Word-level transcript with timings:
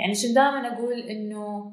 يعني 0.00 0.14
شن 0.14 0.34
دائما 0.34 0.74
أقول 0.74 1.00
إنه 1.00 1.64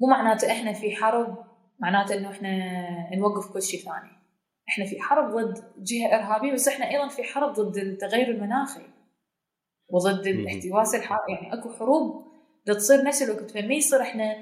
مو 0.00 0.08
معناته 0.10 0.52
إحنا 0.52 0.72
في 0.72 0.96
حرب 0.96 1.38
معناته 1.78 2.14
إنه 2.14 2.30
إحنا 2.30 3.16
نوقف 3.16 3.52
كل 3.52 3.62
شيء 3.62 3.80
ثاني. 3.80 4.20
إحنا 4.68 4.84
في 4.84 5.00
حرب 5.00 5.30
ضد 5.30 5.54
جهة 5.78 6.14
إرهابية 6.16 6.52
بس 6.52 6.68
إحنا 6.68 6.90
أيضا 6.90 7.08
في 7.08 7.22
حرب 7.22 7.52
ضد 7.52 7.76
التغير 7.76 8.30
المناخي 8.30 8.82
وضد 9.88 10.26
الاحتباس 10.26 10.94
الحراري 10.94 11.32
يعني 11.32 11.54
أكو 11.54 11.72
حروب 11.72 12.24
تصير 12.66 13.04
نفس 13.04 13.22
الوقت. 13.22 13.50
فما 13.50 13.74
يصير 13.74 14.02
إحنا 14.02 14.36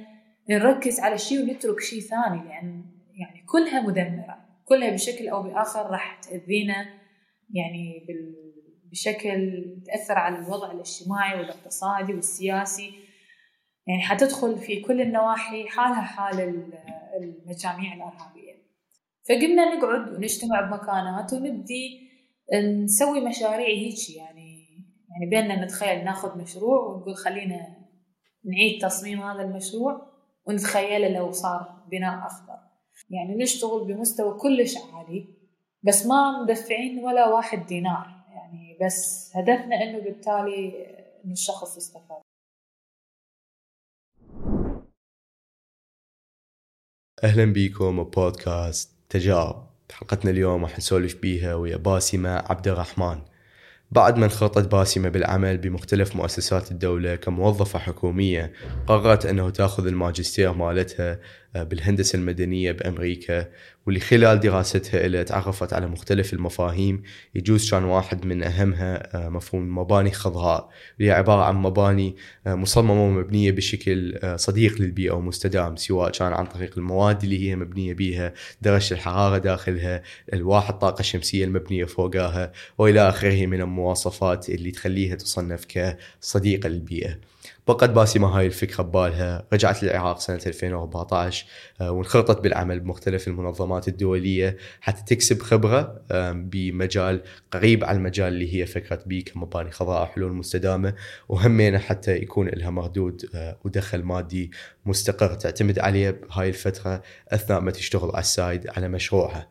نركز 0.51 1.01
على 1.01 1.19
شيء 1.19 1.43
ونترك 1.43 1.81
شيء 1.81 2.01
ثاني 2.01 2.49
لأن 2.49 2.85
يعني 3.15 3.47
كلها 3.47 3.81
مدمرة. 3.81 4.39
كلها 4.65 4.91
بشكل 4.91 5.29
أو 5.29 5.43
بآخر 5.43 5.91
راح 5.91 6.21
تأذينا 6.21 6.87
يعني 7.55 8.07
بشكل 8.91 9.65
تأثر 9.87 10.19
على 10.19 10.39
الوضع 10.39 10.73
الاجتماعي 10.73 11.41
والإقتصادي 11.41 12.15
والسياسي. 12.15 13.08
يعني 13.89 14.03
حتدخل 14.03 14.59
في 14.59 14.81
كل 14.81 15.01
النواحي 15.01 15.69
حالها 15.69 16.01
حال 16.01 16.71
المجاميع 17.21 17.95
الأرهابية. 17.95 18.49
فقمنا 19.29 19.75
نقعد 19.75 20.15
ونجتمع 20.15 20.61
بمكانات 20.61 21.33
ونبدي 21.33 22.09
نسوي 22.85 23.21
مشاريع 23.21 23.67
هيك 23.67 24.11
يعني 24.17 24.59
يعني 25.11 25.31
بيننا 25.31 25.65
نتخيل 25.65 26.05
ناخذ 26.05 26.39
مشروع 26.39 26.87
ونقول 26.87 27.17
خلينا 27.17 27.77
نعيد 28.45 28.83
تصميم 28.83 29.23
هذا 29.23 29.43
المشروع 29.43 30.13
ونتخيله 30.47 31.09
لو 31.09 31.31
صار 31.31 31.85
بناء 31.91 32.27
أخضر. 32.27 32.59
يعني 33.11 33.35
نشتغل 33.35 33.85
بمستوى 33.85 34.39
كلش 34.39 34.77
عالي 34.77 35.29
بس 35.83 36.07
ما 36.07 36.43
مدفعين 36.43 37.05
ولا 37.05 37.29
واحد 37.29 37.67
دينار. 37.67 38.07
يعني 38.35 38.79
بس 38.85 39.31
هدفنا 39.37 39.83
إنه 39.83 39.99
بالتالي 39.99 40.87
ان 41.25 41.33
الشخص 41.33 41.77
يستفاد. 41.77 42.23
أهلا 47.25 47.45
بيكم 47.45 48.05
بودكاست 48.05 48.91
تجارب. 49.09 49.67
حلقتنا 49.93 50.31
اليوم 50.31 50.63
راح 50.65 50.79
نسولف 50.79 51.15
بيها 51.15 51.55
ويا 51.55 51.77
باسمة 51.77 52.31
عبد 52.31 52.69
الرحمن 52.69 53.19
بعد 53.91 54.19
ما 54.19 54.25
انخرطت 54.25 54.73
باسمة 54.73 55.09
بالعمل 55.09 55.59
بمختلف 55.59 56.17
مؤسسات 56.17 56.71
الدولة 56.71 57.15
كموظفة 57.15 57.79
حكومية 57.79 58.53
قررت 58.87 59.27
أنه 59.27 59.51
تأخذ 59.51 59.87
الماجستير 59.87 60.53
مالتها 60.53 61.21
بالهندسة 61.55 62.17
المدنية 62.17 62.73
بأمريكا 62.73 63.49
واللي 63.87 64.01
خلال 64.01 64.41
دراستها 64.41 65.07
إلى 65.07 65.25
تعرفت 65.25 65.73
على 65.73 65.87
مختلف 65.87 66.33
المفاهيم 66.33 67.03
يجوز 67.35 67.71
كان 67.71 67.85
واحد 67.85 68.27
من 68.27 68.43
أهمها 68.43 69.17
آه، 69.17 69.29
مفهوم 69.29 69.63
المباني 69.63 70.09
الخضراء 70.09 70.71
اللي 70.99 71.11
هي 71.11 71.15
عبارة 71.15 71.43
عن 71.43 71.57
مباني 71.57 72.17
آه، 72.47 72.55
مصممة 72.55 73.05
ومبنية 73.05 73.51
بشكل 73.51 74.19
صديق 74.37 74.81
للبيئة 74.81 75.13
ومستدام 75.13 75.77
سواء 75.77 76.11
كان 76.11 76.33
عن 76.33 76.47
طريق 76.47 76.79
المواد 76.79 77.23
اللي 77.23 77.49
هي 77.49 77.57
مبنية 77.57 77.95
بها 77.95 78.35
درجة 78.63 78.95
الحرارة 78.95 79.39
داخلها 79.39 80.03
الواح 80.33 80.69
الطاقة 80.69 81.01
الشمسية 81.01 81.45
المبنية 81.45 81.85
فوقها 81.85 82.53
وإلى 82.79 83.09
آخره 83.09 83.47
من 83.47 83.61
المواصفات 83.61 84.49
اللي 84.51 84.71
تخليها 84.71 85.15
تصنف 85.15 85.65
كصديقة 85.69 86.69
للبيئة. 86.69 87.19
بقت 87.69 87.91
باسمة 87.91 88.29
هاي 88.29 88.47
الفكرة 88.47 88.83
ببالها. 88.83 89.47
رجعت 89.53 89.83
للعراق 89.83 90.21
سنة 90.21 90.41
2014 90.47 91.47
آه، 91.81 91.91
وانخرطت 91.91 92.41
بالعمل 92.41 92.81
بمختلف 92.81 93.29
المنظمات 93.29 93.89
الدولية 93.89 94.57
حتى 94.81 95.15
تكسب 95.15 95.43
خبرة 95.43 96.03
بمجال 96.33 97.23
قريب 97.51 97.85
على 97.85 97.97
المجال 97.99 98.33
اللي 98.33 98.55
هي 98.55 98.67
فكرة 98.67 99.01
بي 99.07 99.23
كمباني 99.23 99.71
خضراء 99.71 100.07
حلول 100.07 100.33
مستدامة. 100.33 100.95
وهمينا 101.29 101.79
حتى 101.79 102.17
يكون 102.17 102.49
لها 102.49 102.71
مردود 102.71 103.31
آه، 103.35 103.59
ودخل 103.65 104.03
مادي 104.03 104.51
مستقر 104.87 105.35
تعتمد 105.35 105.79
عليه 105.79 106.11
بهاي 106.11 106.49
الفترة 106.49 107.03
أثناء 107.29 107.61
ما 107.61 107.71
تشتغل 107.71 108.11
على 108.11 108.21
السايد 108.21 108.69
على 108.69 108.89
مشروعها. 108.89 109.49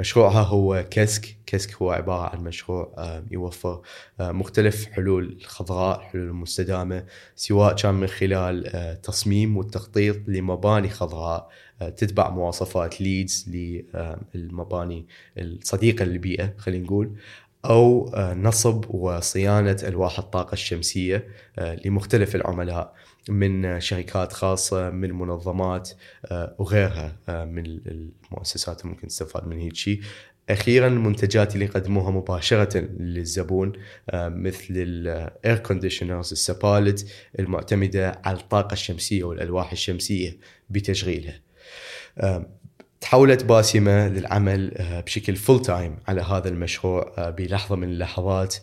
مشروعها 0.00 0.42
هو 0.42 0.84
كسك 0.90 1.36
كسك 1.46 1.74
هو 1.74 1.90
عبارة 1.90 2.28
عن 2.36 2.44
مشروع 2.44 2.94
آه، 2.98 3.24
يوفر 3.30 3.80
آه، 4.20 4.32
مختلف 4.32 4.86
حلول 4.86 5.38
خضراء 5.44 6.00
حلول 6.00 6.32
مستدامة 6.32 7.04
سواء 7.36 7.74
كان 7.76 7.94
من 7.94 8.06
خلال 8.06 8.66
آه، 8.66 8.94
تصميم 8.94 9.56
والتخطيط 9.56 10.16
لمباني 10.28 10.88
خضراء 10.88 11.48
تتبع 11.96 12.30
مواصفات 12.30 13.00
ليدز 13.00 13.50
للمباني 14.34 15.06
الصديقة 15.38 16.04
للبيئة 16.04 16.54
خلينا 16.58 16.84
نقول 16.84 17.12
أو 17.64 18.10
نصب 18.16 18.84
وصيانة 18.94 19.76
ألواح 19.82 20.18
الطاقة 20.18 20.52
الشمسية 20.52 21.28
لمختلف 21.58 22.34
العملاء. 22.34 22.94
من 23.28 23.80
شركات 23.80 24.32
خاصة 24.32 24.90
من 24.90 25.12
منظمات 25.12 25.90
آه، 26.26 26.54
وغيرها 26.58 27.16
آه، 27.28 27.44
من 27.44 27.66
المؤسسات 27.66 28.86
ممكن 28.86 29.06
تستفاد 29.08 29.46
من 29.46 29.58
هيك 29.58 29.76
شيء. 29.76 30.00
أخيرا 30.48 30.86
المنتجات 30.86 31.54
اللي 31.54 31.64
يقدموها 31.64 32.10
مباشرة 32.10 32.78
للزبون 32.98 33.72
آه، 34.10 34.28
مثل 34.28 34.66
ال 34.70 34.92
air 34.92 35.58
conditioners 35.58 36.32
السبالت 36.32 37.06
المعتمدة 37.38 38.20
على 38.24 38.36
الطاقة 38.38 38.72
الشمسية 38.72 39.24
والألواح 39.24 39.72
الشمسية 39.72 40.36
بتشغيلها. 40.70 41.40
تحولت 43.00 43.44
باسمة 43.44 44.08
للعمل 44.08 44.74
آه، 44.76 45.00
بشكل 45.00 45.36
full 45.36 45.62
time 45.62 45.98
على 46.08 46.22
هذا 46.22 46.48
المشروع 46.48 47.12
آه، 47.18 47.30
بلحظة 47.30 47.76
من 47.76 47.88
اللحظات 47.88 48.56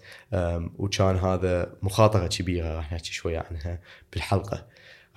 وكان 0.77 1.15
هذا 1.15 1.73
مخاطرة 1.81 2.27
كبيرة 2.27 2.75
راح 2.75 2.93
نحكي 2.93 3.13
شوية 3.13 3.45
عنها 3.49 3.79
بالحلقة. 4.13 4.65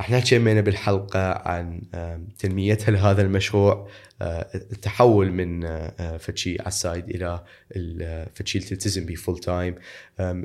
راح 0.00 0.10
نحكي 0.10 0.34
يمينا 0.34 0.60
بالحلقة 0.60 1.48
عن 1.48 1.82
تنميتها 2.38 2.90
لهذا 2.90 3.22
المشروع 3.22 3.88
التحول 4.54 5.32
من 5.32 5.64
آه، 5.64 6.16
فتشي 6.16 6.56
على 6.60 6.68
ال 6.68 6.75
side 6.75 7.04
إلى 7.08 7.40
فتشي 8.34 8.58
تلتزم 8.58 9.06
به 9.06 9.14
full 9.14 9.38
time 9.38 9.74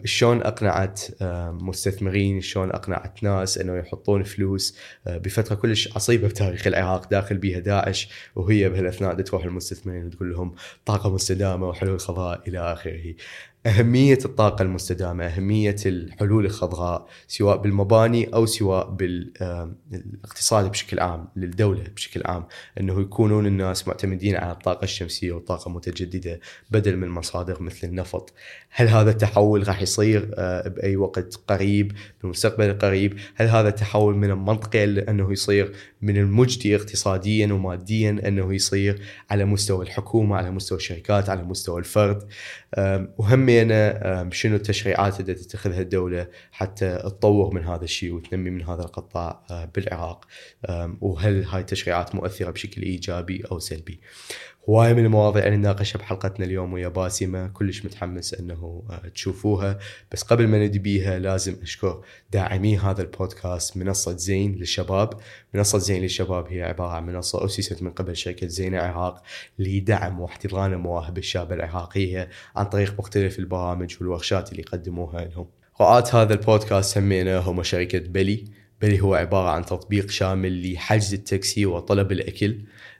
شلون 0.06 0.42
أقنعت 0.42 1.02
مستثمرين؟ 1.62 2.42
شلون 2.42 2.72
أقنعت 2.72 3.24
ناس 3.24 3.58
إنه 3.58 3.78
يحطون 3.78 4.24
فلوس؟ 4.24 4.78
آه، 5.08 5.18
بفترة 5.18 5.56
كلش 5.56 5.96
عصيبة 5.96 6.28
بتاريخ 6.28 6.68
العراق 6.68 7.10
داخل 7.10 7.38
بها 7.38 7.60
داعش 7.60 8.10
وهي 8.36 8.70
بهالأثناء 8.70 9.22
تروح 9.22 9.46
المستثمرين 9.46 10.06
وتقول 10.06 10.32
لهم 10.32 10.56
طاقة 10.86 11.14
مستدامة 11.14 11.70
وحلول 11.70 12.00
خضراء 12.00 12.50
إلى 12.50 12.60
آخره. 12.60 13.14
أهمية 13.66 14.20
الطاقة 14.26 14.62
المستدامة 14.62 15.26
أهمية 15.26 15.76
الحلول 15.86 16.46
الخضراء 16.46 17.08
سواء 17.28 17.58
بالمباني 17.58 18.26
أو 18.34 18.46
سواء 18.46 18.90
بالاقتصاد 18.90 20.72
بشكل 20.72 21.00
عام 21.00 21.28
للدولة 21.36 21.84
بشكل 21.96 22.22
عام 22.26 22.46
أنه 22.80 23.02
يكونون 23.02 23.46
الناس 23.46 23.88
معتمدين 23.88 24.36
على 24.36 24.52
الطاقة 24.52 24.84
الشمسية 24.84 25.32
والطاقة 25.32 25.70
المتجددة 25.70 26.40
بدل 26.72 26.98
من 26.98 27.10
مصادر 27.10 27.62
مثل 27.62 27.88
النفط. 27.88 28.34
هل 28.70 28.88
هذا 28.88 29.12
التحول 29.12 29.68
راح 29.68 29.82
يصير 29.82 30.32
آه، 30.38 30.68
بأي 30.68 30.96
وقت 30.96 31.40
قريب 31.48 31.92
بالمستقبل 32.22 32.70
القريب؟ 32.70 33.18
هل 33.36 33.48
هذا 33.48 33.70
التحول 33.70 34.16
من 34.16 34.30
المنطقي 34.30 34.84
أنه 34.84 35.32
يصير 35.32 35.72
من 36.02 36.18
المجدي 36.18 36.76
اقتصاديا 36.76 37.54
وماديا 37.54 38.22
أنه 38.28 38.54
يصير 38.54 39.02
على 39.30 39.46
مستوى 39.46 39.86
الحكومة 39.86 40.36
على 40.36 40.52
مستوى 40.52 40.78
الشركات 40.78 41.30
على 41.30 41.44
مستوى 41.44 41.80
الفرد؟ 41.80 42.24
وهمينا 43.56 44.30
شنو 44.32 44.56
التشريعات 44.56 45.20
اللي 45.20 45.34
تتخذها 45.34 45.82
الدولة 45.82 46.28
حتى 46.52 46.98
تطور 46.98 47.54
من 47.54 47.64
هذا 47.64 47.84
الشيء 47.84 48.14
وتنمي 48.14 48.50
من 48.50 48.62
هذا 48.62 48.82
القطاع 48.82 49.46
آه، 49.52 49.66
بالعراق؟ 49.76 50.26
وهل 51.02 51.44
هاي 51.44 51.62
التشريعات 51.62 52.16
مؤثرة 52.16 52.52
بشكل 52.52 52.82
إيجابي 52.82 53.44
أو 53.52 53.60
سلبي؟ 53.60 54.00
هواية 54.70 54.94
من 54.94 55.06
المواضيع 55.06 55.46
اللي 55.46 55.58
نناقشها 55.58 56.00
بحلقتنا 56.00 56.46
اليوم 56.46 56.74
ويا 56.74 56.88
باسمة. 56.88 57.48
كلش 57.48 57.86
متحمس 57.86 58.34
إنه 58.34 58.84
آه، 58.90 59.08
تشوفوها. 59.08 59.80
بس 60.12 60.24
قبل 60.24 60.48
ما 60.48 60.64
نبدي 60.64 60.80
بيها 60.80 61.20
لازم 61.20 61.56
أشكر 61.62 62.02
داعمي 62.32 62.78
هذا 62.78 63.02
البودكاست 63.02 63.78
منصة 63.78 64.18
زين 64.18 64.56
للشباب. 64.56 65.14
منصة 65.54 65.78
زين 65.78 66.02
للشباب 66.02 66.48
هي 66.48 66.64
عبارة 66.64 66.92
عن 66.92 67.06
منصة 67.06 67.46
أسست 67.46 67.84
من 67.84 67.92
قبل 67.92 68.16
شركة 68.16 68.48
زين 68.48 68.76
العراق 68.76 69.24
لدعم 69.60 70.20
واحتضان 70.20 70.76
مواهب 70.76 71.18
الشاب 71.18 71.54
العراقية 71.54 72.30
عن 72.56 72.66
طريق 72.66 72.96
مختلف 73.00 73.40
البرامج 73.40 73.96
والورشات 74.00 74.52
اللي 74.52 74.62
يقدموها 74.62 75.26
لهم. 75.26 75.48
رعاة 75.82 76.04
هذا 76.14 76.34
البودكاست 76.34 76.96
سمينا 76.96 77.38
هم 77.38 77.64
شركة 77.64 78.00
بلي. 78.00 78.46
بلي 78.82 79.02
هو 79.02 79.16
عبارة 79.16 79.50
عن 79.50 79.66
تطبيق 79.66 80.10
شامل 80.10 80.74
لحجز 80.74 81.14
التاكسي 81.14 81.66
وطلب 81.66 82.12
الأكل. 82.12 82.58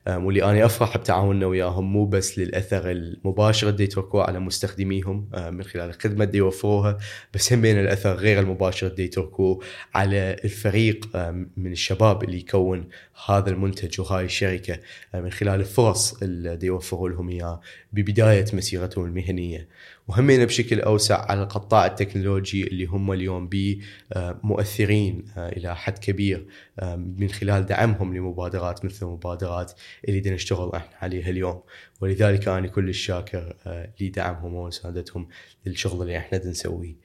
واللي 0.08 0.44
أنا 0.44 0.66
أفرح 0.66 0.98
بتعاوننا 0.98 1.46
وياهم 1.46 1.94
مو 1.94 2.06
بس 2.06 2.40
للأثر 2.40 2.92
المباشر 2.92 3.70
اللي 3.70 3.84
يتركوه 3.84 4.24
على 4.24 4.40
مستخدميهم 4.40 5.30
من 5.52 5.64
خلال 5.64 5.90
الخدمة 5.90 6.26
اللي 6.26 6.38
يوفروها 6.38 6.98
بس 7.34 7.54
هم 7.54 7.62
بين 7.62 7.80
الأثر 7.80 8.14
غير 8.14 8.40
المباشر 8.40 8.88
اللي 8.88 9.04
يتركوه 9.04 9.60
على 9.94 10.36
الفريق 10.44 11.10
من 11.58 11.72
الشباب 11.72 12.24
اللي 12.24 12.38
يكون 12.38 12.88
هذا 13.26 13.50
المنتج 13.50 14.02
وهاي 14.02 14.26
الشركة. 14.26 14.80
من 15.14 15.32
خلال 15.32 15.60
الفرص 15.60 16.22
اللي 16.24 16.66
يوفروا 16.66 17.10
لهم 17.10 17.30
اياه 17.30 17.62
ببداية 17.94 18.46
مسيرتهم 18.54 19.06
المهنية. 19.06 19.68
وهمين 20.08 20.46
بشكل 20.46 20.82
أوسع 20.82 21.26
على 21.32 21.44
القطاع 21.44 21.86
التكنولوجي 21.86 22.68
اللي 22.68 22.86
هم 22.86 23.12
اليوم 23.12 23.48
بي 23.48 23.82
آه، 24.14 24.40
مؤثرين 24.44 25.26
آه، 25.38 25.50
إلى 25.50 25.76
حد 25.76 26.00
كبير 26.00 26.48
آه، 26.80 26.96
من 26.96 27.30
خلال 27.30 27.66
دعمهم 27.66 28.16
لمبادرات 28.16 28.86
مثل 28.86 29.06
المبادرات 29.06 29.74
اللي 30.08 30.20
بدنا 30.20 30.36
نشتغل 30.36 30.76
إحنا 30.76 30.98
عليها 31.02 31.30
اليوم. 31.30 31.62
ولذلك 32.02 32.48
أنا 32.48 32.68
كلش 32.68 33.06
شاكر 33.06 33.56
لدعمهم 34.02 34.54
ومساندتهم 34.54 35.28
للشغل 35.66 36.02
اللي 36.02 36.18
إحنا 36.18 36.46
نسويه. 36.46 36.96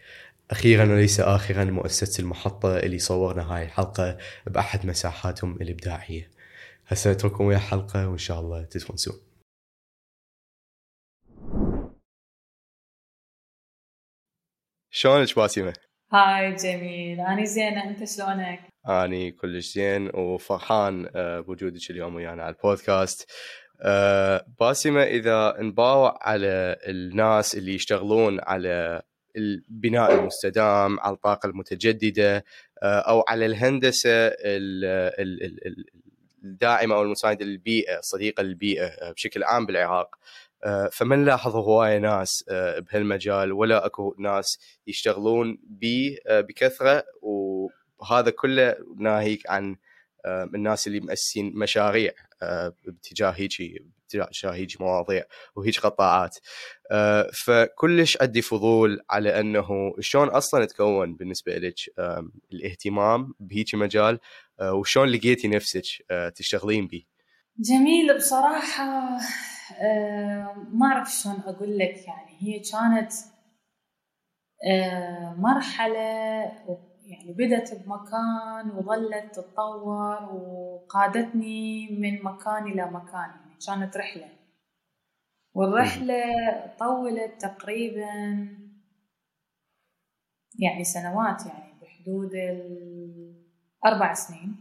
أخيرا 0.50 0.84
وليس 0.84 1.20
اخرا 1.20 1.64
مؤسسة 1.64 2.20
المحطة 2.22 2.76
اللي 2.76 2.98
صورنا 2.98 3.42
هاي 3.42 3.64
الحلقة 3.64 4.18
بأحد 4.46 4.86
مساحاتهم 4.86 5.56
الإبداعية. 5.60 6.30
هسه 6.86 7.10
أترككم 7.10 7.44
ويا 7.44 7.58
حلقة 7.58 8.08
وإن 8.08 8.18
شاء 8.18 8.40
الله 8.40 8.62
تتونسون 8.62 9.29
شلونك 14.90 15.36
باسمه؟ 15.36 15.72
هاي 16.12 16.54
جميل 16.54 17.20
أنا 17.20 17.44
زينة 17.44 17.84
أنت 17.84 18.04
شلونك؟ 18.04 18.60
أني 18.88 19.32
كلش 19.32 19.74
زين 19.74 20.10
وفرحان 20.14 21.10
آه، 21.16 21.40
بوجودك 21.40 21.90
اليوم 21.90 22.14
ويانا 22.14 22.42
على 22.42 22.54
البودكاست 22.54 23.30
آه، 23.82 24.46
باسمة 24.60 25.02
إذا 25.02 25.56
نباوع 25.58 26.18
على 26.22 26.76
الناس 26.88 27.54
اللي 27.54 27.74
يشتغلون 27.74 28.40
على 28.42 29.02
البناء 29.36 30.14
المستدام 30.14 31.00
على 31.00 31.14
الطاقة 31.14 31.46
المتجددة 31.46 32.44
آه، 32.82 33.00
أو 33.00 33.24
على 33.28 33.46
الهندسة 33.46 34.32
الداعمة 36.44 36.94
أو 36.94 37.02
المساندة 37.02 37.44
للبيئة 37.44 37.98
الصديقة 37.98 38.42
للبيئة 38.42 39.12
بشكل 39.12 39.44
عام 39.44 39.66
بالعراق 39.66 40.16
فما 40.92 41.16
نلاحظ 41.16 41.56
هواية 41.56 41.98
ناس 41.98 42.44
آه، 42.48 42.78
بهالمجال 42.78 43.52
ولا 43.52 43.86
أكو 43.86 44.14
ناس 44.18 44.58
يشتغلون 44.86 45.58
به 45.62 46.16
آه، 46.26 46.40
بكثرة 46.40 47.04
وهذا 47.22 48.30
كله 48.30 48.76
ناهيك 48.98 49.50
عن 49.50 49.76
الناس 50.26 50.86
اللي 50.86 51.00
مؤسسين 51.00 51.52
مشاريع 51.54 52.12
باتجاه 52.84 53.30
هيجي 53.30 53.86
باتجاه 54.14 54.50
هيجي 54.50 54.76
مواضيع 54.80 55.24
وهيج 55.56 55.78
قطاعات. 55.78 56.36
فكلش 57.32 58.18
عندي 58.20 58.42
فضول 58.42 59.00
على 59.10 59.40
أنه 59.40 59.94
شلون 60.00 60.28
أصلا 60.28 60.64
تكون 60.64 61.14
بالنسبة 61.16 61.54
لك 61.54 61.74
الاهتمام 62.52 63.34
بهيجي 63.40 63.76
مجال 63.76 64.18
وشلون 64.62 65.08
لقيتي 65.08 65.48
نفسك 65.48 65.84
تشتغلين 66.34 66.86
به 66.86 67.04
جميل. 67.60 68.16
بصراحة 68.16 68.84
آه، 69.80 70.66
ما 70.72 70.86
أعرف 70.86 71.10
شلون 71.10 71.36
أقول 71.46 71.78
لك 71.78 72.06
يعني. 72.08 72.36
هي 72.38 72.60
كانت 72.60 73.12
آه، 74.70 75.34
مرحلة 75.38 76.00
يعني 77.06 77.32
بدت 77.38 77.74
بمكان 77.74 78.70
وظلت 78.70 79.34
تتطور 79.34 80.32
وقادتني 80.34 81.88
من 81.90 82.22
مكان 82.24 82.66
إلى 82.66 82.86
مكان. 82.90 83.30
يعني 83.30 83.56
كانت 83.66 83.96
رحلة. 83.96 84.28
والرحلة 85.54 86.24
طولت 86.78 87.40
تقريبا 87.40 88.48
يعني 90.58 90.84
سنوات 90.84 91.46
يعني 91.46 91.72
بحدود 91.82 92.30
الأربع 92.34 94.14
سنين. 94.14 94.59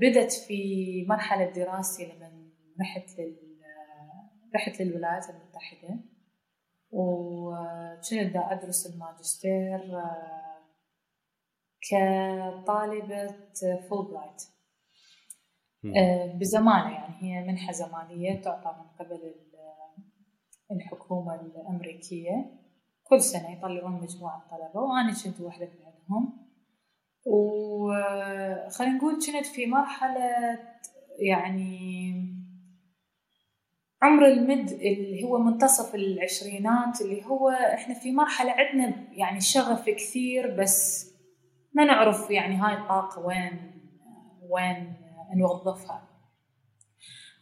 بدت 0.00 0.32
في 0.32 1.06
مرحلة 1.08 1.50
دراستي 1.50 2.04
لما 2.04 2.50
رحت 2.80 3.18
لل 3.18 3.52
رحت 4.54 4.80
للولايات 4.80 5.30
المتحدة. 5.30 6.00
وكنت 6.90 8.32
دا 8.34 8.52
أدرس 8.52 8.94
الماجستير 8.94 9.98
آه، 9.98 10.42
كطالبة 11.90 13.26
فول 13.88 14.10
برايت 14.10 14.42
آه، 15.96 16.38
بزمالة 16.38 16.94
يعني 16.94 17.14
هي 17.22 17.46
منحة 17.46 17.72
زمالية 17.72 18.42
تعطى 18.42 18.76
من 18.78 18.86
قبل 19.06 19.34
الحكومة 20.70 21.34
الأمريكية. 21.34 22.62
كل 23.04 23.20
سنة 23.20 23.52
يطلعون 23.52 23.92
مجموعة 23.92 24.48
طلبة 24.50 24.80
وأنا 24.80 25.12
كنت 25.24 25.40
واحدة 25.40 25.66
من 25.66 25.86
عندهم 25.86 26.41
وخلينا 27.24 28.96
نقول 28.96 29.14
كنت 29.14 29.46
في 29.46 29.66
مرحلة 29.66 30.58
يعني 31.18 32.12
عمر 34.02 34.26
المد 34.26 34.70
اللي 34.70 35.24
هو 35.24 35.38
منتصف 35.38 35.94
العشرينات 35.94 37.00
اللي 37.00 37.24
هو 37.24 37.48
إحنا 37.50 37.94
في 37.94 38.12
مرحلة 38.12 38.52
عندنا 38.52 38.94
يعني 39.12 39.40
شغف 39.40 39.90
كثير 39.90 40.56
بس 40.56 41.06
ما 41.74 41.84
نعرف 41.84 42.30
يعني 42.30 42.56
هاي 42.56 42.74
الطاقة 42.74 43.26
وين 43.26 43.72
وين 44.50 44.94
نوظفها 45.36 46.08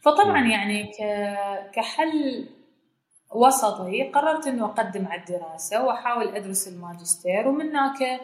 فطبعا 0.01 0.41
نعم. 0.41 0.51
يعني 0.51 0.91
كحل 1.73 2.49
وسطي 3.35 4.03
قررت 4.03 4.47
إنه 4.47 4.65
أقدم 4.65 5.07
على 5.07 5.21
الدراسة 5.21 5.85
وأحاول 5.85 6.35
أدرس 6.35 6.67
الماجستير 6.67 7.47
ومن 7.47 7.69
هناك 7.69 8.21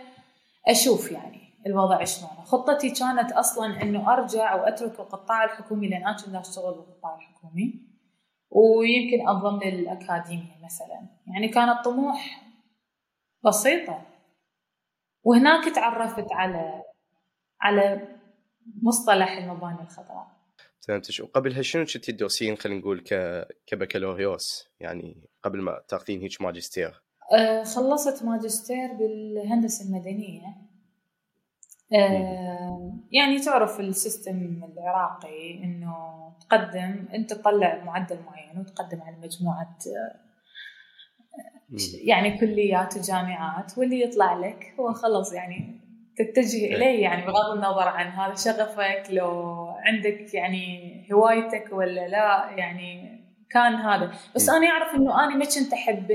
أشوف 0.67 1.11
يعني 1.11 1.46
الوضع 1.65 2.03
شلون. 2.03 2.29
خطتي 2.29 2.91
كانت 2.91 3.31
أصلا 3.31 3.81
إنه 3.81 4.13
أرجع 4.13 4.55
وأترك 4.55 4.99
القطاع 4.99 5.43
الحكومي 5.43 5.89
لأن 5.89 6.07
أنا 6.07 6.17
كنت 6.17 6.35
اشتغل 6.35 6.73
بالقطاع 6.73 7.15
الحكومي. 7.15 7.87
ويمكن 8.49 9.29
انضم 9.29 9.59
للاكاديميه 9.63 10.65
مثلا. 10.65 11.09
يعني 11.27 11.47
كانت 11.47 11.85
طموح 11.85 12.41
بسيطة. 13.45 14.01
وهناك 15.23 15.75
تعرفت 15.75 16.31
على 16.31 16.83
على 17.61 18.07
مصطلح 18.83 19.37
المباني 19.37 19.81
الخضراء 19.81 20.27
فهمتش. 20.87 21.19
وقبلها 21.19 21.61
شنو 21.61 21.85
كنتي 21.85 22.11
تدرسين 22.11 22.55
خلينا 22.55 22.79
نقول 22.79 22.99
ك 22.99 23.43
كبكالوريوس؟ 23.67 24.67
يعني 24.79 25.29
قبل 25.43 25.61
ما 25.61 25.81
تأخذين 25.87 26.21
هيك 26.21 26.41
ماجستير. 26.41 27.03
أه 27.33 27.63
خلصت 27.63 28.23
ماجستير 28.23 28.93
بالهندسة 28.93 29.85
المدنية. 29.85 30.55
يعني 33.11 33.39
تعرف 33.45 33.79
السيستم 33.79 34.61
العراقي 34.73 35.63
إنه 35.63 35.93
تقدم 36.39 37.07
أنت 37.13 37.33
تطلع 37.33 37.83
معدل 37.83 38.19
معين 38.25 38.59
وتقدم 38.59 39.01
على 39.01 39.15
مجموعة 39.17 39.77
يعني 42.05 42.37
كليات 42.37 42.97
وجامعات 42.97 43.77
واللي 43.77 44.01
يطلع 44.01 44.33
لك 44.33 44.73
هو 44.79 44.93
خلص 44.93 45.33
يعني 45.33 45.81
تتجه 46.17 46.57
إيه. 46.57 46.75
إليه 46.75 47.03
يعني 47.03 47.25
بغض 47.25 47.51
النظر 47.55 47.87
عن 47.87 48.07
هذا 48.07 48.35
شغفك 48.35 49.03
لو 49.09 49.67
عندك 49.67 50.33
يعني 50.33 50.91
هوايتك 51.13 51.69
ولا 51.71 52.07
لا 52.07 52.49
يعني 52.57 53.17
كان 53.51 53.73
هذا. 53.73 54.11
بس 54.35 54.49
أنا 54.49 54.67
أعرف 54.67 54.95
إنه 54.95 55.23
أنا 55.23 55.35
ما 55.35 55.45
كنت 55.45 55.73
أحب 55.73 56.11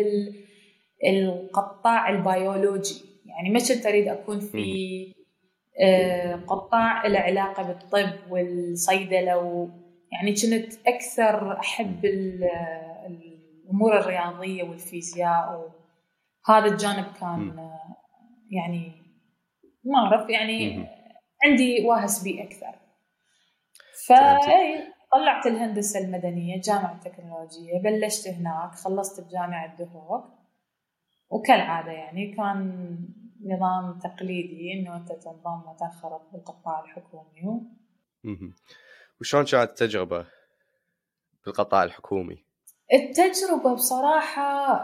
القطاع 1.09 2.09
البيولوجي 2.09 3.05
يعني 3.26 3.50
ما 3.50 3.59
كنت 3.59 3.87
أريد 3.87 4.09
أكون 4.09 4.41
في 4.41 4.59
آه، 4.59 5.22
قطاع 6.47 7.07
له 7.07 7.19
علاقة 7.19 7.62
بالطب 7.62 8.31
والصيدلة 8.31 9.69
يعني 10.12 10.33
كنت 10.33 10.87
أكثر 10.87 11.61
أحب 11.61 12.05
الأمور 13.67 13.99
الرياضية 13.99 14.62
والفيزياء 14.62 15.73
وهذا 16.49 16.67
الجانب 16.67 17.07
كان 17.21 17.71
يعني 18.50 18.93
ما 19.85 19.99
أعرف 19.99 20.31
يعني 20.31 20.88
عندي 21.45 21.87
واهس 21.87 22.23
بي 22.25 22.43
أكثر. 22.43 22.75
فطلعت 24.07 25.47
الهندسة 25.47 26.00
المدنية 26.00 26.61
جامعة 26.61 26.93
التكنولوجية 26.95 27.79
بلشت 27.85 28.29
هناك 28.29 28.75
خلصت 28.75 29.21
بجامعة 29.21 29.76
دهوك 29.76 30.25
وكالعادة 31.31 31.93
يعني 31.93 32.35
كان 32.35 33.09
نظام 33.44 33.99
تقليدي 33.99 34.72
إنه 34.72 34.96
أنت 34.96 35.12
تنضم 35.12 35.62
وتنخرط 35.68 36.32
بالقطاع 36.32 36.84
الحكومي. 36.84 37.70
وشلون 39.20 39.44
كانت 39.44 39.70
التجربة 39.70 40.26
بالقطاع 41.44 41.82
الحكومي؟ 41.82 42.44
التجربة 42.92 43.75
بصراحة 43.75 44.82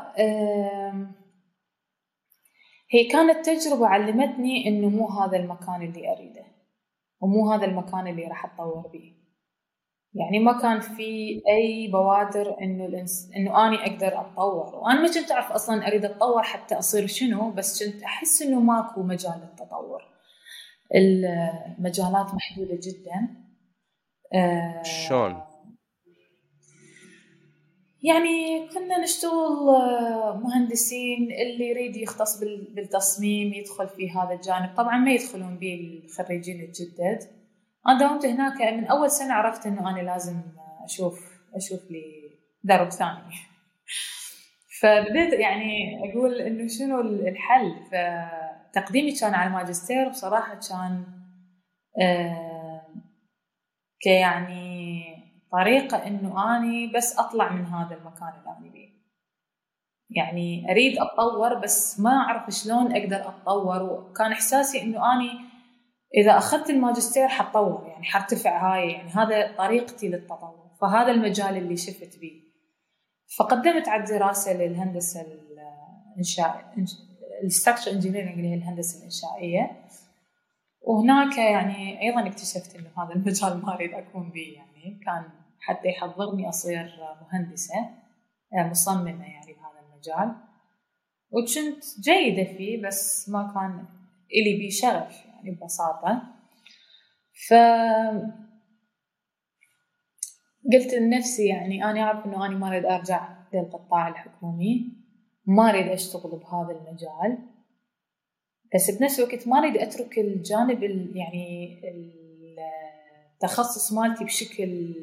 هي 2.90 3.04
كانت 3.12 3.46
تجربة 3.46 3.86
علمتني 3.86 4.68
إنه 4.68 4.88
مو 4.88 5.08
هذا 5.08 5.36
المكان 5.36 5.82
اللي 5.82 6.12
أريده 6.12 6.44
ومو 7.20 7.52
هذا 7.52 7.64
المكان 7.64 8.06
اللي 8.06 8.24
راح 8.24 8.44
أتطور 8.44 8.88
به. 8.88 9.17
يعني 10.18 10.38
ما 10.38 10.60
كان 10.62 10.80
في 10.80 11.42
أي 11.48 11.88
بوادر 11.92 12.60
إنه 12.60 12.86
الانس... 12.86 13.30
إنه 13.36 13.66
أني 13.66 13.76
أقدر 13.76 14.20
أتطور. 14.20 14.74
وأنا 14.74 15.00
ما 15.00 15.08
كنت 15.08 15.30
أعرف 15.30 15.52
أصلا 15.52 15.88
أريد 15.88 16.04
أتطور 16.04 16.42
حتى 16.42 16.74
أصير 16.74 17.06
شنو 17.06 17.50
بس 17.50 17.84
كنت 17.84 18.02
أحس 18.02 18.42
إنه 18.42 18.60
ماكو 18.60 19.02
مجال 19.02 19.40
للتطور. 19.40 20.02
المجالات 20.94 22.34
محدودة 22.34 22.80
جدا. 22.82 23.28
آه، 24.34 24.82
شلون؟ 24.82 25.42
يعني 28.02 28.68
كنا 28.68 28.98
نشتغل 28.98 29.68
آه، 29.68 30.40
مهندسين 30.44 31.22
اللي 31.22 31.68
يريد 31.68 31.96
يختص 31.96 32.40
بالتصميم 32.74 33.52
يدخل 33.54 33.88
في 33.88 34.10
هذا 34.10 34.34
الجانب. 34.34 34.74
طبعا 34.76 34.98
ما 34.98 35.12
يدخلون 35.12 35.58
به 35.58 36.02
الخريجين 36.04 36.60
الجدد. 36.60 37.37
أنا 37.88 37.98
داومت 37.98 38.26
هناك 38.26 38.60
من 38.60 38.86
أول 38.86 39.10
سنة 39.10 39.34
عرفت 39.34 39.66
إنه 39.66 39.90
أنا 39.90 40.00
لازم 40.00 40.42
أشوف 40.84 41.20
أشوف 41.54 41.90
لي 41.90 42.30
درب 42.64 42.88
ثاني. 42.88 43.34
فبديت 44.80 45.32
يعني 45.32 45.98
أقول 46.10 46.34
إنه 46.34 46.68
شنو 46.68 47.00
الحل. 47.00 47.74
فتقديمي 47.92 49.12
كان 49.12 49.34
على 49.34 49.48
الماجستير 49.48 50.08
بصراحة 50.08 50.60
كان 50.68 51.04
آه 52.02 52.82
كيعني 54.00 55.04
طريقة 55.52 56.06
إنه 56.06 56.56
أني 56.56 56.86
بس 56.86 57.18
أطلع 57.18 57.52
من 57.52 57.64
هذا 57.64 57.96
المكان 57.96 58.28
اللي 58.28 58.58
أنا 58.58 58.72
فيه. 58.72 58.88
يعني 60.10 60.70
أريد 60.70 60.98
أتطور 60.98 61.54
بس 61.54 62.00
ما 62.00 62.10
أعرف 62.10 62.50
شلون 62.50 62.96
أقدر 62.96 63.28
أتطور. 63.28 63.82
وكان 63.82 64.32
إحساسي 64.32 64.82
إنه 64.82 65.14
أني 65.14 65.47
إذا 66.14 66.38
أخذت 66.38 66.70
الماجستير 66.70 67.28
حتطور 67.28 67.86
يعني 67.86 68.04
حرتفع 68.04 68.74
هاي 68.74 68.90
يعني 68.92 69.10
هذا 69.10 69.56
طريقتي 69.56 70.08
للتطور 70.08 70.70
فهذا 70.80 71.10
المجال 71.10 71.56
اللي 71.56 71.76
شفت 71.76 72.18
به 72.20 72.42
فقدمت 73.38 73.88
على 73.88 74.04
الدراسة 74.04 74.52
للهندسة 74.52 75.26
الإنشاء 76.12 76.74
ال 77.44 77.49
structure 77.49 77.90
engineering 77.90 78.32
اللي 78.32 78.48
هي 78.48 78.54
الهندسة 78.54 78.98
الإنشائية. 78.98 79.84
وهناك 80.80 81.38
يعني 81.38 82.02
أيضا 82.02 82.26
اكتشفت 82.26 82.76
إنه 82.76 82.90
هذا 82.98 83.14
المجال 83.14 83.62
ما 83.62 83.74
أريد 83.74 83.94
أكون 83.94 84.30
به 84.30 84.54
يعني 84.56 85.00
كان 85.04 85.22
حتى 85.60 85.88
يحضرني 85.88 86.48
أصير 86.48 86.92
مهندسة 87.22 87.74
آه، 88.54 88.68
مصممة 88.70 89.24
يعني 89.24 89.52
بهذا 89.52 89.80
المجال. 89.86 90.34
وكنت 91.30 91.84
جيدة 92.00 92.44
فيه 92.44 92.86
بس 92.86 93.28
ما 93.28 93.52
كان 93.54 93.84
إلي 94.32 94.58
بي 94.58 94.70
شغف. 94.70 95.27
يعني 95.38 95.50
ببساطة. 95.50 96.22
ف 97.48 97.54
قلت 100.72 100.94
لنفسي 100.94 101.46
يعني 101.46 101.84
أنا 101.84 102.00
أعرف 102.00 102.26
إنه 102.26 102.46
أنا 102.46 102.58
ما 102.58 102.68
أريد 102.68 102.84
أرجع 102.84 103.38
للقطاع 103.54 104.08
الحكومي 104.08 104.92
ما 105.46 105.70
أريد 105.70 105.88
أشتغل 105.88 106.30
بهذا 106.30 106.70
المجال 106.70 107.38
بس 108.74 108.90
بنفس 108.90 109.20
الوقت 109.20 109.48
ما 109.48 109.58
أريد 109.58 109.76
أترك 109.76 110.18
الجانب 110.18 110.82
يعني 111.14 111.80
التخصص 113.34 113.92
مالتي 113.92 114.24
بشكل 114.24 114.94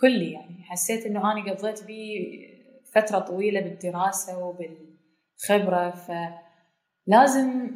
كلي. 0.00 0.32
يعني 0.32 0.62
حسيت 0.62 1.06
إنه 1.06 1.32
أنا 1.32 1.52
قضيت 1.52 1.84
بيه 1.84 2.48
فترة 2.94 3.18
طويلة 3.18 3.60
بالدراسة 3.60 4.38
وبالخبرة 4.44 5.90
فلازم 7.06 7.70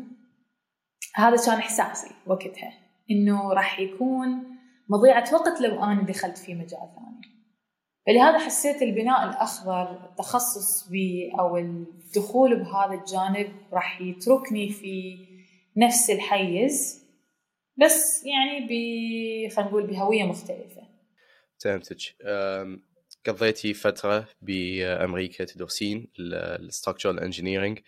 هذا 1.14 1.46
كان 1.46 1.58
إحساسي 1.58 2.10
وقتها 2.26 2.72
إنه 3.10 3.52
راح 3.52 3.80
يكون 3.80 4.28
مضيعة 4.88 5.34
وقت 5.34 5.60
لو 5.60 5.84
أنا 5.84 6.02
دخلت 6.02 6.38
في 6.38 6.54
مجال 6.54 6.70
ثاني. 6.70 7.32
فلهذا 8.06 8.38
حسيت 8.38 8.82
البناء 8.82 9.28
الأخضر 9.28 10.04
التخصص 10.04 10.88
بي 10.88 11.32
أو 11.38 11.56
الدخول 11.56 12.56
بهذا 12.56 12.94
الجانب 12.94 13.52
راح 13.72 14.00
يتركني 14.00 14.68
في 14.68 15.16
نفس 15.76 16.10
الحيز 16.10 17.02
بس 17.76 18.24
يعني 18.24 18.66
ب 18.66 18.70
خلينا 19.52 19.70
نقول 19.70 19.86
بهوية 19.86 20.24
مختلفة. 20.24 20.82
فهمتك. 21.64 22.16
قضيتي 23.26 23.74
فترة 23.74 24.28
بأمريكا 24.42 25.44
تدرسين 25.44 26.12
ال 26.18 26.28
structural 26.28 27.20
engineering 27.20 27.78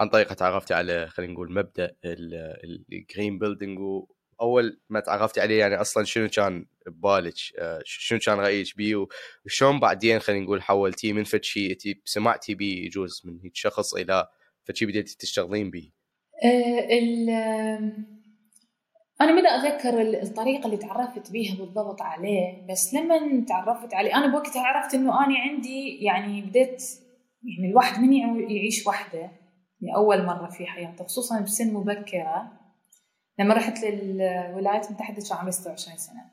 عن 0.00 0.08
طريقة 0.08 0.34
تعرفتي 0.34 0.74
على 0.74 1.08
خلينا 1.08 1.32
نقول 1.32 1.52
مبدأ 1.52 1.96
ال 2.04 2.26
green 2.26 3.38
building 3.38 3.78
وأول 3.78 4.80
ما 4.88 5.00
تعرفتي 5.00 5.40
عليه 5.40 5.58
يعني 5.58 5.80
أصلا 5.80 6.04
شنو 6.04 6.28
كان 6.28 6.66
ببالك 6.86 7.34
آه، 7.58 7.82
شنو 7.84 8.18
كان 8.18 8.38
رأيك 8.38 8.76
بيه 8.76 9.06
وشلون 9.46 9.80
بعدين 9.80 10.18
خلينا 10.18 10.44
نقول 10.44 10.62
حولتيه 10.62 11.12
من 11.12 11.24
فد 11.24 11.44
شيء 11.44 11.76
سمعتي 12.04 12.54
بيه 12.54 12.86
يجوز 12.86 13.22
من 13.24 13.40
هيك 13.40 13.56
شخص 13.56 13.94
إلى 13.94 14.28
فد 14.64 14.76
شيء 14.76 14.88
بديتي 14.88 15.16
تشتغلين 15.16 15.70
بيه؟ 15.70 15.90
أه 16.44 16.88
أنا 19.20 19.32
ما 19.32 19.40
أتذكر 19.40 20.00
الطريقة 20.00 20.66
اللي 20.66 20.76
تعرفت 20.76 21.30
بيها 21.30 21.54
بالضبط 21.54 22.02
عليه 22.02 22.66
بس 22.70 22.94
لما 22.94 23.44
تعرفت 23.48 23.94
عليه 23.94 24.16
أنا 24.16 24.26
بوقتها 24.26 24.62
عرفت 24.62 24.94
إنه 24.94 25.26
أنا 25.26 25.38
عندي 25.38 25.98
يعني 26.04 26.42
بديت 26.42 26.82
يعني 27.56 27.70
الواحد 27.70 28.00
من 28.00 28.12
يعيش 28.50 28.86
وحده 28.86 29.30
اول 29.96 30.26
مرة 30.26 30.50
في 30.50 30.66
حياته 30.66 31.04
خصوصا 31.04 31.40
بسن 31.40 31.74
مبكرة 31.74 32.58
لما 33.38 33.54
رحت 33.54 33.84
للولايات 33.84 34.86
المتحدة 34.86 35.22
كان 35.28 35.38
عمري 35.38 35.52
26 35.52 35.96
سنة. 35.96 36.30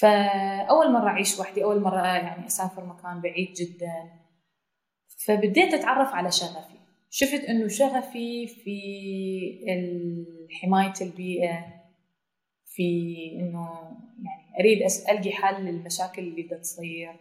فأول 0.00 0.92
مرة 0.92 1.08
أعيش 1.08 1.38
وحدي 1.38 1.64
أول 1.64 1.80
مرة 1.80 2.06
يعني 2.06 2.46
أسافر 2.46 2.84
مكان 2.84 3.20
بعيد 3.20 3.52
جدا. 3.52 4.10
فبديت 5.26 5.74
أتعرف 5.74 6.08
على 6.14 6.30
شغفي. 6.30 6.78
شفت 7.10 7.44
إنه 7.44 7.68
شغفي 7.68 8.46
في 8.46 8.80
حماية 10.62 10.92
البيئة 11.00 11.64
في 12.64 13.16
إنه 13.40 13.68
يعني 14.22 14.60
أريد 14.60 14.82
ألقي 15.10 15.32
حل 15.32 15.64
للمشاكل 15.64 16.22
اللي 16.22 16.42
بدها 16.42 16.58
تصير. 16.58 17.16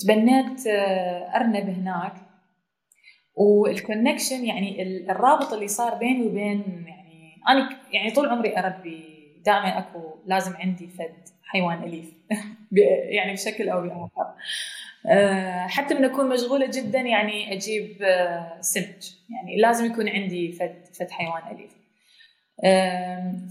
تبنيت 0.00 0.66
آه، 0.66 1.36
أرنب 1.36 1.68
هناك. 1.68 2.12
والكونكشن 3.34 4.44
يعني 4.44 4.82
الرابط 5.10 5.52
اللي 5.52 5.68
صار 5.68 5.94
بيني 5.94 6.26
وبين 6.26 6.84
يعني 6.88 7.40
أنا 7.48 7.68
يعني 7.92 8.10
طول 8.10 8.28
عمري 8.28 8.58
أربي 8.58 9.12
دائما 9.44 9.78
أكو 9.78 10.14
لازم 10.26 10.52
عندي 10.56 10.86
فد 10.86 11.28
حيوان 11.42 11.82
أليف. 11.82 12.12
يعني 13.16 13.32
بشكل 13.32 13.68
أو 13.68 13.82
بآخر. 13.82 14.34
آه، 15.06 15.66
حتى 15.66 15.94
من 15.94 16.04
أكون 16.04 16.28
مشغولة 16.28 16.66
جدا 16.66 17.00
يعني 17.00 17.52
أجيب 17.52 18.02
آه، 18.02 18.60
سمك 18.60 18.98
يعني 19.30 19.56
لازم 19.56 19.86
يكون 19.86 20.08
عندي 20.08 20.52
فد 20.52 20.84
فد 20.92 21.10
حيوان 21.10 21.42
أليف. 21.56 21.72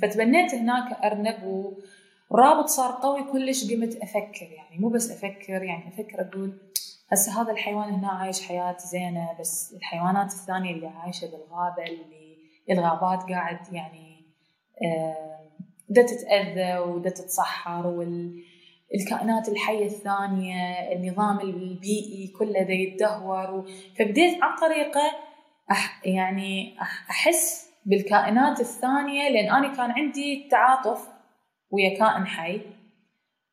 فتبنيت 0.02 0.54
هناك 0.54 1.04
أرنب 1.04 1.44
ورابط 2.32 2.66
صار 2.66 2.92
قوي 2.92 3.24
كلش 3.24 3.72
قمت 3.72 3.96
أفكر 3.96 4.46
يعني 4.52 4.78
مو 4.80 4.90
بس 4.90 5.12
أفكر 5.12 5.64
يعني 5.64 5.88
أفكر 5.88 6.22
أقول 6.22 6.58
هسه 7.12 7.42
هذا 7.42 7.52
الحيوان 7.52 7.90
هنا 7.90 8.08
عايش 8.08 8.48
حياة 8.48 8.78
زينة 8.78 9.38
بس 9.40 9.74
الحيوانات 9.74 10.34
الثانية 10.34 10.72
اللي 10.72 10.88
عايشة 10.88 11.26
بالغابة 11.26 11.84
اللي 11.84 12.38
الغابات 12.70 13.30
قاعد 13.30 13.74
يعني 13.74 14.26
بدها 15.90 16.04
تتأذى 16.04 16.80
وبدها 16.80 17.12
تتصحر 17.12 17.88
والكائنات 17.88 19.50
الحية 19.50 19.86
الثانية 19.86 20.94
النظام 20.94 21.40
البيئي 21.40 22.28
كله 22.40 22.64
دا 22.64 22.74
يتدهور 22.74 23.66
فبديت 24.00 24.44
عن 24.44 24.58
طريقة 24.62 25.12
أح 25.72 26.06
يعني 26.06 26.78
أحس 26.82 27.70
بالكائنات 27.86 28.60
الثانية 28.60 29.30
لأن 29.30 29.56
أنا 29.56 29.76
كان 29.76 29.92
عندي 29.92 30.48
تعاطف 30.52 31.11
ويا 31.72 31.98
كائن 32.00 32.28
حي. 32.28 32.62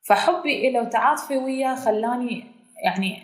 فحبي 0.09 0.71
له 0.71 0.83
وتعاطفي 0.83 1.37
وياه 1.37 1.75
خلاني 1.75 2.45
يعني 2.85 3.23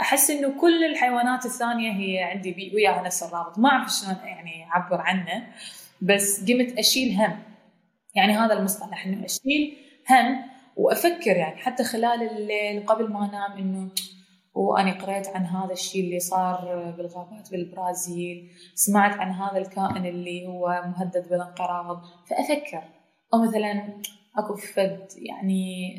أحس 0.00 0.30
إنه 0.30 0.60
كل 0.60 0.84
الحيوانات 0.84 1.46
الثانية 1.46 1.92
هي 1.92 2.22
عندي 2.22 2.52
بي 2.52 2.72
وياها 2.74 3.02
نفس 3.02 3.22
الرابط. 3.22 3.58
ما 3.58 3.68
أعرف 3.68 3.92
شلون 3.92 4.16
يعني 4.24 4.66
أعبر 4.66 5.00
عنه 5.00 5.46
بس 6.02 6.40
قمت 6.40 6.78
أشيل 6.78 7.16
هم. 7.16 7.38
يعني 8.14 8.32
هذا 8.32 8.52
المصطلح 8.52 9.06
إنه 9.06 9.24
أشيل 9.24 9.76
هم 10.10 10.42
وأفكر 10.76 11.36
يعني. 11.36 11.56
حتى 11.56 11.84
خلال 11.84 12.22
الليل 12.22 12.86
قبل 12.86 13.12
ما 13.12 13.28
أنام 13.28 13.52
إنه 13.52 13.90
وأنا 14.54 14.92
قريت 14.92 15.28
عن 15.28 15.44
هذا 15.46 15.72
الشيء 15.72 16.04
اللي 16.04 16.20
صار 16.20 16.92
بالغابات 16.96 17.50
بالبرازيل. 17.50 18.50
سمعت 18.74 19.16
عن 19.16 19.30
هذا 19.30 19.58
الكائن 19.58 20.06
اللي 20.06 20.46
هو 20.46 20.82
مهدد 20.86 21.28
بالانقراض. 21.30 22.04
فأفكر. 22.30 22.82
أو 23.34 23.42
مثلا 23.42 24.02
أكو 24.36 24.54
فد 24.56 25.08
يعني 25.16 25.94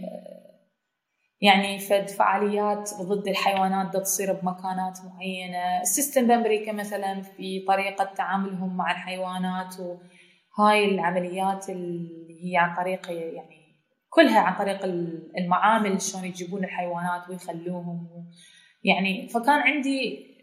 يعني 1.42 1.80
فد 1.80 2.10
فعاليات 2.10 2.90
ضد 3.02 3.28
الحيوانات 3.28 3.94
دا 3.94 4.00
تصير 4.00 4.34
بمكانات 4.34 5.00
معينة. 5.06 5.82
السيستم 5.82 6.28
بأمريكا 6.28 6.72
مثلا 6.72 7.22
في 7.22 7.66
طريقة 7.68 8.04
تعاملهم 8.04 8.78
مع 8.78 8.92
الحيوانات 8.92 9.76
وهاي 9.80 10.86
العمليات 10.86 11.70
اللي 11.70 12.52
هي 12.52 12.58
عن 12.58 12.76
طريق 12.76 13.12
يعني 13.12 13.66
كلها 14.10 14.40
عن 14.40 14.56
طريق 14.56 14.86
المعامل 15.38 16.02
شلون 16.02 16.26
يجيبون 16.26 16.64
الحيوانات 16.64 17.30
ويخلوهم. 17.30 18.08
يعني 18.84 19.28
فكان 19.28 19.60
عندي 19.60 20.36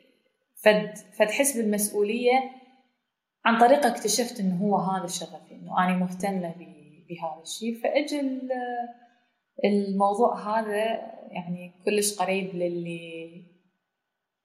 فد 0.65 0.95
فد 1.19 1.31
حس 1.31 1.57
بالمسؤولية 1.57 2.33
عن 3.45 3.59
طريقه 3.59 3.89
اكتشفت 3.89 4.41
إنه 4.41 4.57
هو 4.57 4.77
هذا 4.77 5.07
شغفي 5.07 5.55
إنه 5.55 5.85
أنا 5.85 5.97
مهتمة 5.97 6.55
بهذا 7.15 7.43
الشيء 7.43 7.83
فاجى 7.83 8.21
الموضوع 9.65 10.61
هذا 10.61 10.85
يعني 11.31 11.73
كلش 11.85 12.19
قريب 12.19 12.55
للي 12.55 13.45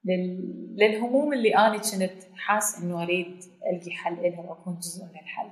لل... 0.04 0.76
للهموم 0.76 1.32
اللي 1.32 1.56
أنا 1.56 1.76
كنت 1.76 2.24
حاسه 2.34 2.82
إنه 2.82 3.02
أريد 3.02 3.36
ألقي 3.72 3.90
حل 3.90 4.22
لها 4.22 4.40
وأكون 4.40 4.78
جزء 4.78 5.04
من 5.04 5.20
الحل. 5.20 5.50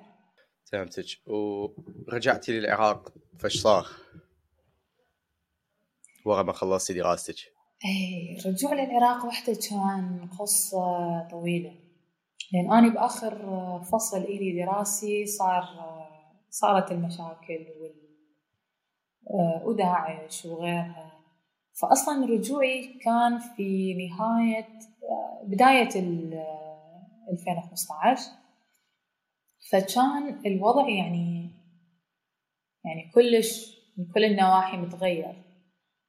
فهمتك 0.73 1.07
ورجعتي 1.27 2.53
للعراق 2.53 3.13
فايش 3.39 3.61
صار؟ 3.61 3.87
ورا 6.27 6.43
ما 6.43 6.53
خلصتي 6.53 6.93
دراستك؟ 6.95 7.37
اي 7.85 8.37
الرجوع 8.41 8.75
للعراق 8.75 9.27
وحدة 9.27 9.59
كان 9.71 10.29
قصة 10.39 11.29
طويلة 11.31 11.75
لأن 12.53 12.73
أنا 12.73 12.89
بآخر 12.89 13.35
فصل 13.93 14.23
إلي 14.23 14.65
دراسي 14.65 15.27
صار 15.27 15.65
صارت 16.61 16.93
المشاكل 16.93 17.67
وال 17.81 18.07
وداعش 19.65 20.47
وغيرها. 20.47 21.13
فأصلا 21.81 22.27
رجوعي 22.27 22.99
كان 22.99 23.39
في 23.39 23.95
نهاية 23.95 24.69
بداية 25.45 25.89
2015 27.33 28.23
فكان 29.71 30.47
الوضع 30.47 30.89
يعني 30.89 31.51
يعني 32.85 33.11
كلش 33.15 33.77
من 33.99 34.05
كل 34.15 34.25
النواحي 34.25 34.77
متغير. 34.77 35.43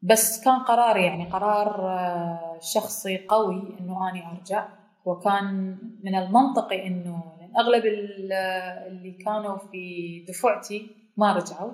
بس 0.02 0.44
كان 0.44 0.60
قراري 0.60 1.06
يعني 1.06 1.30
قرار 1.30 1.90
آه، 1.90 2.60
شخصي 2.60 3.18
قوي 3.18 3.78
إنه 3.80 4.10
اني 4.10 4.28
أرجع. 4.28 4.68
وكان 5.06 5.78
من 6.04 6.16
المنطقي 6.16 6.88
إنه 6.88 7.37
أغلب 7.58 7.86
اللي 7.86 9.18
كانوا 9.26 9.58
في 9.58 10.26
دفعتي 10.28 10.90
ما 11.18 11.34
رجعوا. 11.34 11.74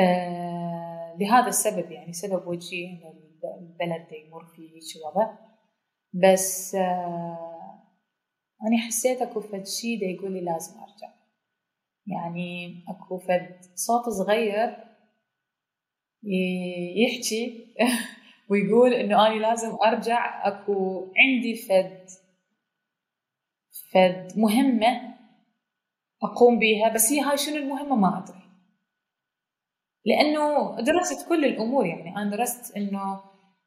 آه 0.00 1.16
لهذا 1.20 1.48
السبب 1.48 1.90
يعني 1.90 2.12
سبب 2.12 2.46
وجهي 2.46 2.84
إنه 2.84 3.14
البلد 3.60 4.12
يمر 4.12 4.44
في 4.44 4.62
هيك 4.62 5.06
وضع. 5.06 5.30
بس 6.14 6.74
آه 6.74 7.62
أنا 8.62 8.78
حسيت 8.86 9.22
أكو 9.22 9.40
فد 9.40 9.66
شي 9.66 9.96
دا 9.96 10.06
يقول 10.06 10.32
لي 10.32 10.40
لازم 10.40 10.80
أرجع. 10.80 11.14
يعني 12.06 12.84
أكو 12.88 13.18
فد 13.18 13.56
صوت 13.74 14.08
صغير 14.08 14.76
يحكي 16.96 17.74
ويقول 18.50 18.92
إنه 18.94 19.26
أنا 19.26 19.34
لازم 19.34 19.76
أرجع. 19.86 20.48
أكو 20.48 21.06
عندي 21.16 21.56
فد 21.56 22.21
فد 23.94 24.38
مهمة 24.38 25.14
أقوم 26.22 26.58
بها 26.58 26.94
بس 26.94 27.12
هي 27.12 27.20
هاي 27.20 27.36
شنو 27.36 27.56
المهمة 27.56 27.96
ما 27.96 28.18
أدري. 28.18 28.42
لأنه 30.04 30.76
درست 30.80 31.28
كل 31.28 31.44
الأمور 31.44 31.86
يعني 31.86 32.16
أنا 32.16 32.30
درست 32.30 32.76
إنه 32.76 33.20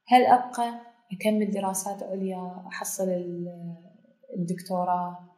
هل 0.07 0.25
أبقى 0.25 0.81
أكمل 1.11 1.51
دراسات 1.51 2.03
عليا 2.03 2.63
أحصل 2.67 3.07
الدكتوراه؟ 4.37 5.35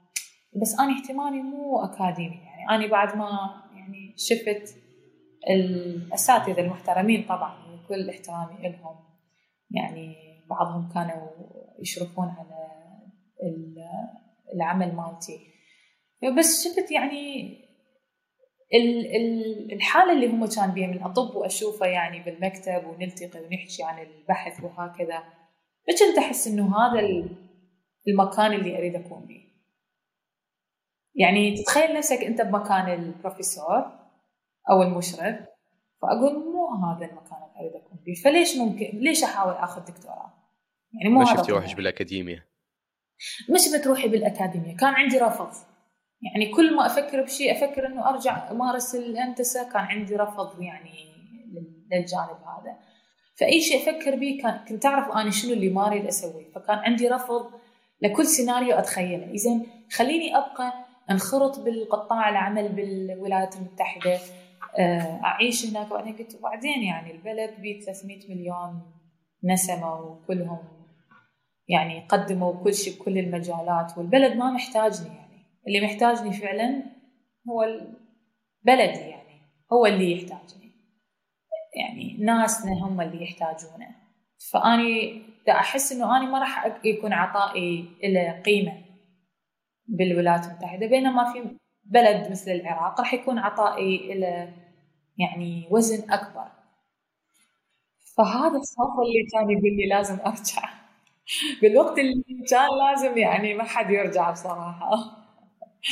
بس 0.62 0.80
أنا 0.80 0.98
اهتمامي 0.98 1.42
مو 1.42 1.80
أكاديمي 1.84 2.36
يعني 2.36 2.70
أنا 2.70 2.92
بعد 2.92 3.18
ما 3.18 3.30
يعني 3.76 4.14
شفت 4.18 4.76
الأساتذة 5.50 6.62
المحترمين 6.62 7.26
طبعا 7.30 7.56
وكل 7.74 8.10
احترامي 8.10 8.70
لهم 8.70 8.96
يعني 9.72 10.16
بعضهم 10.50 10.90
كانوا 10.94 11.28
يشرفون 11.80 12.28
على 12.30 12.68
العمل 14.54 14.96
مالتي. 14.96 15.40
بس 16.38 16.68
شفت 16.68 16.92
يعني 16.92 17.54
الحالة 19.74 20.12
اللي 20.12 20.28
هم 20.28 20.46
كان 20.46 20.72
بيها 20.72 20.88
من 20.88 21.04
أطب 21.04 21.36
وأشوفه 21.36 21.86
يعني 21.86 22.24
بالمكتب 22.24 22.88
ونلتقي 22.88 23.40
ونحكي 23.40 23.84
عن 23.84 24.00
البحث 24.00 24.64
وهكذا 24.64 25.24
فكنت 25.88 26.18
أحس 26.18 26.48
إنه 26.48 26.78
هذا 26.78 27.00
المكان 28.08 28.54
اللي 28.54 28.78
أريد 28.78 28.96
أكون 28.96 29.26
به 29.26 29.44
يعني 31.16 31.58
تتخيل 31.58 31.98
نفسك 31.98 32.24
أنت 32.24 32.42
بمكان 32.42 32.94
البروفيسور 32.94 33.92
أو 34.70 34.82
المشرف 34.84 35.36
فأقول 36.02 36.52
مو 36.54 36.86
هذا 36.86 37.06
المكان 37.06 37.38
اللي 37.38 37.60
أريد 37.60 37.76
أكون 37.76 38.00
به 38.06 38.14
فليش 38.24 38.58
ممكن 38.58 38.86
ليش 38.94 39.24
أحاول 39.24 39.54
آخذ 39.54 39.86
دكتوراه؟ 39.86 40.34
يعني 40.94 41.14
مو 41.14 41.20
ما 41.20 41.26
شفتي 41.26 41.52
روحك 41.52 41.76
بالاكاديميا 41.76 42.47
ما 43.50 43.58
شفت 43.58 43.88
روحي 43.88 44.08
بالاكاديميا 44.08 44.76
كان 44.76 44.94
عندي 44.94 45.18
رفض. 45.18 45.50
يعني 46.22 46.52
كل 46.52 46.76
ما 46.76 46.86
أفكر 46.86 47.22
بشيء 47.22 47.52
أفكر 47.52 47.88
إنه 47.88 48.10
أرجع 48.10 48.52
أمارس 48.52 48.96
الهندسة 48.96 49.64
كان 49.64 49.82
عندي 49.82 50.16
رفض 50.16 50.62
يعني 50.62 50.92
للجانب 51.92 52.30
هذا. 52.30 52.78
فأي 53.36 53.62
شيء 53.62 53.82
أفكر 53.82 54.16
به 54.16 54.40
كان 54.42 54.60
كنت 54.68 54.86
أعرف 54.86 55.16
أنا 55.16 55.32
شنو 55.32 55.54
اللي 55.54 55.70
ما 55.70 55.88
أريد 55.88 56.06
أسويه. 56.06 56.52
فكان 56.56 56.78
عندي 56.78 57.08
رفض 57.08 57.52
لكل 58.02 58.26
سيناريو 58.26 58.76
أتخيله. 58.76 59.32
اذا 59.32 59.62
خليني 59.92 60.38
أبقى 60.38 60.74
أنخرط 61.12 61.60
بالقطاع 61.60 62.30
العمل 62.30 62.70
بالولايات 62.70 63.56
المتحدة 63.56 64.20
آه، 64.80 65.22
أعيش 65.24 65.66
هناك. 65.66 65.92
وبعدين 65.92 66.18
قلت 66.18 66.36
وبعدين 66.36 66.84
يعني 66.84 67.12
البلد 67.12 67.62
بيه 67.62 67.82
300 67.82 68.30
مليون 68.30 68.82
نسمة 69.44 70.02
وكلهم 70.02 70.77
يعني 71.68 72.08
قدموا 72.10 72.64
كل 72.64 72.74
شيء 72.74 73.00
بكل 73.00 73.18
المجالات 73.18 73.98
والبلد 73.98 74.36
ما 74.38 74.52
محتاجني 74.52 75.16
يعني. 75.16 75.46
اللي 75.68 75.82
محتاجني 75.82 76.34
فعلا 76.34 76.84
هو 77.50 77.82
بلدي 78.64 79.00
يعني 79.00 79.42
هو 79.74 79.86
اللي 79.86 80.12
يحتاجني. 80.12 80.72
يعني 81.76 82.18
ناسنا 82.20 82.74
هم 82.74 83.02
اللي 83.02 83.24
يحتاجونه. 83.24 83.96
فأني 84.52 85.22
دا 85.48 85.54
أحس 85.54 85.92
إنه 85.92 86.18
أنا 86.18 86.26
ما 86.26 86.40
راح 86.40 86.80
يكون 86.86 87.14
عطائي 87.14 87.86
له 88.04 88.42
قيمة 88.42 88.82
بالولايات 89.88 90.46
المتحدة 90.46 90.88
بينما 90.88 91.34
في 91.34 91.58
بلد 91.84 92.32
مثل 92.32 92.52
العراق 92.52 93.00
راح 93.00 93.14
يكون 93.14 93.40
عطائي 93.40 94.20
له 94.20 94.54
يعني 95.18 95.68
وزن 95.72 96.12
أكبر. 96.12 96.52
فهذا 98.18 98.58
الصوت 98.58 99.00
اللي 99.00 99.28
كان 99.34 99.50
يقول 99.50 99.78
لي 99.78 99.86
لازم 99.90 100.20
أرجع. 100.26 100.77
بالوقت 101.62 102.00
اللي 102.00 102.24
كان 102.50 102.68
لازم 102.88 103.18
يعني 103.18 103.54
ما 103.54 103.64
حد 103.64 103.92
يرجع 103.92 104.32
بصراحة. 104.32 105.18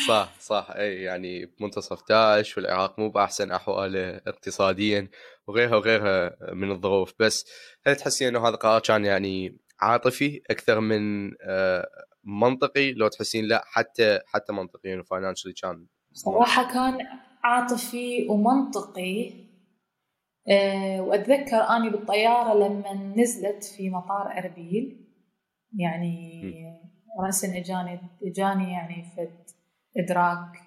صح 0.08 0.30
صح. 0.40 0.68
إي 0.76 1.02
يعني 1.02 1.46
بمنتصف 1.46 2.10
داعش 2.10 2.58
والعراق 2.58 3.00
مو 3.00 3.10
بأحسن 3.10 3.52
أحواله 3.52 4.22
اقتصاديا 4.28 5.10
وغيرها 5.48 5.76
وغيرها 5.76 6.38
من 6.54 6.72
الظروف. 6.72 7.14
بس 7.20 7.46
هل 7.88 7.96
تحسين 7.96 8.28
إنه 8.28 8.48
هذا 8.48 8.54
القرار 8.54 8.82
كان 8.82 9.06
يعني 9.06 9.58
عاطفي 9.80 10.42
أكثر 10.50 10.80
من 10.80 11.32
آه، 11.42 11.88
منطقي؟ 12.24 12.94
لو 12.94 13.08
تحسين 13.08 13.46
لا 13.46 13.64
حتى 13.66 14.20
حتى 14.26 14.54
منطقيا 14.54 15.00
وفاينانشلي 15.00 15.54
كان 15.54 15.86
صراحة 16.14 16.74
كان 16.74 16.98
عاطفي 17.44 18.28
ومنطقي. 18.30 19.46
أه 20.50 21.02
وأتذكر 21.02 21.58
أني 21.58 21.90
بالطيارة 21.90 22.54
لما 22.54 22.94
نزلت 22.94 23.64
في 23.64 23.90
مطار 23.90 24.38
أربيل 24.38 25.05
يعني 25.76 26.54
راسا 27.20 27.58
اجاني 27.58 28.00
إجاني 28.24 28.72
يعني 28.72 29.04
فد 29.18 29.50
إدراك 29.98 30.62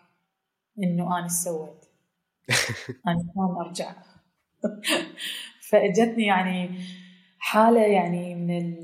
إنه 0.82 1.18
أنا 1.18 1.28
سويت. 1.28 1.84
أنا 3.06 3.32
كان 3.34 3.56
ارجع 3.66 3.92
فإجتني 5.70 6.26
يعني 6.26 6.70
حالة 7.38 7.80
يعني 7.80 8.34
من 8.34 8.76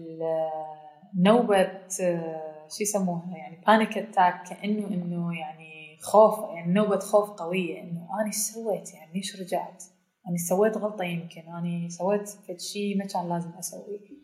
نوبة 1.22 1.88
شو 2.68 2.82
يسموها؟ 2.82 3.36
يعني 3.36 3.60
panic 3.66 3.98
attack 3.98 4.48
كأنه 4.48 4.86
إنه 4.86 5.38
يعني 5.38 5.98
خوف 6.00 6.38
يعني 6.54 6.72
نوبة 6.72 6.98
خوف 6.98 7.30
قوية 7.30 7.82
إنه 7.82 8.08
أنا 8.20 8.30
سويت 8.30 8.94
يعني 8.94 9.12
ليش 9.14 9.40
رجعت؟ 9.40 9.84
أنا 10.28 10.36
سويت 10.36 10.76
غلطة 10.76 11.04
يمكن 11.04 11.40
أنا 11.40 11.88
سويت 11.88 12.28
فد 12.28 12.60
شيء 12.60 12.98
ما 12.98 13.06
كان 13.06 13.28
لازم 13.28 13.50
أسويه. 13.50 14.23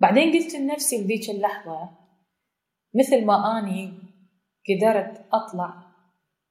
بعدين 0.00 0.32
قلت 0.32 0.54
لنفسي 0.54 1.04
بذيك 1.04 1.30
اللحظة 1.30 1.90
مثل 2.94 3.26
ما 3.26 3.58
أني 3.58 3.92
قدرت 4.68 5.26
أطلع 5.32 5.90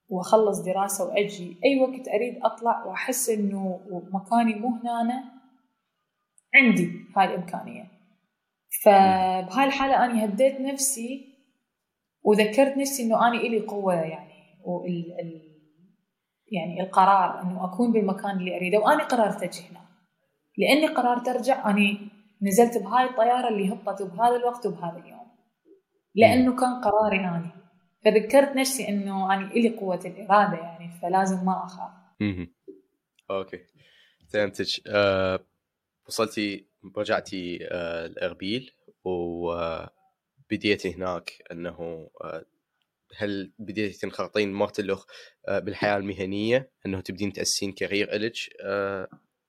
وأخلص 0.10 0.62
دراسة 0.62 1.06
وأجي 1.06 1.58
أي 1.66 1.80
وقت 1.82 2.08
أريد 2.08 2.40
أطلع 2.44 2.86
وأحس 2.86 3.30
إنه 3.30 3.80
مكاني 4.14 4.56
مو 4.56 4.68
هنا 4.68 5.24
عندي 6.56 6.92
هاي 7.18 7.26
الإمكانية. 7.26 7.92
فبهاي 8.84 9.68
الحاله 9.68 10.06
أني 10.06 10.26
هديت 10.26 10.62
نفسي 10.62 11.36
وذكرت 12.24 12.78
نفسي 12.78 13.04
إنه 13.04 13.28
أني 13.28 13.38
إلي 13.38 13.60
قوة 13.60 13.94
يعني 13.94 14.60
وال 14.66 15.20
ال 15.20 15.50
يعني 16.52 16.82
القرار 16.82 17.42
إنه 17.42 17.66
أكون 17.66 17.92
بالمكان 17.92 18.38
اللي 18.38 18.58
أريده 18.58 18.80
وأني 18.80 19.02
قررت 19.04 19.44
أجي 19.44 19.62
هنا. 19.72 19.82
لأني 20.58 20.88
قررت 20.88 21.28
أرجع 21.28 21.70
أني 21.70 22.19
نزلت 22.42 22.78
بهاي 22.78 23.06
الطيارة 23.06 23.50
اللي 23.50 23.74
هبطت 23.74 24.02
بهذا 24.02 24.36
الوقت 24.36 24.66
وبهذا 24.66 24.98
اليوم. 24.98 25.28
لأنه 26.16 26.56
كان 26.56 26.82
قراري 26.82 27.20
اني 27.20 27.52
فذكرت 28.06 28.56
نفسي 28.56 28.90
إنه 28.90 29.34
أنا 29.34 29.52
إلي 29.52 29.70
قوة 29.70 30.00
الإرادة 30.06 30.58
يعني 30.58 30.92
فلازم 31.02 31.46
ما 31.46 31.66
أخاف. 31.66 31.92
Okay. 33.32 33.60
فهمتك 34.34 34.88
آه 34.88 35.40
وصلتي 36.08 36.66
رجعتي 36.98 37.60
آه، 37.72 38.06
لأربيل 38.06 38.72
وبديتي 39.04 40.96
هناك 40.96 41.44
أنه 41.52 42.10
آه، 42.24 42.46
هل 43.18 43.52
بديتي 43.60 44.00
تنخرطين 44.00 44.54
مرة 44.54 44.80
الأخ 44.80 45.06
آه، 45.48 45.60
بالحياة 45.60 45.98
المهنية؟ 45.98 46.72
أنه 46.86 47.02
تبدين 47.02 47.34
تأسسين 47.34 47.72
career 47.72 48.14
إلك 48.14 48.34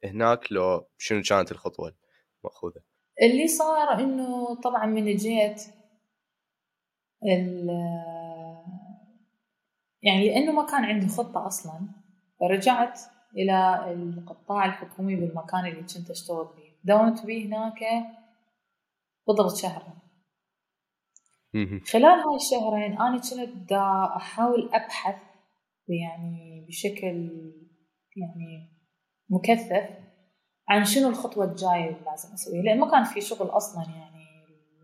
هناك 0.04 0.52
لو 0.52 0.88
شنو 0.98 1.22
كانت 1.22 1.52
الخطوة؟ 1.52 1.94
الماخوذه؟ 2.44 2.82
اللي 3.22 3.48
صار 3.48 4.00
إنه 4.00 4.54
طبعا 4.60 4.86
من 4.86 5.16
جيت 5.16 5.62
يعني 10.02 10.28
لأنه 10.28 10.52
ما 10.52 10.66
كان 10.66 10.84
عندي 10.84 11.08
خطة 11.08 11.46
أصلا 11.46 11.80
رجعت 12.42 13.00
إلى 13.36 13.84
القطاع 13.92 14.64
الحكومي 14.64 15.16
بالمكان 15.16 15.66
اللي 15.66 15.80
كنت 15.80 16.10
أشتغل 16.10 16.48
فيه. 16.56 16.70
داومت 16.84 17.26
به 17.26 17.46
هناك 17.46 17.78
بالضبط 19.26 19.56
شهر 19.56 20.00
خلال 21.92 22.20
هاي 22.20 22.36
الشهرين 22.36 23.00
أنا 23.00 23.18
كنت 23.18 23.70
دا 23.70 24.16
أحاول 24.16 24.70
أبحث 24.72 25.22
يعني 25.88 26.66
بشكل 26.68 27.30
يعني 28.16 28.70
مكثف 29.30 30.09
عن 30.70 30.84
شنو 30.84 31.08
الخطوة 31.08 31.44
الجاية 31.44 31.88
اللي 31.88 32.04
لازم 32.06 32.32
أسويها؟ 32.34 32.62
لأن 32.62 32.78
ما 32.78 32.90
كان 32.90 33.04
في 33.04 33.20
شغل 33.20 33.48
أصلا 33.48 33.82
يعني 33.82 34.24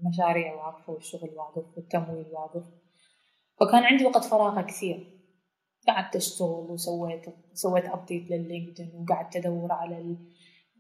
المشاريع 0.01 0.55
واقفة 0.55 0.93
والشغل 0.93 1.31
واقف 1.31 1.65
والتمويل 1.77 2.27
واقف. 2.33 2.65
فكان 3.61 3.85
عندي 3.85 4.05
وقت 4.05 4.25
فراغ 4.25 4.63
كثير. 4.63 5.13
قعدت 5.89 6.17
أشتغل 6.17 6.71
وسويت 6.71 7.25
سويت 7.53 7.85
ابديت 7.85 8.31
لل 8.31 8.43
LinkedIn 8.43 8.93
وقعدت 8.95 9.37
أدور 9.37 9.73
على 9.73 9.99
ال... 9.99 10.17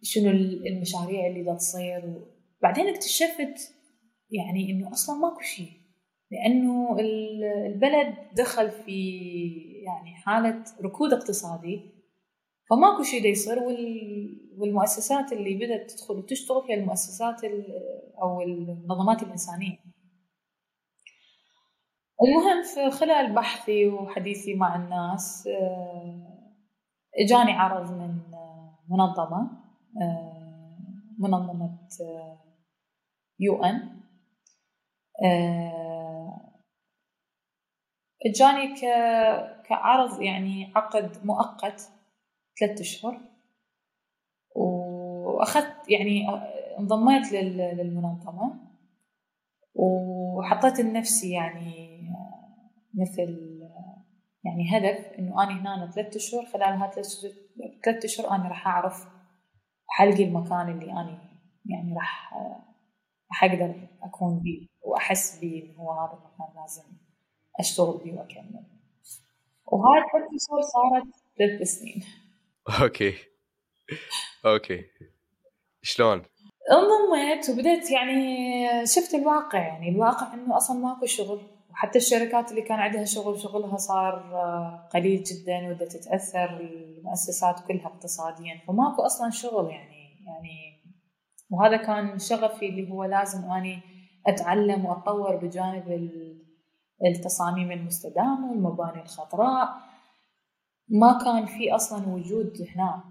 شنو 0.03 0.31
المشاريع 0.67 1.27
اللي 1.27 1.43
دا 1.43 1.55
تصير. 1.55 2.23
وبعدين 2.61 2.89
اكتشفت 2.89 3.75
يعني 4.31 4.71
إنه 4.71 4.93
أصلا 4.93 5.17
ماكو 5.17 5.41
شيء. 5.41 5.73
لأنه 6.31 6.97
البلد 7.67 8.15
دخل 8.33 8.71
في 8.71 9.19
يعني 9.85 10.15
حالة 10.15 10.65
ركود 10.83 11.13
اقتصادي. 11.13 11.96
فماكو 12.71 13.03
شيء 13.03 13.23
دا 13.23 13.29
يصير 13.29 13.59
والمؤسسات 14.59 15.33
اللي 15.33 15.55
بدأت 15.55 15.91
تدخل 15.91 16.15
وتشتغل 16.15 16.63
هي 16.69 16.75
المؤسسات 16.75 17.45
أو 18.23 18.41
المنظمات 18.41 19.23
الإنسانية. 19.23 19.79
المهم 22.23 22.63
في 22.63 22.91
خلال 22.91 23.35
بحثي 23.35 23.89
وحديثي 23.89 24.55
مع 24.55 24.77
الناس 24.77 25.47
آه، 25.47 26.53
إجاني 27.25 27.53
عرض 27.53 27.93
من 27.93 28.35
آه، 28.35 28.79
منظمة 28.91 29.51
آه، 30.03 30.79
منظمة 31.19 31.79
يو 33.41 33.65
إن. 33.65 33.97
إجاني 38.27 38.75
كعرض 39.69 40.21
يعني 40.23 40.73
عقد 40.77 41.27
مؤقت 41.27 41.96
ثلاثة 42.61 42.81
أشهر. 42.81 43.21
وأخذت 44.55 45.89
يعني 45.89 46.27
انضميت 46.79 47.33
للمنظمة. 47.33 48.61
وحطيت 49.75 50.81
لنفسي 50.81 51.31
يعني 51.31 52.11
مثل 52.95 53.61
يعني 54.45 54.79
هدف 54.79 55.07
إنه 55.19 55.43
أنا 55.43 55.61
هنا 55.61 55.91
ثلاثة 55.91 56.17
أشهر. 56.17 56.47
خلال 56.47 56.91
ثلاثة 57.85 58.05
أشهر 58.05 58.31
أنا 58.31 58.49
راح 58.49 58.67
أعرف 58.67 59.09
حلقي 59.87 60.25
المكان 60.25 60.69
اللي 60.69 60.93
أنا 60.93 61.27
يعني 61.65 61.95
راح 61.95 62.35
أقدر 63.43 63.89
أكون 64.03 64.39
بيه 64.39 64.67
وأحس 64.83 65.39
بيه 65.39 65.65
إنه 65.65 65.79
هو 65.79 65.93
هذا 65.93 66.13
المكان 66.13 66.63
لازم 66.63 66.83
أشتغل 67.61 68.01
بيه 68.05 68.13
وأكمل. 68.13 68.67
وهاي 69.67 70.03
ثلاث 70.13 70.25
أشهر 70.25 70.61
صارت 70.61 71.07
ثلاث 71.39 71.69
سنين. 71.69 72.05
okay 72.83 73.15
okay 74.47 74.85
شلون؟ 75.83 76.23
انضميت 76.73 77.51
وبديت 77.51 77.91
يعني 77.91 78.87
شفت 78.87 79.15
الواقع 79.15 79.59
يعني 79.59 79.89
الواقع 79.89 80.35
إنه 80.35 80.57
أصلا 80.57 80.79
ماكو 80.79 81.07
شغل 81.07 81.41
وحتى 81.71 81.99
الشركات 81.99 82.51
اللي 82.51 82.63
كان 82.63 82.79
عندها 82.79 83.05
شغل 83.05 83.41
شغلها 83.41 83.77
صار 83.77 84.15
آه، 84.15 84.89
قليل 84.95 85.23
جدا 85.23 85.71
وبدأت 85.71 85.97
تتأثر 85.97 86.61
المؤسسات 86.61 87.61
كلها 87.69 87.87
اقتصاديا 87.87 88.61
فماكو 88.69 89.03
أصلا 89.03 89.31
شغل 89.31 89.71
يعني 89.71 90.25
يعني 90.27 90.83
وهذا 91.51 91.77
كان 91.77 92.19
شغفي 92.19 92.69
اللي 92.69 92.91
هو 92.91 93.05
لازم 93.05 93.51
أني 93.51 93.81
أتعلم 94.27 94.85
وأتطور 94.85 95.37
بجانب 95.37 96.11
التصاميم 97.07 97.73
المستدامة 97.73 98.51
والمباني 98.51 99.03
الخضراء 99.03 99.86
ما 100.89 101.19
كان 101.25 101.47
في 101.47 101.75
أصلا 101.75 102.09
وجود 102.09 102.69
هنا. 102.75 103.05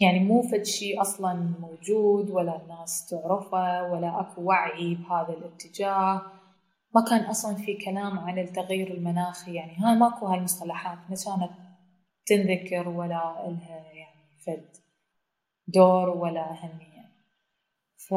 يعني 0.00 0.20
مو 0.20 0.42
فد 0.42 0.62
شيء 0.62 1.00
أصلا 1.00 1.34
موجود 1.60 2.30
ولا 2.30 2.62
الناس 2.62 3.06
تعرفه 3.10 3.92
ولا 3.92 4.20
أكو 4.20 4.42
وعي 4.42 4.94
بهذا 4.94 5.28
الاتجاه. 5.28 6.22
ما 6.94 7.04
كان 7.10 7.24
أصلا 7.24 7.54
في 7.54 7.74
كلام 7.74 8.18
عن 8.18 8.38
التغير 8.38 8.94
المناخي. 8.94 9.54
يعني 9.54 9.76
هاي 9.76 9.96
ماكو 9.96 10.26
هاي 10.26 10.38
المصطلحات 10.38 10.98
ما 10.98 11.16
كانت 11.24 11.50
تنذكر 12.26 12.88
ولا 12.88 13.48
إلها 13.48 13.92
يعني 13.92 14.38
فد 14.46 14.76
دور 15.68 16.08
ولا 16.08 16.50
أهمية. 16.50 17.04
ف 17.96 18.14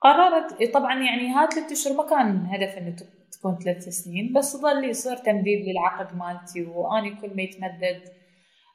قررت 0.00 0.74
طبعا 0.74 0.94
يعني 0.94 1.28
هاي 1.28 1.46
ثلاث 1.46 1.72
اشهر 1.72 1.96
ما 1.96 2.08
كان 2.10 2.46
هدف 2.46 2.78
إنه 2.78 2.96
تكون 3.32 3.58
ثلاث 3.58 3.88
سنين 3.88 4.32
بس 4.32 4.56
ظل 4.56 4.84
يصير 4.84 5.16
تمديد 5.16 5.68
للعقد 5.68 6.16
مالتي 6.16 6.62
وأني 6.62 7.10
كل 7.10 7.36
ما 7.36 7.42
يتمدد 7.42 8.02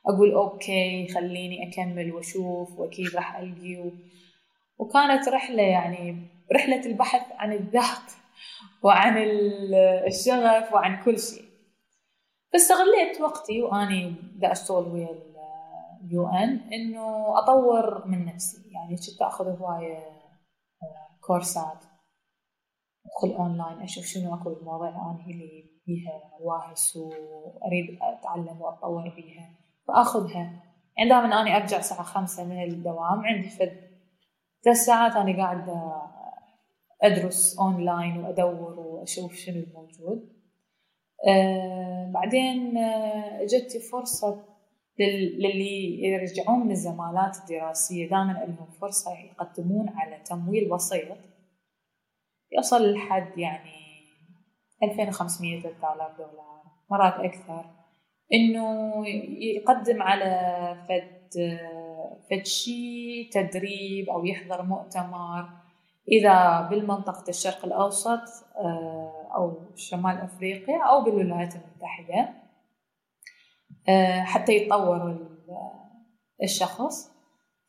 أقول 0.07 0.31
okay 0.33 1.07
خليني 1.07 1.69
أكمل 1.69 2.13
وأشوف 2.13 2.79
وأكيد 2.79 3.15
راح 3.15 3.37
ألقي. 3.37 3.77
و... 3.77 3.91
وكانت 4.77 5.29
رحلة 5.29 5.63
يعني 5.63 6.27
رحلة 6.55 6.85
البحث 6.85 7.31
عن 7.31 7.53
الذات 7.53 8.11
وعن 8.83 9.17
الشغف 10.07 10.73
وعن 10.73 11.03
كل 11.03 11.19
شيء. 11.19 11.43
فاستغليت 12.53 13.21
وقتي 13.21 13.61
وأني 13.61 14.15
دا 14.35 14.51
أشتغل 14.51 14.87
ويا 14.87 15.09
ال 16.03 16.27
UN 16.27 16.59
إنه 16.73 17.39
أطور 17.39 18.07
من 18.07 18.25
نفسي. 18.25 18.57
يعني 18.71 18.95
كنت 18.95 19.21
آخذ 19.21 19.45
هواية 19.45 19.97
آه، 19.97 21.17
كورسات. 21.21 21.90
أدخل 23.05 23.37
أونلاين 23.37 23.81
أشوف 23.81 24.05
شنو 24.05 24.35
أكو 24.35 24.49
المواضيع 24.49 24.89
أنا 24.89 25.25
اللي 25.27 25.63
بيها 25.87 26.21
واهس 26.41 26.97
وأريد 26.97 27.99
أتعلم 28.01 28.61
وأتطور 28.61 29.09
بيها 29.09 29.49
فأخذها. 29.87 30.63
يعني 30.97 31.09
دائما 31.09 31.41
أني 31.41 31.57
أرجع 31.57 31.77
الساعة 31.77 32.03
خمسة 32.03 32.43
من 32.45 32.63
الدوام 32.63 33.19
عندي 33.19 33.49
فد 33.49 33.91
ثلاث 34.63 34.77
ساعات 34.77 35.15
أنا 35.15 35.37
قاعدة 35.37 36.01
أدرس 37.01 37.59
أونلاين 37.59 38.17
وأدور 38.17 38.79
وأشوف 38.79 39.33
شنو 39.33 39.63
الموجود. 39.63 40.41
آه 41.27 42.11
بعدين 42.13 42.77
آه 42.77 43.45
جتي 43.45 43.79
فرصة 43.79 44.45
للي 44.99 46.03
يرجعون 46.03 46.59
من 46.59 46.71
الزمالات 46.71 47.37
الدراسية 47.37 48.09
دائما 48.09 48.31
لهم 48.31 48.71
فرصة 48.81 49.11
يقدمون 49.13 49.89
على 49.89 50.19
تمويل 50.25 50.69
بسيط. 50.69 51.17
يصل 52.59 52.93
لحد 52.93 53.37
يعني 53.37 53.81
2500 54.83 55.61
3000 55.61 56.17
دولار 56.17 56.63
مرات 56.91 57.13
أكثر. 57.13 57.65
إنه 58.33 58.93
يقدم 59.39 60.01
على 60.01 60.75
فد 60.89 61.21
فد 62.31 62.45
شيء 62.45 63.29
تدريب 63.31 64.09
أو 64.09 64.25
يحضر 64.25 64.63
مؤتمر. 64.63 65.49
إذا 66.11 66.61
بالمنطقة 66.61 67.29
الشرق 67.29 67.65
الأوسط 67.65 68.21
آه، 68.55 69.31
أو 69.35 69.75
شمال 69.75 70.17
أفريقيا 70.17 70.83
أو 70.83 71.03
بالولايات 71.03 71.53
المتحدة 71.55 72.29
آه، 73.89 74.21
حتى 74.21 74.55
يتطور 74.55 75.27
الشخص. 76.43 77.10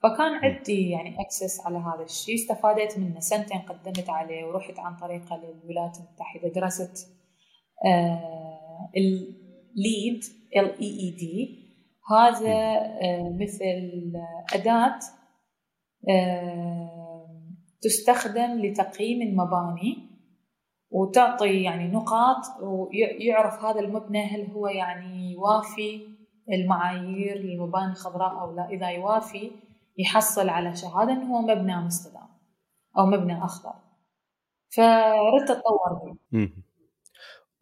فكان 0.02 0.34
عندي 0.34 0.90
يعني 0.90 1.16
access 1.20 1.66
على 1.66 1.78
هذا 1.78 2.02
الشيء. 2.04 2.34
استفادت 2.34 2.98
منه. 2.98 3.20
سنتين 3.20 3.58
قدمت 3.58 4.10
عليه 4.10 4.44
ورحت 4.44 4.78
عن 4.78 4.96
طريقه 4.96 5.36
للولايات 5.36 5.96
المتحدة. 5.96 6.48
درست 6.48 7.08
ال 8.96 10.80
LEED 10.80 11.00
L 11.00 11.10
E 11.10 11.28
E 11.28 11.45
D 11.45 11.62
هذا 12.10 12.54
آه، 13.02 13.36
مثل 13.40 14.12
أداة 14.54 14.98
تستخدم 17.82 18.60
لتقييم 18.60 19.22
المباني 19.22 20.12
وتعطي 20.90 21.62
يعني 21.62 21.88
نقاط 21.88 22.62
ويعرف 22.62 23.64
هذا 23.64 23.80
المبنى 23.80 24.24
هل 24.24 24.50
هو 24.50 24.66
يعني 24.66 25.36
وافي 25.36 26.00
المعايير 26.52 27.38
للمباني 27.38 27.92
الخضراء 27.92 28.40
أو 28.40 28.54
لا. 28.56 28.68
إذا 28.68 28.88
يوافي 28.90 29.50
يحصل 29.96 30.48
على 30.48 30.76
شهادة 30.76 31.12
إنه 31.12 31.36
هو 31.36 31.42
مبنى 31.42 31.76
مستدام 31.76 32.28
أو 32.98 33.06
مبنى 33.06 33.44
أخضر. 33.44 33.74
فردت 34.76 35.50
أتطور 35.50 36.16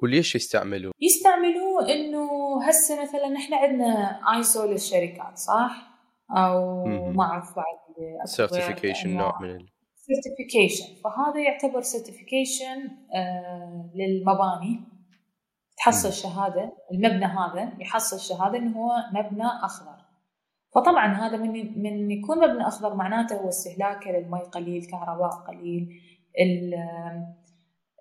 وليش 0.03 0.35
يستعملوه؟ 0.35 0.93
يستعملوه 1.01 1.93
إنه 1.93 2.29
هسه 2.69 3.03
مثلا 3.03 3.37
إحنا 3.37 3.57
عندنا 3.57 4.21
ايسو 4.37 4.67
للشركات 4.67 5.39
صح؟ 5.39 5.91
أو 6.37 6.85
ما 6.87 7.25
أعرف 7.25 7.57
بعد 7.57 8.25
certification 8.25 9.17
نوع 9.17 9.41
من 9.43 9.59
certification 9.95 10.85
فهذا 11.05 11.41
يعتبر 11.41 11.81
certification 11.81 12.89
آه 13.15 13.91
للمباني. 13.95 14.85
تحصل 15.77 16.13
شهادة 16.13 16.73
المبنى 16.93 17.25
هذا 17.25 17.73
يحصل 17.81 18.21
شهادة 18.21 18.59
إنه 18.59 18.79
هو 18.79 18.91
مبنى 19.13 19.47
أخضر. 19.63 20.00
فطبعا 20.75 21.13
هذا 21.15 21.37
من 21.37 21.83
من 21.83 22.11
يكون 22.11 22.39
مبنى 22.39 22.67
أخضر 22.67 22.95
معناته 22.95 23.37
هو 23.37 23.49
استهلاكه 23.49 24.11
للمي 24.11 24.41
قليل 24.41 24.85
كهرباء 24.85 25.31
قليل 25.31 25.89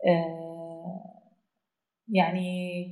آه، 0.07 1.19
يعني 2.09 2.85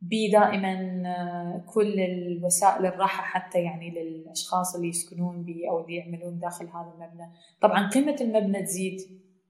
بي 0.00 0.30
دائما 0.30 1.02
آه، 1.06 1.64
كل 1.74 2.00
الوسائل 2.00 2.86
الراحة 2.86 3.22
حتى 3.22 3.58
يعني 3.58 3.90
للأشخاص 3.90 4.74
اللي 4.74 4.88
يسكنون 4.88 5.44
به 5.44 5.60
أو 5.70 5.80
اللي 5.80 5.96
يعملون 5.96 6.38
داخل 6.38 6.64
هذا 6.64 6.92
المبنى. 6.94 7.32
طبعا 7.60 7.88
قيمة 7.88 8.16
المبنى 8.20 8.62
تزيد 8.62 8.96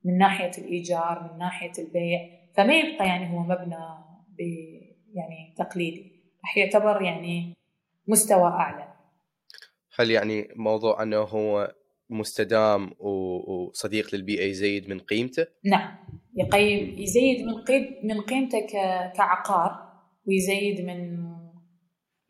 من 0.05 0.19
ناحية 0.19 0.51
الإيجار 0.59 1.31
من 1.33 1.39
ناحية 1.39 1.73
البيع 1.79 2.21
فما 2.55 2.75
يبقى 2.75 3.07
يعني 3.07 3.35
هو 3.35 3.39
مبنى 3.39 3.77
يعني 5.15 5.55
تقليدي. 5.57 6.13
راح 6.45 6.57
يعتبر 6.57 7.03
يعني 7.03 7.55
مستوى 8.09 8.49
أعلى. 8.49 8.92
هل 9.95 10.11
يعني 10.11 10.49
موضوع 10.57 11.03
أنه 11.03 11.21
هو 11.21 11.75
مستدام 12.11 12.91
وصديق 12.99 14.15
للبيئة 14.15 14.45
يزيد 14.45 14.89
من 14.89 14.99
قيمته؟ 14.99 15.47
نعم. 15.65 15.97
يقيم 16.37 16.99
يزيد 16.99 17.47
من 17.47 17.55
قيم 17.65 17.87
من 18.05 18.21
قيمته 18.21 18.67
كعقار 19.17 19.93
ويزيد 20.29 20.81
من 20.87 21.19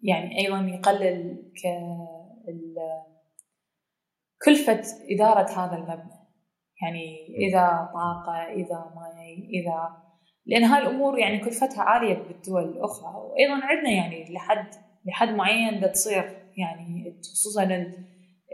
يعني 0.03 0.38
أيضا 0.38 0.59
يقلل 0.59 1.53
ك 1.62 1.66
كلفة 4.44 4.83
إدارة 5.11 5.51
هذا 5.51 5.77
المبنى. 5.77 6.22
يعني 6.83 7.27
إذا 7.48 7.90
طاقة 7.94 8.53
إذا 8.53 8.92
ماي 8.96 9.35
إذا 9.35 10.03
لأن 10.46 10.64
هاي 10.64 10.83
الأمور 10.83 11.18
يعني 11.18 11.38
كلفتها 11.38 11.83
عالية 11.83 12.14
بالدول 12.14 12.62
الأخرى. 12.62 13.14
وأيضا 13.14 13.64
عندنا 13.64 13.90
يعني 13.90 14.35
لحد 14.35 14.66
لحد 15.05 15.29
معين 15.29 15.92
تصير 15.92 16.41
يعني 16.56 17.20
خصوصا 17.20 17.62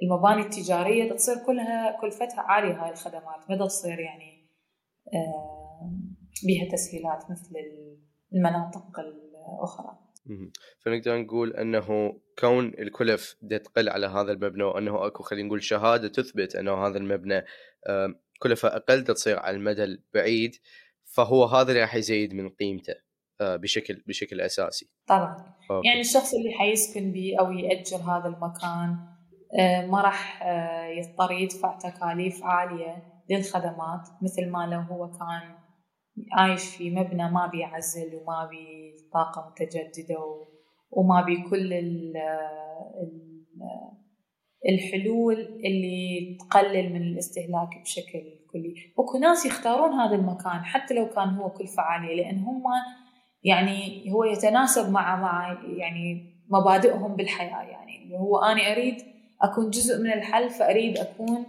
المباني 0.03 0.43
التجارية 0.43 1.13
تصير 1.13 1.35
كلها 1.47 2.01
كلفتها 2.01 2.41
عالية 2.41 2.85
هاي 2.85 2.91
الخدمات 2.91 3.51
ما 3.51 3.67
تصير 3.67 3.99
يعني 3.99 4.49
بها 6.47 6.69
تسهيلات 6.73 7.31
مثل 7.31 7.55
المناطق 8.33 9.01
الأخرى. 9.01 9.99
فنقدر 10.81 11.19
نقول 11.19 11.53
أنه 11.53 12.17
كون 12.39 12.67
الكلف 12.79 13.37
تقل 13.51 13.89
على 13.89 14.07
هذا 14.07 14.33
المبنى 14.33 14.63
وأنه 14.63 15.07
أكو 15.07 15.23
خلينا 15.23 15.47
نقول 15.47 15.63
شهادة 15.63 16.09
تثبت 16.09 16.57
أنه 16.57 16.87
هذا 16.87 16.99
المبنى 16.99 17.45
كلفه 18.39 18.69
أقل 18.69 19.05
تصير 19.05 19.39
على 19.39 19.57
المدى 19.57 19.85
البعيد 19.85 20.57
فهو 21.05 21.45
هذا 21.45 21.69
اللي 21.69 21.81
راح 21.81 21.95
يزيد 21.95 22.35
من 22.35 22.49
قيمته. 22.49 22.95
بشكل 23.41 24.03
بشكل 24.07 24.41
أساسي. 24.41 24.87
طبعا. 25.07 25.55
okay. 25.71 25.89
يعني 25.89 26.01
الشخص 26.01 26.35
اللي 26.35 26.53
حيسكن 26.59 27.13
به 27.13 27.37
أو 27.41 27.53
يأجر 27.53 27.97
هذا 27.97 28.29
المكان 28.29 28.97
آه، 29.61 29.87
ما 29.87 30.01
راح 30.01 30.43
آه، 30.43 30.87
يضطر 30.87 31.33
يدفع 31.33 31.79
تكاليف 31.79 32.45
عالية 32.45 33.03
للخدمات 33.31 34.09
مثل 34.23 34.51
ما 34.51 34.67
لو 34.67 34.81
هو 34.81 35.11
كان 35.11 35.55
عايش 36.33 36.77
في 36.77 36.91
مبنى 36.91 37.31
ما 37.31 37.47
بيعزل 37.47 38.15
وما 38.15 38.49
بي 38.51 38.95
طاقة 39.13 39.51
متجددة 39.51 40.47
وما 40.91 41.23
بي 41.23 41.43
كل 41.51 41.73
الحلول 44.69 45.41
اللي 45.41 46.37
تقلل 46.41 46.93
من 46.93 47.03
الاستهلاك 47.03 47.83
بشكل 47.83 48.23
كلي. 48.53 48.75
أكو 48.99 49.19
ناس 49.19 49.47
يختارون 49.47 49.93
هذا 49.93 50.17
المكان 50.17 50.65
حتى 50.65 50.95
لو 50.95 51.09
كان 51.09 51.29
هو 51.29 51.51
كلفة 51.51 51.83
عالية 51.83 52.15
لأن 52.17 52.39
هم 52.39 52.63
يعني 53.43 54.13
هو 54.13 54.25
يتناسب 54.25 54.91
مع 54.91 55.17
مع 55.17 55.63
يعني 55.77 56.35
مبادئهم 56.49 57.17
بالحياة. 57.17 57.63
يعني 57.63 58.05
اللي 58.05 58.19
هو 58.19 58.39
أنا 58.39 58.73
أريد 58.73 58.97
أكون 59.43 59.71
جزء 59.71 60.03
من 60.03 60.13
الحل 60.13 60.51
فأريد 60.51 60.99
أكون 60.99 61.47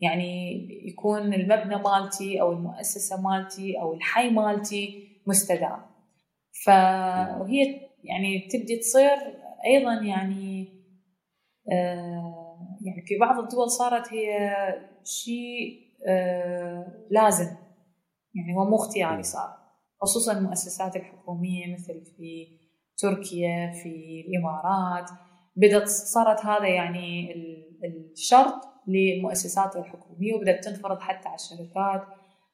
يعني 0.00 0.52
يكون 0.88 1.34
المبنى 1.34 1.76
مالتي 1.76 2.40
أو 2.40 2.52
المؤسسة 2.52 3.20
مالتي 3.20 3.80
أو 3.80 3.94
الحي 3.94 4.30
مالتي 4.30 5.08
مستدام. 5.26 5.80
فهي 6.66 7.80
يعني 8.04 8.48
تبدي 8.52 8.76
تصير 8.76 9.16
أيضا 9.66 9.92
يعني 9.92 10.68
آه 11.72 12.42
يعني 12.84 13.06
في 13.06 13.18
بعض 13.18 13.38
الدول 13.38 13.70
صارت 13.70 14.12
هي 14.12 14.56
شيء 15.04 15.82
آه، 16.08 17.06
لازم. 17.10 17.56
يعني 18.34 18.56
هو 18.56 18.64
مو 18.64 18.76
اختياري 18.76 19.22
صار. 19.22 19.61
خصوصا 20.02 20.38
المؤسسات 20.38 20.96
الحكومية 20.96 21.72
مثل 21.74 22.04
في 22.04 22.58
تركيا 22.98 23.72
في 23.82 24.24
الإمارات. 24.28 25.10
بدأت 25.56 25.88
صارت 25.88 26.46
هذا 26.46 26.68
يعني 26.68 27.32
الشرط 27.84 28.54
للمؤسسات 28.88 29.76
الحكومية 29.76 30.34
وبدأت 30.34 30.64
تنفرض 30.64 31.00
حتى 31.00 31.28
على 31.28 31.34
الشركات 31.34 32.06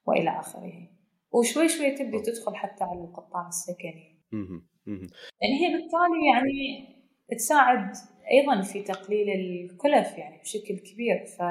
وإلى 0.06 0.30
آخره. 0.30 0.88
وشوي 1.32 1.68
شوي 1.68 1.90
تبدي 1.90 2.22
تدخل 2.22 2.56
حتى 2.56 2.84
على 2.84 3.00
القطاع 3.00 3.48
السكني. 3.48 4.24
يعني 5.40 5.54
هي 5.60 5.72
بالتالي 5.72 6.26
يعني 6.34 6.88
تساعد 7.38 7.92
أيضا 8.32 8.62
في 8.62 8.82
تقليل 8.82 9.28
الكلف 9.30 10.18
يعني 10.18 10.38
بشكل 10.38 10.78
كبير. 10.78 11.26
ف 11.38 11.42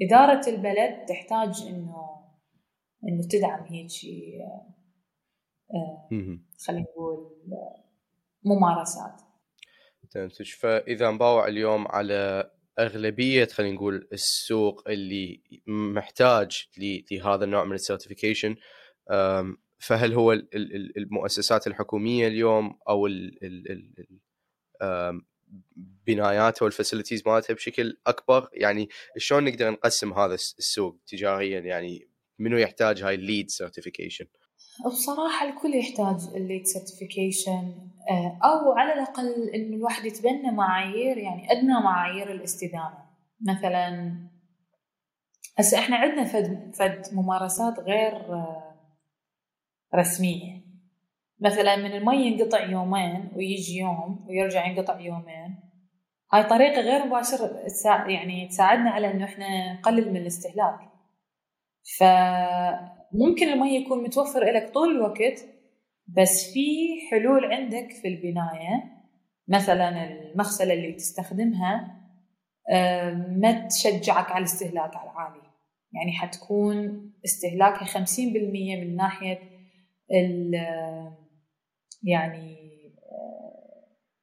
إدارة 0.00 0.48
البلد 0.48 1.04
تحتاج 1.04 1.66
إنه 1.68 2.23
إنه 3.08 3.22
تدعم 3.30 3.64
هيك 3.64 3.90
آه، 5.74 6.40
خلينا 6.66 6.82
نقول 6.82 7.30
ممارسات. 8.44 9.20
تمام 10.10 10.28
فإذا 10.58 11.10
نباوع 11.10 11.48
اليوم 11.48 11.88
على 11.88 12.50
أغلبية 12.78 13.44
خلينا 13.44 13.74
نقول 13.74 14.08
السوق 14.12 14.88
اللي 14.88 15.40
محتاج 15.66 16.68
لهذا 17.10 17.44
النوع 17.44 17.64
من 17.64 17.74
ال 17.74 17.80
certification 17.80 18.56
فهل 19.78 20.14
هو 20.14 20.32
المؤسسات 20.96 21.66
الحكومية 21.66 22.26
اليوم 22.26 22.78
أو 22.88 23.08
بناياتها 26.06 26.64
وال 26.64 26.74
facilities 26.74 27.22
مالتها 27.26 27.54
بشكل 27.54 27.96
أكبر؟ 28.06 28.48
يعني 28.52 28.88
شلون 29.16 29.44
نقدر 29.44 29.70
نقسم 29.70 30.12
هذا 30.12 30.34
السوق 30.34 30.96
تجاريا 31.06 31.60
يعني 31.60 32.08
منو 32.38 32.56
يحتاج 32.56 33.02
هاي 33.02 33.14
ال 33.14 33.21
LEED 33.21 33.50
certification 33.50 34.26
بصراحة 34.86 35.48
الكل 35.48 35.74
يحتاج 35.74 36.34
ال 36.34 36.40
LEED 36.40 36.66
certification 36.66 37.74
آه، 38.10 38.38
أو 38.44 38.72
على 38.72 38.92
الأقل 38.92 39.50
إنه 39.54 39.76
الواحد 39.76 40.04
يتبنى 40.04 40.50
معايير 40.52 41.18
يعني 41.18 41.52
أدنى 41.52 41.72
معايير 41.72 42.32
الاستدامة. 42.32 43.04
مثلا 43.48 44.14
هسه 45.58 45.78
إحنا 45.78 45.96
عندنا 45.96 46.24
فد, 46.24 46.74
فد 46.74 47.02
ممارسات 47.12 47.80
غير 47.80 48.12
آه، 48.12 48.74
رسمية. 49.94 50.64
مثلا 51.40 51.76
من 51.76 51.92
المي 51.92 52.26
ينقطع 52.26 52.64
يومين 52.70 53.30
ويجي 53.36 53.78
يوم 53.78 54.26
ويرجع 54.28 54.66
ينقطع 54.66 55.00
يومين. 55.00 55.58
هاي 56.32 56.44
طريقة 56.44 56.80
غير 56.80 57.06
مباشرة 57.06 57.66
يعني 58.08 58.48
تساعدنا 58.48 58.90
على 58.90 59.10
إنه 59.10 59.24
إحنا 59.24 59.72
نقلل 59.72 60.10
من 60.10 60.16
الاستهلاك. 60.16 60.93
فممكن 61.98 63.48
المي 63.48 63.76
يكون 63.76 64.02
متوفر 64.02 64.44
لك 64.44 64.70
طول 64.74 64.90
الوقت 64.90 65.44
بس 66.06 66.52
في 66.52 66.66
حلول 67.10 67.44
عندك 67.52 67.90
في 68.02 68.08
البناية. 68.08 68.94
مثلا 69.48 70.04
المغسلة 70.10 70.74
اللي 70.74 70.92
تستخدمها 70.92 72.00
ما 73.28 73.68
تشجعك 73.68 74.30
على 74.32 74.38
الاستهلاك 74.38 74.92
العالي. 74.92 75.42
يعني 75.92 76.12
حتكون 76.12 77.10
استهلاكها 77.24 77.84
خمسين 77.84 78.32
بالمية 78.32 78.84
من 78.84 78.96
ناحية 78.96 79.38
يعني 82.02 82.56
آه، 83.12 83.56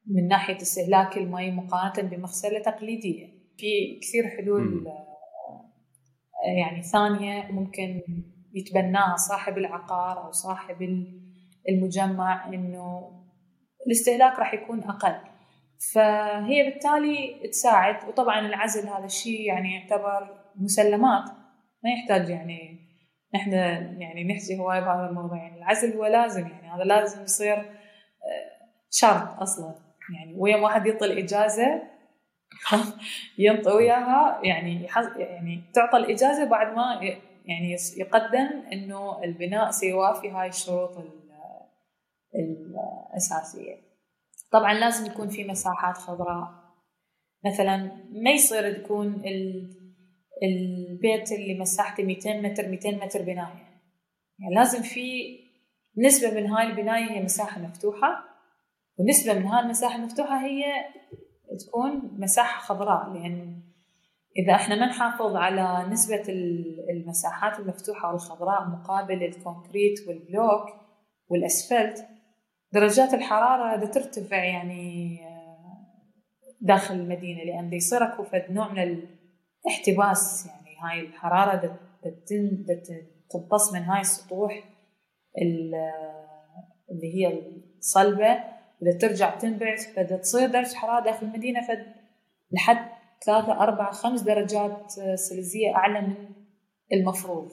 من 0.08 0.28
ناحية 0.28 0.56
استهلاك 0.56 1.18
المي 1.18 1.52
مقارنة 1.52 2.10
بمغسلة 2.10 2.60
تقليدية. 2.60 3.28
في 3.58 4.00
كثير 4.02 4.28
حلول 4.28 4.88
آه، 4.88 5.11
يعني 6.58 6.84
ثانية 6.84 7.52
ممكن 7.52 8.02
يتبناها 8.54 9.16
صاحب 9.16 9.58
العقار 9.58 10.26
أو 10.26 10.32
صاحب 10.32 11.06
المجمع 11.70 12.48
إنه 12.48 13.12
الاستهلاك 13.88 14.40
راح 14.40 14.54
يكون 14.54 14.84
أقل. 14.84 15.16
فهي 15.94 16.64
بالتالي 16.64 17.48
تساعد 17.52 18.08
وطبعا 18.08 18.40
العزل 18.40 18.88
هذا 18.88 19.06
الشيء 19.06 19.42
يعني 19.42 19.76
يعتبر 19.76 20.38
مسلمات. 20.56 21.30
ما 21.84 21.90
يحتاج 21.92 22.30
يعني 22.30 22.80
نحن 23.36 23.54
يعني 24.02 24.24
نحكي 24.24 24.60
هواي 24.60 24.82
بهذا 24.82 25.10
الموضوع. 25.10 25.38
يعني 25.38 25.58
العزل 25.58 25.94
هو 25.94 26.06
لازم 26.06 26.48
يعني 26.48 26.70
هذا 26.70 26.84
لازم 26.84 27.24
يصير 27.24 27.58
آه، 27.58 27.66
شرط 28.90 29.40
أصلا. 29.40 29.76
يعني 30.16 30.36
ويا 30.38 30.58
واحد 30.58 30.86
يعطي 30.86 31.06
الاجازه 31.06 31.82
ينطي 33.38 33.72
وياها 33.72 34.40
يعني 34.44 34.88
يعني 35.18 35.64
تعطى 35.74 35.98
الإجازة 35.98 36.46
بعد 36.46 36.76
ما 36.76 37.00
يعني 37.46 37.76
يقدم 37.98 38.64
إنه 38.74 39.24
البناء 39.24 39.72
سيوافي 39.72 40.30
هاي 40.30 40.48
الشروط 40.48 40.98
الأساسية. 42.36 43.76
طبعا 44.52 44.74
لازم 44.74 45.06
يكون 45.06 45.30
في 45.30 45.44
مساحات 45.44 45.98
خضراء. 45.98 46.62
مثلا 47.46 47.78
ما 48.12 48.32
يصير 48.32 48.74
تكون 48.74 49.24
البيت 50.44 51.32
اللي 51.32 51.60
مساحته 51.60 52.04
200 52.04 52.42
متر 52.42 52.68
200 52.68 52.92
متر 52.92 53.22
بنايه 53.22 53.72
يعني 54.40 54.56
لازم 54.56 54.82
في 54.82 55.38
نسبة 55.98 56.32
من 56.32 56.48
هاي 56.48 56.68
البناية 56.68 57.12
هي 57.12 57.24
مساحة 57.24 57.62
مفتوحة 57.62 58.24
ونسبة 58.98 59.34
من 59.34 59.46
هاي 59.46 59.64
المساحة 59.64 59.96
المفتوحة 59.96 60.46
هي 60.46 60.64
تكون 61.58 62.12
مساحة 62.18 62.62
خضراء 62.62 63.10
لأن 63.14 63.62
إذا 64.38 64.56
إحنا 64.56 64.76
ما 64.76 64.86
نحافظ 64.86 65.36
على 65.36 65.90
نسبة 65.90 66.24
المساحات 66.90 67.60
المفتوحة 67.60 68.12
والخضراء 68.12 68.68
مقابل 68.70 69.24
ال 69.24 69.33
concrete 69.33 70.08
وال 70.08 70.24
block 70.24 70.66
والأسفلت 71.28 72.08
درجات 72.74 73.14
الحرارة 73.14 73.86
ترتفع 73.86 74.44
يعني 74.44 75.20
آه، 75.26 75.42
داخل 76.62 76.96
المدينة 76.96 77.44
لأن 77.44 77.74
يصير 77.74 78.04
أكو 78.04 78.24
فد 78.24 78.46
نوع 78.50 78.72
من 78.72 78.80
الاحتباس 78.80 80.46
يعني 80.46 80.78
هاي 80.84 81.08
الحرارة 81.08 81.80
تمتص 83.30 83.74
من 83.74 83.82
هاي 83.82 84.02
السطوح 84.02 84.64
اللي 86.92 87.16
هي 87.16 87.42
الصلبة 87.78 88.44
بدها 88.82 88.98
ترجع 88.98 89.38
تنبعث 89.38 90.00
بدها 90.00 90.18
تصير 90.18 90.50
درجة 90.50 90.76
حرارة 90.76 91.04
داخل 91.04 91.26
المدينة 91.26 91.68
فد 91.68 91.94
لحد 92.52 92.90
ثلاثة 93.26 93.52
أربعة 93.52 93.92
خمس 93.92 94.22
درجات 94.22 94.92
سلزية 95.16 95.76
أعلى 95.76 96.02
من 96.08 96.16
المفروض. 96.94 97.52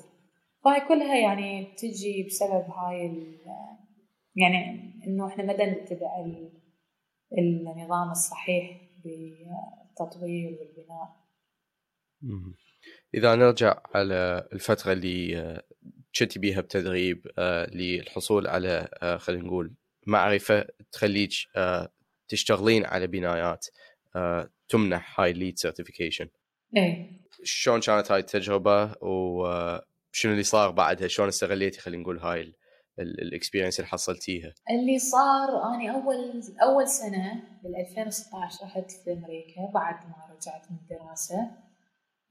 فهي 0.64 0.88
كلها 0.88 1.16
يعني 1.16 1.74
تجي 1.78 2.26
بسبب 2.26 2.64
هاي 2.70 3.38
يعني 4.36 4.92
إنه 5.06 5.26
إحنا 5.26 5.44
ما 5.44 5.52
نتبع 5.52 6.08
النظام 7.38 8.10
الصحيح 8.10 8.80
بالتطوير 9.04 10.58
والبناء. 10.60 11.18
إذا 13.14 13.34
نرجع 13.34 13.82
على 13.94 14.48
الفترة 14.52 14.92
اللي 14.92 15.62
كنتي 16.18 16.38
بيها 16.38 16.60
بتدريب 16.60 17.26
آه، 17.38 17.70
للحصول 17.70 18.46
على 18.46 18.88
آه، 19.02 19.16
خلينا 19.16 19.42
نقول 19.42 19.74
معرفة 20.09 20.66
تخليك 20.92 21.31
آه، 21.57 21.88
تشتغلين 22.29 22.85
على 22.87 23.07
بنايات 23.07 23.66
تمنح 24.68 25.21
هاي 25.21 25.31
ال 25.31 25.36
LEED 25.36 25.59
certification 25.59 26.28
إيه. 26.77 27.21
شلون 27.44 27.81
كانت 27.81 28.12
هاي 28.12 28.21
التجربة؟ 28.21 28.94
وشنو 29.03 30.33
اللي 30.33 30.42
صار 30.42 30.71
بعدها؟ 30.71 31.09
شلون 31.09 31.29
استغليتي؟ 31.29 31.81
خلينا 31.81 32.03
نقول 32.03 32.18
هاي 32.18 32.55
ال 32.98 33.06
experience 33.06 33.81
اللي 33.81 33.88
حصلتيها. 33.88 34.55
اللي 34.71 34.99
صار 34.99 35.75
اني 35.75 35.90
أول 35.90 36.42
أول 36.62 36.88
سنة 36.88 37.42
بال 37.62 37.77
2016 37.77 38.64
رحت 38.64 38.92
لامريكا 39.07 39.71
بعد 39.75 39.94
ما 39.94 40.35
رجعت 40.35 40.71
من 40.71 40.77
الدراسة. 40.77 41.51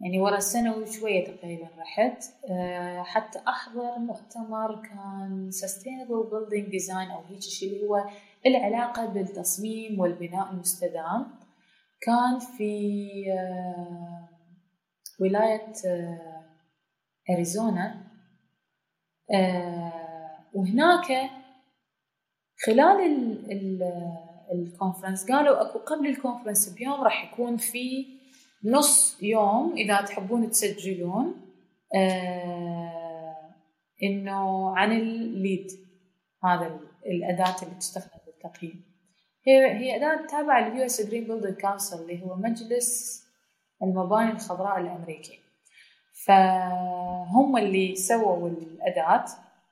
يعني 0.01 0.19
ورا 0.19 0.39
سنة 0.39 0.77
وشوية 0.77 1.25
تقريبا 1.25 1.69
رحت. 1.77 2.23
آه، 2.49 3.03
حتى 3.03 3.39
أحضر 3.47 3.99
مؤتمر 3.99 4.81
كان 4.81 5.51
Sustainable 5.51 6.29
Building 6.31 6.71
Design 6.71 7.11
أو 7.11 7.21
هيك 7.29 7.41
شيء 7.41 7.73
اللي 7.73 7.87
هو 7.87 8.09
العلاقة 8.45 9.05
بالتصميم 9.05 9.99
والبناء 9.99 10.51
المستدام. 10.51 11.27
كان 12.01 12.39
في 12.39 13.11
آه، 13.31 14.29
ولاية 15.19 15.73
آه، 15.85 16.43
أريزونا. 17.29 18.07
وهناك 20.53 21.31
خلال 22.65 23.01
الكونفرنس 24.51 25.31
قالوا 25.31 25.61
أكو 25.61 25.79
قبل 25.79 26.07
الكونفرنس 26.07 26.69
بيوم 26.69 27.01
راح 27.01 27.33
يكون 27.33 27.57
في 27.57 28.16
نص 28.63 29.17
يوم 29.23 29.73
إذا 29.77 30.01
تحبون 30.01 30.49
تسجلون 30.49 31.35
إنه 34.03 34.77
عن 34.77 34.91
ال 34.91 35.07
LEED 35.07 35.67
هذا 36.43 36.79
الأداة 37.05 37.55
اللي 37.63 37.75
تستخدم 37.79 38.19
بالتقييم 38.25 38.83
هي 39.47 39.71
هي 39.71 39.95
أداة 39.95 40.25
تابعة 40.27 40.69
لل 40.69 40.85
US 40.85 41.01
Green 41.01 41.27
Building 41.27 41.61
Council 41.61 42.01
اللي 42.01 42.23
هو 42.23 42.35
مجلس 42.35 43.23
المباني 43.83 44.31
الخضراء 44.31 44.79
الأمريكي. 44.81 45.39
فهم 46.25 47.57
اللي 47.57 47.95
سووا 47.95 48.49
الأداة 48.49 49.25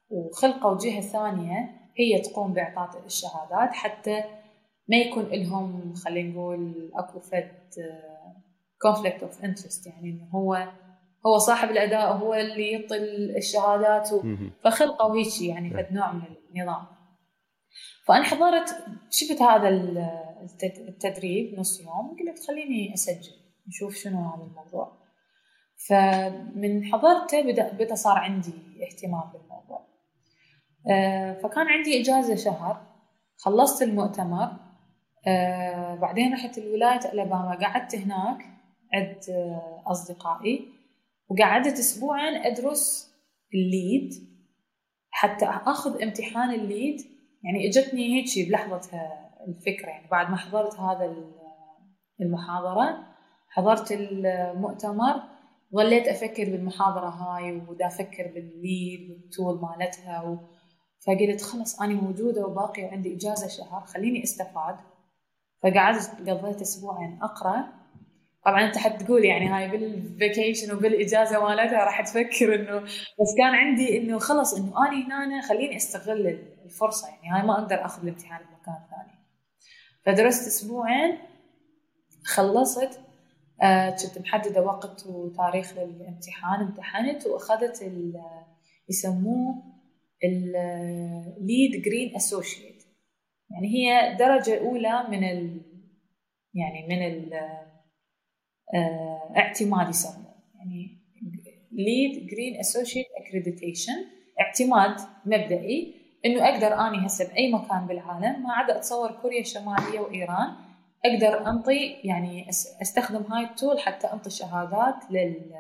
وخلقوا 0.10 0.78
جهة 0.78 1.02
ثانية 1.02 1.70
هي 1.98 2.22
تقوم 2.22 2.54
بإعطاء 2.54 3.06
الشهادات 3.06 3.74
حتى 3.74 4.24
ما 4.90 4.98
يكون 4.98 5.24
لهم 5.24 5.94
خلينا 5.94 6.34
نقول 6.34 6.92
أكو 6.96 7.20
فد 7.20 7.52
conflict 8.86 9.24
of 9.24 9.44
interest 9.44 9.88
يعني 9.88 10.10
إنه 10.10 10.26
هو 10.26 10.68
هو 11.26 11.38
صاحب 11.38 11.70
الأداء 11.70 12.14
هو 12.14 12.34
اللي 12.34 12.72
يعطي 12.72 12.98
الشهادات 13.38 14.10
فخلقوا 14.64 15.16
هيك 15.16 15.42
يعني 15.42 15.70
فد 15.70 15.94
نوع 15.94 16.12
من 16.12 16.22
النظام. 16.56 16.86
فأنا 18.08 18.24
حضرت 18.24 18.76
شفت 19.10 19.42
هذا 19.42 19.70
التدريب 20.88 21.60
نص 21.60 21.82
يوم 21.82 22.16
قلت 22.20 22.48
خليني 22.48 22.94
أسجل 22.94 23.36
نشوف 23.68 23.96
شنو 23.96 24.30
هذا 24.30 24.44
الموضوع. 24.44 25.06
فمن 25.88 26.86
حضرته 26.86 27.42
بدأ 27.42 27.74
بدأ 27.74 27.96
صار 27.96 28.18
عندي 28.18 28.54
اهتمام 28.84 29.32
بالموضوع. 29.34 29.88
آه، 30.90 31.34
فكان 31.34 31.68
عندي 31.68 32.02
إجازة 32.02 32.36
شهر 32.36 32.82
خلصت 33.38 33.82
المؤتمر 33.82 34.52
آه، 35.28 35.96
بعدين 35.96 36.34
رحت 36.34 36.58
الولاية 36.58 37.00
ألاباما 37.14 37.58
قعدت 37.62 37.96
هناك 37.96 38.55
عند 38.96 39.18
أصدقائي 39.88 40.68
وقعدت 41.30 41.80
أسبوعين 41.80 42.36
أدرس 42.36 43.14
ال 43.54 43.66
LEED 43.66 44.14
حتى 45.10 45.46
أخذ 45.46 46.02
امتحان 46.02 46.52
ال 46.52 46.60
LEED. 46.60 47.02
يعني 47.44 47.68
إجتني 47.68 48.16
هيك 48.16 48.48
بلحظتها 48.50 49.32
الفكرة 49.48 49.90
يعني 49.90 50.08
بعد 50.08 50.30
ما 50.30 50.38
حضرت 50.38 50.80
هذا 50.80 51.16
المحاضرة 52.22 53.08
حضرت 53.50 53.92
المؤتمر 53.92 55.22
ظليت 55.76 56.08
أفكر 56.08 56.44
بالمحاضرة 56.44 57.10
هاي 57.10 57.62
ودا 57.70 57.88
أفكر 57.88 58.28
بال 58.28 58.56
LEED 58.56 59.12
وال 59.12 59.28
tool 59.28 59.62
مالتها 59.62 60.22
و... 60.22 60.38
فقلت 61.08 61.42
خلص 61.42 61.82
أنا 61.82 61.94
موجودة 61.94 62.46
وباقي 62.46 62.84
وعندي 62.84 63.16
إجازة 63.16 63.48
شهر 63.48 63.82
خليني 63.86 64.24
أستفاد. 64.24 64.76
فقعدت 65.64 66.30
قضيت 66.30 66.62
أسبوعين 66.62 67.20
أقرأ. 67.22 67.85
طبعا 68.46 68.68
أنت 68.68 68.78
حتقول 68.78 69.26
يعني 69.26 69.48
هاي 69.48 69.68
بال 69.78 69.97
vacation 69.97 70.76
وبالإجازة 70.76 71.44
مالتها 71.44 71.86
راح 71.86 72.02
تفكر 72.02 72.56
انه 72.56 72.82
بس 72.82 73.36
كان 73.38 73.56
عندي 73.56 73.98
إنه 73.98 74.20
خلص 74.20 74.54
إنه 74.54 74.88
اني 74.88 75.04
هنا 75.04 75.42
خليني 75.42 75.76
أستغل 75.76 76.40
الفرصة 76.66 77.08
يعني. 77.08 77.30
هاي 77.30 77.48
ما 77.48 77.54
أقدر 77.54 77.86
آخذ 77.86 78.04
الامتحان 78.04 78.40
بمكان 78.40 78.76
ثاني. 78.90 79.20
فدرست 80.06 80.48
أسبوعين 80.48 81.18
خلصت 82.26 83.00
آه 83.64 83.90
كنت 83.90 84.18
محددة 84.20 84.62
وقت 84.62 85.06
وتاريخ 85.08 85.74
للامتحان 85.74 86.60
امتحنت 86.62 87.28
وأخذت 87.28 87.92
يسموه 88.90 89.64
ال 90.24 90.55
LEED 90.55 91.82
Green 91.82 92.16
Associate 92.16 92.84
يعني 93.50 93.68
هي 93.68 94.16
درجة 94.16 94.60
أولى 94.60 95.08
من 95.10 95.24
ال 95.24 95.62
يعني 96.54 96.88
من 96.88 97.06
ال 97.08 97.34
آه، 97.34 97.75
اعتماد 99.38 99.90
يسموه 99.90 100.36
يعني 100.56 100.98
LEED 101.72 102.28
Green 102.28 102.60
Associate 102.60 103.06
accreditation 103.18 104.06
اعتماد 104.42 104.96
مبدئي 105.26 105.96
إنه 106.26 106.50
أقدر 106.50 106.68
أني 106.68 107.06
هسه 107.06 107.28
بأي 107.28 107.54
مكان 107.54 107.88
بالعالم 107.88 108.44
ما 108.44 108.54
عدا 108.54 108.78
أتصور 108.78 109.12
كوريا 109.12 109.42
الشمالية 109.42 110.00
وإيران 110.00 110.56
أقدر 111.06 111.50
أنطي 111.50 111.96
يعني 112.04 112.50
أستخدم 112.82 113.34
هاي 113.34 113.44
ال 113.44 113.51
tool 113.51 113.80
حتى 113.80 114.08
أنطي 114.08 114.30
شهادات 114.30 115.12
لل 115.12 115.52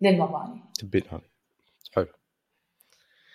للمباني. 0.00 0.60
تبين 0.78 1.02
حلو. 1.04 1.20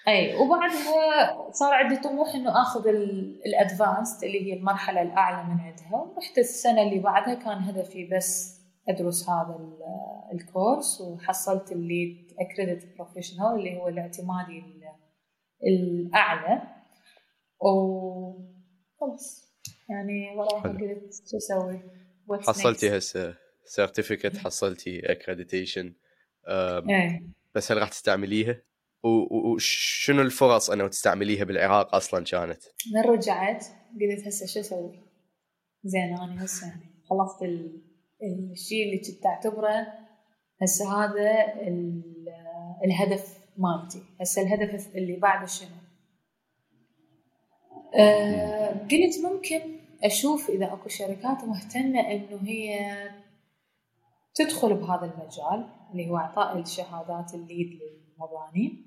أي 0.07 0.35
وبعدها 0.35 1.51
صار 1.51 1.73
عندي 1.73 1.97
طموح 1.97 2.35
إنه 2.35 2.61
آخذ 2.61 2.87
ال 3.45 3.54
advanced 3.54 4.23
اللي 4.23 4.45
هي 4.45 4.57
المرحلة 4.57 5.01
الأعلى 5.01 5.49
من 5.49 5.59
عندها 5.59 5.95
ورحت 5.95 6.37
السنة 6.37 6.81
اللي 6.81 6.99
بعدها 6.99 7.33
كان 7.33 7.57
هدفي 7.57 8.09
بس 8.15 8.57
أدرس 8.89 9.29
هذا 9.29 9.59
الكورس 10.33 11.01
وحصلت 11.01 11.71
ال 11.71 11.83
LEED 11.83 12.27
Accredited 12.39 12.95
Professional 12.95 13.55
اللي 13.55 13.77
هو 13.77 13.87
الاعتمادي 13.87 14.63
الأعلى. 15.63 16.61
وخلص 17.59 19.53
يعني 19.89 20.35
وراها 20.37 20.61
قلت 20.61 21.13
شو 21.31 21.37
أسوي. 21.37 21.81
حصلتي 22.47 22.97
هسه 22.97 23.35
certificate 23.65 24.37
حصلتي 24.37 25.11
accreditation 25.11 25.93
بس 27.55 27.71
هل 27.71 27.77
راح 27.77 27.89
تستعمليها؟ 27.89 28.61
وشنو 29.03 30.21
الفرص 30.21 30.69
انه 30.69 30.87
تستعمليها 30.87 31.43
بالعراق 31.43 31.95
أصلا 31.95 32.23
كانت؟ 32.23 32.63
من 32.93 33.01
رجعت 33.01 33.65
قلت 34.01 34.27
هسه 34.27 34.45
شو 34.45 34.59
أسوي؟ 34.59 34.99
زين 35.83 36.17
أنا 36.17 36.45
هسه 36.45 36.73
خلصت 37.09 37.43
الشيء 38.51 38.85
اللي 38.85 38.97
كنت 38.97 39.25
أعتبره 39.25 39.87
هسه 40.61 41.03
هذا 41.03 41.53
الهدف 42.85 43.37
مالتي 43.57 44.03
هسه 44.21 44.41
الهدف 44.41 44.95
اللي 44.95 45.15
بعده 45.15 45.45
شنو؟ 45.45 45.69
أه 47.95 48.69
قلت 48.69 49.19
ممكن 49.23 49.59
أشوف 50.03 50.49
إذا 50.49 50.73
أكو 50.73 50.89
شركات 50.89 51.43
مهتمة 51.43 51.99
إنه 51.99 52.39
هي 52.43 52.89
تدخل 54.35 54.73
بهذا 54.73 55.05
المجال 55.05 55.69
اللي 55.91 56.09
هو 56.09 56.17
إعطاء 56.17 56.59
الشهادات 56.59 57.33
الليد 57.33 57.79
للمباني 58.17 58.85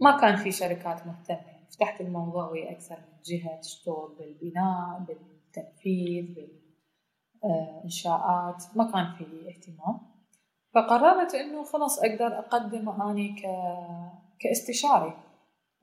ما 0.00 0.20
كان 0.20 0.36
في 0.36 0.52
شركات 0.52 1.06
مهتمة. 1.06 1.54
فتحت 1.70 2.00
الموضوع 2.00 2.50
ويا 2.50 2.72
أكثر 2.72 2.96
من 2.96 3.22
جهة 3.24 3.60
تشتغل 3.60 4.16
بالبناء 4.18 4.98
بالتنفيذ 4.98 6.34
بالإنشاءات 7.42 8.64
ما 8.76 8.92
كان 8.92 9.12
في 9.18 9.48
اهتمام. 9.48 10.00
فقررت 10.74 11.34
إنه 11.34 11.64
خلاص 11.64 11.98
أقدر 11.98 12.38
أقدم 12.38 12.88
أني 12.88 13.28
ك... 13.28 13.42
كاستشاري. 14.38 15.16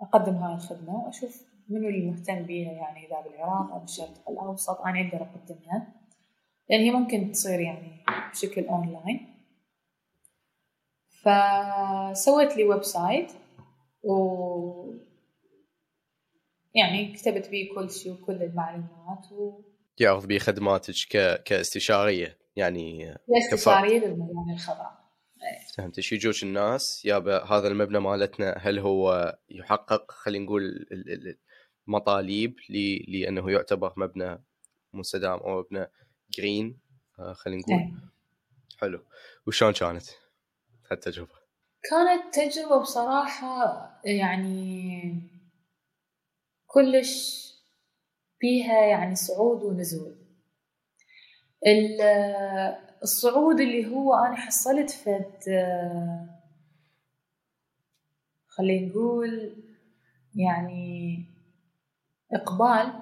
أقدم 0.02 0.36
هاي 0.36 0.54
الخدمة 0.54 0.96
وأشوف 0.96 1.52
منو 1.70 1.88
اللي 1.88 2.12
مهتم 2.12 2.44
بيها 2.44 2.72
يعني 2.72 3.08
إذا 3.08 3.22
بالعراق 3.22 3.72
أو 3.72 3.80
بالشرق 3.80 4.30
الأوسط 4.30 4.82
أنا 4.82 5.02
أقدر 5.02 5.22
أقدمها. 5.22 5.94
لأن 6.70 6.82
هي 6.82 6.92
ممكن 6.92 7.32
تصير 7.32 7.60
يعني 7.60 8.04
بشكل 8.32 8.68
أونلاين 8.68 9.31
فسويت 11.22 12.58
لي 12.58 12.64
website 12.64 13.32
و 14.04 14.94
يعني 16.76 17.14
كتبت 17.14 17.50
بيه 17.50 17.76
كل 17.76 17.92
شيء 17.92 18.12
وكل 18.12 18.44
المعلومات 18.44 19.32
و 19.32 19.62
ياخذ 20.00 20.28
بيه 20.28 20.40
خدماتك 20.40 20.94
ك... 21.10 21.44
كاستشارية 21.44 22.38
يعني 22.56 23.16
كاستشارية 23.52 24.00
للمباني 24.00 24.54
الخضراء. 24.54 25.02
فهمت. 25.78 25.98
إيش 25.98 26.14
يجوش 26.14 26.44
الناس 26.44 27.06
يابا 27.06 27.44
هذا 27.44 27.68
المبنى 27.68 28.00
مالتنا 28.00 28.58
هل 28.58 28.80
هو 28.80 29.38
يحقق 29.50 30.12
خلينا 30.12 30.46
نقول 30.46 30.86
المطالب 31.88 32.56
لأنه 33.08 33.52
يعتبر 33.52 33.94
مبنى 33.98 34.44
مستدام 34.94 35.40
أو 35.40 35.60
مبنى 35.60 35.88
جرين 36.38 36.80
آه، 37.20 37.34
خلينا 37.34 37.62
نقول. 37.62 37.80
إيه. 37.80 37.94
حلو. 38.80 39.06
وشلون 39.48 39.74
كانت؟ 39.74 40.04
هالتجربه؟ 40.92 41.42
كانت 41.90 42.36
تجربة 42.36 42.82
بصراحة 42.82 43.90
يعني 44.06 45.14
كلش 46.68 47.42
فيها 48.40 48.86
يعني 48.86 49.16
صعود 49.16 49.64
ونزول. 49.64 50.16
الصعود 53.04 53.60
اللي 53.60 53.86
هو 53.86 54.16
أنا 54.16 54.36
حصلت 54.36 54.90
فد 54.90 55.40
خلينا 58.48 58.88
نقول 58.88 59.56
يعني 60.36 61.26
إقبال 62.34 62.94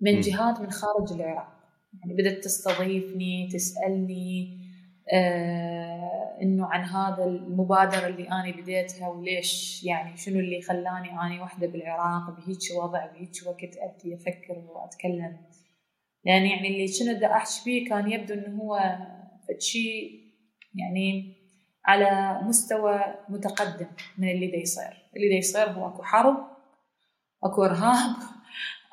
من 0.00 0.20
جهات 0.20 0.60
من 0.60 0.70
خارج 0.70 1.12
العراق. 1.12 1.54
يعني 2.00 2.14
بدأت 2.14 2.44
تستضيفني 2.44 3.48
تسألني 3.52 4.60
آه 5.12 5.83
إنه 6.42 6.66
عن 6.66 6.84
هذا 6.84 7.24
المبادرة 7.24 8.06
اللي 8.06 8.28
أنا 8.28 8.50
بديتها 8.56 9.08
وليش 9.08 9.84
يعني 9.84 10.16
شنو 10.16 10.40
اللي 10.40 10.62
خلاني 10.62 11.20
أني 11.22 11.40
وحدة 11.40 11.66
بالعراق 11.66 12.30
بهيك 12.30 12.58
وضع 12.76 13.06
بهيك 13.06 13.32
وقت 13.46 13.76
ابدي 13.76 14.14
أفكر 14.14 14.58
وأتكلم. 14.68 15.36
لأن 16.24 16.46
يعني 16.46 16.68
اللي 16.68 16.86
كنت 16.86 17.22
أحكي 17.22 17.60
بيه 17.64 17.88
كان 17.88 18.12
يبدو 18.12 18.34
إنه 18.34 18.62
هو 18.62 18.98
شيء 19.58 20.24
يعني 20.74 21.34
على 21.84 22.40
مستوى 22.42 23.00
متقدم 23.28 23.86
من 24.18 24.28
اللي 24.28 24.46
دا 24.46 24.56
يصير. 24.56 25.10
اللي 25.16 25.28
دا 25.28 25.34
يصير 25.34 25.70
هو 25.70 25.88
أكو 25.88 26.02
حرب 26.02 26.36
أكو 27.44 27.64
إرهاب 27.64 28.16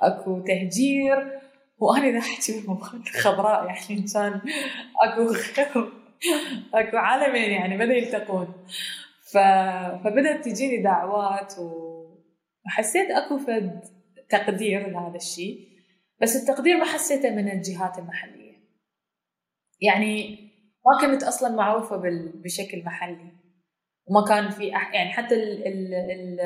أكو 0.01 0.39
تهجير 0.39 1.39
وأنا 1.79 2.11
دا 2.11 2.19
أحكي 2.19 2.63
خضراء 3.21 3.65
يعني 3.65 4.05
كان 4.13 4.41
أكو 5.03 6.00
اكو 6.73 6.97
عالمين 6.97 7.51
يعني 7.51 7.77
بدا 7.77 7.93
يلتقون. 7.93 8.65
ف... 9.31 9.37
فبدأت 10.03 10.45
تجيني 10.45 10.83
دعوات 10.83 11.53
وحسيت 12.65 13.11
أكو 13.11 13.37
فد 13.37 13.81
تقدير 14.29 14.87
لهذا 14.87 15.15
الشيء 15.15 15.71
بس 16.21 16.35
التقدير 16.35 16.77
ما 16.77 16.85
حسيته 16.85 17.29
من 17.29 17.51
الجهات 17.51 17.99
المحلية. 17.99 18.57
يعني 19.81 20.37
ما 20.85 21.01
كنت 21.01 21.23
أصلا 21.23 21.55
معروفة 21.55 22.01
بشكل 22.43 22.83
محلي. 22.85 23.31
وما 24.05 24.25
كان 24.27 24.49
في 24.49 24.75
أح... 24.75 24.93
يعني 24.93 25.11
حتى 25.11 25.35
ال... 25.35 25.67
ال... 25.67 25.93
ال... 25.93 26.39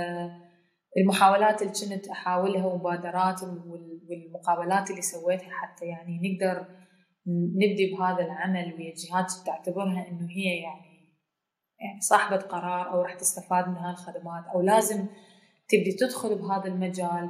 المحاولات 0.97 1.61
اللي 1.61 1.73
كنت 1.73 2.07
أحاولها 2.07 2.65
ومبادرات 2.65 3.43
والمقابلات 3.43 4.89
اللي 4.89 5.01
سويتها 5.01 5.49
حتى 5.49 5.85
يعني 5.85 6.19
نقدر 6.23 6.65
نبدي 7.27 7.91
بهذا 7.91 8.25
العمل 8.25 8.73
ويا 8.73 8.93
جهات 8.95 9.31
تعتبرها 9.45 10.07
إنه 10.07 10.27
هي 10.29 10.57
يعني 10.61 10.95
يعني 11.79 12.01
صاحبة 12.01 12.37
قرار 12.37 12.93
أو 12.93 13.01
راح 13.01 13.13
تستفاد 13.13 13.67
من 13.67 13.75
هالخدمات 13.75 14.45
أو 14.55 14.61
لازم 14.61 15.05
تبدي 15.69 15.91
تدخل 15.99 16.35
بهذا 16.35 16.65
المجال. 16.65 17.29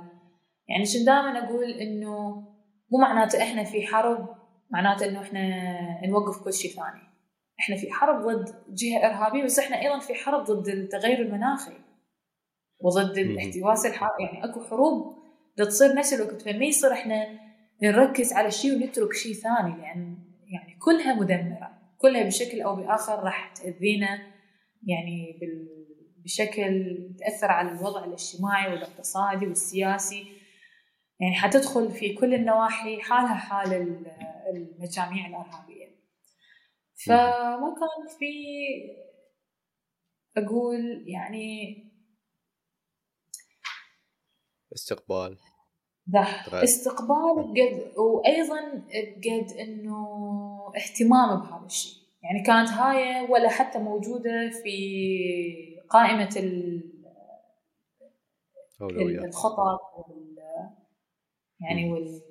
يعني 0.67 0.85
شن 0.85 1.05
دائما 1.05 1.45
أقول 1.45 1.71
إنه 1.71 2.29
مو 2.91 2.99
معناته 3.01 3.43
إحنا 3.43 3.63
في 3.63 3.87
حرب 3.87 4.35
معناته 4.69 5.05
إنه 5.05 5.21
إحنا 5.21 6.07
نوقف 6.07 6.43
كل 6.43 6.53
شيء 6.53 6.71
ثاني. 6.71 7.01
إحنا 7.59 7.75
في 7.75 7.91
حرب 7.91 8.21
ضد 8.21 8.55
جهة 8.69 9.05
إرهابية 9.05 9.43
بس 9.43 9.59
إحنا 9.59 9.81
أيضا 9.81 9.99
في 9.99 10.13
حرب 10.13 10.43
ضد 10.43 10.67
التغير 10.67 11.21
المناخي 11.21 11.73
وضد 12.79 13.17
الاحتباس 13.17 13.85
الحراري 13.85 14.23
يعني 14.23 14.45
أكو 14.45 14.63
حروب 14.63 15.15
تصير 15.57 15.95
نفس 15.95 16.13
الوقت. 16.13 16.41
فما 16.41 16.65
يصير 16.65 16.91
إحنا 16.91 17.44
نركز 17.83 18.33
على 18.33 18.51
شيء 18.51 18.75
ونترك 18.75 19.13
شيء 19.13 19.33
ثاني 19.33 19.81
لأن 19.81 20.17
يعني 20.47 20.79
كلها 20.79 21.13
مدمرة. 21.13 21.81
كلها 21.97 22.23
بشكل 22.23 22.61
أو 22.61 22.75
بآخر 22.75 23.23
راح 23.23 23.53
تأذينا 23.53 24.33
يعني 24.87 25.39
بشكل 26.23 26.97
تأثر 27.19 27.51
على 27.51 27.71
الوضع 27.71 28.05
الاجتماعي 28.05 28.73
والاقتصادي 28.73 29.47
والسياسي. 29.47 30.25
يعني 31.19 31.35
حتدخل 31.35 31.91
في 31.91 32.13
كل 32.13 32.33
النواحي 32.33 33.01
حالها 33.01 33.35
حال 33.35 33.73
المجاميع 34.55 35.27
الإرهابية. 35.27 35.95
فما 37.05 37.75
كان 37.79 38.17
في 38.19 38.33
أقول 40.37 41.05
يعني 41.07 41.75
استقبال. 44.73 45.37
ده 46.07 46.21
استقبال 46.63 47.53
قد 47.53 47.97
وأيضا 47.97 48.59
قد 49.25 49.51
إنه 49.59 50.07
اهتمام 50.75 51.39
بهذا 51.39 51.65
الشيء. 51.65 52.05
يعني 52.23 52.43
كانت 52.43 52.69
هاي 52.69 53.31
ولا 53.31 53.49
حتى 53.49 53.79
موجودة 53.79 54.49
في 54.63 54.77
قائمة 55.89 56.29
ال 56.37 56.83
الخطط 59.25 59.81
وال 59.97 60.37
يعني 61.59 61.91
وال 61.91 62.21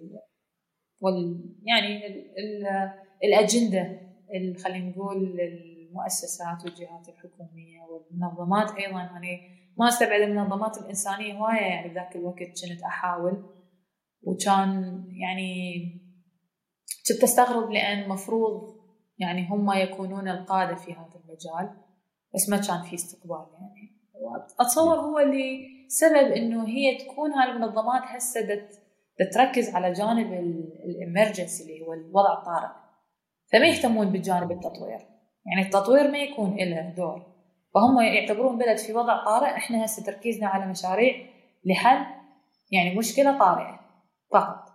وال 1.00 1.54
يعني 1.64 2.06
ال 2.06 2.38
ال 2.38 2.66
الأجندة 3.24 4.00
خلينا 4.64 4.90
نقول 4.90 5.40
المؤسسات 5.40 6.64
والجهات 6.64 7.08
الحكومية 7.08 7.80
والمنظمات. 7.80 8.70
أيضا 8.76 9.00
يعني 9.00 9.54
ما 9.78 9.88
أستبعد 9.88 10.20
المنظمات 10.20 10.78
الإنسانية 10.78 11.34
هواية 11.34 11.60
يعني 11.60 11.94
ذاك 11.94 12.16
الوقت 12.16 12.38
كنت 12.38 12.82
أحاول 12.84 13.44
وكان 14.26 15.04
يعني 15.10 15.84
كنت 17.08 17.22
أستغرب 17.22 17.70
لأن 17.70 18.08
مفروض 18.08 18.74
يعني 19.18 19.48
هم 19.48 19.72
يكونون 19.72 20.28
القادة 20.28 20.74
في 20.74 20.92
هذا 20.92 21.20
المجال 21.24 21.76
بس 22.34 22.48
ما 22.48 22.56
كان 22.56 22.82
في 22.82 22.94
استقبال 22.94 23.46
يعني. 23.52 23.94
وأتصور 24.14 24.96
هو 24.96 25.18
اللي 25.18 25.66
سبب 25.88 26.32
إنه 26.32 26.68
هي 26.68 26.98
تكون 26.98 27.32
هاي 27.32 27.50
المنظمات 27.50 28.02
هسه 28.02 28.68
تركز 29.34 29.74
على 29.74 29.92
جانب 29.92 30.32
الإمرجنسي 30.84 31.62
اللي 31.62 31.86
هو 31.86 31.92
الوضع 31.92 32.38
الطارئ 32.38 32.84
فما 33.52 33.66
يهتمون 33.66 34.10
بجانب 34.10 34.52
التطوير. 34.52 34.98
يعني 35.46 35.62
التطوير 35.66 36.10
ما 36.10 36.18
يكون 36.18 36.56
له 36.56 36.94
دور. 36.96 37.26
فهم 37.74 38.00
يعتبرون 38.00 38.58
بلد 38.58 38.78
في 38.78 38.92
وضع 38.92 39.24
طارئ. 39.24 39.56
إحنا 39.56 39.84
هسه 39.84 40.04
تركيزنا 40.04 40.46
على 40.46 40.66
مشاريع 40.66 41.14
لحل 41.64 42.06
يعني 42.70 42.98
مشكلة 42.98 43.38
طارئة. 43.38 43.80
فقط. 44.35 44.74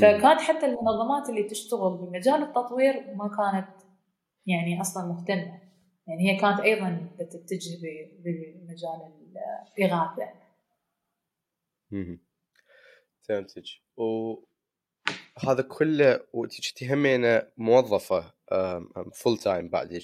فكانت 0.00 0.40
حتى 0.40 0.66
المنظمات 0.66 1.28
اللي 1.28 1.42
تشتغل 1.42 1.98
بمجال 1.98 2.42
التطوير 2.42 3.14
ما 3.14 3.28
كانت 3.28 3.68
يعني 4.46 4.80
أصلا 4.80 5.06
مهتمة. 5.06 5.60
يعني 6.06 6.30
هي 6.30 6.40
كانت 6.40 6.60
أيضا 6.60 7.10
تتجه 7.18 7.78
بمجال 8.24 9.12
الإغاثة. 9.78 10.32
فهمتك. 13.28 13.64
وهذا 13.96 15.62
كله 15.62 16.20
وانت 16.32 16.52
كنتي 16.68 16.92
همينه 16.92 17.42
موظفه 17.56 18.34
full 19.14 19.38
time 19.38 19.68
بعدك 19.68 20.02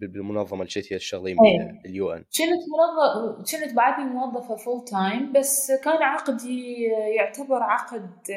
بالمنظمة 0.00 0.60
اللي 0.62 0.72
كنتي 0.74 0.98
تشتغلين 0.98 1.36
بها 1.36 1.82
ال 1.86 2.12
UN. 2.12 2.18
كنت 2.18 2.64
موظف 2.72 3.52
كنت 3.52 3.74
بعدني 3.74 4.10
موظفة 4.10 4.56
full 4.56 4.84
time 4.84 5.32
بس 5.32 5.72
كان 5.84 6.02
عقدي 6.02 6.82
يعتبر 7.16 7.62
عقد 7.62 8.30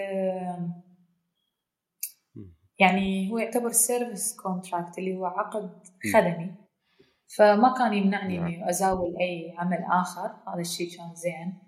يعني 2.80 3.32
هو 3.32 3.38
يعتبر 3.38 3.72
service 3.72 4.36
contract 4.36 4.98
اللي 4.98 5.16
هو 5.16 5.26
عقد 5.26 5.72
خدمي. 6.14 6.56
فما 7.38 7.74
كان 7.78 7.94
يمنعني 7.94 8.38
نعم. 8.38 8.46
إني 8.46 8.70
أزاول 8.70 9.16
أي 9.22 9.56
عمل 9.58 9.86
آخر 9.92 10.36
هذا 10.48 10.62
الشيء 10.62 10.98
كان 10.98 11.16
زين. 11.16 11.60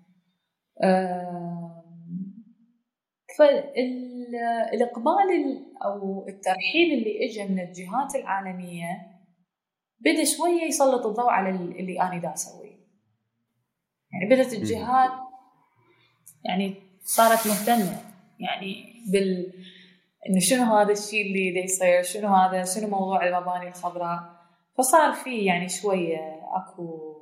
فالاقبال 3.38 5.30
أو 5.84 6.26
الترحيب 6.28 6.98
اللي 6.98 7.26
اجى 7.26 7.44
من 7.44 7.60
الجهات 7.60 8.14
العالمية 8.14 9.17
بدأ 10.00 10.24
شوية 10.24 10.62
يسلط 10.62 11.06
الضوء 11.06 11.30
على 11.30 11.50
اللي 11.50 12.02
أنا 12.02 12.18
دا 12.18 12.34
أسويه. 12.34 12.78
يعني 14.12 14.34
بدأت 14.34 14.52
الجهات 14.52 15.10
يعني 16.44 16.74
صارت 17.02 17.46
مهتمة. 17.46 18.00
يعني 18.38 19.02
بال 19.12 19.52
إنه 20.28 20.40
شنو 20.40 20.76
هذا 20.76 20.92
الشيء 20.92 21.26
اللي 21.26 21.52
دا 21.52 21.60
يصير؟ 21.60 22.02
شنو 22.02 22.34
هذا؟ 22.34 22.64
شنو 22.64 22.88
موضوع 22.88 23.28
المباني 23.28 23.68
الخضراء؟ 23.68 24.38
فصار 24.78 25.12
في 25.12 25.44
يعني 25.44 25.68
شوية 25.68 26.40
أكو 26.56 27.14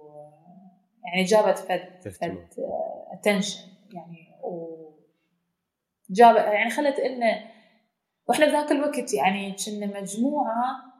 يعني 1.05 1.25
جابت 1.25 1.59
فد 1.59 2.11
فد 2.11 2.49
اتنشن 3.13 3.61
يعني 3.93 4.29
و 4.45 4.77
جاب 6.11 6.37
يعني 6.37 6.71
خلت 6.71 7.01
لنا 7.01 7.51
وإحنا 8.29 8.47
بذاك 8.47 8.73
الوقت 8.73 9.15
يعني 9.15 9.57
كنا 9.67 10.01
مجموعة 10.01 10.96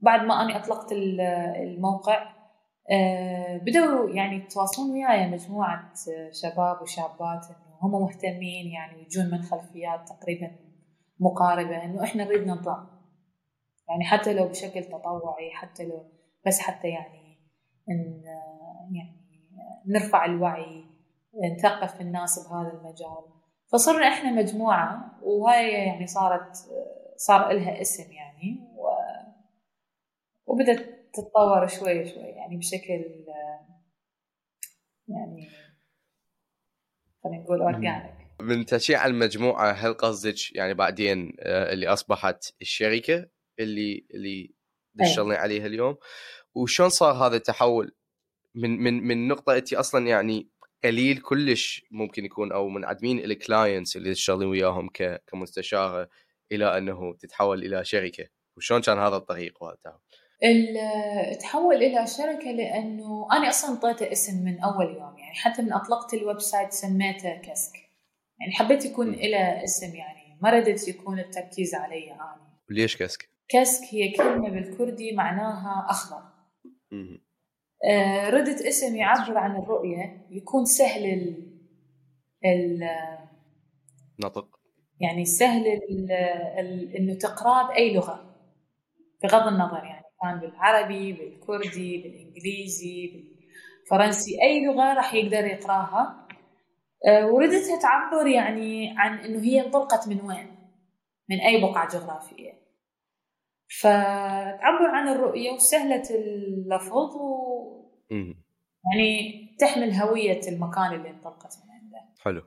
بعد 0.00 0.20
ما 0.20 0.42
أني 0.42 0.56
أطلقت 0.56 0.92
الموقع 0.92 2.36
آه، 2.90 3.56
بدأوا 3.56 4.10
يعني 4.10 4.36
يتواصلون 4.36 4.90
وياي 4.90 5.30
مجموعة 5.30 5.92
شباب 6.32 6.82
وشابات 6.82 7.46
إنه 7.46 7.78
هم 7.80 8.02
مهتمين 8.02 8.66
يعني 8.66 9.02
يجون 9.02 9.30
من 9.30 9.42
خلفيات 9.42 10.08
تقريبا 10.08 10.50
مقاربة 11.20 11.84
إنه 11.84 12.04
إحنا 12.04 12.24
نريد 12.24 12.46
ننضم 12.46 12.86
يعني 13.88 14.04
حتى 14.04 14.32
لو 14.34 14.48
بشكل 14.48 14.84
تطوعي 14.84 15.50
حتى 15.54 15.84
لو 15.84 16.04
بس 16.46 16.60
حتى 16.60 16.88
يعني 16.88 17.38
إن 17.90 18.22
يعني 18.92 19.16
نرفع 19.86 20.24
الوعي 20.24 20.84
نثقف 21.56 22.00
الناس 22.00 22.48
بهذا 22.48 22.72
المجال. 22.72 23.36
فصرنا 23.72 24.08
إحنا 24.08 24.32
مجموعة 24.32 25.18
وهاي 25.22 25.72
يعني 25.72 26.06
صارت 26.06 26.56
صار 27.16 27.52
لها 27.52 27.80
اسم 27.80 28.12
يعني 28.12 28.65
وبدت 30.46 31.08
تتطور 31.12 31.66
شوي 31.66 32.08
شوي 32.08 32.22
يعني 32.22 32.56
بشكل 32.56 33.04
يعني 35.08 35.48
خلينا 37.24 37.42
نقول 37.42 37.60
اورجانيك 37.60 38.16
من 38.40 38.66
تشيع 38.66 39.00
عن 39.00 39.10
المجموعة 39.10 39.72
هل 39.72 39.94
قصدك 39.94 40.56
يعني 40.56 40.74
بعدين 40.74 41.36
آه، 41.40 41.72
اللي 41.72 41.86
أصبحت 41.88 42.54
الشركة 42.62 43.28
اللي 43.58 44.06
اللي 44.14 44.54
تشتغلين 45.00 45.32
عليها 45.32 45.66
اليوم؟ 45.66 45.96
وشلون 46.54 46.88
صار 46.88 47.14
هذا 47.14 47.36
التحول؟ 47.36 47.96
من 48.54 48.70
من 48.82 49.02
من 49.02 49.28
نقطة 49.28 49.56
أنت 49.56 49.72
أصلا 49.72 50.06
يعني 50.06 50.48
قليل 50.84 51.20
كلش 51.20 51.86
ممكن 51.90 52.24
يكون 52.24 52.52
أو 52.52 52.68
منعدمين 52.68 53.18
ال 53.18 53.28
clients 53.28 53.96
اللي 53.96 54.14
تشتغلين 54.14 54.48
وياهم 54.48 54.88
كمستشاره 55.26 56.08
إلى 56.52 56.78
أنه 56.78 57.14
تتحول 57.14 57.64
إلى 57.64 57.84
شركة. 57.84 58.28
وشلون 58.56 58.80
كان 58.80 58.98
هذا 58.98 59.16
الطريق 59.16 59.62
وقتها؟ 59.62 60.00
تحول 61.40 61.76
إلى 61.76 62.06
شركة 62.06 62.50
لأنه 62.50 63.28
أنا 63.32 63.48
أصلا 63.48 63.70
انطيته 63.70 64.12
اسم 64.12 64.44
من 64.44 64.60
أول 64.60 64.86
يوم 64.86 65.18
يعني 65.18 65.34
حتى 65.34 65.62
من 65.62 65.72
أطلقت 65.72 66.14
ال 66.14 66.40
website 66.40 66.72
سميته 66.72 67.36
كسك 67.36 67.76
يعني 68.40 68.52
حبيت 68.52 68.84
يكون 68.84 69.12
له 69.12 69.64
اسم 69.64 69.96
يعني 69.96 70.38
ما 70.42 70.50
ردت 70.50 70.88
يكون 70.88 71.18
التركيز 71.18 71.74
علي 71.74 72.12
أنا. 72.12 72.58
ليش 72.70 72.96
كسك؟ 72.96 73.28
كسك 73.48 73.94
هي 73.94 74.12
كلمة 74.12 74.50
بالكردي 74.50 75.12
معناها 75.12 75.86
أخضر. 75.90 76.22
آه، 77.90 78.30
ردت 78.30 78.62
اسم 78.62 78.96
يعبر 78.96 79.38
عن 79.38 79.56
الرؤية 79.56 80.26
يكون 80.30 80.64
سهل 80.64 81.04
ال 81.04 81.52
ال 82.44 82.88
نطق. 84.24 84.60
يعني 85.00 85.24
سهل 85.24 85.66
ال 85.66 86.12
ال 86.58 86.96
إنه 86.96 87.14
تقرأه 87.14 87.68
بأي 87.68 87.94
لغة 87.94 88.36
بغض 89.22 89.46
النظر 89.46 89.84
يعني. 89.84 90.05
كان 90.26 90.40
بالعربي 90.40 91.12
بالكردي 91.12 92.02
بالإنجليزي 92.02 93.24
بالفرنسي 93.82 94.42
أي 94.42 94.66
لغة 94.66 94.94
راح 94.94 95.14
يقدر 95.14 95.44
يقراها. 95.44 96.28
آه، 97.08 97.26
وردتها 97.26 97.80
تعبر 97.82 98.26
يعني 98.26 98.94
عن 98.98 99.18
إنه 99.18 99.42
هي 99.42 99.60
انطلقت 99.60 100.08
من 100.08 100.20
وين؟ 100.20 100.56
من 101.30 101.40
أي 101.40 101.60
بقعة 101.60 101.88
جغرافية. 101.88 102.66
فتعبر 103.80 104.86
عن 104.86 105.08
الرؤية 105.08 105.50
وسهلة 105.50 106.02
اللفظ 106.10 107.16
و 107.16 107.66
يعني 108.10 109.56
تحمل 109.58 109.92
هوية 109.92 110.40
المكان 110.48 110.94
اللي 110.94 111.10
انطلقت 111.10 111.52
من 111.64 111.70
عنده. 111.70 112.14
حلو. 112.20 112.42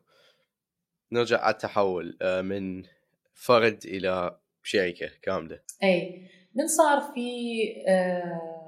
نرجع 1.12 1.42
على 1.42 1.54
التحول 1.54 2.18
آه، 2.22 2.42
من 2.42 2.84
فرد 3.34 3.86
إلى 3.86 4.40
شركة 4.64 5.10
كاملة. 5.22 5.60
إي. 5.84 6.30
من 6.56 6.68
صار 6.68 7.02
في 7.02 7.30
آه، 7.88 8.60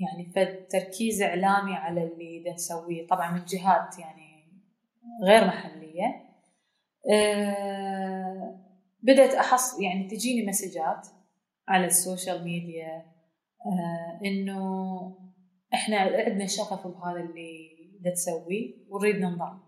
يعني 0.00 0.32
فد 0.34 0.66
تركيز 0.66 1.22
إعلامي 1.22 1.74
على 1.74 2.04
اللي 2.04 2.52
نسويه 2.52 3.06
طبعا 3.06 3.30
من 3.30 3.44
جهات 3.44 3.98
يعني 3.98 4.60
غير 5.24 5.46
محلية. 5.46 6.30
آه، 7.12 8.60
بدأت 9.02 9.34
أحس 9.34 9.80
يعني 9.80 10.08
تجيني 10.08 10.46
مسجات 10.46 11.06
على 11.68 11.86
السوشيال 11.86 12.44
ميديا 12.44 13.06
آه 13.66 14.20
إنه 14.24 14.60
إحنا 15.74 15.96
عندنا 15.96 16.46
شغف 16.46 16.86
بهذا 16.86 17.20
اللي 17.20 17.80
تسويه 18.14 18.74
ونريد 18.88 19.16
ننضم. 19.16 19.60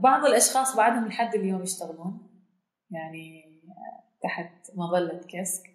بعض 0.00 0.24
الأشخاص 0.24 0.76
بعدهم 0.76 1.06
لحد 1.06 1.34
اليوم 1.34 1.62
يشتغلون 1.62 2.28
يعني 2.90 3.47
تحت 4.22 4.70
مظلة 4.76 5.20
كسك 5.28 5.70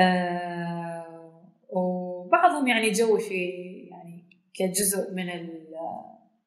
آه 0.00 1.42
وبعضهم 1.68 2.68
يعني 2.68 2.90
joy 2.90 3.20
في 3.20 3.50
يعني 3.90 4.28
كجزء 4.54 5.14
من 5.14 5.26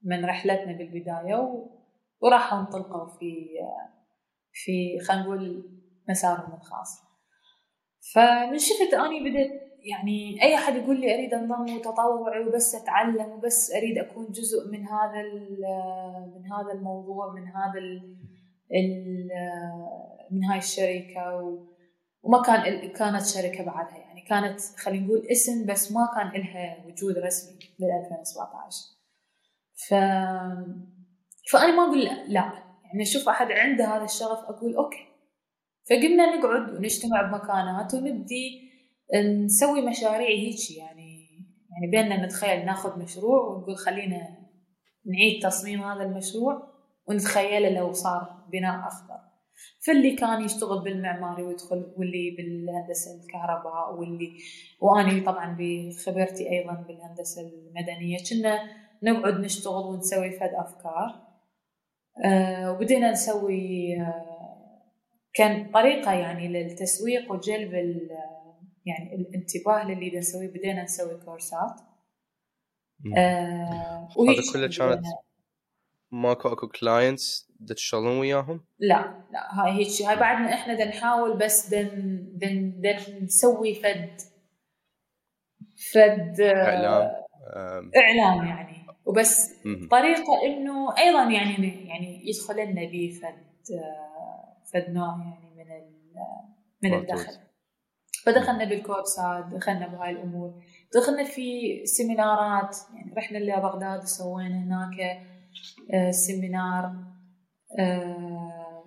من 0.04 0.26
رحلتنا 0.26 0.74
بالبداية 0.78 1.66
وراحوا 2.22 2.60
انطلقوا 2.60 3.08
في 3.08 3.48
في 4.54 5.00
خلينا 5.00 5.24
نقول 5.24 5.70
مسارهم 6.10 6.54
الخاص. 6.54 7.02
فمن 8.14 8.58
شفت 8.58 8.94
أني 8.94 9.20
بديت 9.20 9.52
يعني 9.86 10.44
أي 10.44 10.56
أحد 10.56 10.76
يقول 10.76 11.00
لي 11.02 11.16
أريد 11.16 11.34
انضم 11.34 11.76
وتطوعي 11.76 12.48
وبس 12.48 12.76
أتعلم 12.76 13.32
وبس 13.32 13.72
أريد 13.72 13.98
أكون 13.98 14.26
جزء 14.32 14.72
من 14.72 14.88
هذا 14.88 15.24
من 16.36 16.52
هذا 16.52 16.72
الموضوع 16.74 17.34
من 17.34 17.48
هذا 17.48 17.80
من 20.32 20.44
هاي 20.44 20.58
الشركة 20.58 21.58
وما 22.24 22.42
كان 22.42 22.90
كانت 22.90 23.26
شركة 23.26 23.64
بعدها 23.64 23.98
يعني 23.98 24.22
كانت 24.22 24.60
خلينا 24.78 25.06
نقول 25.06 25.28
اسم 25.32 25.66
بس 25.66 25.92
ما 25.92 26.10
كان 26.16 26.42
لها 26.42 26.86
وجود 26.86 27.18
رسمي 27.18 27.60
بال 27.80 27.92
2017 28.04 28.96
ف 29.88 29.94
فأنا 31.52 31.76
ما 31.76 31.84
أقول 31.84 32.00
لا. 32.34 32.54
يعني 32.84 33.02
أشوف 33.02 33.30
أحد 33.30 33.52
عنده 33.52 33.86
هذا 33.86 34.04
الشغف 34.04 34.40
أقول 34.40 34.76
أوكي. 34.76 35.06
فقمنا 35.90 36.36
نقعد 36.36 36.76
ونجتمع 36.76 37.22
بمكانات 37.22 37.94
ونبدي 37.94 38.72
نسوي 39.46 39.82
مشاريع 39.82 40.30
هيك 40.30 40.78
يعني 40.78 41.26
يعني 41.72 41.92
بيننا 41.92 42.26
نتخيل 42.26 42.66
ناخذ 42.66 43.00
مشروع 43.00 43.48
ونقول 43.48 43.78
خلينا 43.78 44.38
نعيد 45.06 45.44
تصميم 45.44 45.84
هذا 45.84 46.04
المشروع. 46.04 46.75
ونتخيله 47.08 47.70
لو 47.70 47.94
صار 47.94 48.46
بناء 48.52 48.88
أخضر. 48.88 49.20
فاللي 49.88 50.16
كان 50.16 50.46
يشتغل 50.46 50.84
بالمعماري 50.84 51.44
ويدخل 51.44 51.94
واللي 51.98 52.32
بالهندسة 52.38 53.12
الكهرباء 53.24 53.96
واللي 53.96 54.38
وأني 54.82 55.22
طبعا 55.22 55.58
بخبرتي 55.60 56.50
أيضا 56.50 56.74
بالهندسة 56.74 57.42
المدنية 57.42 58.18
كنا 58.30 58.60
نقعد 59.04 59.40
نشتغل 59.40 59.84
ونسوي 59.86 60.32
فد 60.32 60.50
أفكار. 60.54 61.26
أه 62.26 62.72
وبدينا 62.72 63.12
نسوي 63.12 63.96
أه 64.02 64.92
كان 65.34 65.72
طريقة 65.72 66.14
يعني 66.14 66.48
للتسويق 66.48 67.32
وجلب 67.32 67.74
يعني 68.86 69.16
الانتباه 69.16 69.86
للي 69.88 70.18
نسويه 70.18 70.48
بدينا 70.48 70.84
نسوي 70.84 71.18
كورسات. 71.26 71.82
آه 73.18 74.08
هذا 74.28 74.42
كله 74.54 74.68
كانت 74.78 75.06
ماكو 76.12 76.50
اكو 76.50 76.68
clients 76.68 77.52
تشتغلون 77.68 78.20
وياهم؟ 78.20 78.66
لا 78.80 79.26
لا 79.32 79.62
هاي 79.62 79.72
هيك 79.72 80.02
هاي 80.02 80.16
بعدنا 80.16 80.54
إحنا 80.54 80.74
بدنا 80.74 80.90
نحاول 80.90 81.38
بس 81.38 81.70
دا 81.70 81.90
دا 82.34 82.82
دا 82.82 83.24
نسوي 83.24 83.74
فد 83.74 84.22
فد 85.94 86.42
إعلام 86.42 87.12
إعلام 87.98 88.48
يعني. 88.48 88.86
وبس 89.06 89.54
طريقة 89.92 90.46
إنه 90.46 90.98
أيضا 90.98 91.24
يعني 91.24 91.88
يعني 91.88 92.30
يدخل 92.30 92.56
لنا 92.56 92.92
به 92.92 93.20
فد 93.22 93.76
فد 94.74 94.90
نوع 94.90 95.18
يعني 95.56 95.86
من 96.84 96.92
من 96.92 97.00
الدخل. 97.00 97.34
فدخلنا 98.26 98.66
بالكورسات 98.66 99.46
دخلنا 99.46 99.88
بهاي 99.88 100.12
الأمور. 100.12 100.64
دخلنا 100.96 101.24
في 101.24 101.82
seminar 101.86 102.66
ات 102.66 102.78
يعني 102.96 103.14
رحنا 103.18 103.38
لبغداد 103.38 104.04
وسوينا 104.04 104.64
هناك 104.64 105.00
آه، 105.00 105.35
seminar 106.12 107.16
آه، 107.80 108.86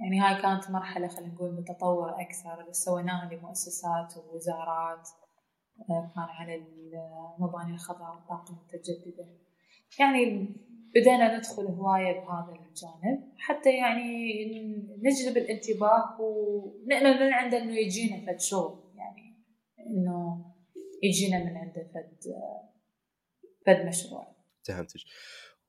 يعني 0.00 0.20
هاي 0.20 0.42
كانت 0.42 0.70
مرحلة 0.70 1.08
خلينا 1.08 1.34
نقول 1.34 1.54
متطورة 1.54 2.20
أكثر 2.20 2.72
سويناها 2.72 3.34
لمؤسسات 3.34 4.14
ووزارات 4.16 5.08
آه، 5.90 6.12
كان 6.14 6.24
على 6.24 6.54
المباني 6.54 7.74
الخضراء 7.74 8.14
والطاقة 8.14 8.50
المتجددة. 8.50 9.26
يعني 10.00 10.54
بدينا 10.94 11.38
ندخل 11.38 11.66
هواية 11.66 12.20
بهذا 12.20 12.52
الجانب 12.52 13.32
حتى 13.38 13.76
يعني 13.76 14.44
نجلب 15.02 15.36
الانتباه 15.36 16.20
ونأمل 16.20 17.26
من 17.26 17.32
عنده 17.32 17.62
إنه 17.62 17.78
يجينا 17.78 18.26
فد 18.26 18.40
شغل 18.40 18.92
يعني 18.96 19.44
إنه 19.86 20.44
يجينا 21.02 21.44
من 21.44 21.56
عنده 21.56 21.90
فد 21.94 22.32
فد 23.66 23.86
مشروع. 23.86 24.36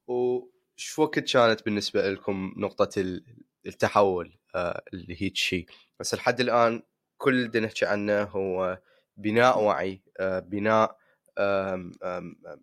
وش 0.08 1.00
وقت 1.00 1.20
كانت 1.20 1.66
بالنسبة 1.66 2.10
لكم 2.10 2.54
نقطة 2.58 3.20
التحول 3.66 4.38
آه، 4.56 4.84
اللي 4.94 5.22
هيك 5.22 5.36
شيء 5.36 5.66
بس 6.00 6.16
لحد 6.16 6.40
الآن 6.40 6.84
كل 7.18 7.46
اللي 7.46 7.60
نحكي 7.60 7.86
عنه 7.86 8.24
هو 8.24 8.80
بناء 9.18 9.64
وعي 9.64 10.02
آه، 10.20 10.40
بناء 10.40 10.98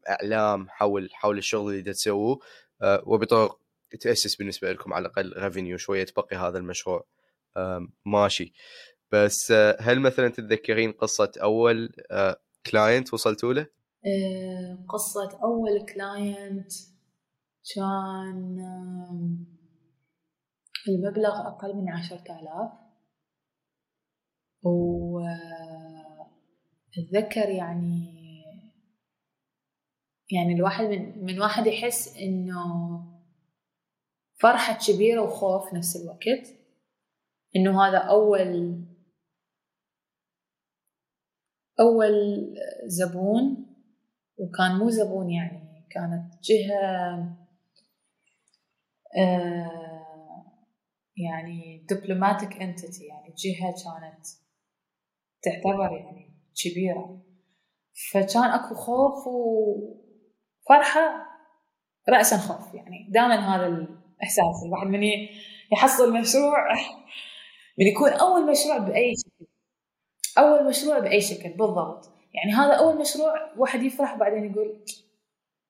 إعلام 0.08 0.68
حول 0.68 1.10
حول 1.12 1.38
الشغل 1.38 1.72
اللي 1.72 1.92
تسووه 1.92 2.38
آه، 2.82 3.02
وبطرق 3.06 3.60
تأسس 4.00 4.36
بالنسبة 4.36 4.72
لكم 4.72 4.92
على 4.94 5.06
الأقل 5.06 5.32
revenue 5.36 5.76
شوية 5.76 6.04
تبقي 6.04 6.36
هذا 6.36 6.58
المشروع 6.58 7.06
ماشي 8.04 8.52
بس 9.12 9.52
هل 9.80 10.00
مثلا 10.00 10.28
تتذكرين 10.28 10.92
قصة 10.92 11.32
أول 11.42 11.92
client 12.66 13.14
وصلتوا 13.14 13.52
له؟ 13.52 13.66
قصة 14.88 15.38
أول 15.42 15.86
كلاينت 15.94 16.72
كان 17.74 18.58
المبلغ 20.88 21.48
أقل 21.48 21.76
من 21.76 21.88
عشرة 21.88 22.40
آلاف. 22.40 22.72
وأتذكر 26.92 27.48
يعني 27.48 28.14
يعني 30.32 30.54
الواحد 30.54 30.84
من, 30.84 31.24
من 31.24 31.40
واحد 31.40 31.66
يحس 31.66 32.16
إنه 32.16 32.64
فرحة 34.40 34.78
كبيرة 34.86 35.22
وخوف 35.22 35.74
نفس 35.74 35.96
الوقت. 35.96 36.48
إنه 37.56 37.82
هذا 37.82 37.98
أول 37.98 38.84
أول 41.80 42.12
زبون 42.86 43.66
وكان 44.38 44.78
مو 44.78 44.90
زبون 44.90 45.30
يعني 45.30 45.86
كانت 45.90 46.32
جهة 46.42 46.76
آه 46.76 47.43
يعني 51.16 51.86
دبلوماتيك 51.90 52.62
انتيتي 52.62 53.04
يعني 53.04 53.34
جهة 53.38 53.74
كانت 53.84 54.26
تعتبر 55.42 55.92
يعني 55.92 56.34
كبيرة. 56.64 57.22
فكان 58.12 58.42
أكو 58.42 58.74
خوف 58.74 59.26
و 59.26 59.74
فرحة 60.68 61.26
راسا 62.08 62.36
خوف 62.36 62.74
يعني 62.74 63.08
دائما 63.10 63.56
هذا 63.56 63.66
الإحساس. 63.66 64.64
الواحد 64.66 64.86
من 64.86 65.02
يحصل 65.72 66.12
مشروع 66.20 66.72
من 67.78 67.86
يكون 67.86 68.10
أول 68.10 68.50
مشروع 68.50 68.78
بأي 68.78 69.12
شكل. 69.16 69.46
أول 70.38 70.68
مشروع 70.68 70.98
بأي 70.98 71.20
شكل 71.20 71.48
بالضبط. 71.48 72.12
يعني 72.34 72.52
هذا 72.52 72.74
أول 72.74 73.00
مشروع 73.00 73.54
واحد 73.56 73.82
يفرح 73.82 74.14
بعدين 74.14 74.52
يقول 74.52 74.84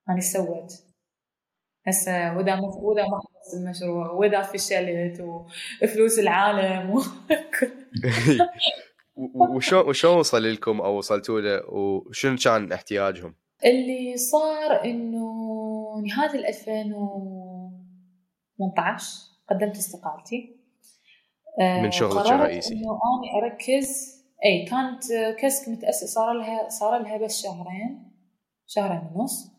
أنا 0.09 0.21
سويت. 0.21 0.73
هسه 1.87 2.37
وإذا 2.37 2.55
ما 2.55 2.67
وإذا 2.67 3.03
ما 3.03 3.19
خلصت 3.19 3.55
المشروع 3.55 4.11
وإذا 4.11 4.43
فشلت 4.43 5.25
وفلوس 5.83 6.19
العالم 6.19 6.95
و... 9.17 9.57
وشو 9.57 9.89
وشو 9.89 10.19
وصل 10.19 10.53
لكم 10.53 10.81
أو 10.81 10.99
وصلتوا 10.99 11.41
له؟ 11.41 11.63
وشنو 11.69 12.37
كان 12.45 12.73
احتياجهم؟ 12.73 13.35
اللي 13.65 14.17
صار 14.17 14.85
إنه 14.85 15.27
نهاية 16.07 16.49
2018 16.49 19.07
قدمت 19.51 19.77
استقالتي. 19.77 20.57
آه، 21.61 21.83
من 21.83 21.91
شغلك 21.91 22.33
الرئيسي. 22.33 22.75
إنه 22.75 22.91
اني 22.91 23.43
أركز. 23.43 24.15
إي 24.45 24.65
كانت 24.65 25.03
كسك 25.39 25.69
متأسس 25.69 26.15
صار 26.15 26.33
لها 26.33 26.69
صار 26.69 27.03
لها 27.03 27.17
بس 27.17 27.43
شهرين 27.43 28.13
شهرين 28.67 29.11
ونص. 29.15 29.54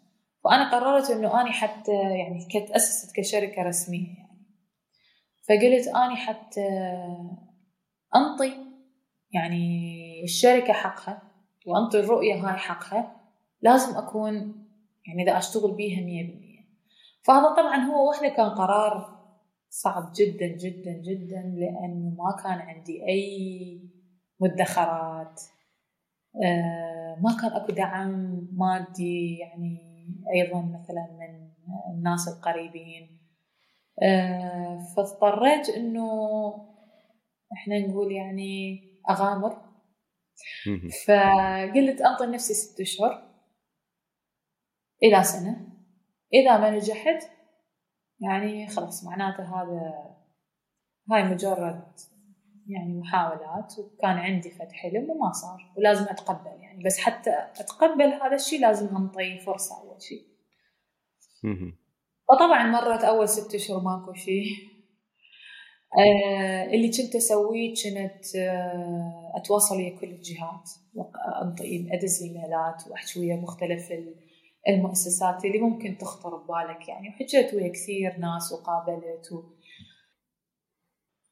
فانا 0.45 0.71
قررت 0.71 1.09
إنه 1.09 1.41
أني 1.41 1.51
حتى 1.51 1.91
يعني 1.91 2.47
كنت 2.53 2.71
أسست 2.71 3.15
كشركة 3.15 3.63
رسمية 3.63 4.07
يعني. 4.17 4.45
فقلت 5.49 5.87
أني 5.87 6.15
حتى 6.15 6.67
أنطي 8.15 8.53
يعني 9.31 10.23
الشركة 10.23 10.73
حقها 10.73 11.21
وأنطي 11.67 11.99
الرؤية 11.99 12.33
هاي 12.33 12.57
حقها. 12.57 13.15
لازم 13.61 13.97
أكون 13.97 14.33
يعني 15.07 15.23
إذا 15.23 15.37
أشتغل 15.37 15.71
بيها 15.71 16.01
مية 16.01 16.27
بالمية. 16.27 16.65
فهذا 17.23 17.55
طبعا 17.55 17.77
هو 17.77 18.09
وحده 18.09 18.29
كان 18.29 18.49
قرار 18.49 19.19
صعب 19.69 20.11
جدا 20.15 20.47
جدا 20.47 20.91
جدا 20.91 21.55
لأنه 21.55 22.15
ما 22.17 22.43
كان 22.43 22.59
عندي 22.59 23.07
أي 23.07 23.81
مدخرات. 24.39 25.41
آه، 26.45 27.17
ما 27.21 27.37
كان 27.41 27.51
أكو 27.51 27.71
دعم 27.71 28.47
مادي 28.53 29.37
يعني 29.37 29.94
أيضا 30.35 30.61
مثلا 30.61 31.07
من 31.19 31.51
الناس 31.93 32.27
القريبين. 32.27 33.19
آه، 34.03 34.79
فاضطريت 34.95 35.69
إنه 35.69 36.09
إحنا 37.53 37.79
نقول 37.79 38.11
يعني 38.11 38.81
أغامر. 39.09 39.65
فقلت 41.07 42.01
أنطي 42.01 42.25
نفسي 42.25 42.53
ست 42.53 42.81
أشهر 42.81 43.31
إلى 45.03 45.23
سنة. 45.23 45.67
إذا 46.33 46.57
ما 46.57 46.69
نجحت 46.69 47.31
يعني 48.19 48.67
خلاص 48.67 49.03
معناته 49.03 49.43
هذا 49.43 50.15
هاي 51.11 51.23
مجرد 51.23 51.83
يعني 52.67 52.93
محاولات 52.93 53.73
وكان 53.79 54.17
عندي 54.17 54.49
فد 54.49 54.71
حلم 54.71 55.09
وما 55.09 55.31
صار 55.31 55.73
ولازم 55.77 56.03
أتقبل 56.03 56.61
يعني. 56.61 56.83
بس 56.83 56.97
حتى 56.97 57.31
أتقبل 57.59 58.13
هذا 58.23 58.35
الشيء 58.35 58.61
لازم 58.61 58.95
أنطي 58.95 59.39
فرصة 59.39 59.81
أول 59.81 60.01
شيء 60.01 60.25
وطبعا 62.29 62.67
مرت 62.67 63.03
أول 63.03 63.29
ست 63.29 63.55
أشهر 63.55 63.79
ماكو 63.79 64.13
شيء 64.13 64.45
آه 65.97 66.63
اللي 66.65 66.87
كنت 66.87 67.15
أسويه 67.15 67.73
كنت 67.73 68.35
آه 68.35 69.31
أتواصل 69.35 69.75
ويا 69.77 69.99
كل 69.99 70.07
الجهات 70.07 70.69
أنطي 71.41 71.87
أدز 71.91 72.23
إيميلات 72.23 72.87
وأحكي 72.87 73.19
ويا 73.19 73.35
مختلف 73.35 73.93
المؤسسات 74.67 75.45
اللي 75.45 75.59
ممكن 75.59 75.97
تخطر 75.97 76.37
ببالك 76.37 76.87
يعني. 76.87 77.09
وحكيت 77.09 77.53
ويا 77.53 77.67
كثير 77.67 78.17
ناس 78.19 78.51
وقابلت 78.51 79.31
و... 79.31 79.43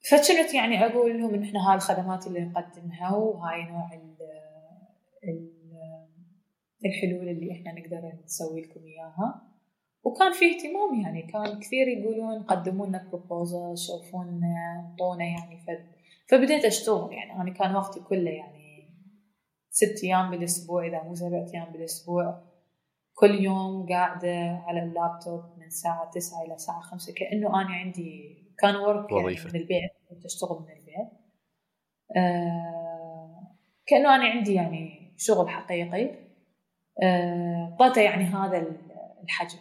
فكنت 0.09 0.53
يعني 0.53 0.85
أقول 0.85 1.19
لهم 1.19 1.33
إن 1.33 1.43
إحنا 1.43 1.69
هاي 1.69 1.75
الخدمات 1.75 2.27
اللي 2.27 2.39
نقدمها 2.39 3.15
وهاي 3.15 3.63
نوع 3.63 3.89
ال 3.93 4.15
ال 5.23 5.53
الحلول 6.85 7.29
اللي 7.29 7.51
إحنا 7.51 7.79
نقدر 7.79 8.11
نسوي 8.25 8.61
لكم 8.61 8.81
إياها. 8.85 9.49
وكان 10.03 10.31
في 10.33 10.45
اهتمام 10.45 11.01
يعني 11.01 11.21
كان 11.21 11.59
كثير 11.59 11.87
يقولون 11.87 12.43
قدموا 12.43 12.85
لنا 12.85 13.07
proposal 13.11 13.77
شوفون 13.77 14.41
انطونا 14.89 15.25
يعني. 15.25 15.57
فد 15.57 15.85
فبديت 16.29 16.65
أشتغل 16.65 17.13
يعني. 17.13 17.41
أنا 17.41 17.53
كان 17.53 17.75
وقتي 17.75 17.99
كله 17.99 18.31
يعني 18.31 18.89
ست 19.69 20.03
أيام 20.03 20.31
بالأسبوع 20.31 20.87
إذا 20.87 21.03
مو 21.03 21.15
سبع 21.15 21.45
أيام 21.53 21.71
بالأسبوع. 21.71 22.43
كل 23.13 23.43
يوم 23.43 23.85
قاعدة 23.89 24.61
على 24.67 24.83
اللابتوب 24.83 25.43
من 25.57 25.65
الساعة 25.65 26.11
تسعة 26.11 26.43
إلى 26.45 26.53
الساعة 26.53 26.81
خمسة 26.81 27.13
كأنه 27.13 27.61
أنا 27.61 27.69
عندي 27.69 28.42
كان 28.63 28.75
work 28.75 29.11
يعني 29.11 29.23
وظيفة. 29.25 29.49
من 29.49 29.55
البيت 29.55 29.91
كنت 30.09 30.25
أشتغل 30.25 30.59
من 30.61 30.69
البيت 30.71 31.11
آه 32.17 33.57
كأنه 33.85 34.15
أنا 34.15 34.23
عندي 34.23 34.53
يعني 34.53 35.13
شغل 35.17 35.49
حقيقي 35.49 36.09
آه 37.03 37.75
طلعت 37.79 37.97
يعني 37.97 38.23
هذا 38.23 38.57
ال- 38.57 38.91
الحجم 39.23 39.59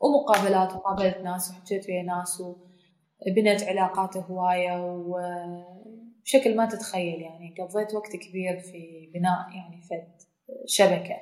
ومقابلات 0.00 0.72
وقابلت 0.76 1.16
ناس 1.18 1.50
وحكيت 1.50 1.88
ويا 1.88 2.02
ناس 2.02 2.40
وبنيت 2.40 3.62
علاقات 3.62 4.16
هواية 4.16 4.84
وبشكل 4.86 6.56
ما 6.56 6.66
تتخيل 6.66 7.20
يعني 7.20 7.54
قضيت 7.60 7.94
وقت 7.94 8.16
كبير 8.16 8.58
في 8.58 9.10
بناء 9.14 9.50
يعني 9.56 9.82
فد 9.82 10.22
شبكة 10.66 11.16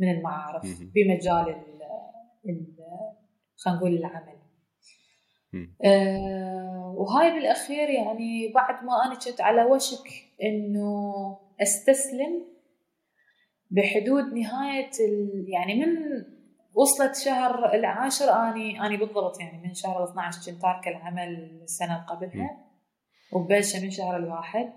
من 0.00 0.10
المعارف. 0.10 0.62
بمجال 0.94 1.48
ال 1.48 1.82
ال 2.48 2.76
خلينا 3.56 3.78
نقول 3.78 3.94
العمل 3.96 4.36
أه 5.84 6.94
وهاي 6.98 7.30
بالأخير 7.34 7.88
يعني 7.88 8.52
بعد 8.54 8.84
ما 8.84 9.04
أنا 9.06 9.14
كنت 9.14 9.40
على 9.40 9.64
وشك 9.64 10.08
إنه 10.42 11.38
أستسلم 11.62 12.42
بحدود 13.70 14.24
نهاية 14.24 14.90
ال... 15.00 15.44
يعني 15.48 15.74
من 15.74 15.96
وصلت 16.74 17.16
شهر 17.16 17.74
العاشر 17.74 18.24
أني 18.32 18.86
أني 18.86 18.96
بالضبط 18.96 19.40
يعني 19.40 19.68
من 19.68 19.74
شهر 19.74 20.04
12 20.04 20.52
كنت 20.52 20.62
تاركة 20.62 20.88
العمل 20.88 21.60
السنة 21.62 21.96
اللي 21.96 22.06
قبلها 22.08 22.58
وبلشة 23.32 23.82
من 23.84 23.90
شهر 23.90 24.16
الواحد. 24.16 24.72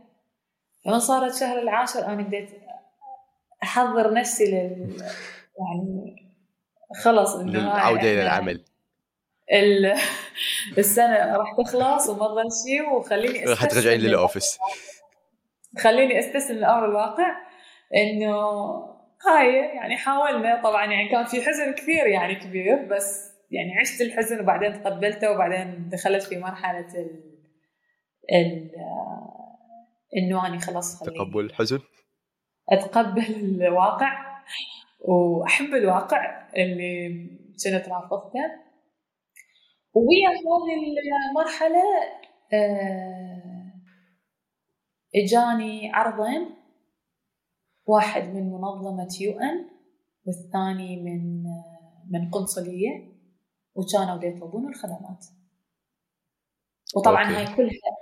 لما 0.85 0.99
صارت 0.99 1.35
شهر 1.35 1.59
العاشر 1.59 2.05
أنا 2.05 2.21
بديت 2.23 2.49
أحضر 3.63 4.13
نفسي 4.13 4.45
لل 4.45 4.97
يعني 5.59 6.15
خلص 7.03 7.35
إنه 7.35 7.51
هاي 7.59 7.63
للعودة 7.63 8.01
إلى 8.01 8.21
إحنا- 8.21 8.23
العمل. 8.25 8.65
ال- 9.53 9.93
السنة 10.77 11.35
راح 11.37 11.55
تخلص 11.65 12.09
وما 12.09 12.43
شيء 12.65 12.93
وخليني 12.93 13.45
راح 13.45 13.65
ترجعين 13.65 13.99
لل- 13.99 14.07
للأوفيس. 14.07 14.57
خليني 15.79 16.19
أستسلم 16.19 16.57
لأمر 16.59 16.85
الواقع 16.85 17.35
إنه 17.95 18.35
هاي 19.27 19.55
يعني 19.55 19.97
حاولنا 19.97 20.61
طبعا 20.63 20.85
يعني 20.85 21.09
كان 21.09 21.25
في 21.25 21.41
حزن 21.41 21.73
كثير 21.73 22.07
يعني 22.07 22.35
كبير 22.35 22.75
بس 22.85 23.29
يعني 23.51 23.79
عشت 23.79 24.01
الحزن 24.01 24.39
وبعدين 24.39 24.83
تقبلته 24.83 25.31
وبعدين 25.31 25.89
دخلت 25.89 26.23
في 26.23 26.37
مرحلة 26.37 26.79
ال 26.95 27.23
ال 28.33 28.69
إنه 30.17 30.47
أنا 30.47 30.59
خلاص 30.59 30.99
خليني 31.03 31.17
تقبل 31.17 31.45
الحزن؟ 31.45 31.79
أتقبل 32.71 33.35
الواقع 33.61 34.41
وأحب 34.99 35.73
الواقع 35.75 36.47
اللي 36.57 37.09
كنت 37.65 37.89
رافضته. 37.89 38.68
ويا 39.93 40.29
هذه 40.29 40.95
المرحلة 41.31 41.83
آه، 42.53 43.73
إجاني 45.15 45.91
عرضين 45.93 46.49
واحد 47.85 48.23
من 48.23 48.51
منظمة 48.51 49.07
UN 49.21 49.69
والثاني 50.25 51.01
من 51.03 51.45
آه، 51.47 52.03
من 52.09 52.29
قنصلية 52.31 53.13
وكانوا 53.75 54.23
يطلبون 54.23 54.69
الخدمات 54.69 55.25
وطبعا 56.95 57.23
أوكي. 57.23 57.35
هاي 57.35 57.55
كلها 57.55 57.97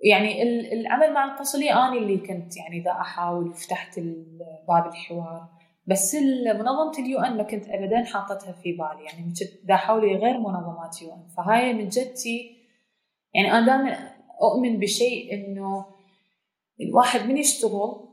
يعني 0.00 0.42
ال- 0.42 0.72
العمل 0.80 1.12
مع 1.14 1.24
القنصلية 1.24 1.72
أنا 1.72 1.92
اللي 1.92 2.18
كنت 2.18 2.56
يعني 2.56 2.80
ذا 2.82 2.90
أحاول 2.90 3.48
وفتحت 3.48 3.98
ال- 3.98 4.38
باب 4.68 4.86
الحوار 4.86 5.55
بس 5.86 6.14
منظمة 6.46 6.98
ال 6.98 7.18
UN 7.20 7.36
ما 7.36 7.42
كنت 7.42 7.68
أبدا 7.68 8.04
حاطتها 8.04 8.52
في 8.52 8.72
بالي. 8.72 9.04
يعني 9.04 9.24
كنت 9.28 9.38
دا 9.64 9.74
أحاول 9.74 10.00
غير 10.16 10.38
منظمات 10.38 11.02
UN. 11.02 11.28
فهاي 11.36 11.72
من 11.72 11.88
جدت 11.88 12.56
يعني 13.34 13.52
أنا 13.52 13.66
دائما 13.66 14.10
أؤمن 14.42 14.78
بشيء 14.78 15.34
إنه 15.34 15.86
الواحد 16.80 17.28
من 17.28 17.36
يشتغل 17.36 18.06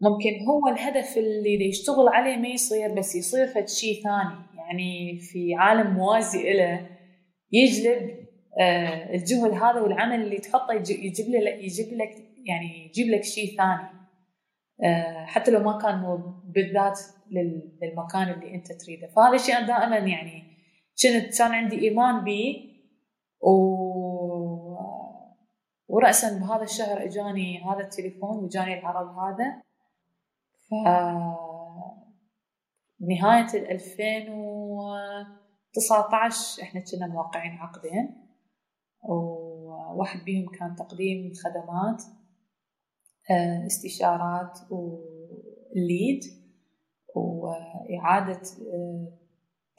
ممكن 0.00 0.30
هو 0.48 0.68
الهدف 0.74 1.18
اللي 1.18 1.68
يشتغل 1.68 2.08
عليه 2.08 2.36
ما 2.36 2.48
يصير 2.48 2.94
بس 2.94 3.14
يصير 3.14 3.46
فد 3.46 3.68
شيء 3.68 4.02
ثاني. 4.02 4.44
يعني 4.58 5.18
في 5.20 5.54
عالم 5.54 5.94
موازي 5.94 6.52
له 6.52 6.86
يجلب 7.52 8.24
آه، 8.60 9.14
الجهد 9.14 9.50
هذا 9.50 9.80
والعمل 9.80 10.22
اللي 10.22 10.36
تحطه 10.38 10.72
يج- 10.74 10.90
يجيب 10.90 11.26
لك 11.28 11.58
يجيب 11.64 11.92
لك 11.98 12.10
يعني 12.46 12.86
يجيب 12.86 13.06
لك 13.08 13.24
شيء 13.24 13.56
ثاني. 13.56 13.88
حتى 15.26 15.50
لو 15.50 15.60
ما 15.60 15.78
كان 15.78 15.94
هو 15.98 16.16
بالذات 16.44 17.00
لل- 17.30 17.78
للمكان 17.82 18.28
اللي 18.28 18.54
انت 18.54 18.72
تريده. 18.72 19.06
فهذا 19.16 19.34
الشيء 19.34 19.56
أنا 19.58 19.66
دائما 19.66 19.96
يعني 19.96 20.42
كنت 21.02 21.38
كان 21.38 21.52
عندي 21.52 21.88
إيمان 21.88 22.24
به 22.24 22.70
و 23.40 23.50
ورأسا 25.88 26.38
بهذا 26.38 26.62
الشهر 26.62 27.04
إجاني 27.04 27.64
هذا 27.64 27.80
التليفون 27.80 28.44
وجاني 28.44 28.78
العرض 28.80 29.18
هذا. 29.18 29.62
ف 30.70 30.72
نهاية 33.00 33.46
ال 33.54 33.70
2019 33.70 36.62
إحنا 36.62 36.80
كنا 36.80 37.06
موقعين 37.06 37.52
عقدين 37.52 38.28
وواحد 39.02 40.24
بيهم 40.24 40.46
كان 40.58 40.76
تقديم 40.76 41.32
خدمات. 41.44 42.02
آه، 42.02 42.23
استشارات 43.66 44.58
والليد 44.70 46.20
وإعادة 47.14 48.42
آه، 48.72 49.12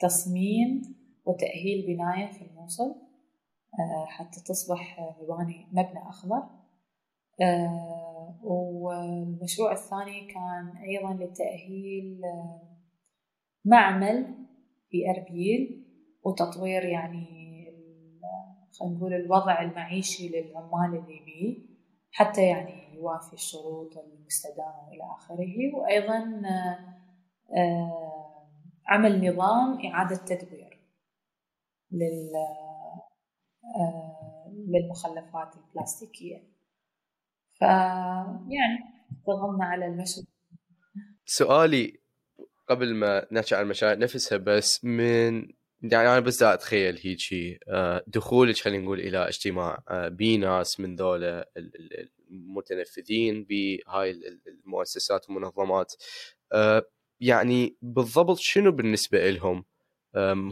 تصميم 0.00 0.82
وتأهيل 1.24 1.86
بناية 1.86 2.32
في 2.32 2.44
الموصل 2.44 2.90
آه، 3.78 4.06
حتى 4.06 4.40
تصبح 4.46 5.00
مباني 5.22 5.66
مبنى 5.72 6.08
أخضر. 6.08 6.42
آه، 7.42 8.40
والمشروع 8.42 9.72
الثاني 9.72 10.26
كان 10.26 10.76
أيضا 10.76 11.24
لتأهيل 11.24 12.24
آه، 12.24 12.78
معمل 13.64 14.34
في 14.90 15.10
أربيل 15.10 15.86
وتطوير 16.24 16.84
يعني 16.84 17.46
خلينا 18.80 18.96
نقول 18.96 19.14
الوضع 19.14 19.62
المعيشي 19.62 20.28
للعمال 20.28 20.98
اللي 20.98 21.20
بيه 21.24 21.58
حتى 22.12 22.42
يعني 22.42 22.85
يوافي 22.96 23.32
الشروط 23.32 23.96
المستدامة 23.96 24.88
إلى 24.88 25.02
آخره. 25.18 25.74
وأيضا 25.74 26.42
آه، 27.56 28.48
عمل 28.86 29.28
نظام 29.28 29.86
إعادة 29.86 30.16
تدوير 30.16 30.80
لل 31.90 32.30
آه، 33.76 34.52
للمخلفات 34.68 35.56
البلاستيكية. 35.56 36.56
فيعني 37.58 38.78
اشتغلنا 39.12 39.64
على 39.64 39.86
المشروع. 39.86 40.26
سؤالي 41.24 42.00
قبل 42.68 42.94
ما 42.94 43.26
نحكي 43.32 43.54
عن 43.54 43.62
المشاريع 43.62 43.94
نفسها 43.94 44.38
بس 44.38 44.84
من 44.84 45.48
يعني 45.82 46.08
أنا 46.08 46.20
بس 46.20 46.40
دا 46.40 46.54
أتخيل 46.54 46.98
هيجي 47.04 47.58
آه، 47.68 48.04
دخولك 48.06 48.56
خلينا 48.56 48.84
نقول 48.84 49.00
إلى 49.00 49.28
اجتماع 49.28 49.78
بي 50.08 50.36
ناس 50.36 50.80
من 50.80 50.96
ذولا 50.96 51.50
المتنفذين 52.30 53.44
بهاي 53.44 54.10
ال- 54.10 54.26
ال- 54.26 54.40
المؤسسات 54.64 55.28
والمنظمات. 55.30 55.94
آه، 56.52 56.86
يعني 57.20 57.76
بالضبط 57.82 58.38
شنو 58.38 58.72
بالنسبة 58.72 59.30
لهم 59.30 59.64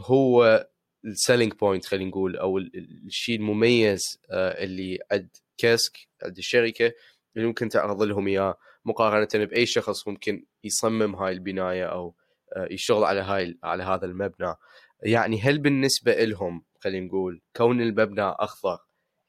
هو 0.01 0.67
ال 1.05 1.11
selling 1.11 1.53
point 1.53 1.85
خلينا 1.85 2.09
نقول 2.09 2.37
أو 2.37 2.57
ال- 2.57 2.77
ال- 2.77 3.03
الشيء 3.07 3.35
المميز 3.39 4.19
آه، 4.31 4.63
اللي 4.63 4.99
عند 5.11 5.29
كاسك 5.57 5.97
عند 6.23 6.37
الشركة 6.37 6.93
اللي 7.35 7.47
ممكن 7.47 7.69
تعرض 7.69 8.01
لهم 8.03 8.27
إياه. 8.27 8.57
مقارنة 8.85 9.45
بأي 9.45 9.65
شخص 9.65 10.07
ممكن 10.07 10.45
يصمم 10.63 11.15
هاي 11.15 11.33
البناية 11.33 11.85
أو 11.85 12.15
آه، 12.55 12.67
يشتغل 12.71 13.03
على 13.03 13.21
هاي 13.21 13.57
على 13.63 13.83
هذا 13.83 14.05
المبنى. 14.05 14.55
يعني 15.03 15.41
هل 15.41 15.57
بالنسبة 15.57 16.23
لهم 16.23 16.65
خلينا 16.79 17.05
نقول 17.07 17.41
كون 17.55 17.81
المبنى 17.81 18.21
أخضر 18.21 18.77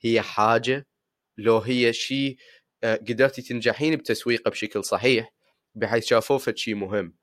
هي 0.00 0.20
حاجة؟ 0.20 0.86
لو 1.38 1.58
هي 1.58 1.92
شيء 1.92 2.36
آه، 2.84 2.96
قدرتي 2.96 3.42
تنجحين 3.42 3.96
بتسويقه 3.96 4.50
بشكل 4.50 4.84
صحيح 4.84 5.32
بحيث 5.74 6.04
شافوه 6.04 6.54
شيء 6.54 6.74
مهم 6.74 7.16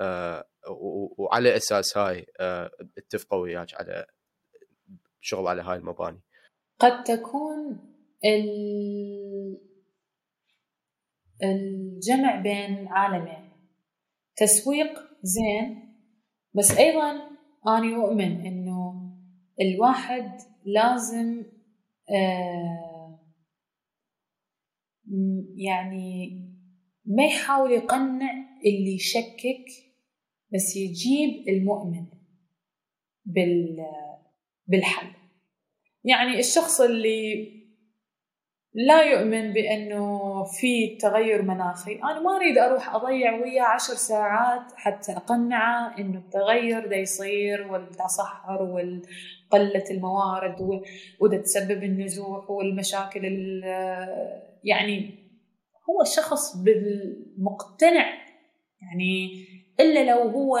آه، 0.00 0.44
وعلى 1.18 1.56
أساس 1.56 1.98
هاي 1.98 2.26
آه، 2.40 2.70
اتفقوا 2.98 3.38
وياك 3.38 3.74
على 3.74 4.06
شغل 5.20 5.46
على 5.48 5.62
هاي 5.62 5.76
المباني. 5.78 6.20
قد 6.78 7.04
تكون 7.04 7.78
ال- 8.24 9.60
الجمع 11.42 12.40
بين 12.40 12.88
عالمين. 12.88 13.50
تسويق 14.36 14.98
زين 15.22 15.94
بس 16.54 16.70
أيضا 16.70 17.10
اني 17.68 17.96
أؤمن 17.96 18.46
إنه 18.46 19.10
الواحد 19.60 20.38
لازم 20.64 21.44
آه 22.10 22.89
يعني 25.56 26.30
ما 27.04 27.24
يحاول 27.24 27.72
يقنع 27.72 28.32
اللي 28.66 28.94
يشكك 28.94 29.64
بس 30.54 30.76
يجيب 30.76 31.48
المؤمن 31.48 32.06
بال 33.24 33.76
بالحل. 34.66 35.06
يعني 36.04 36.38
الشخص 36.38 36.80
اللي 36.80 37.60
لا 38.74 39.02
يؤمن 39.02 39.52
بأنه 39.52 40.18
في 40.44 40.96
تغير 40.96 41.42
مناخي 41.42 41.94
أنا 41.94 42.20
ما 42.20 42.36
أريد 42.36 42.58
أروح 42.58 42.94
أضيع 42.94 43.34
وياه 43.34 43.62
عشر 43.64 43.94
ساعات 43.94 44.72
حتى 44.76 45.12
أقنعه 45.12 45.98
إنه 45.98 46.18
التغير 46.18 46.86
ده 46.86 46.96
يصير 46.96 47.72
والتصحر 47.72 48.62
وقلة 48.62 49.84
الموارد 49.90 50.82
وده 51.20 51.36
تسبب 51.36 51.82
النزوح 51.84 52.50
والمشاكل 52.50 53.20
يعني 54.64 55.20
هو 55.90 56.02
الشخص 56.02 56.56
بالمقتنع 56.56 58.06
يعني 58.82 59.44
إلا 59.80 60.10
لو 60.10 60.28
هو 60.28 60.56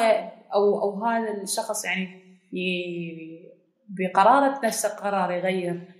أو 0.54 0.82
أو 0.82 1.04
هذا 1.04 1.42
الشخص 1.42 1.84
يعني 1.84 2.20
بقرارة 3.88 4.66
نفسه 4.66 4.88
قرار 4.88 5.30
يغير 5.30 5.94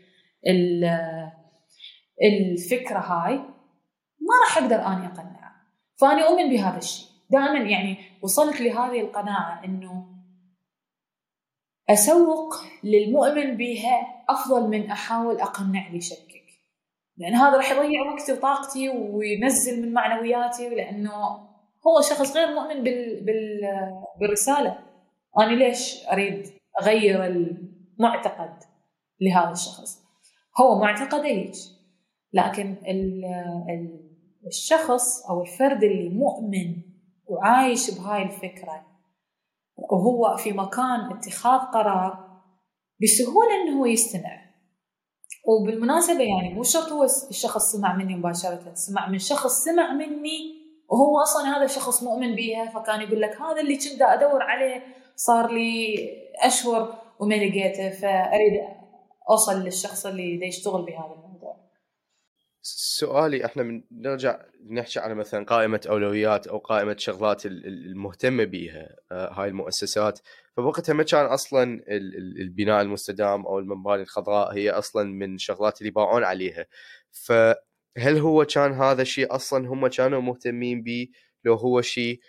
الفكرة 2.22 2.98
هاي 2.98 3.36
ما 4.20 4.34
راح 4.44 4.58
أقدر 4.58 4.76
اني 4.76 5.06
أقنعه. 5.06 5.52
فاني 6.00 6.22
أؤمن 6.22 6.50
بهذا 6.50 6.78
الشيء. 6.78 7.10
دائما 7.30 7.58
يعني 7.58 7.96
وصلت 8.22 8.60
لهذه 8.60 9.00
القناعة 9.00 9.64
إنه 9.64 10.06
أسوق 11.90 12.54
للمؤمن 12.84 13.56
بها 13.56 14.24
أفضل 14.28 14.68
من 14.68 14.90
أحاول 14.90 15.40
أقنع 15.40 15.86
اللي 15.86 15.98
يشكك 15.98 16.29
لأن 17.20 17.34
هذا 17.34 17.56
راح 17.56 17.70
يضيع 17.70 18.12
وقتي 18.12 18.32
وطاقتي 18.32 18.88
وينزل 18.88 19.82
من 19.82 19.92
معنوياتي 19.92 20.68
لأنه 20.68 21.12
هو 21.86 22.00
شخص 22.10 22.36
غير 22.36 22.54
مؤمن 22.54 22.82
بال... 22.82 23.24
بال... 23.24 23.60
بالرسالة. 24.20 24.78
أنا 25.38 25.52
ليش 25.52 26.06
أريد 26.06 26.46
أغير 26.82 27.24
المعتقد 27.24 28.54
لهذا 29.20 29.52
الشخص؟ 29.52 30.02
هو 30.60 30.78
معتقده 30.78 31.24
هيك 31.24 31.52
لكن 32.32 32.76
الشخص 34.46 35.26
أو 35.30 35.42
الفرد 35.42 35.84
اللي 35.84 36.08
مؤمن 36.08 36.82
وعايش 37.26 37.90
بهاي 37.90 38.22
الفكرة 38.22 38.86
وهو 39.76 40.36
في 40.36 40.52
مكان 40.52 41.12
اتخاذ 41.12 41.60
قرار 41.60 42.40
بسهولة 43.02 43.62
إنه 43.62 43.80
هو 43.80 43.86
يستمع. 43.86 44.39
وبالمناسبة 45.44 46.22
يعني 46.22 46.54
مو 46.54 46.62
شرط 46.62 46.92
هو 46.92 47.04
الشخص 47.04 47.72
سمع 47.72 47.96
مني 47.96 48.14
مباشرة 48.14 48.74
سمع 48.74 49.08
من 49.08 49.18
شخص 49.18 49.64
سمع 49.64 49.92
مني 49.92 50.60
وهو 50.88 51.22
أصلا 51.22 51.56
هذا 51.56 51.64
الشخص 51.64 52.02
مؤمن 52.02 52.34
بيها 52.34 52.66
فكان 52.66 53.00
يقول 53.00 53.20
لك 53.20 53.40
هذا 53.40 53.60
اللي 53.60 53.76
كنت 53.76 54.02
أدور 54.02 54.42
عليه 54.42 54.82
صار 55.16 55.50
لي 55.52 55.96
أشهر 56.42 56.94
وما 57.20 57.34
لقيته 57.34 57.90
فأريد 57.90 58.60
أوصل 59.30 59.60
للشخص 59.60 60.06
اللي 60.06 60.46
يشتغل 60.46 60.82
بهذا. 60.82 61.14
الموضوع 61.14 61.29
سؤالي 62.62 63.44
إحنا 63.44 63.62
من 63.62 63.82
نرجع 63.92 64.42
نحكي 64.70 65.00
على 65.00 65.14
مثلا 65.14 65.44
قائمة 65.44 65.80
أولويات 65.88 66.46
أو 66.46 66.58
قائمة 66.58 66.96
شغلات 66.96 67.46
المهتمه 67.46 68.44
بها 68.44 68.96
آه، 69.12 69.32
هاي 69.32 69.48
المؤسسات. 69.48 70.20
فبوقتها 70.56 70.92
ما 70.92 71.02
كان 71.02 71.26
أصلا 71.26 71.82
البناء 71.88 72.82
المستدام 72.82 73.46
أو 73.46 73.58
المباني 73.58 74.02
الخضراء 74.02 74.54
هي 74.54 74.70
أصلا 74.70 75.04
من 75.04 75.34
الشغلات 75.34 75.78
اللي 75.78 75.88
يباعون 75.88 76.24
عليها. 76.24 76.66
فهل 77.10 78.18
هو 78.18 78.44
كان 78.44 78.72
هذا 78.72 79.02
الشيء 79.02 79.34
أصلا 79.34 79.68
هم 79.68 79.86
كانوا 79.86 80.20
مهتمين 80.20 80.82
به 80.82 81.08
لو 81.44 81.54
هو 81.54 81.80
شيء 81.80 82.20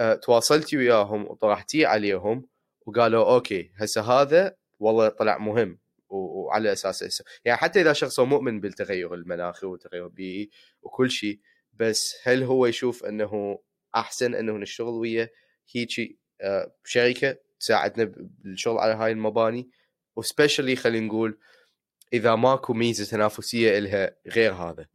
أه 0.00 0.14
تواصلتي 0.14 0.76
وياهم 0.76 1.26
وطرحتيه 1.30 1.86
عليهم 1.86 2.46
وقالوا 2.86 3.34
أوكي 3.34 3.72
هسه 3.76 4.02
هذا 4.02 4.56
والله 4.80 5.08
طلع 5.08 5.38
مهم. 5.38 5.81
وعلى 6.12 6.72
أساس 6.72 7.22
يعني 7.44 7.58
حتى 7.58 7.80
إذا 7.80 7.92
شخص 7.92 8.20
مؤمن 8.20 8.60
بالتغير 8.60 9.14
المناخي 9.14 9.66
والتغير 9.66 10.06
البيئي 10.06 10.50
وكل 10.82 11.10
شيء 11.10 11.40
بس 11.72 12.16
هل 12.24 12.42
هو 12.42 12.66
يشوف 12.66 13.04
إنه 13.04 13.58
أحسن 13.96 14.34
إنه 14.34 14.52
نشتغل 14.52 14.88
ويا 14.88 15.28
هيك 15.74 16.18
آه، 16.40 16.74
شركة 16.84 17.36
تساعدنا 17.60 18.12
بالشغل 18.16 18.78
على 18.78 18.94
هاي 18.94 19.12
المباني 19.12 19.70
وسبيشلي 20.16 20.76
خلينا 20.76 21.06
نقول 21.06 21.38
إذا 22.12 22.34
ماكو 22.34 22.72
ميزة 22.72 23.16
تنافسية 23.16 23.78
لها 23.78 24.16
غير 24.26 24.52
هذا. 24.52 24.86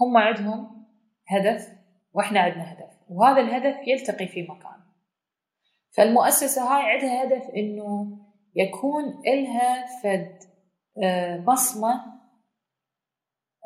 هم 0.00 0.16
عندهم 0.16 0.86
هدف 1.28 1.68
وإحنا 2.12 2.40
عندنا 2.40 2.72
هدف 2.72 2.96
وهذا 3.08 3.40
الهدف 3.40 3.76
يلتقي 3.88 4.28
في 4.28 4.42
مكان. 4.42 4.80
فالمؤسسة 5.96 6.62
هاي 6.62 6.92
عندها 6.92 7.24
هدف 7.24 7.50
إنه 7.56 8.18
يكون 8.54 9.04
إلها 9.26 9.86
فد 10.02 10.45
آه، 11.04 11.36
بصمة 11.36 12.16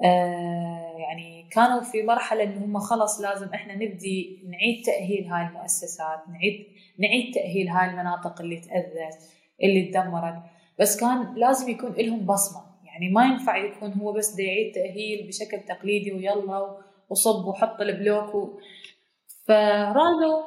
آه، 0.05 0.97
يعني 0.99 1.49
كانوا 1.53 1.81
في 1.81 2.03
مرحلة 2.03 2.45
إن 2.45 2.59
هم 2.63 2.79
خلص 2.79 3.21
لازم 3.21 3.49
إحنا 3.55 3.75
نبدي 3.75 4.43
نعيد 4.51 4.85
تأهيل 4.87 5.27
هاي 5.27 5.47
المؤسسات 5.47 6.29
نعيد 6.29 6.67
نعيد 6.99 7.35
تأهيل 7.35 7.69
هاي 7.69 7.91
المناطق 7.91 8.41
اللي 8.41 8.61
تأذت 8.61 9.31
اللي 9.63 9.85
تدمرت. 9.85 10.43
بس 10.81 11.01
كان 11.01 11.35
لازم 11.35 11.69
يكون 11.69 11.93
لهم 11.93 12.27
بصمة. 12.27 12.63
يعني 12.85 13.09
ما 13.09 13.25
ينفع 13.25 13.57
يكون 13.57 13.93
هو 13.93 14.13
بس 14.13 14.35
دا 14.35 14.43
يعيد 14.43 14.75
تأهيل 14.75 15.29
بشكل 15.29 15.61
تقليدي 15.61 16.13
ويلا 16.13 16.79
وصب 17.11 17.45
وحط 17.45 17.81
البلوك 17.81 18.35
و... 18.35 18.59
فرادوا 19.49 20.43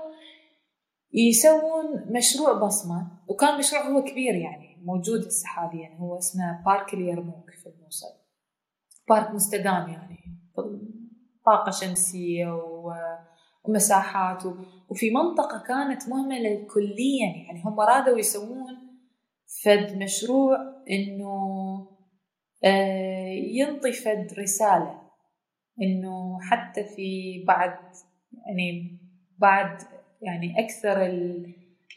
يسوون 1.13 2.05
مشروع 2.09 2.53
بصمة. 2.53 3.07
وكان 3.27 3.59
مشروع 3.59 3.81
هو 3.81 4.03
كبير 4.03 4.35
يعني. 4.35 4.72
موجود 4.85 5.25
هسه 5.27 5.47
حاليا 5.47 5.97
هو 5.97 6.17
اسمه 6.17 6.63
بارك 6.65 6.93
اليرموك 6.93 7.49
في 7.49 7.69
الموصل. 7.69 8.07
بارك 9.09 9.31
مستدام 9.31 9.89
يعني 9.89 10.39
طاقة 11.45 11.71
شمسية 11.71 12.61
ومساحات 13.65 14.43
وفي 14.89 15.11
منطقة 15.11 15.63
كانت 15.67 16.09
مهملة 16.09 16.67
كليا 16.73 17.45
يعني 17.45 17.61
هم 17.65 17.79
رادوا 17.79 18.17
يسوون 18.17 18.93
فد 19.63 19.97
مشروع 19.97 20.57
إنه 20.89 21.33
آه، 22.63 23.27
ينطي 23.27 23.91
فد 23.91 24.33
رسالة 24.39 25.01
إنه 25.81 26.39
حتى 26.41 26.83
في 26.83 27.43
بعد 27.47 27.79
يعني 28.47 28.99
بعد 29.37 29.81
يعني 30.21 30.65
أكثر 30.65 31.01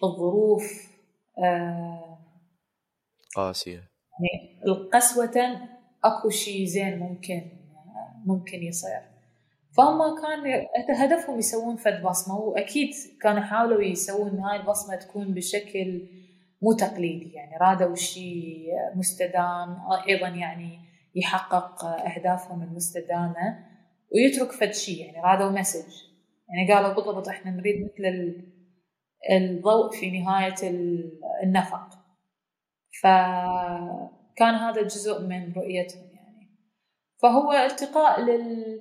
الظروف 0.04 0.96
آه، 1.44 2.18
قاسية 3.36 3.72
يعني 3.72 4.62
القسوة 4.66 5.58
أكو 6.04 6.28
شيء 6.28 6.64
زين 6.64 6.98
ممكن 6.98 7.42
ممكن 8.26 8.62
يصير. 8.62 9.00
فهم 9.76 9.98
كان 10.22 10.66
هدفهم 10.96 11.38
يسوون 11.38 11.76
فد 11.76 12.02
بصمة 12.02 12.36
وأكيد 12.36 12.90
كانوا 13.22 13.42
حاولوا 13.42 13.82
يسوون 13.82 14.38
هاي 14.38 14.60
البصمة 14.60 14.96
تكون 14.96 15.34
بشكل 15.34 16.08
مو 16.62 16.72
تقليدي. 16.72 17.32
يعني 17.32 17.56
رادوا 17.60 17.94
شيء 17.94 18.66
مستدام 18.94 19.76
أيضا 20.08 20.28
يعني 20.28 20.78
يحقق 21.14 21.84
أهدافهم 21.84 22.62
المستدامة 22.62 23.66
ويترك 24.14 24.52
فد 24.52 24.72
شيء. 24.72 25.06
يعني 25.06 25.20
رادوا 25.20 25.60
مسج. 25.60 25.92
يعني 26.48 26.72
قالوا 26.72 26.94
بالضبط 26.94 27.28
إحنا 27.28 27.50
نريد 27.50 27.76
مثل 27.84 28.36
الضوء 29.30 29.90
في 29.90 30.20
نهاية 30.20 30.54
النفق. 31.42 32.05
فكان 33.02 34.54
هذا 34.54 34.82
جزء 34.82 35.20
من 35.22 35.52
رؤيتهم 35.52 36.04
يعني. 36.04 36.56
فهو 37.22 37.52
التقاء 37.52 38.20
لل 38.20 38.80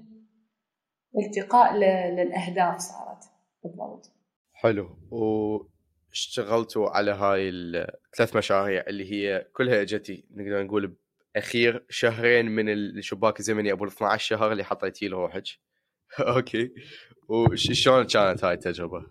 التقاء 1.18 1.76
للأهداف 1.78 2.78
صارت 2.78 3.24
بالضبط. 3.64 4.12
حلو. 4.54 4.98
واشتغلتوا 5.12 6.90
على 6.90 7.12
هاي 7.12 7.50
الثلاث 7.50 8.36
مشاريع 8.36 8.84
اللي 8.88 9.12
هي 9.12 9.48
كلها 9.54 9.82
اجتي 9.82 10.26
نقدر 10.32 10.64
نقول 10.64 10.98
اخير 11.36 11.86
شهرين 11.90 12.46
من 12.46 12.70
الشباك 12.70 13.40
الزمني 13.40 13.72
أبو 13.72 13.88
12 13.88 14.28
شهر 14.28 14.52
اللي 14.52 14.64
حطيتي 14.64 15.08
له 15.08 15.18
روحك 15.18 15.44
أوكي. 16.20 16.72
وشلون 17.30 18.06
كانت 18.06 18.44
هاي 18.44 18.54
التجربة؟ 18.54 19.06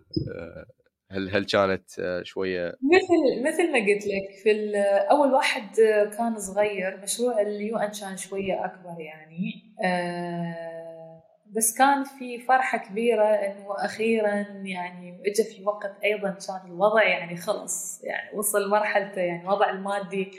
هل 1.11 1.31
هل 1.31 1.45
كانت 1.45 1.99
آه، 1.99 2.23
شوية 2.23 2.67
مثل 2.67 3.49
مثل 3.49 3.73
ما 3.73 3.79
قلت 3.79 4.07
لك 4.07 4.43
في 4.43 4.77
أول 5.11 5.33
واحد 5.33 5.81
آه، 5.81 6.05
كان 6.05 6.39
صغير 6.39 7.01
مشروع 7.03 7.41
ال 7.41 7.79
UN 7.79 7.91
كان 8.01 8.17
شوية 8.17 8.65
أكبر 8.65 9.01
يعني 9.01 9.75
آه، 9.85 11.23
بس 11.57 11.79
كان 11.79 12.05
في 12.05 12.39
فرحة 12.39 12.79
كبيرة 12.79 13.25
إنه 13.25 13.67
أخيرا 13.85 14.35
يعني 14.63 15.23
إجا 15.27 15.45
في 15.45 15.65
وقت 15.65 15.97
أيضا 16.05 16.31
كان 16.31 16.71
الوضع 16.71 17.03
يعني 17.03 17.37
خلص 17.37 18.05
يعني 18.05 18.37
وصل 18.37 18.71
مرحلته 18.71 19.21
يعني 19.21 19.43
الوضع 19.43 19.71
المادي 19.71 20.31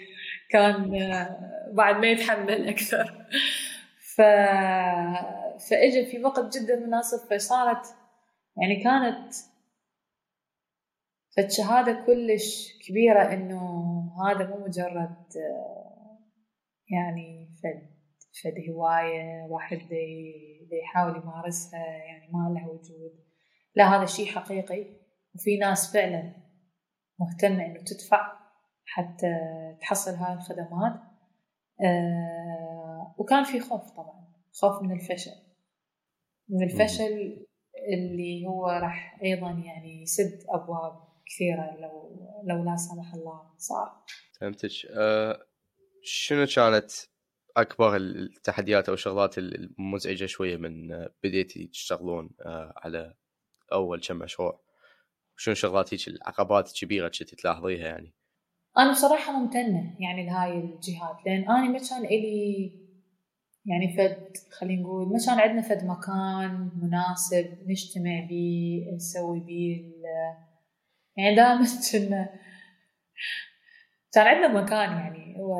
كان 0.49 0.91
بعد 1.74 1.95
ما 1.95 2.07
يتحمل 2.07 2.70
أكثر. 2.70 3.26
ف... 4.16 4.22
فإجا 5.70 6.05
في 6.11 6.24
وقت 6.24 6.57
جدا 6.57 6.76
مناسب 6.76 7.18
فصارت 7.30 7.86
يعني 8.57 8.84
كانت 8.84 9.34
فالشهادة 11.38 12.05
كلش 12.05 12.77
كبيرة 12.88 13.33
إنه 13.33 13.61
هذا 14.25 14.49
مو 14.49 14.65
مجرد 14.65 15.25
يعني 16.89 17.49
فد 17.63 17.95
فد 18.43 18.69
هواية 18.69 19.47
واحد 19.49 19.79
يحاول 20.83 21.21
يمارسها 21.21 21.86
يعني 21.86 22.31
ما 22.31 22.53
لها 22.53 22.67
وجود. 22.67 23.25
لا 23.75 23.95
هذا 23.95 24.05
شيء 24.05 24.25
حقيقي. 24.25 24.86
وفي 25.36 25.57
ناس 25.57 25.93
فعلا 25.93 26.33
مهتمة 27.19 27.65
إنه 27.65 27.83
تدفع 27.83 28.33
حتى 28.86 29.36
تحصل 29.81 30.11
هاي 30.11 30.33
الخدمات. 30.33 30.93
آه 31.81 33.15
وكان 33.17 33.43
في 33.43 33.59
خوف 33.59 33.91
طبعا 33.91 34.27
خوف 34.61 34.83
من 34.83 34.91
الفشل. 34.91 35.31
من 36.49 36.63
الفشل 36.63 37.45
اللي 37.93 38.47
هو 38.47 38.67
راح 38.67 39.19
أيضا 39.23 39.51
يعني 39.51 40.01
يسد 40.01 40.39
أبواب 40.49 41.05
كثيرة 41.26 41.78
لو 41.80 42.19
لو 42.43 42.63
لا 42.63 42.76
سمح 42.76 43.13
الله. 43.13 43.41
صار 43.57 44.03
فهمتك. 44.41 44.71
أه 44.89 45.45
شنو 46.03 46.45
كانت 46.45 46.91
أكبر 47.57 47.95
التحديات 47.95 48.88
أو 48.89 48.93
الشغلات 48.93 49.38
المزعجة 49.38 50.26
شوية 50.26 50.57
من 50.57 51.07
بديتي 51.23 51.67
تشتغلون 51.67 52.30
آه، 52.45 52.73
على 52.78 53.13
أول 53.73 54.01
كم 54.01 54.15
مشروع؟ 54.15 54.61
شنو 55.38 55.53
شغلات 55.53 55.93
هيك 55.93 56.07
العقبات 56.07 56.69
الكبيرة 56.69 57.07
كنت 57.07 57.36
تلاحظيها 57.36 57.88
يعني؟ 57.88 58.13
أنا 58.78 58.91
بصراحة 58.91 59.39
ممتنة 59.39 59.95
يعني 59.99 60.26
لهاي 60.26 60.51
الجهات 60.51 61.17
لأن 61.26 61.43
أنا 61.43 61.69
ما 61.69 61.80
كان 61.80 62.05
إلي 62.05 62.71
يعني 63.65 63.97
فد 63.97 64.38
خلينا 64.51 64.82
نقول 64.82 65.07
ما 65.07 65.17
كان 65.26 65.39
عندنا 65.39 65.61
فد 65.61 65.86
مكان 65.86 66.71
مناسب 66.82 67.57
نجتمع 67.67 68.26
بيه 68.30 68.95
نسوي 68.95 69.39
بيه 69.39 69.91
يعني 71.18 71.36
دائما 71.39 71.66
كنا 71.91 72.30
كان 74.13 74.28
عندنا 74.28 74.61
مكان 74.61 74.91
يعني 74.91 75.38
هو 75.39 75.57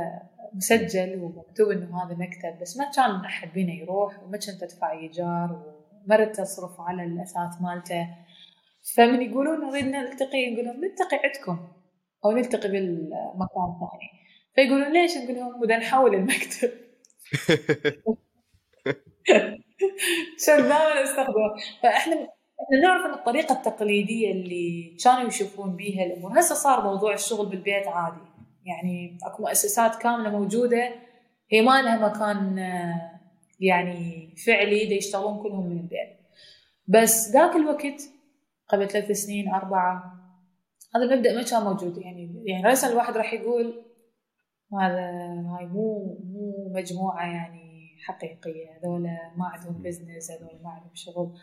مسجل 0.54 1.20
ومكتوب 1.20 1.70
إنه 1.70 2.04
هذا 2.04 2.16
مكتب 2.16 2.60
بس 2.62 2.78
ما 2.78 2.92
كان 2.92 3.26
أحد 3.26 3.54
بينا 3.54 3.74
يروح 3.74 4.24
وما 4.24 4.38
كنت 4.38 4.64
أدفع 4.64 4.92
إيجار 4.92 5.76
وما 6.08 6.26
تصرف 6.26 6.82
على 6.82 7.04
الاثاث 7.04 7.62
مالته. 7.62 8.08
فمن 8.96 9.22
يقولون 9.22 9.70
نريد 9.70 9.86
نلتقي 9.86 10.54
نقول 10.54 10.66
نلتقي 10.66 11.20
عندكم 11.24 11.68
أو 12.26 12.32
نلتقي 12.32 12.70
بالمكان 12.70 13.70
ثاني 13.80 14.10
فيقولون 14.56 14.94
ليش؟ 14.94 15.18
نقول 15.18 15.36
لهم 15.36 15.62
بدنا 15.62 15.78
نحول 15.78 16.16
المكتب. 16.16 16.72
عشان 20.38 20.58
دائما 20.58 21.04
استخدمه 21.04 21.56
فإحنا 21.84 22.28
إحنا 22.64 22.78
نعرف 22.84 23.06
إن 23.06 23.14
الطريقة 23.14 23.54
التقليدية 23.54 24.32
اللي 24.32 24.98
كانوا 25.04 25.28
يشوفون 25.28 25.76
بيها 25.76 26.06
الأمور 26.06 26.40
هسه 26.40 26.56
صار 26.56 26.84
موضوع 26.84 27.14
الشغل 27.14 27.46
بالبيت 27.46 27.88
عادي. 27.88 28.22
يعني 28.66 29.18
أكو 29.24 29.44
مؤسسات 29.44 29.96
كاملة 29.96 30.30
موجودة 30.30 30.92
هي 31.52 31.62
ما 31.62 31.82
لها 31.82 32.10
مكان 32.10 32.58
يعني 33.60 34.36
فعلي 34.46 34.86
دا 34.86 34.94
يشتغلون 34.94 35.44
كلهم 35.44 35.70
من 35.70 35.78
البيت. 35.78 36.20
بس 36.88 37.32
ذاك 37.32 37.56
الوقت 37.56 38.02
قبل 38.70 38.88
ثلاث 38.90 39.12
سنين 39.12 39.50
أربعة 39.50 40.14
هذا 40.96 41.04
المبدأ 41.04 41.36
ما 41.36 41.44
كان 41.44 41.64
موجود. 41.64 41.98
يعني 41.98 42.44
يعني 42.46 42.64
رأسا 42.64 42.90
الواحد 42.90 43.18
راح 43.18 43.34
يقول 43.34 43.82
هذا 44.82 45.12
هاي 45.58 45.66
مو 45.66 46.18
مو 46.24 46.74
مجموعة 46.76 47.26
يعني 47.26 47.98
حقيقية 48.06 48.78
هذول 48.78 49.02
ما 49.38 49.46
عندهم 49.46 49.82
بزنس 49.82 50.32
هذول 50.32 50.64
ما 50.64 50.70
عندهم 50.70 50.92
شغل. 50.94 51.38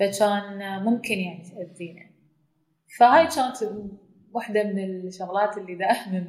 فكان 0.00 0.82
ممكن 0.84 1.14
يعني 1.14 1.42
تأذينا 1.44 2.10
فهاي 2.98 3.26
كانت 3.26 3.72
واحدة 4.32 4.62
من 4.62 4.78
الشغلات 4.78 5.58
اللي 5.58 5.74
دائما 5.74 6.26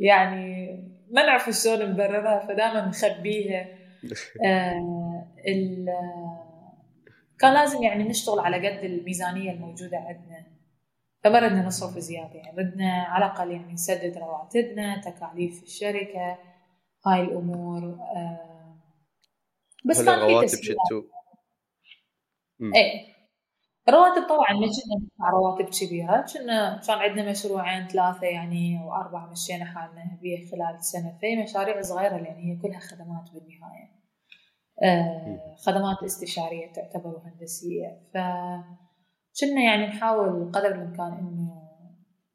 يعني 0.00 0.76
ما 1.10 1.26
نعرف 1.26 1.50
شلون 1.50 1.90
نبررها 1.90 2.46
فدائما 2.46 2.86
نخبيها. 2.86 3.66
آه 4.46 5.26
كان 7.38 7.54
لازم 7.54 7.82
يعني 7.82 8.04
نشتغل 8.04 8.38
على 8.38 8.68
قد 8.68 8.84
الميزانية 8.84 9.50
الموجودة 9.52 9.96
عندنا. 9.96 10.46
فما 11.24 11.38
ردنا 11.38 11.66
نصرف 11.66 11.98
زيادة. 11.98 12.34
يعني 12.34 12.58
ردنا 12.58 13.02
على 13.02 13.24
الأقل 13.24 13.50
يعني 13.50 13.72
نسدد 13.72 14.18
رواتبنا 14.18 15.00
تكاليف 15.00 15.62
الشركة 15.62 16.38
هاي 17.06 17.20
الأمور. 17.22 17.82
آه 17.84 18.76
بس 19.84 20.04
كان 20.04 20.40
في 20.40 20.46
تسهيلات. 20.46 21.04
إيه. 22.62 23.10
الرواتب 23.88 24.28
طبعا 24.28 24.52
ما 24.52 24.66
كنا 24.66 24.96
ندفع 25.02 25.30
رواتب 25.30 25.64
كبيرة. 25.64 26.24
كنا 26.32 26.80
كان 26.86 26.98
عندنا 26.98 27.30
مشروعين 27.30 27.88
ثلاثة 27.88 28.26
يعني 28.26 28.82
أو 28.82 28.94
اربعه 28.94 29.30
مشينا 29.30 29.64
حالنا 29.64 30.18
بها 30.22 30.50
خلال 30.50 30.84
سنه 30.84 31.18
في 31.20 31.42
مشاريع 31.42 31.82
صغيرة 31.82 32.16
لأن 32.16 32.36
هي 32.36 32.56
كلها 32.62 32.80
خدمات 32.80 33.30
بالنهاية. 33.34 34.00
آه 34.82 35.56
خدمات 35.66 36.02
استشارية 36.04 36.72
تعتبر 36.72 37.08
وهندسية. 37.08 38.00
ف 38.14 38.16
كنا 39.40 39.62
يعني 39.64 39.86
نحاول 39.86 40.52
قدر 40.52 40.74
الإمكان 40.74 41.12
إنه 41.12 41.70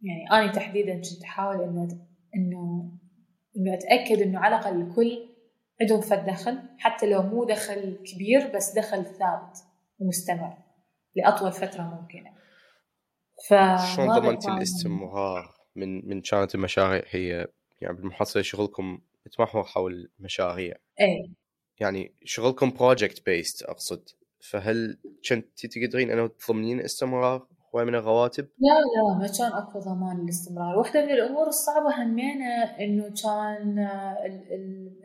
يعني 0.02 0.32
أنا 0.32 0.52
تحديدا 0.52 0.94
كنت 0.94 1.24
أحاول 1.24 1.64
إنه 1.64 1.88
إنه 2.36 2.92
إنه 3.58 3.74
أتأكد 3.74 4.22
إنه 4.22 4.40
على 4.40 4.56
الأقل 4.56 4.82
الكل 4.82 5.30
عندهم 5.82 6.02
فد 6.02 6.26
دخل. 6.26 6.60
حتى 6.80 7.06
لو 7.10 7.22
مو 7.22 7.44
دخل 7.44 7.98
كبير 8.14 8.52
بس 8.56 8.76
دخل 8.76 9.06
ثابت. 9.06 9.58
ومستمر 10.00 10.58
لأطول 11.16 11.52
فترة 11.52 11.82
ممكنة. 11.82 12.32
ف 13.50 13.54
شلون 13.96 14.20
ضمنتي 14.20 14.52
الاستمرار 14.52 15.56
من 15.76 16.10
من 16.10 16.22
كانت 16.22 16.56
المشاريع 16.56 17.04
هي 17.10 17.48
يعني 17.82 17.98
بالمحصله 17.98 18.44
شغلكم 18.44 19.02
يتمحور 19.26 19.64
حول 19.64 20.12
مشاريع. 20.20 20.76
اي 21.02 21.34
يعني 21.80 22.16
شغلكم 22.24 22.70
project 22.70 23.26
based 23.26 23.64
أقصد. 23.64 24.10
فهل 24.50 24.98
كنت 25.30 25.66
تقدرين 25.66 26.12
أنه 26.12 26.28
تضمنين 26.28 26.80
استمرار 26.80 27.48
هواي 27.76 27.86
من 27.86 27.96
الرواتب؟ 27.96 28.44
لا 28.44 28.74
لا 28.96 29.20
ما 29.20 29.28
كان 29.38 29.52
أكو 29.54 29.80
ضمان 29.80 30.24
للاستمرار، 30.24 30.78
واحدة 30.78 31.06
من 31.06 31.12
الأمور 31.12 31.48
الصعبة 31.48 32.04
همينة 32.04 32.64
إنه 32.64 33.04
كان 33.24 33.80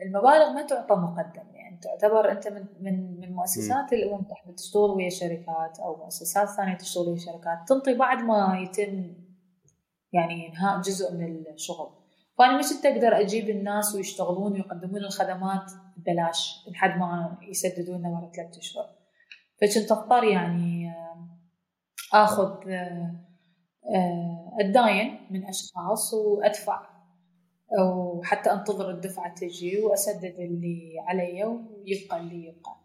المبالغ 0.05 0.53
ما 0.53 0.61
تعطى 0.61 0.95
مقدم 0.95 1.50
يعني 1.50 1.50
تعتبر 1.81 2.31
أنت 2.31 2.47
من 2.47 2.65
من 2.79 3.19
من 3.19 3.33
مؤسسات 3.33 3.93
الامم 3.93 4.23
تحت 4.23 4.55
تشتغل 4.55 4.89
ويا 4.89 5.09
شركات 5.09 5.79
أو 5.79 5.95
مؤسسات 5.95 6.49
ثانية 6.49 6.77
تشتغل 6.77 7.07
ويا 7.07 7.17
شركات 7.17 7.67
تنطي 7.67 7.93
بعد 7.93 8.17
ما 8.23 8.59
يتم 8.63 9.13
يعني 10.13 10.47
إنهاء 10.47 10.81
جزء 10.81 11.13
من 11.13 11.43
الشغل. 11.53 11.89
فأنا 12.37 12.59
مش 12.59 12.65
أقدر 12.85 13.19
أجيب 13.19 13.49
الناس 13.49 13.95
ويشتغلون 13.95 14.53
ويقدمون 14.53 14.97
الخدمات 14.97 15.71
ببلاش 15.97 16.65
لحد 16.71 16.99
ما 16.99 17.37
يسددون 17.41 17.99
لنا 17.99 18.09
ورا 18.09 18.31
ثلاثة 18.35 18.59
أشهر. 18.59 18.85
فكنت 19.61 19.91
اضطر 19.91 20.23
يعني 20.23 20.93
آخذ 22.13 22.51
اتداين 24.59 25.09
آه، 25.09 25.31
من 25.31 25.45
أشخاص 25.45 26.13
وأدفع 26.13 26.91
وحتى 27.79 28.51
أنتظر 28.51 28.89
الدفعة 28.91 29.35
تجي 29.35 29.81
وأسدد 29.81 30.35
اللي 30.39 30.99
علي 31.07 31.43
ويبقى 31.83 32.19
اللي 32.19 32.45
يبقى. 32.45 32.81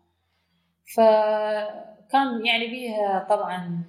فكان 0.95 2.47
يعني 2.47 2.67
بيها 2.67 3.27
طبعا 3.31 3.85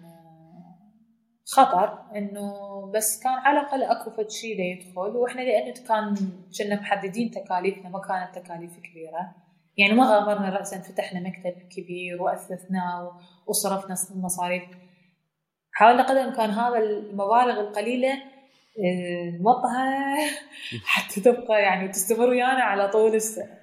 خطر 1.45 1.99
إنه 2.15 2.51
بس 2.95 3.19
كان 3.23 3.33
على 3.33 3.59
الأقل 3.59 3.83
أكو 3.83 4.11
فد 4.11 4.29
شيء 4.29 4.59
يدخل 4.59 5.17
وإحنا 5.17 5.41
لأنه 5.41 5.73
كان 5.87 6.15
كنا 6.57 6.81
محددين 6.81 7.31
تكاليفنا 7.31 7.89
ما 7.89 7.99
كانت 7.99 8.45
تكاليف 8.45 8.77
كبيرة. 8.77 9.35
يعني 9.77 9.93
ما 9.93 10.03
غامرنا 10.03 10.49
راسا 10.49 10.79
فتحنا 10.79 11.19
مكتب 11.19 11.67
كبير 11.69 12.21
واثثناه 12.21 13.19
وصرفنا 13.47 13.95
المصاريف 14.15 14.63
حاولنا 15.71 16.03
قدر 16.03 16.21
الإمكان 16.21 16.49
هذا 16.49 16.77
المبالغ 16.77 17.59
القليلة 17.59 18.13
آه، 18.13 19.37
نوطها 19.41 20.17
حتى 20.93 21.21
تبقى 21.21 21.61
يعني 21.61 21.87
تستمر 21.87 22.29
ويانا 22.29 22.63
على 22.63 22.89
طول 22.89 23.15
السنة. 23.15 23.56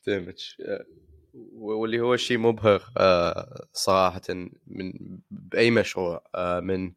افتهمك 0.00 0.36
واللي 1.54 2.00
هو 2.00 2.16
شيء 2.16 2.38
مبهر 2.38 2.92
آه، 2.96 3.66
صراحة 3.72 4.20
من 4.66 4.92
بأي 5.30 5.70
مشروع 5.70 6.24
آه، 6.34 6.60
من 6.60 6.92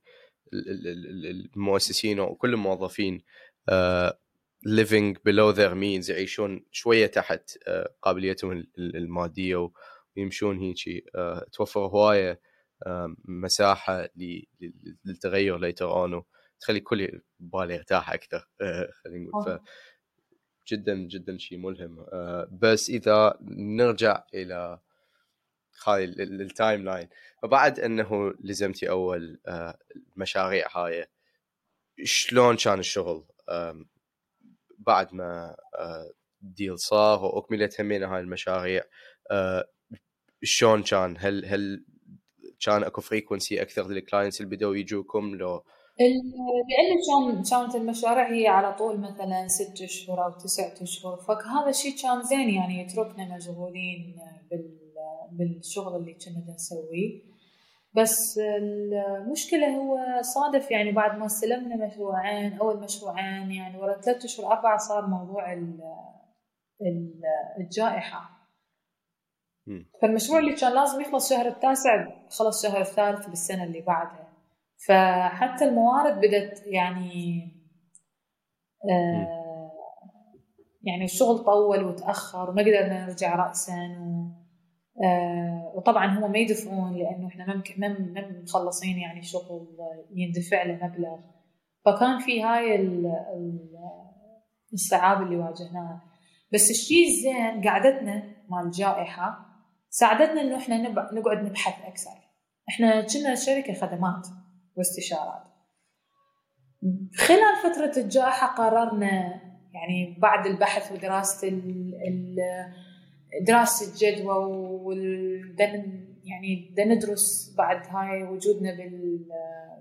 المؤسسين 1.56 2.20
وكل 2.20 2.54
الموظفين 2.54 3.24
living 4.68 5.16
below 5.30 5.54
their 5.56 5.74
means 5.76 6.10
يعيشون 6.10 6.66
شوية 6.72 7.08
تحت 7.08 7.58
قابليتهم 8.02 8.64
المادية 8.78 9.72
ويمشون 10.18 10.60
هيجي. 10.60 11.06
آه، 11.16 11.46
توفر 11.54 11.80
هواية 11.80 12.42
آه، 12.86 13.16
مساحة 13.26 14.10
للتغير 15.06 15.58
later 15.58 15.92
on 15.92 16.24
تخلي 16.60 16.80
كل 16.80 17.22
بالي 17.40 17.74
يرتاح 17.74 18.14
أكثر 18.14 18.48
خلينا 19.04 19.30
نقول. 19.30 19.60
جدا 20.68 20.96
جدا 20.96 21.38
شيء 21.38 21.58
ملهم. 21.58 22.06
بس 22.52 22.90
إذا 22.90 23.38
نرجع 23.52 24.24
إلى 24.34 24.80
هاي 25.86 26.04
ال 26.04 26.84
timeline 26.84 27.10
فبعد 27.42 27.80
إنه 27.80 28.34
لزمتي 28.40 28.90
أول 28.90 29.40
المشاريع 30.16 30.68
هاي 30.78 31.06
شلون 32.04 32.56
كان 32.56 32.80
الشغل؟ 32.80 33.26
بعد 34.78 35.14
ما 35.14 35.56
deal 36.42 36.80
صار 36.80 37.26
وأكملت 37.26 37.82
همين 37.82 38.04
هاي 38.04 38.22
المشاريع 38.22 38.84
شلون 40.44 40.84
كان؟ 40.84 41.16
هل 41.20 41.46
هل 41.46 41.86
كان 42.60 42.84
أكو 42.84 43.02
frequency 43.02 43.62
أكثر 43.62 43.88
لل 43.88 44.00
clients 44.00 44.42
اللي 44.42 44.56
بدوا 44.56 44.76
يجوكم؟ 44.76 45.36
لو 45.36 45.66
لأن 46.00 46.98
كان 47.08 47.44
كانت 47.44 47.76
المشاريع 47.76 48.32
هي 48.32 48.48
على 48.48 48.74
طول 48.74 49.00
مثلا 49.00 49.48
ست 49.48 49.82
أشهر 49.82 50.26
أو 50.26 50.32
تسعة 50.32 50.74
أشهر. 50.82 51.18
فهذا 51.18 51.70
الشيء 51.70 51.96
كان 52.02 52.22
زين 52.22 52.50
يعني 52.50 52.82
يتركنا 52.82 53.36
مشغولين 53.36 54.16
بالشغل 55.32 55.96
اللي 55.96 56.14
كنا 56.14 56.54
نسويه. 56.54 57.34
بس 57.96 58.40
المشكلة 58.40 59.68
هو 59.78 60.22
صادف 60.22 60.72
يعني 60.72 60.92
بعد 60.92 61.18
ما 61.18 61.26
استلمنا 61.26 61.86
مشروعين 61.86 62.54
أول 62.54 62.80
مشروعين 62.80 63.52
يعني 63.52 63.78
ورا 63.78 64.02
ثلاثة 64.02 64.26
أشهر 64.26 64.52
أربعة 64.52 64.78
صار 64.78 65.08
موضوع 65.08 65.54
الجائحة. 67.60 68.30
فالمشروع 70.02 70.40
اللي 70.40 70.54
كان 70.56 70.74
لازم 70.74 71.02
يخلص 71.02 71.30
شهر 71.30 71.48
التاسع 71.48 72.08
خلص 72.30 72.64
شهر 72.64 72.82
الثالث 72.82 73.28
بالسنة 73.28 73.64
اللي 73.64 73.82
بعدها. 73.82 74.33
فحتى 74.88 75.66
الموارد 75.66 76.18
بدت 76.20 76.64
يعني 76.66 77.42
آه 78.92 79.44
يعني 80.84 81.04
الشغل 81.04 81.38
طول 81.38 81.84
وتأخر 81.84 82.50
وما 82.50 82.62
قدرنا 82.62 83.06
نرجع 83.06 83.36
رأسا 83.36 83.98
و 84.00 84.44
آه 85.04 85.72
وطبعا 85.76 86.06
هم 86.20 86.32
ما 86.32 86.38
يدفعون 86.38 86.94
لأنه 86.98 87.28
إحنا 87.28 87.56
ممكن 87.56 87.80
ما 87.80 88.42
مخلصين 88.44 88.98
يعني 88.98 89.22
شغل 89.22 89.68
يندفع 90.16 90.64
له 90.64 90.74
مبلغ. 90.74 91.18
فكان 91.86 92.20
في 92.20 92.44
هاي 92.44 92.76
الصعاب 94.74 95.22
اللي 95.22 95.36
واجهناها 95.36 96.02
بس 96.54 96.70
الشيء 96.70 97.08
الزين 97.08 97.70
قعدتنا 97.70 98.24
مال 98.50 98.66
الجائحة 98.66 99.46
ساعدتنا 99.90 100.42
إنه 100.42 100.58
إحنا 100.58 100.78
نقعد 101.14 101.38
نبحث 101.46 101.86
أكثر. 101.86 102.30
إحنا 102.70 103.02
كنا 103.02 103.36
شركة 103.36 103.74
خدمات. 103.74 104.28
واستشارات 104.78 105.44
خلال 107.18 107.56
فترة 107.64 108.04
الجائحة 108.04 108.48
قررنا 108.48 109.42
يعني 109.74 110.16
بعد 110.20 110.46
البحث 110.46 110.92
ودراسة 110.92 111.62
دراسة 113.48 113.92
الجدوى 113.92 114.36
يعني 116.24 116.70
بدنا 116.72 116.96
ندرس 116.96 117.56
بعد 117.58 117.88
هاي 117.88 118.24
وجودنا 118.24 118.78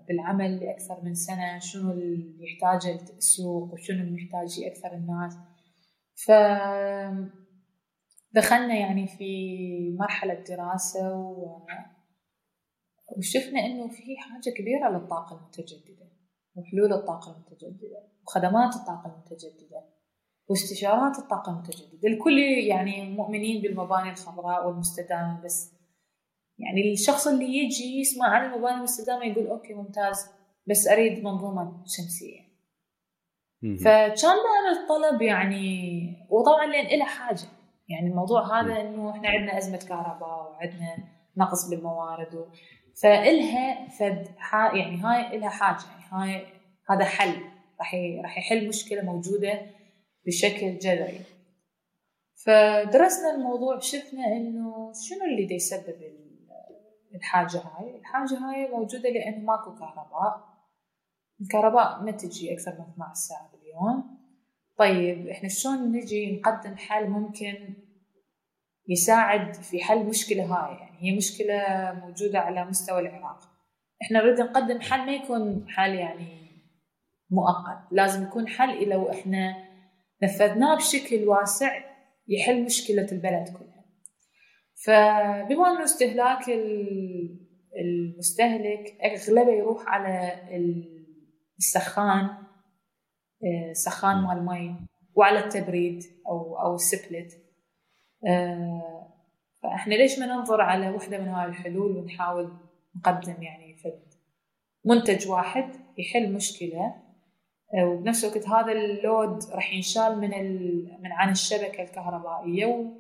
بالعمل 0.09 0.61
لأكثر 0.61 1.01
من 1.03 1.15
سنة 1.15 1.59
شنو 1.59 1.91
اللي 1.91 2.37
يحتاجه 2.41 3.01
السوق 3.17 3.73
وشنو 3.73 4.03
اللي 4.03 4.23
يحتاج 4.23 4.65
أكثر 4.65 4.93
الناس 4.93 5.39
ف 6.15 6.31
دخلنا 8.33 8.75
يعني 8.75 9.07
في 9.07 9.97
مرحلة 9.99 10.35
دراسة. 10.35 11.27
وشفنا 13.09 13.61
إنه 13.67 13.89
في 13.89 14.17
حاجة 14.17 14.55
كبيرة 14.57 14.89
للطاقة 14.89 15.37
المتجددة 15.37 16.07
وحلول 16.57 16.93
الطاقة 16.93 17.33
المتجددة 17.37 18.09
وخدمات 18.25 18.77
الطاقة 18.77 19.07
المتجددة 19.15 19.85
واستشارات 20.49 21.19
الطاقة 21.19 21.53
المتجددة. 21.53 22.09
الكل 22.09 22.39
يعني 22.39 23.11
مؤمنين 23.11 23.63
بالمباني 23.63 24.11
الخضراء 24.11 24.67
والمستدامة 24.67 25.43
بس 25.45 25.73
يعني 26.59 26.93
الشخص 26.93 27.27
اللي 27.27 27.59
يجي 27.59 28.01
يسمع 28.01 28.27
عن 28.27 28.53
المباني 28.53 28.77
المستدامة 28.77 29.25
يقول 29.25 29.47
أوكي 29.47 29.75
ممتاز 29.75 30.27
بس 30.67 30.89
أريد 30.89 31.25
منظومة 31.25 31.85
شمسية. 31.87 32.41
فكان 33.85 34.37
لنا 34.37 34.83
الطلب 34.83 35.23
يعني 35.23 36.27
وطبعا 36.31 36.67
لأن 36.67 36.99
لها 36.99 37.07
حاجة. 37.07 37.49
يعني 37.89 38.11
الموضوع 38.11 38.61
هذا 38.61 38.81
إنه 38.81 39.11
إحنا 39.11 39.29
عندنا 39.29 39.59
أزمة 39.59 39.77
كهرباء 39.89 40.51
وعندنا 40.51 40.97
نقص 41.37 41.71
بالموارد 41.71 42.47
فإلها 43.03 43.89
فد 43.89 44.29
يعني 44.53 44.97
هاي 44.97 45.37
إلها 45.37 45.49
حاجة 45.49 45.85
يعني 45.91 46.05
هاي 46.13 46.47
هذا 46.91 47.05
حل 47.05 47.35
راح 47.79 47.95
راح 48.23 48.39
يحل 48.39 48.69
مشكلة 48.69 49.03
موجودة 49.03 49.67
بشكل 50.27 50.79
جذري. 50.79 51.21
فدرسنا 52.45 53.35
الموضوع 53.35 53.79
شفنا 53.79 54.27
إنه 54.27 54.93
شنو 55.09 55.25
اللي 55.25 55.47
دا 55.47 55.55
يسبب 55.55 55.97
الحاجة 57.15 57.59
هاي؟ 57.59 57.97
الحاجة 57.97 58.35
هاي 58.35 58.69
موجودة 58.69 59.11
لأنه 59.11 59.39
ماكو 59.39 59.75
كهرباء. 59.75 60.53
الكهرباء 61.41 62.03
ما 62.03 62.11
تجي 62.11 62.55
أكثر 62.55 62.71
من 62.71 62.93
12 62.95 63.15
ساعة 63.15 63.51
باليوم. 63.53 64.19
طيب 64.77 65.29
إحنا 65.29 65.49
شلون 65.49 65.93
نجي 65.93 66.37
نقدم 66.37 66.77
حل 66.77 67.09
ممكن 67.09 67.75
يساعد 68.93 69.55
في 69.55 69.85
حل 69.85 70.07
مشكلة 70.07 70.45
هاي. 70.45 70.77
يعني 70.77 70.97
هي 71.01 71.17
مشكلة 71.17 71.59
موجودة 71.93 72.39
على 72.39 72.65
مستوى 72.65 73.01
العراق. 73.01 73.39
إحنا 74.03 74.23
نريد 74.23 74.41
نقدم 74.41 74.81
حل 74.81 75.07
ما 75.07 75.13
يكون 75.13 75.67
حل 75.69 75.95
يعني 75.95 76.43
مؤقت. 77.31 77.93
لازم 77.93 78.23
يكون 78.23 78.49
حل 78.49 78.89
لو 78.89 79.11
إحنا 79.11 79.55
نفذناه 80.23 80.77
بشكل 80.77 81.29
واسع 81.29 81.85
يحل 82.29 82.65
مشكلة 82.65 83.13
البلد 83.13 83.49
كلها. 83.49 83.85
فبما 84.85 85.71
أنه 85.71 85.85
استهلاك 85.85 86.51
المستهلك 87.81 88.99
أغلبه 89.05 89.53
يروح 89.53 89.89
على 89.89 90.33
السخان 91.59 92.25
آه، 93.45 93.73
سخان 93.73 94.17
مال 94.17 94.45
مي 94.47 94.77
وعلى 95.15 95.39
التبريد 95.39 96.03
أو 96.29 96.59
أو 96.59 96.75
السبلت. 96.75 97.42
فإحنا 99.63 99.95
ليش 99.95 100.19
ما 100.19 100.27
ننظر 100.27 100.61
على 100.61 100.91
وحدة 100.91 101.19
من 101.19 101.29
هاي 101.29 101.47
الحلول 101.49 101.97
ونحاول 101.97 102.53
نقدم 102.97 103.43
يعني 103.43 103.77
فد 103.77 104.03
منتج 104.85 105.29
واحد 105.29 105.71
يحل 105.99 106.33
مشكلة؟ 106.33 106.95
آه، 107.75 107.85
وبنفس 107.85 108.25
الوقت 108.25 108.49
هذا 108.49 108.73
اللود 108.73 109.45
راح 109.53 109.75
ينشال 109.75 110.21
من 110.21 110.31
من 111.03 111.13
عن 111.13 111.31
الشبكة 111.31 111.83
الكهربائية 111.83 112.93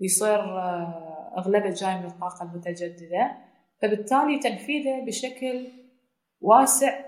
ويصير 0.00 0.40
آه، 0.40 1.32
أغلبه 1.38 1.70
جاي 1.70 1.98
من 1.98 2.06
الطاقة 2.06 2.42
المتجددة. 2.42 3.36
فبالتالي 3.82 4.38
تنفيذه 4.38 5.04
بشكل 5.04 5.68
واسع 6.40 7.04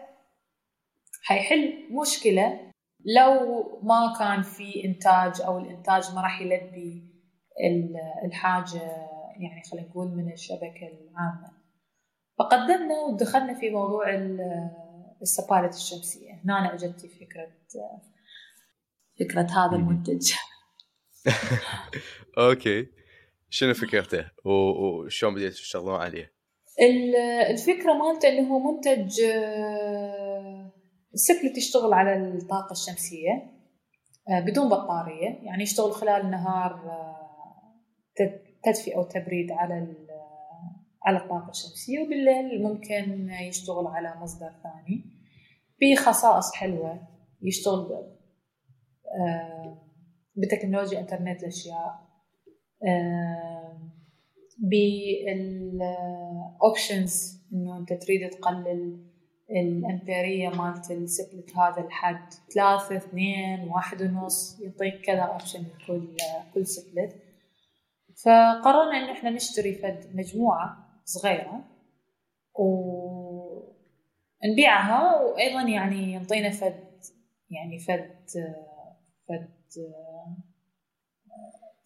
حيحل 1.22 1.74
مشكلة 1.90 2.60
لو 3.04 3.62
ما 3.82 4.14
كان 4.18 4.42
في 4.42 4.84
إنتاج 4.84 5.42
أو 5.42 5.58
الإنتاج 5.58 6.14
ما 6.14 6.20
راح 6.20 6.40
يلبي 6.40 7.15
الحاجة 8.24 8.82
يعني 9.36 9.62
خلينا 9.70 9.88
نقول 9.88 10.08
من 10.08 10.32
الشبكة 10.32 10.86
العامة. 10.86 11.52
فقدمنا 12.38 13.00
ودخلنا 13.00 13.54
في 13.60 13.70
موضوع 13.70 14.04
السبالة 15.22 15.68
الشمسية. 15.68 16.32
هنا 16.44 16.58
أنا 16.58 16.74
أجبتي 16.74 17.08
فكرة 17.08 17.48
فكرة 19.20 19.42
هذا 19.42 19.76
المنتج. 19.76 20.32
أوكي. 22.38 22.86
شنو 23.50 23.74
فكرته؟ 23.74 24.30
وشلون 24.44 25.34
بديتوا 25.34 25.56
تشتغلون 25.56 26.00
عليه؟ 26.00 26.32
الفكرة 27.50 27.92
مالته 27.92 28.28
اللي 28.28 28.50
هو 28.50 28.58
منتج 28.58 29.20
سفلت 31.14 31.58
يشتغل 31.58 31.92
على 31.92 32.16
الطاقة 32.16 32.72
الشمسية 32.72 33.52
آه، 34.28 34.40
بدون 34.40 34.68
بطارية. 34.68 35.28
يعني 35.42 35.62
يشتغل 35.62 35.92
خلال 35.92 36.20
النهار 36.22 36.72
آه، 36.72 37.15
تدفئة 38.66 38.98
وتبريد 38.98 39.52
على 39.52 39.94
على 41.06 41.18
الطاقة 41.18 41.50
الشمسية 41.50 42.00
وبالليل 42.00 42.62
ممكن 42.62 43.30
يشتغل 43.30 43.86
على 43.86 44.14
مصدر 44.20 44.50
ثاني 44.62 45.04
بخصائص 45.80 46.54
حلوة 46.54 47.08
يشتغل 47.42 48.16
آه، 49.20 49.82
بتكنولوجيا 50.36 51.00
إنترنت 51.00 51.40
الأشياء 51.42 52.06
آه، 52.86 53.90
بال 56.58 56.78
options 56.78 57.46
إنه 57.52 57.78
أنت 57.78 57.92
تريد 57.92 58.30
تقلل 58.30 59.06
الأمبيرية 59.50 60.48
مالت 60.48 60.90
السبلت 60.90 61.56
هذا 61.56 61.80
الحد 61.86 62.32
ثلاثة 62.54 62.96
اثنين 62.96 63.68
واحد 63.68 64.02
ونص 64.02 64.60
يعطيك 64.60 65.00
كذا 65.04 65.20
option 65.20 65.64
كل 65.86 66.16
كل 66.54 66.66
سبلت. 66.66 67.25
فقررنا 68.24 68.96
انه 68.96 69.12
إحنا 69.12 69.30
نشتري 69.30 69.74
فد 69.74 70.10
مجموعة 70.14 70.76
صغيرة 71.04 71.64
ونبيعها 74.44 75.20
وأيضا 75.22 75.62
يعني 75.62 76.12
ينطينا 76.12 76.50
فد 76.50 77.00
يعني 77.50 77.78
فد 77.78 78.24
فد 79.28 79.56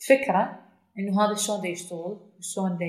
فكرة 0.09 0.67
إنه 0.99 1.25
هذا 1.25 1.35
شلون 1.35 1.67
يشتغل 1.67 2.21
شلون 2.41 2.79
دا 2.79 2.87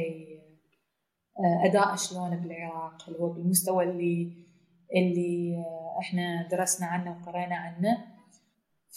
أداء 1.65 1.95
شلون 1.95 2.35
بالعراق 2.37 3.07
اللي 3.07 3.19
هو 3.19 3.29
بالمستوى 3.33 3.83
اللي 3.83 4.41
اللي 4.95 5.63
إحنا 5.99 6.47
درسنا 6.51 6.87
عنه 6.87 7.11
وقرينا 7.21 7.55
عنه. 7.55 7.97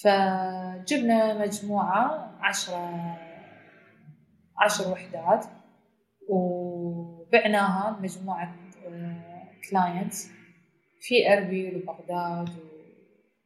فجبنا 0.03 1.39
مجموعة 1.39 2.35
عشرة 2.41 3.17
عشر 4.59 4.93
وحدات 4.93 5.47
وبعناها 6.29 7.97
لمجموعة 7.99 8.55
كلاينتس 9.71 10.31
في 11.01 11.33
أربيل 11.33 11.77
وبغداد 11.77 12.49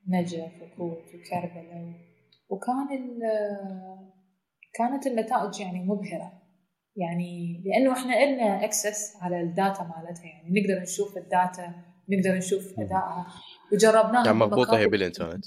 ونجف 0.09 0.53
وكوت 0.63 1.05
وكربلاء 1.15 1.93
وكان 2.49 3.19
كانت 4.75 5.07
النتائج 5.07 5.61
يعني 5.61 5.85
مبهرة. 5.85 6.33
يعني 6.97 7.63
لأنه 7.67 7.93
إحنا 7.93 8.23
إلنا 8.23 8.65
access 8.65 9.17
على 9.23 9.41
ال 9.41 9.49
data 9.49 9.83
مالتها 9.83 10.25
يعني 10.25 10.61
نقدر 10.61 10.83
نشوف 10.83 11.17
ال 11.17 11.28
data 11.28 11.75
نقدر 12.09 12.37
نشوف 12.37 12.79
أدائها. 12.79 13.27
وجربناها 13.73 14.25
يعني 14.25 14.39
مربوطة 14.39 14.79
هي 14.79 14.87
بالإنترنت؟ 14.87 15.45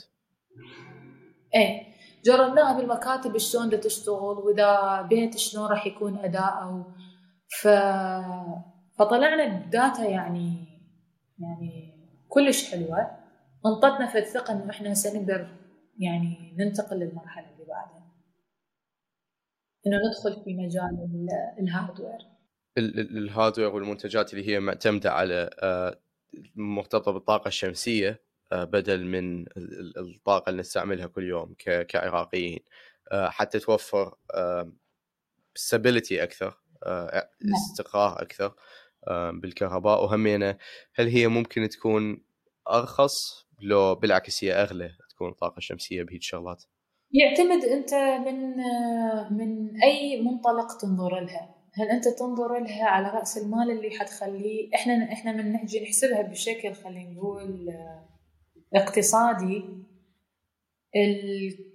إيه. 1.56 1.91
جربناها 2.26 2.78
بالمكاتب 2.78 3.38
شلون 3.38 3.68
بدها 3.68 3.80
تشتغل 3.80 4.38
وإذا 4.38 5.02
بيت 5.02 5.38
شلون 5.38 5.70
راح 5.70 5.88
يكون 5.88 6.18
اداءه 6.18 6.96
ف... 7.62 7.68
فطلعنا 9.00 9.66
ب 9.66 9.73
data 9.73 10.04
يعني 10.04 10.72
يعني 11.40 11.92
كلش 12.30 12.72
حلوة. 12.72 13.12
انطتنا 13.66 14.08
في 14.08 14.18
الثقة 14.18 14.54
إنه 14.54 14.70
إحنا 14.70 14.92
هسه 14.92 15.20
نقدر 15.20 15.48
يعني 16.00 16.56
ننتقل 16.60 16.98
للمرحلة 16.98 17.54
اللي 17.54 17.66
بعدها. 17.66 18.12
إنه 19.88 19.98
ندخل 19.98 20.44
في 20.44 20.54
مجال 20.54 21.28
الهاردوير 21.60 22.32
الهاردوير 22.78 23.76
والمنتجات 23.76 24.34
اللي 24.34 24.48
هي 24.48 24.60
معتمدة 24.60 25.12
على 25.12 25.50
آه، 25.60 26.02
مرتبطه 26.56 27.12
بالطاقه 27.12 27.48
الشمسية. 27.48 28.10
آه، 28.10 28.31
بدل 28.54 29.06
من 29.06 29.46
الطاقة 29.98 30.50
اللي 30.50 30.60
نستعملها 30.60 31.08
كل 31.08 31.24
يوم 31.24 31.56
كعراقيين. 31.88 32.60
آه، 33.12 33.30
حتى 33.30 33.60
توفر 33.60 34.16
ستابيليتي 35.56 36.24
أكثر 36.24 36.58
آه، 36.84 37.30
نعم. 37.42 37.54
استقرار 37.54 38.22
أكثر 38.22 38.54
بالكهرباء. 39.32 40.04
وهمينا 40.04 40.58
هل 40.96 41.08
هي 41.08 41.28
ممكن 41.28 41.70
تكون 41.70 42.24
أرخص؟ 42.72 43.14
لو 43.62 43.96
بالعكس 43.96 44.44
هي 44.44 44.54
أغلى 44.54 44.92
تكون 45.10 45.30
الطاقة 45.30 45.58
الشمسية 45.58 46.04
بهيج 46.04 46.24
شغلات 46.24 46.64
يعتمد 47.12 47.64
أنت 47.64 47.94
من 48.28 48.58
من 49.38 49.82
أي 49.84 50.22
منطلق 50.22 50.78
تنظر 50.82 51.20
لها. 51.20 51.56
هل 51.74 51.88
أنت 51.90 52.08
تنظر 52.08 52.60
لها 52.60 52.86
على 52.86 53.08
رأس 53.08 53.38
المال 53.38 53.72
اللي 53.72 53.92
حتخليه 54.00 54.70
إحنا 54.76 55.14
إحنا 55.14 55.32
من 55.32 55.54
نجي 55.54 55.84
نحسبها 55.84 56.22
بشكل 56.22 56.74
خلينا 56.74 57.12
نقول 57.12 57.74
اقتصادي 58.76 59.64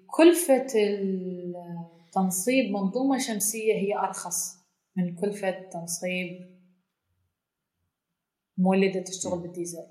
كلفة 0.06 0.66
تنصيب 2.12 2.72
منظومة 2.72 3.18
شمسية 3.18 3.74
هي 3.74 3.98
أرخص 3.98 4.56
من 4.96 5.14
كلفة 5.14 5.50
تنصيب 5.50 6.56
مولدة 8.58 9.00
تشتغل 9.00 9.38
بالديزل. 9.38 9.86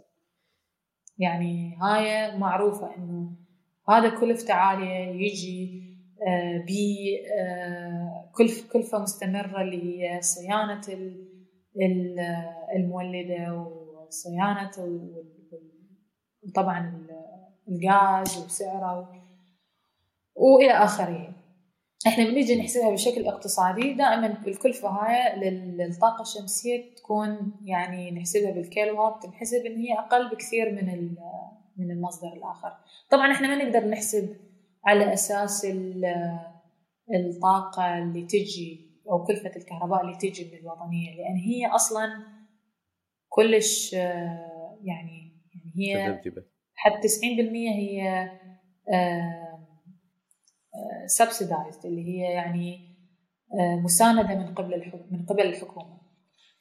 يعني 1.18 1.78
هاي 1.82 2.38
معروفة 2.38 2.96
إنه 2.98 3.36
هذا 3.90 4.20
كلفته 4.20 4.54
عالية 4.54 5.26
يجي 5.26 5.86
آه، 6.28 6.66
كلف 8.36 8.72
كلفة 8.74 9.00
مستمرة 9.00 9.62
اللي 9.62 9.84
هي 9.84 10.22
صيانة 10.22 10.82
المولدة 12.76 13.54
وصيانة 13.54 14.72
وطبعا 16.48 17.08
الغاز 17.68 18.46
وسعره 18.46 19.22
وإلى 20.36 20.72
آخره. 20.72 21.34
إحنا 22.08 22.24
بنيجي 22.24 22.56
نحسبها 22.56 22.92
بشكل 22.92 23.26
اقتصادي. 23.28 23.94
دائما 23.94 24.48
الكلفه 24.48 24.90
هاي 24.90 25.40
للطاقة 25.50 26.22
الشمسية 26.22 26.96
تكون 26.96 27.52
يعني 27.64 28.12
نحسبها 28.12 28.52
بالكيلوات 28.52 29.24
تنحسب 29.24 29.66
إن 29.66 29.76
هي 29.76 29.94
أقل 29.94 30.30
بكثير 30.30 30.72
من 30.72 31.16
من 31.78 31.92
المصدر 31.92 32.34
الآخر. 32.34 32.74
طبعا 33.12 33.32
إحنا 33.32 33.48
ما 33.48 33.64
نقدر 33.64 33.88
نحسب 33.88 34.36
على 34.86 35.14
أساس 35.14 35.68
الطاقة 37.16 37.98
اللي 37.98 38.22
تجي 38.22 38.86
أو 39.12 39.24
كلفة 39.24 39.52
الكهرباء 39.56 40.02
اللي 40.02 40.16
تجي 40.16 40.52
من 40.52 40.60
الوطنيه 40.60 41.16
لأن 41.16 41.36
هي 41.36 41.68
أصلا 41.68 42.24
كلش 43.30 43.94
يعني 43.94 44.46
يعني 44.84 45.25
هي 45.78 46.22
حتى 46.76 47.08
90% 47.08 47.12
هي 47.54 48.30
سبسيدايزد 51.06 51.86
اللي 51.86 52.02
هي 52.02 52.34
يعني 52.34 52.96
مساندة 53.84 54.36
من 54.36 54.54
قبل 54.54 54.92
من 55.12 55.26
قبل 55.26 55.42
الحكومة. 55.42 56.02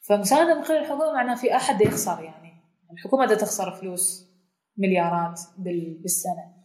فمساندة 0.07 0.55
من 0.55 0.63
قبل 0.63 0.77
الحكومة 0.77 1.13
معناه 1.13 1.35
في 1.35 1.55
أحد 1.55 1.81
يخسر 1.81 2.23
يعني. 2.23 2.51
الحكومة 2.91 3.25
بدها 3.25 3.37
تخسر 3.37 3.71
فلوس 3.71 4.31
مليارات 4.77 5.39
بالسنة. 5.57 6.55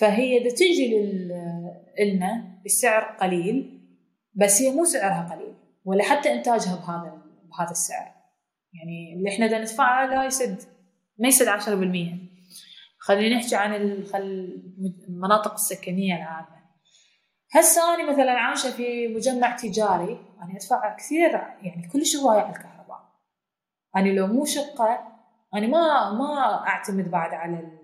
فهي 0.00 0.40
بدها 0.40 0.54
تجي 0.54 0.94
لنا 2.14 2.60
بسعر 2.64 3.02
قليل 3.02 3.82
بس 4.34 4.62
هي 4.62 4.70
مو 4.70 4.84
سعرها 4.84 5.34
قليل 5.34 5.54
ولا 5.84 6.04
حتى 6.04 6.32
إنتاجها 6.32 6.76
بهذا 6.76 7.22
بهذا 7.48 7.70
السعر. 7.70 8.14
يعني 8.74 9.14
اللي 9.16 9.30
إحنا 9.30 9.46
بدنا 9.46 9.60
ندفعه 9.60 10.06
لا 10.06 10.24
يسد. 10.24 10.75
ما 11.18 11.28
يسد 11.28 11.46
10% 11.46 12.26
خلينا 12.98 13.36
نحكي 13.36 13.56
عن 13.56 13.74
المناطق 15.08 15.52
السكنية 15.52 16.16
العامة. 16.16 16.56
هسه 17.52 17.94
أنا 17.94 18.12
مثلا 18.12 18.32
عايشة 18.32 18.70
في 18.70 19.08
مجمع 19.08 19.56
تجاري. 19.56 20.20
أنا 20.42 20.56
أدفع 20.56 20.96
كثير 20.96 21.30
يعني 21.62 21.88
كل 21.92 22.02
هواية 22.22 22.40
على 22.40 22.56
الكهرباء. 22.56 23.00
أنا 23.96 24.08
لو 24.08 24.26
مو 24.26 24.44
شقة 24.44 25.16
أنا 25.54 25.66
ما 25.66 26.12
ما 26.12 26.66
أعتمد 26.68 27.10
بعد 27.10 27.34
على 27.34 27.78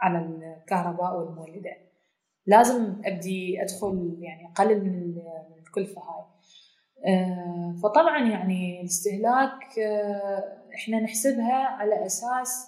على 0.00 0.18
الكهرباء 0.18 1.16
والمولدة. 1.16 1.76
لازم 2.46 3.02
أبدي 3.04 3.62
أدخل 3.62 4.18
يعني 4.20 4.52
أقلل 4.52 4.84
من 4.84 5.14
الكلفة 5.58 6.00
هاي. 6.00 6.24
آه، 7.06 7.74
فطبعا 7.82 8.28
يعني 8.28 8.80
الاستهلاك 8.80 9.78
آه، 9.78 10.63
إحنا 10.74 11.00
نحسبها 11.00 11.54
على 11.54 12.06
أساس 12.06 12.66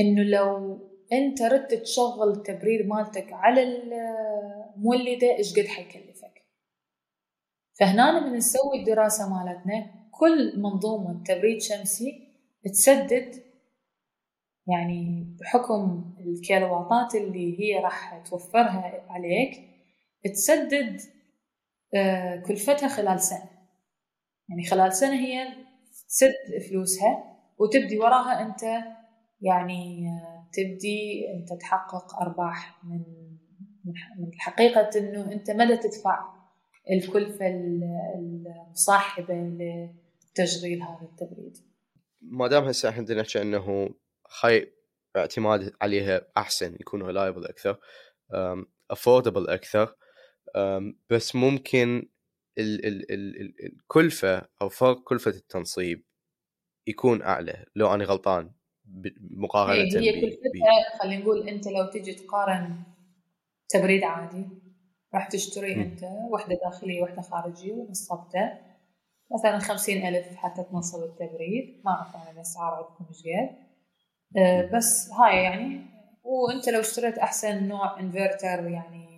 إنه 0.00 0.22
لو 0.22 0.78
أنت 1.12 1.42
ردت 1.42 1.74
تشغل 1.74 2.30
التبريد 2.30 2.86
مالتك 2.86 3.32
على 3.32 3.62
المولدة 3.62 5.36
إيش 5.38 5.58
قد 5.58 5.66
حيكلفك؟ 5.66 6.42
فهنا 7.80 8.20
من 8.20 8.36
نسوي 8.36 8.80
الدراسة 8.80 9.28
مالتنا 9.28 10.08
كل 10.10 10.60
منظومة 10.60 11.22
تبريد 11.24 11.60
شمسي 11.60 12.34
تسدد 12.64 13.34
يعني 14.66 15.36
بحكم 15.40 16.14
الكيلواتات 16.20 17.14
اللي 17.14 17.60
هي 17.60 17.80
راح 17.80 18.22
توفرها 18.30 19.06
عليك 19.08 19.68
تسدد 20.24 21.00
آه، 21.94 22.36
كلفتها 22.36 22.88
خلال 22.88 23.20
سنة. 23.20 23.50
يعني 24.48 24.64
خلال 24.70 24.92
سنة 24.92 25.14
هي 25.14 25.48
تسد 26.08 26.68
فلوسها 26.70 27.38
وتبدي 27.58 27.98
وراها 27.98 28.42
أنت 28.42 28.62
يعني 29.40 30.06
تبدي 30.52 31.26
أنت 31.34 31.60
تحقق 31.60 32.14
أرباح 32.22 32.84
من 32.84 33.00
من 34.18 34.30
حقيقة 34.38 34.90
إنه 34.96 35.32
أنت 35.32 35.50
ما 35.50 35.74
تدفع 35.76 36.38
الكلفه 36.90 37.46
المصاحبة 38.18 39.34
لتشغيل 39.34 40.82
هذا 40.82 41.08
التبريد. 41.10 41.56
ما 42.20 42.48
دام 42.48 42.64
هسه 42.64 42.88
إحنا 42.88 43.14
نحكي 43.14 43.42
إنه 43.42 43.90
هاي 44.42 44.72
اعتماد 45.16 45.72
عليها 45.82 46.26
أحسن 46.36 46.74
يكون 46.80 47.02
reliable 47.02 47.44
أكثر 47.44 47.78
affordable 48.90 49.48
أكثر 49.48 49.94
بس 51.10 51.36
ممكن 51.36 52.08
ال 52.58 52.86
ال 52.86 53.12
ال 53.12 53.66
الكلفه 53.66 54.48
أو 54.62 54.68
فرق 54.68 55.02
كلفة 55.04 55.30
التنصيب 55.30 56.04
يكون 56.86 57.22
أعلى 57.22 57.66
لو 57.76 57.94
أنا 57.94 58.04
غلطان 58.04 58.50
مقارنة 59.20 60.00
هي 60.00 60.20
كلفتها 60.20 60.98
خلينا 61.02 61.22
نقول 61.22 61.48
أنت 61.48 61.66
لو 61.68 61.90
تجي 61.90 62.12
تقارن 62.14 62.82
تبريد 63.68 64.04
عادي 64.04 64.46
راح 65.14 65.28
تشتري 65.28 65.74
مم. 65.74 65.82
أنت 65.82 66.04
وحده 66.30 66.58
داخلية 66.64 67.02
وحده 67.02 67.22
خارجية 67.22 67.72
ونصبته 67.72 68.58
مثلا 69.34 69.58
خمسين 69.58 70.06
ألف 70.06 70.36
حتى 70.36 70.62
تنصب 70.64 71.02
التبريد 71.04 71.82
ما 71.84 71.90
أعرف 71.90 72.16
أنا 72.16 72.30
الأسعار 72.30 72.72
عندكم 72.74 73.06
إيش 73.08 73.22
قد. 73.22 73.68
أه، 74.36 74.76
بس 74.76 75.10
هاي 75.10 75.42
يعني. 75.42 75.80
وأنت 76.24 76.68
لو 76.68 76.80
اشتريت 76.80 77.18
أحسن 77.18 77.68
نوع 77.68 78.00
انفرتر 78.00 78.68
يعني 78.68 79.08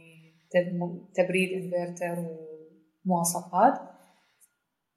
تب- 0.51 1.05
تبريد 1.15 1.53
انفرتر 1.63 2.27
ومواصفات 3.07 3.81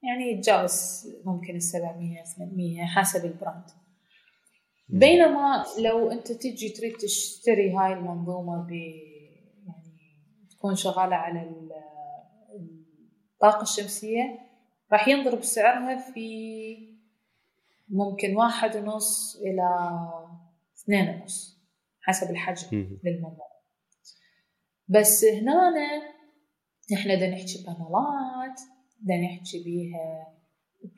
يعني 0.02 0.30
يتجاوز 0.32 1.06
ممكن 1.24 1.56
السبعمية 1.56 2.22
ثمانمية 2.24 2.84
حسب 2.84 3.24
ال 3.24 3.30
brand. 3.30 3.64
بينما 4.88 5.64
لو 5.78 6.10
أنت 6.10 6.32
تجي 6.32 6.68
تريد 6.68 6.96
تشتري 6.96 7.72
هاي 7.72 7.92
المنظومة 7.92 8.66
ب 8.66 8.70
يعني 9.66 10.46
تكون 10.50 10.74
شغالة 10.74 11.16
على 11.16 11.42
ال- 11.42 11.72
الطاقة 13.34 13.62
الشمسية 13.62 14.38
راح 14.92 15.08
ينضرب 15.08 15.42
سعرها 15.42 16.12
في 16.12 16.94
ممكن 17.88 18.36
واحد 18.36 18.76
ونص 18.76 19.36
إلى 19.42 19.68
اثنين 20.78 21.08
ونص 21.08 21.60
حسب 22.00 22.30
الحجم. 22.30 22.68
للمنظومة. 23.04 23.54
بس 24.88 25.24
هنا 25.24 25.70
إحنا 26.92 27.14
بدنا 27.14 27.30
نحكي 27.30 27.64
بانلات 27.66 28.60
بدنا 29.00 29.16
نحكي 29.34 29.62
بيها 29.64 30.26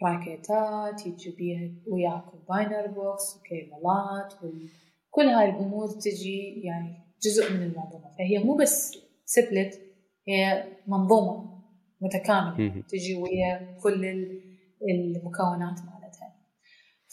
bracketات 0.03 1.07
يجي 1.07 1.31
بيها 1.39 1.71
وياها 1.87 2.31
combiner 2.31 2.87
box 2.87 3.37
وكيبلات 3.37 4.35
وكل 4.35 5.27
هاي 5.29 5.51
الأمور 5.51 5.89
تجي 5.89 6.61
يعني 6.65 6.97
جزء 7.23 7.53
من 7.53 7.63
المنظومة 7.63 8.11
فهي 8.19 8.39
مو 8.45 8.55
بس 8.57 8.99
سبلت 9.25 9.81
هي 10.29 10.65
منظومة 10.87 11.57
متكاملة. 12.01 12.83
تجي 12.89 13.15
ويا 13.17 13.77
كل 13.83 14.05
ال- 14.05 14.41
المكونات 14.91 15.79
مالتها 15.81 16.35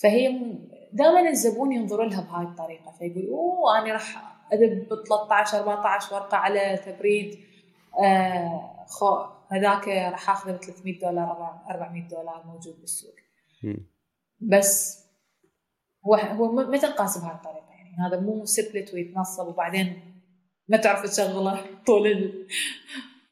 فهي 0.04 0.28
دائما 0.94 1.30
الزبون 1.30 1.72
ينظر 1.72 2.04
لها 2.06 2.22
بهاي 2.22 2.46
الطريقة 2.46 2.92
فيقول 2.92 3.28
أوه 3.30 3.80
أنا 3.82 3.94
راح 3.94 4.34
اذب 4.54 4.88
13 5.08 5.58
14 5.58 6.16
ورقة 6.16 6.38
على 6.38 6.78
تبريد 6.86 7.38
خو 8.88 9.26
هذاك 9.52 9.88
راح 9.88 10.30
أخذه 10.30 10.52
ب 10.52 10.58
300 10.64 11.00
دولار 11.00 11.62
400 11.70 12.08
دولار 12.08 12.44
موجود 12.46 12.80
بالسوق. 12.80 13.16
بس 14.40 15.04
هو 16.08 16.16
هو 16.16 16.52
ما 16.52 16.78
تنقاس 16.78 17.18
بهاي 17.18 17.36
الطريقة 17.36 17.70
يعني 17.70 17.96
هذا 18.08 18.20
مو 18.20 18.46
سبلت 18.46 18.94
ويتنصب 18.94 19.48
وبعدين 19.48 20.16
ما 20.68 20.78
تعرف 20.78 21.04
تشغله 21.04 21.62
طول 21.86 22.08
ال... 22.08 22.48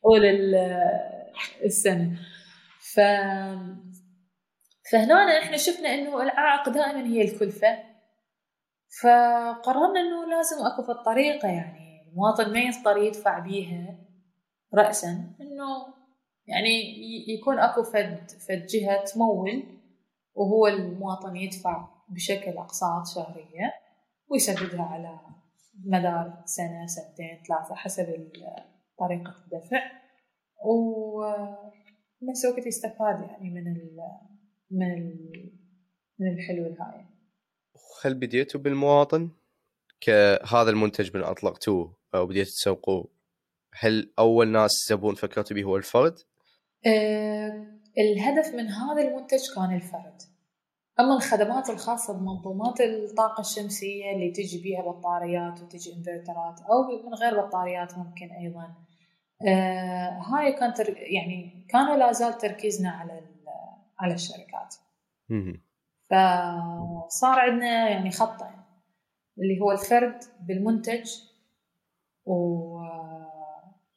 طول 0.04 0.26
ال... 0.26 0.56
السنة 1.64 2.20
ف 2.94 3.00
فهنا 4.92 5.40
إحنا 5.40 5.58
شفنا 5.58 5.94
إنه 5.94 6.22
العائق 6.22 6.70
دائما 6.70 7.06
هي 7.06 7.22
الكلفة 7.22 7.84
فقررنا 9.02 10.00
إنه 10.00 10.26
لازم 10.30 10.66
أكو 10.66 10.84
في 10.84 10.92
الطريقة 10.92 11.48
يعني 11.48 12.10
المواطن 12.12 12.54
ما 12.54 12.60
يضطر 12.60 12.98
يدفع 12.98 13.40
بيها 13.40 13.98
راسا. 14.74 15.10
إنه 15.42 15.94
يعني 16.48 16.70
يكون 17.34 17.60
أكو 17.60 17.84
فد 17.84 18.32
فد 18.48 18.66
جهة 18.66 19.04
تمول 19.04 19.64
وهو 20.34 20.68
المواطن 20.68 21.36
يدفع 21.36 21.90
بشكل 22.10 22.52
أقساط 22.52 23.08
شهرية 23.16 23.74
ويسددها 24.28 24.84
على 24.84 25.20
مدار 25.86 26.44
سنة 26.46 26.86
سنتين 26.86 27.44
ثلاثة 27.48 27.76
حسب 27.76 28.06
طريقة 29.00 29.36
الدفع. 29.44 29.92
وبنفس 30.66 32.46
الوقت 32.46 32.68
يستفاد 32.68 33.22
يعني 33.22 33.50
من 33.50 33.68
ال 33.68 33.98
من 34.72 34.92
ال 34.92 35.30
من 36.20 36.34
الحلول 36.34 36.78
هاي. 36.80 37.06
هل 38.06 38.14
بديتوا 38.14 38.62
بالمواطن؟ 38.62 39.30
كهذا 40.02 40.70
المنتج 40.70 41.18
من 41.18 41.24
أطلقتوه 41.24 41.98
أو 42.16 42.26
بديتوا 42.26 42.52
تسوقوه؟ 42.52 43.21
هل 43.80 44.14
أول 44.20 44.48
ناس 44.48 44.72
زبون 44.90 45.16
فكرتوا 45.16 45.56
به 45.56 45.64
هو 45.64 45.78
الفرد؟ 45.78 46.20
آه، 46.88 47.68
الهدف 47.98 48.56
من 48.56 48.68
هذا 48.68 49.02
المنتج 49.02 49.56
كان 49.56 49.76
الفرد 49.76 50.22
أما 51.00 51.16
الخدمات 51.16 51.70
الخاصة 51.70 52.14
بمنظومات 52.14 52.82
الطاقة 52.82 53.42
الشمسية 53.42 54.12
اللي 54.16 54.32
تجي 54.32 54.62
بيها 54.64 54.82
بطاريات 54.82 55.62
وتجي 55.62 55.94
انفرترات 55.94 56.60
أو 56.62 57.08
من 57.10 57.14
غير 57.14 57.42
بطاريات 57.42 57.98
ممكن 57.98 58.32
أيضا 58.32 58.76
آه، 59.48 60.20
هاي 60.20 60.54
كان 60.54 60.74
تر... 60.74 60.98
يعني 60.98 61.68
كان 61.70 61.88
ولا 61.88 62.12
زال 62.12 62.38
تركيزنا 62.38 62.90
على. 62.90 63.32
على 64.02 64.14
الشركات. 64.14 64.76
فصار 66.10 67.40
عندنا 67.40 67.90
يعني 67.90 68.12
خطين 68.12 68.62
اللي 69.40 69.62
هو 69.62 69.72
الفرد 69.72 70.20
بالمنتج 70.40 71.12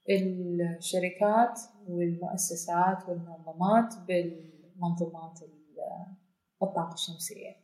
والشركات 0.09 1.61
والمؤسسات 1.89 3.09
والمنظمات 3.09 3.95
بالمنظومات 4.09 5.43
ال- 5.43 6.17
الطاقة 6.63 6.95
الشمسية. 6.95 7.57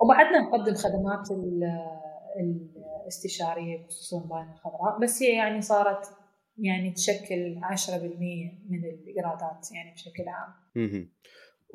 وبعدنا 0.00 0.40
نقدم 0.40 0.74
خدمات 0.74 1.30
ال- 1.30 1.98
الاستشارية 2.40 3.82
بخصوص 3.84 4.14
المباني 4.14 4.52
الخضراء 4.52 4.98
بس 5.02 5.22
هي 5.22 5.36
يعني 5.36 5.60
صارت 5.62 6.06
يعني 6.58 6.90
تشكل 6.92 7.60
10% 7.62 8.60
من 8.68 8.84
الإيرادات 8.84 9.72
يعني 9.72 9.92
بشكل 9.92 10.28
عام. 10.28 10.54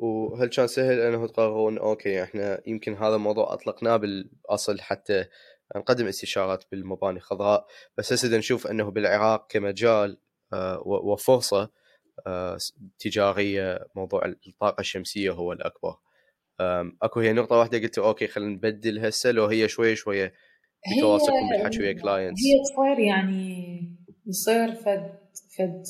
وهل 0.00 0.48
كان 0.48 0.66
سهل 0.66 1.00
أنه 1.00 1.26
تقررون 1.26 1.78
okay 1.78 2.22
إحنا 2.22 2.60
يمكن 2.66 2.94
هذا 2.94 3.14
الموضوع 3.16 3.52
أطلقناه 3.54 3.96
بالأصل 3.96 4.80
حتى 4.80 5.24
نقدم 5.76 6.06
استشارات 6.06 6.64
بالمباني 6.70 7.16
الخضراء 7.16 7.66
بس 7.98 8.12
هسه 8.12 8.38
نشوف 8.38 8.66
إنه 8.66 8.90
بالعراق 8.90 9.46
كمجال 9.50 10.18
آه، 10.52 10.82
وفرصة 10.86 11.70
آه، 12.26 12.58
تجارية 12.98 13.86
موضوع 13.94 14.24
الطاقة 14.46 14.80
الشمسية 14.80 15.30
هو 15.30 15.52
الأكبر. 15.52 15.96
أكو 17.02 17.20
هي 17.20 17.32
نقطة 17.32 17.56
واحدة 17.58 17.78
قلت 17.78 17.98
okay 17.98 18.26
خلينا 18.26 18.50
نبدل 18.52 19.06
هسه 19.06 19.30
لو 19.30 19.46
هي 19.46 19.68
شوية 19.68 19.94
شوية 19.94 20.24
هي 20.24 20.98
بتواصلكم 20.98 21.48
بالحكي 21.48 21.82
ويا 21.82 21.92
clients 21.92 22.40
هي 22.40 22.62
تصير 22.62 22.98
يعني 22.98 23.92
يصير 24.26 24.74
فد 24.74 25.18
فد 25.58 25.84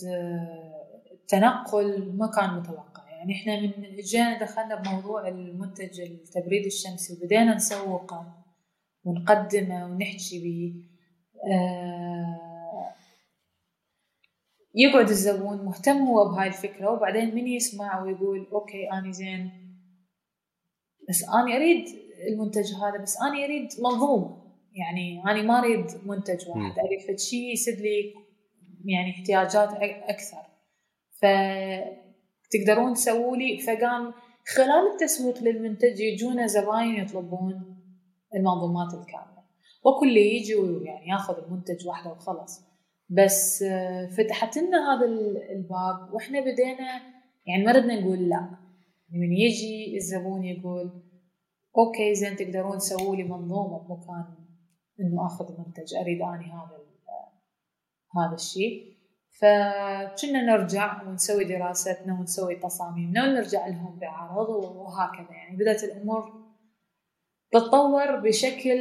تنقل 1.29 2.13
ما 2.17 2.31
كان 2.37 2.51
متوقع. 2.51 3.09
يعني 3.11 3.33
إحنا 3.33 3.61
من 3.61 3.97
جينا 3.97 4.45
دخلنا 4.45 4.75
بموضوع 4.75 5.29
المنتج 5.29 6.01
التبريد 6.01 6.67
الشمسي 6.67 7.13
وبدينا 7.13 7.55
نسوقه. 7.55 8.44
ونقدمه 9.05 9.87
ونحكي 9.87 10.39
به 10.39 10.75
آه، 11.53 12.45
يقعد 14.75 15.09
الزبون 15.09 15.65
مهتم 15.65 15.97
هو 15.97 16.29
بهاي 16.29 16.49
الفكرة 16.49 16.91
وبعدين 16.91 17.35
من 17.35 17.47
يسمع 17.47 18.03
ويقول 18.03 18.47
أوكي 18.53 18.93
أني 18.93 19.13
زين 19.13 19.51
بس 21.09 21.25
أني 21.29 21.57
أريد 21.57 21.85
المنتج 22.29 22.75
هذا 22.75 23.03
بس 23.03 23.17
أني 23.23 23.45
أريد 23.45 23.69
منظومة 23.79 24.45
يعني 24.75 25.23
أنا 25.25 25.43
ما 25.43 25.59
أريد 25.59 25.87
منتج. 26.07 26.49
واحد 26.49 26.79
أريد 26.79 27.01
فد 27.09 27.19
شيء 27.19 27.53
يسد 27.53 27.81
لي 27.81 28.15
يعني 28.85 29.11
احتياجات 29.11 29.69
أكثر 29.83 30.47
فتقدرون 31.23 32.95
تسووا 32.95 33.37
لي 33.37 33.59
فقام 33.59 34.13
خلال 34.55 34.93
التسويق 34.93 35.43
للمنتج 35.43 36.01
يجونا 36.01 36.47
زباين 36.47 36.95
يطلبون 36.95 37.74
المنظومات 38.35 38.95
الكاملة. 38.95 39.45
وكل 39.85 40.17
يجي 40.17 40.55
ويعني 40.55 41.09
ياخذ 41.09 41.45
المنتج 41.45 41.87
واحدة 41.89 42.11
وخلص 42.13 42.61
بس 43.09 43.63
آه، 43.63 44.07
فتحت 44.07 44.57
لنا 44.59 44.95
هذا 44.95 45.07
ال- 45.07 45.51
الباب 45.51 46.15
وإحنا 46.15 46.41
بدينا 46.41 47.01
يعني 47.47 47.65
ما 47.65 47.73
ردنا 47.73 48.01
نقول 48.01 48.29
لا. 48.29 48.51
من 49.13 49.33
يجي 49.33 49.97
الزبون 49.97 50.45
يقول 50.45 51.03
أوكي 51.79 52.15
زين 52.15 52.37
تقدرون 52.37 52.79
تسووا 52.79 53.17
لي 53.17 53.23
منظومة 53.23 53.79
بمكان 53.79 54.25
إنه 55.01 55.27
أخذ 55.27 55.59
منتج 55.59 55.95
أريد 55.95 56.23
أني 56.23 56.45
هذا 56.53 56.79
هذا 58.17 58.35
الشيء. 58.35 58.95
فكنا 59.41 60.43
نرجع 60.43 61.03
ونسوي 61.03 61.45
دراستنا 61.45 62.15
ونسوي 62.21 62.57
تصاميمنا 62.57 63.25
ونرجع 63.25 63.67
لهم 63.67 63.99
بعرض 63.99 64.49
وهكذا. 64.49 65.31
يعني 65.37 65.57
بدأت 65.57 65.85
الأمور 65.85 66.44
تتطور 67.55 68.21
بشكل 68.21 68.79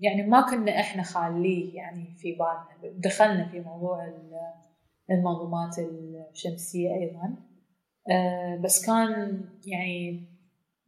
يعني 0.00 0.22
ما 0.26 0.40
كنا 0.50 0.80
إحنا 0.80 1.02
خاليه 1.02 1.76
يعني 1.76 2.14
في 2.18 2.32
بالنا. 2.32 2.98
دخلنا 2.98 3.48
في 3.48 3.60
موضوع 3.60 4.04
ال- 4.04 4.54
المنظومات 5.10 5.76
الشمسية 6.32 6.88
أيضا. 6.94 7.36
آه، 8.10 8.56
بس 8.64 8.86
كان 8.86 9.40
يعني 9.66 10.26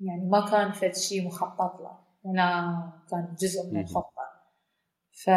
يعني 0.00 0.24
ما 0.28 0.50
كان 0.50 0.72
فد 0.72 0.94
شيء 0.94 1.26
مخطط 1.26 1.80
له. 1.80 1.98
ولا 2.24 2.42
كان 3.10 3.34
جزء 3.40 3.66
من 3.66 3.74
مهم. 3.74 3.82
الخطة. 3.82 4.22
ف 5.24 5.30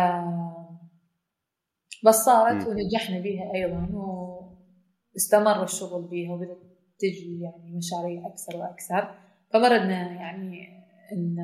بس 2.07 2.15
صارت 2.15 2.67
ونجحنا 2.67 3.19
بها 3.19 3.51
أيضا 3.55 3.89
واستمر 5.13 5.63
الشغل 5.63 6.07
بها 6.07 6.33
وبدت 6.33 6.61
تجي 6.99 7.39
يعني 7.41 7.77
مشاريع 7.77 8.27
أكثر 8.27 8.57
وأكثر. 8.57 9.15
فمردنا 9.53 10.11
يعني 10.11 10.80
إن 11.13 11.35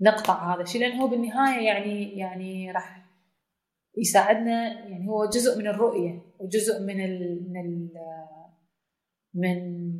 نقطع 0.00 0.54
هذا 0.54 0.62
الشيء 0.62 0.80
لأن 0.80 0.92
هو 1.00 1.08
بالنهاية 1.08 1.66
يعني 1.66 2.18
يعني 2.18 2.70
راح 2.70 3.06
يساعدنا. 3.98 4.72
يعني 4.88 5.08
هو 5.08 5.26
جزء 5.26 5.58
من 5.58 5.66
الرؤية 5.66 6.22
وجزء 6.40 6.82
من 6.82 7.04
ال 7.04 7.46
من 7.50 7.60
ال 7.60 7.90
من 9.34 9.92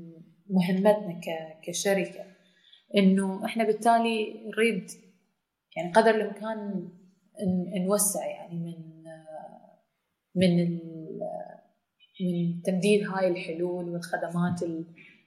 مهمتنا 0.50 1.20
كشركة. 1.62 2.24
إنه 2.96 3.44
إحنا 3.44 3.64
بالتالي 3.64 4.44
نريد 4.46 4.86
يعني 5.76 5.92
قدر 5.92 6.14
الإمكان 6.14 6.88
نوسع 7.86 8.26
يعني 8.26 8.58
من 8.58 9.02
من 10.34 10.78
من 12.20 12.62
تمديد 12.62 13.08
هاي 13.08 13.28
الحلول 13.28 13.88
والخدمات 13.88 14.60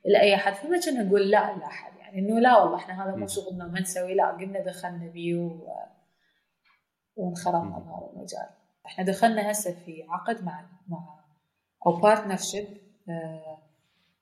لأي 0.06 0.36
أحد. 0.36 0.54
فما 0.54 0.80
كنا 0.80 1.04
نقول 1.04 1.22
لا 1.22 1.58
لأحد. 1.58 1.95
إنه 2.16 2.40
لا 2.40 2.58
والله 2.58 2.78
إحنا 2.78 3.04
هذا 3.04 3.16
مو 3.16 3.28
شغلنا 3.28 3.68
ما 3.68 3.80
نسوي 3.80 4.14
لا 4.16 4.32
قمنا 4.32 4.66
دخلنا 4.66 5.08
بيه 5.08 5.36
و... 5.36 5.68
وانخرطنا 7.16 7.80
بهذا 7.80 8.10
المجال. 8.14 8.50
إحنا 8.86 9.06
دخلنا 9.06 9.52
هسه 9.52 9.72
في 9.86 10.06
عقد 10.10 10.44
مع 10.44 10.66
مع 10.88 11.20
أو 11.88 11.92
partnership 11.92 12.68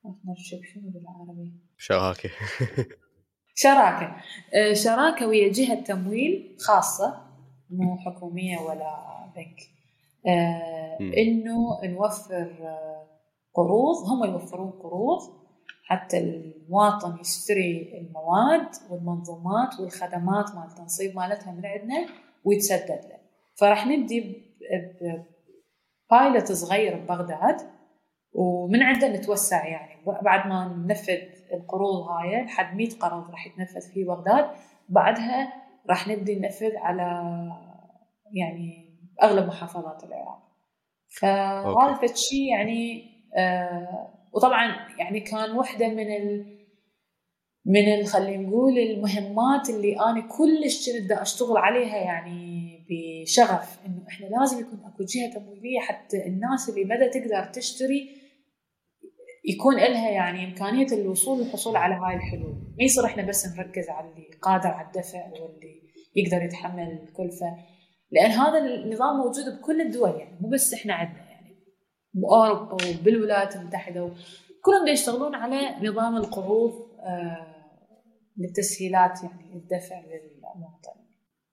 partnership 0.03 0.63
شنو 0.63 0.89
بالعربي؟ 0.89 1.53
شراكة. 1.77 2.29
شراكة. 3.63 4.15
آه، 4.53 4.73
شراكة 4.73 5.27
ويا 5.27 5.51
جهة 5.51 5.83
تمويل 5.83 6.57
خاصة 6.59 7.27
مو 7.69 7.97
حكومية 7.97 8.57
ولا 8.57 8.95
بنك. 9.35 9.59
آه، 10.27 10.97
إنه 10.99 11.79
نوفر 11.83 12.57
آه، 12.61 13.07
قروض 13.53 13.95
هم 13.95 14.31
يوفرون 14.31 14.71
قروض 14.71 15.42
حتى 15.83 16.17
المواطن 16.17 17.19
يشتري 17.19 17.97
المواد 17.97 18.69
والمنظومات 18.89 19.79
والخدمات 19.79 20.55
مال 20.55 20.67
التنصيب 20.71 21.15
مالتها 21.15 21.51
من 21.51 21.65
عندنا 21.65 22.05
ويتسدد 22.43 22.89
له. 22.89 23.17
فراح 23.55 23.87
نبدي 23.87 24.43
بايلوت 26.11 26.51
صغير 26.51 26.97
ببغداد 26.97 27.61
ومن 28.33 28.83
عنده 28.83 29.07
نتوسع 29.07 29.67
يعني. 29.67 30.05
بعد 30.05 30.47
ما 30.47 30.67
ننفذ 30.67 31.19
القروض 31.53 32.07
هاي 32.09 32.43
لحد 32.45 32.75
100 32.75 32.89
قرض 32.89 33.29
راح 33.29 33.47
يتنفذ 33.47 33.93
في 33.93 34.03
بغداد. 34.03 34.49
بعدها 34.89 35.53
راح 35.89 36.07
نبدي 36.07 36.39
ننفذ 36.39 36.77
على 36.77 37.03
يعني 38.33 38.93
أغلب 39.23 39.47
محافظات 39.47 40.03
العراق. 40.03 40.43
فهذا 41.19 42.03
الشيء 42.03 42.51
يعني 42.51 43.03
آه 43.37 44.12
وطبعا 44.33 44.89
يعني 44.99 45.19
كان 45.19 45.51
واحدة 45.51 45.87
من 45.87 46.15
ال 46.15 46.53
من 47.65 47.93
ال 47.93 48.07
خلينا 48.07 48.43
نقول 48.47 48.79
المهمات 48.79 49.69
اللي 49.69 49.99
أنا 49.99 50.21
كلش 50.21 50.89
كنت 50.89 51.11
أشتغل 51.11 51.57
عليها 51.57 51.97
يعني 51.97 52.63
بشغف 52.89 53.79
إنه 53.85 54.03
إحنا 54.09 54.25
لازم 54.25 54.59
يكون 54.59 54.79
أكو 54.85 55.03
جهة 55.03 55.33
تمويلية 55.33 55.79
حتى 55.79 56.25
الناس 56.27 56.69
اللي 56.69 56.83
بدها 56.83 57.07
تقدر 57.07 57.53
تشتري 57.53 58.23
يكون 59.45 59.75
لها 59.75 60.09
يعني 60.09 60.45
إمكانية 60.45 60.87
الوصول 60.91 61.39
والحصول 61.39 61.75
على 61.75 61.95
هاي 61.95 62.15
الحلول، 62.15 62.53
ما 62.77 62.83
يصير 62.83 63.05
إحنا 63.05 63.23
بس 63.23 63.57
نركز 63.57 63.89
على 63.89 64.09
اللي 64.09 64.27
قادر 64.41 64.67
على 64.67 64.87
الدفع 64.87 65.25
واللي 65.25 65.81
يقدر 66.15 66.43
يتحمل 66.43 66.83
الكلفة، 66.83 67.57
لأن 68.11 68.31
هذا 68.31 68.57
النظام 68.57 69.17
موجود 69.17 69.59
بكل 69.59 69.81
الدول 69.81 70.09
يعني 70.09 70.37
مو 70.41 70.49
بس 70.49 70.73
إحنا 70.73 70.93
عندنا. 70.93 71.22
بأوروبا 72.13 72.73
وبالولايات 72.73 73.55
المتحدة 73.55 74.11
كلهم 74.61 74.87
يشتغلون 74.87 75.35
على 75.35 75.89
نظام 75.89 76.17
القروض 76.17 76.87
آه 76.99 77.53
للتسهيلات 78.37 79.23
يعني 79.23 79.53
الدفع 79.53 79.99
للمواطن. 79.99 81.03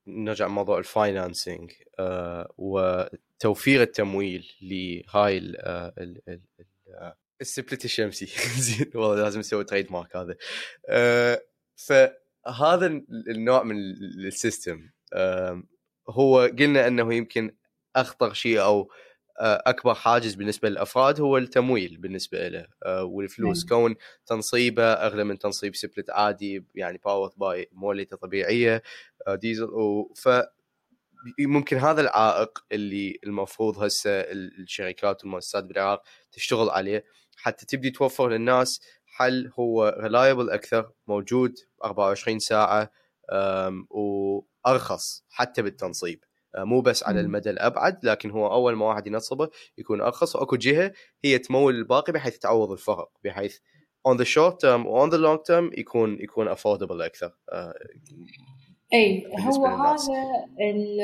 نرجع 0.07 0.47
لموضوع 0.47 0.79
ال 0.79 0.88
financing 0.88 1.71
آه 1.99 2.53
وتوفير 2.59 3.83
التمويل 3.83 4.53
لهاي 4.63 5.39
السبلت 7.41 7.85
الشمسي 7.85 8.27
زين 8.65 8.91
والله 8.95 9.23
لازم 9.23 9.39
نسوي 9.39 9.65
trademark 9.65 10.17
هذا 10.17 10.37
آه 10.89 11.43
فهذا 11.77 12.87
النوع 13.29 13.63
من 13.63 13.77
ال 14.27 14.36
system 14.36 14.91
آه 15.13 15.63
هو 16.09 16.41
قلنا 16.41 16.87
إنه 16.87 17.15
يمكن 17.15 17.57
أخطر 17.97 18.33
شيء 18.33 18.63
أو 18.63 18.91
أكبر 19.39 19.95
حاجز 19.95 20.35
بالنسبة 20.35 20.69
للأفراد 20.69 21.21
هو 21.21 21.37
التمويل 21.37 21.97
بالنسبة 21.97 22.49
له 22.49 22.67
والفلوس 23.03 23.59
نعم. 23.59 23.69
كون 23.69 23.97
تنصيبه 24.27 24.93
أغلى 24.93 25.25
من 25.25 25.39
تنصيب 25.39 25.77
سبلت 25.77 26.11
عادي 26.11 26.65
يعني 26.75 27.01
باور 27.05 27.33
باي 27.37 27.69
مولتة 27.73 28.17
طبيعية 28.17 28.83
ديزل 29.29 29.69
ف 30.17 30.29
ممكن 31.39 31.77
هذا 31.77 32.01
العائق 32.01 32.65
اللي 32.73 33.19
المفروض 33.25 33.79
هسه 33.79 34.11
الشركات 34.11 35.25
والمؤسسات 35.25 35.65
بالعراق 35.65 36.03
تشتغل 36.33 36.71
عليه 36.71 37.05
حتى 37.37 37.67
تبدي 37.67 37.91
توفر 37.91 38.29
للناس 38.29 38.81
حل 39.07 39.53
هو 39.59 39.97
ريلايبل 40.01 40.51
أكثر 40.51 40.93
موجود 41.07 41.55
24 41.85 42.39
ساعة 42.39 42.91
وأرخص 43.91 45.25
حتى 45.29 45.63
بالتنصيب 45.63 46.25
آه، 46.25 46.30
مو 46.57 46.81
بس 46.81 47.03
على 47.03 47.21
المدى 47.21 47.51
الأبعد 47.51 48.05
لكن 48.05 48.31
هو 48.31 48.53
أول 48.53 48.75
ما 48.75 48.87
واحد 48.87 49.07
ينصبه 49.07 49.49
يكون 49.79 50.01
أرخص 50.01 50.37
وأكو 50.37 50.57
جهة 50.57 50.93
هي 51.25 51.39
تمول 51.39 51.75
الباقي 51.75 52.13
بحيث 52.13 52.39
تعوض 52.39 52.71
الفرق 52.71 53.11
بحيث 53.25 53.59
on 54.09 54.17
the 54.17 54.25
short 54.25 54.55
term 54.63 54.87
و 54.87 55.07
on 55.07 55.11
the 55.11 55.19
long 55.19 55.39
term 55.51 55.79
يكون 55.79 56.21
يكون 56.21 56.55
affordable 56.55 57.01
أكثر 57.01 57.33
آه، 57.53 57.75
أي 58.95 59.27
هو 59.27 59.67
هذا 59.67 59.97
ال 60.61 61.01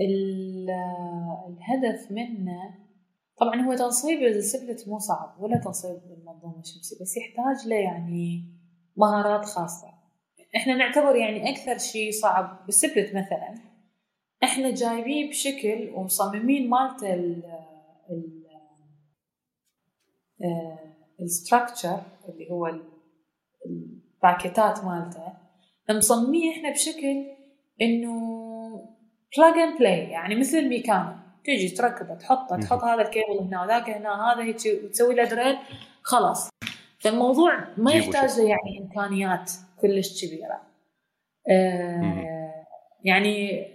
ال 0.00 0.70
الهدف 1.48 2.10
منه. 2.10 2.82
طبعا 3.40 3.60
هو 3.60 3.74
تنصيب 3.74 4.22
السبلت 4.22 4.88
مو 4.88 4.98
صعب 4.98 5.40
ولا 5.40 5.60
تنصيب 5.64 6.00
المنظومه 6.18 6.60
الشمسية 6.60 6.96
بس 7.00 7.16
يحتاج 7.16 7.68
له 7.68 7.76
يعني 7.76 8.52
مهارات 8.96 9.44
خاصة. 9.44 10.01
إحنا 10.56 10.74
نعتبر 10.74 11.16
يعني 11.16 11.50
أكثر 11.50 11.78
شيء 11.78 12.10
صعب 12.10 12.66
بالسبلت 12.66 13.08
مثلا. 13.08 13.54
إحنا 14.44 14.70
جايبيه 14.70 15.28
بشكل 15.28 15.90
ومصممين 15.94 16.70
مالته 16.70 17.14
ال 17.14 17.42
ال 18.10 18.42
ال 21.20 21.28
structure 21.28 22.02
اللي 22.28 22.50
هو 22.50 22.80
ال 23.66 23.79
bracketات 23.79 24.84
مالته. 24.84 25.32
مصمميه 25.90 26.52
إحنا 26.52 26.70
بشكل 26.70 27.26
إنه 27.82 28.12
plug 29.36 29.58
and 29.58 29.78
play 29.78 29.98
يعني 29.98 30.34
مثل 30.34 30.68
ميكانو 30.68 31.12
تيجي 31.44 31.68
تركبه 31.68 32.14
تحطه 32.14 32.56
تحط 32.60 32.84
هذا 32.84 33.02
الكيبل 33.02 33.38
هنا 33.40 33.62
وذاك 33.62 33.90
هنا 33.90 34.32
هذا 34.32 34.42
هيك 34.42 34.56
وتسوي 34.84 35.14
له 35.14 35.24
drill 35.24 35.58
خلاص. 36.02 36.48
فالموضوع 37.00 37.68
ما 37.76 37.92
يحتاج 37.92 38.38
له 38.40 38.48
يعني 38.48 38.80
إمكانيات. 38.80 39.52
كلش 39.82 40.24
كبيرة. 40.24 40.62
آه 41.50 42.64
يعني 43.04 43.66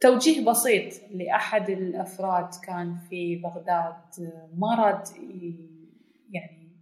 توجيه 0.00 0.44
بسيط 0.44 0.92
لأحد 1.10 1.70
الأفراد 1.70 2.48
كان 2.66 2.98
في 3.10 3.36
بغداد 3.36 3.94
ما 4.54 4.74
راد 4.74 5.02
يعني 6.30 6.72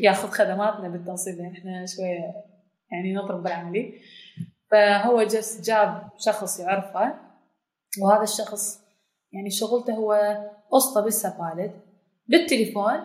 ياخذ 0.00 0.28
خدماتنا 0.28 0.88
بالتنصيب 0.88 1.36
لأن 1.36 1.52
إحنا 1.52 1.86
شوية 1.86 2.34
يعني 2.92 3.12
نضرب 3.14 3.42
بالعملي. 3.42 4.00
فهو 4.70 5.22
جس 5.22 5.60
جاب 5.60 6.08
شخص 6.18 6.60
يعرفه 6.60 7.14
وهذا 8.02 8.22
الشخص 8.22 8.82
يعني 9.32 9.50
شغلته 9.50 9.94
هو 9.94 10.12
قسطه 10.70 11.00
بالسبالت 11.00 11.74
بالتليفون 12.26 13.00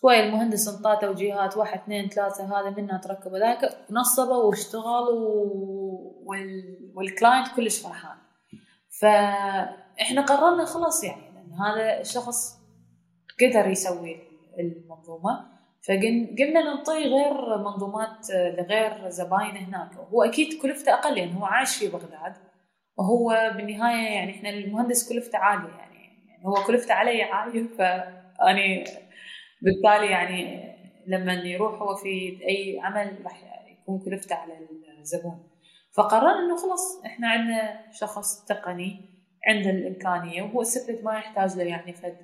شوي 0.00 0.20
المهندس 0.20 0.68
انطاه 0.68 0.94
توجيهات 0.94 1.56
واحد 1.56 1.80
اثنين 1.80 2.08
ثلاثة 2.08 2.44
هذا 2.44 2.70
منا 2.70 2.98
تركب 2.98 3.34
ذاك 3.34 3.78
نصبه 3.90 4.36
واشتغل 4.36 5.08
و... 5.08 6.22
وال... 6.26 6.78
والكلاينت 6.94 7.48
كلش 7.56 7.78
فرحان. 7.78 8.16
فإحنا 9.00 10.22
قررنا 10.22 10.64
خلاص 10.64 11.04
يعني 11.04 11.22
لأن 11.34 11.52
هذا 11.52 12.00
الشخص 12.00 12.58
قدر 13.40 13.66
يسوي 13.68 14.16
المنظومة. 14.58 15.52
فقمنا 15.88 16.62
نعطيه 16.62 17.06
غير 17.06 17.58
منظومات 17.58 18.30
لغير 18.30 19.08
زباين 19.08 19.56
هناك. 19.56 19.94
هو 19.94 20.22
أكيد 20.22 20.62
كلفته 20.62 20.94
أقل 20.94 21.14
لأن 21.14 21.32
هو 21.32 21.44
عايش 21.44 21.76
في 21.76 21.88
بغداد. 21.88 22.34
وهو 22.96 23.52
بالنهاية 23.56 24.14
يعني 24.14 24.30
إحنا 24.30 24.50
المهندس 24.50 25.08
كلفته 25.08 25.38
عالية 25.38 25.74
يعني, 25.74 26.28
يعني 26.28 26.46
هو 26.46 26.54
كلفته 26.66 26.94
علي 26.94 27.22
عالية. 27.22 27.68
فأني 27.78 28.84
بالتالي 29.62 30.10
يعني 30.10 30.72
لما 31.06 31.32
يروح 31.32 31.82
هو 31.82 31.94
في 31.94 32.38
أي 32.48 32.80
عمل 32.82 33.24
راح 33.24 33.42
يكون 33.70 33.98
كلفته 34.04 34.34
على 34.34 34.52
الزبون. 35.00 35.50
فقررنا 35.96 36.38
إنه 36.38 36.56
خلاص 36.56 37.02
إحنا 37.06 37.28
عندنا 37.28 37.92
شخص 37.92 38.44
تقني 38.44 39.12
عنده 39.46 39.70
الإمكانية 39.70 40.42
وهو 40.42 40.62
سبلت 40.62 41.04
ما 41.04 41.18
يحتاج 41.18 41.56
له 41.56 41.62
يعني 41.62 41.92
فد 41.92 42.16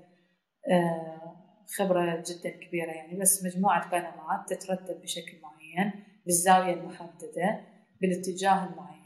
آه، 0.71 1.37
خبرة 1.79 2.23
جدا 2.29 2.51
كبيرة 2.51 2.91
يعني 2.91 3.19
بس 3.19 3.45
مجموعة 3.45 3.91
panel 3.91 4.39
ات 4.39 4.49
تترتب 4.49 5.03
بشكل 5.03 5.41
معين 5.43 5.93
بالزاوية 6.27 6.75
المحددة 6.75 7.61
بالاتجاه 8.01 8.67
المعين. 8.67 8.98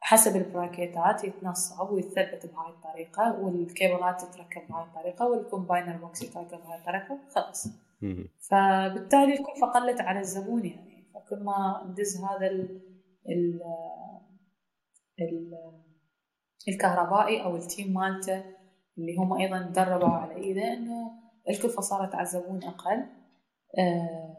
حسب 0.00 0.36
ال 0.36 0.46
bracket 0.46 1.14
ات 1.14 1.24
يتنصب 1.24 1.90
ويتثبت 1.90 2.46
بهاي 2.46 2.70
الطريقة 2.70 3.40
والكيبلات 3.40 4.20
تتركب 4.20 4.68
بهاي 4.68 4.84
الطريقة 4.84 5.28
وال 5.28 5.42
combiner 5.42 5.96
box 5.96 6.22
يتركب 6.22 6.58
بهاي 6.58 6.78
الطريقة 6.78 7.18
خلاص 7.34 7.68
فبالتالي 8.50 9.32
الكلفة 9.32 9.66
قلت 9.66 10.00
على 10.00 10.20
الزبون 10.20 10.66
يعني. 10.66 11.10
فكل 11.14 11.44
ما 11.44 11.86
ندز 11.90 12.24
هذا 12.24 12.46
ال 12.46 12.80
ال 13.28 13.60
ال 15.20 15.52
الكهربائي 16.68 17.44
أو 17.44 17.56
ال 17.56 17.64
team 17.64 17.94
مالته 17.94 18.44
اللي 18.98 19.16
هم 19.16 19.32
أيضا 19.32 19.62
تدربوا 19.62 20.08
على 20.08 20.34
إيده 20.34 20.72
إنه 20.72 21.12
الكلفة 21.48 21.80
صارت 21.80 22.14
على 22.14 22.22
الزبون 22.22 22.64
أقل. 22.64 23.06
آه، 23.78 24.36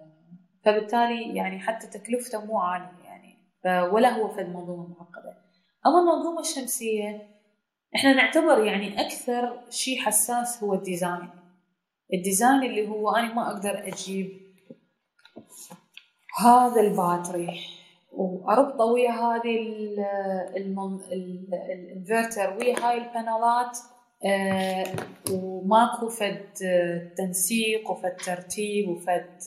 فبالتالي 0.65 1.35
يعني 1.35 1.59
حتى 1.59 1.87
تكلفته 1.87 2.45
مو 2.45 2.59
عالية 2.59 3.03
يعني. 3.03 3.37
ولا 3.65 4.09
هو 4.09 4.27
فد 4.27 4.49
منظومة 4.49 4.87
معقدة. 4.87 5.40
أما 5.87 5.99
المنظومة 5.99 6.39
الشمسية. 6.39 7.27
إحنا 7.95 8.13
نعتبر 8.13 8.63
يعني 8.63 9.01
أكثر 9.01 9.61
شيء 9.69 9.99
حساس 9.99 10.63
هو 10.63 10.73
ال 10.73 10.80
design. 10.80 11.29
ال 12.13 12.20
design 12.20 12.63
اللي 12.63 12.87
هو 12.87 13.09
أنا 13.09 13.33
ما 13.33 13.47
أقدر 13.47 13.87
أجيب 13.87 14.41
هذا 16.39 16.81
ال 16.81 16.91
battery 16.91 17.59
واربطه 18.11 18.85
ويا 18.85 19.11
هذه 19.11 19.57
الانفرتر 21.73 22.57
ويا 22.57 22.79
هاي 22.79 22.97
ال 22.97 23.09
panel 23.09 23.66
ات 23.66 23.77
آه 24.25 24.85
وماكو 25.31 26.09
فد 26.09 26.45
تنسيق 27.17 27.91
وفد 27.91 28.15
ترتيب 28.15 28.89
وفد 28.89 29.39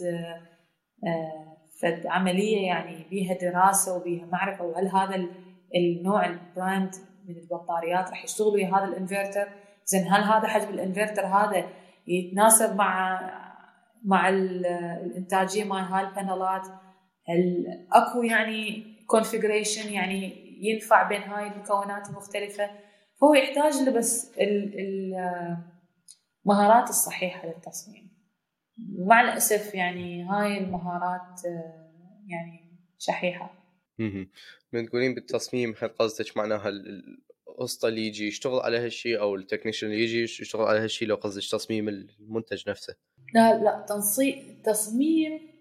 آه 1.07 1.57
فد 1.83 2.07
عملية 2.07 2.67
يعني 2.67 3.05
بيها 3.11 3.35
دراسة 3.35 3.97
وبيها 3.97 4.27
معرفة. 4.27 4.65
وهل 4.65 4.89
هذا 4.89 5.27
النوع 5.77 6.27
ال 6.27 6.38
brand 6.38 6.95
من 7.29 7.37
البطاريات 7.37 8.11
راح 8.11 8.25
يشتغل 8.25 8.49
ويا 8.49 8.77
هذا 8.77 8.85
الانفرتر 8.85 9.49
زين 9.85 10.07
هل 10.09 10.23
هذا 10.23 10.49
حجم 10.49 10.69
الانفرتر 10.69 11.27
هذا 11.27 11.65
يتناسب 12.07 12.77
مع 12.77 13.21
مع 14.05 14.29
الإنتاجية 14.29 15.65
مال 15.65 15.79
هاي 15.79 16.05
ال 16.09 16.17
panel 16.17 16.59
ات 16.59 16.67
هل 17.29 17.67
أكو 17.93 18.23
يعني 18.23 18.85
configuration 19.07 19.93
يعني 19.93 20.45
ينفع 20.61 21.09
بين 21.09 21.23
هاي 21.23 21.47
المكونات 21.47 22.09
المختلفة؟ 22.09 22.71
فهو 23.21 23.35
يحتاج 23.35 23.83
له 23.83 23.93
بس 23.93 24.33
المهارات 26.47 26.89
الصحيحة 26.89 27.49
للتصميم. 27.49 28.11
مع 29.09 29.21
الأسف 29.21 29.75
يعني 29.75 30.25
هاي 30.25 30.59
المهارات 30.59 31.41
يعني 32.27 32.81
شحيحة. 32.99 33.64
من 34.73 34.89
تقولين 34.89 35.15
بالتصميم 35.15 35.75
هل 35.79 35.89
قصدك 35.89 36.37
معناها 36.37 36.69
القصد 37.49 37.89
اللي 37.89 38.07
يجي 38.07 38.27
يشتغل 38.29 38.61
على 38.61 38.79
هالشيء 38.79 39.21
أو 39.21 39.35
ال 39.35 39.40
technician 39.40 39.87
اللي 39.87 40.03
يجي 40.03 40.23
يشتغل 40.23 40.63
على 40.63 40.79
هالشيء 40.79 41.09
لو 41.09 41.17
قصدك 41.17 41.51
تصميم 41.51 41.89
المنتج 41.89 42.69
نفسه. 42.69 42.95
لا 43.35 43.63
لا 43.63 43.87
تنصيب 43.89 44.63
تصميم 44.65 45.55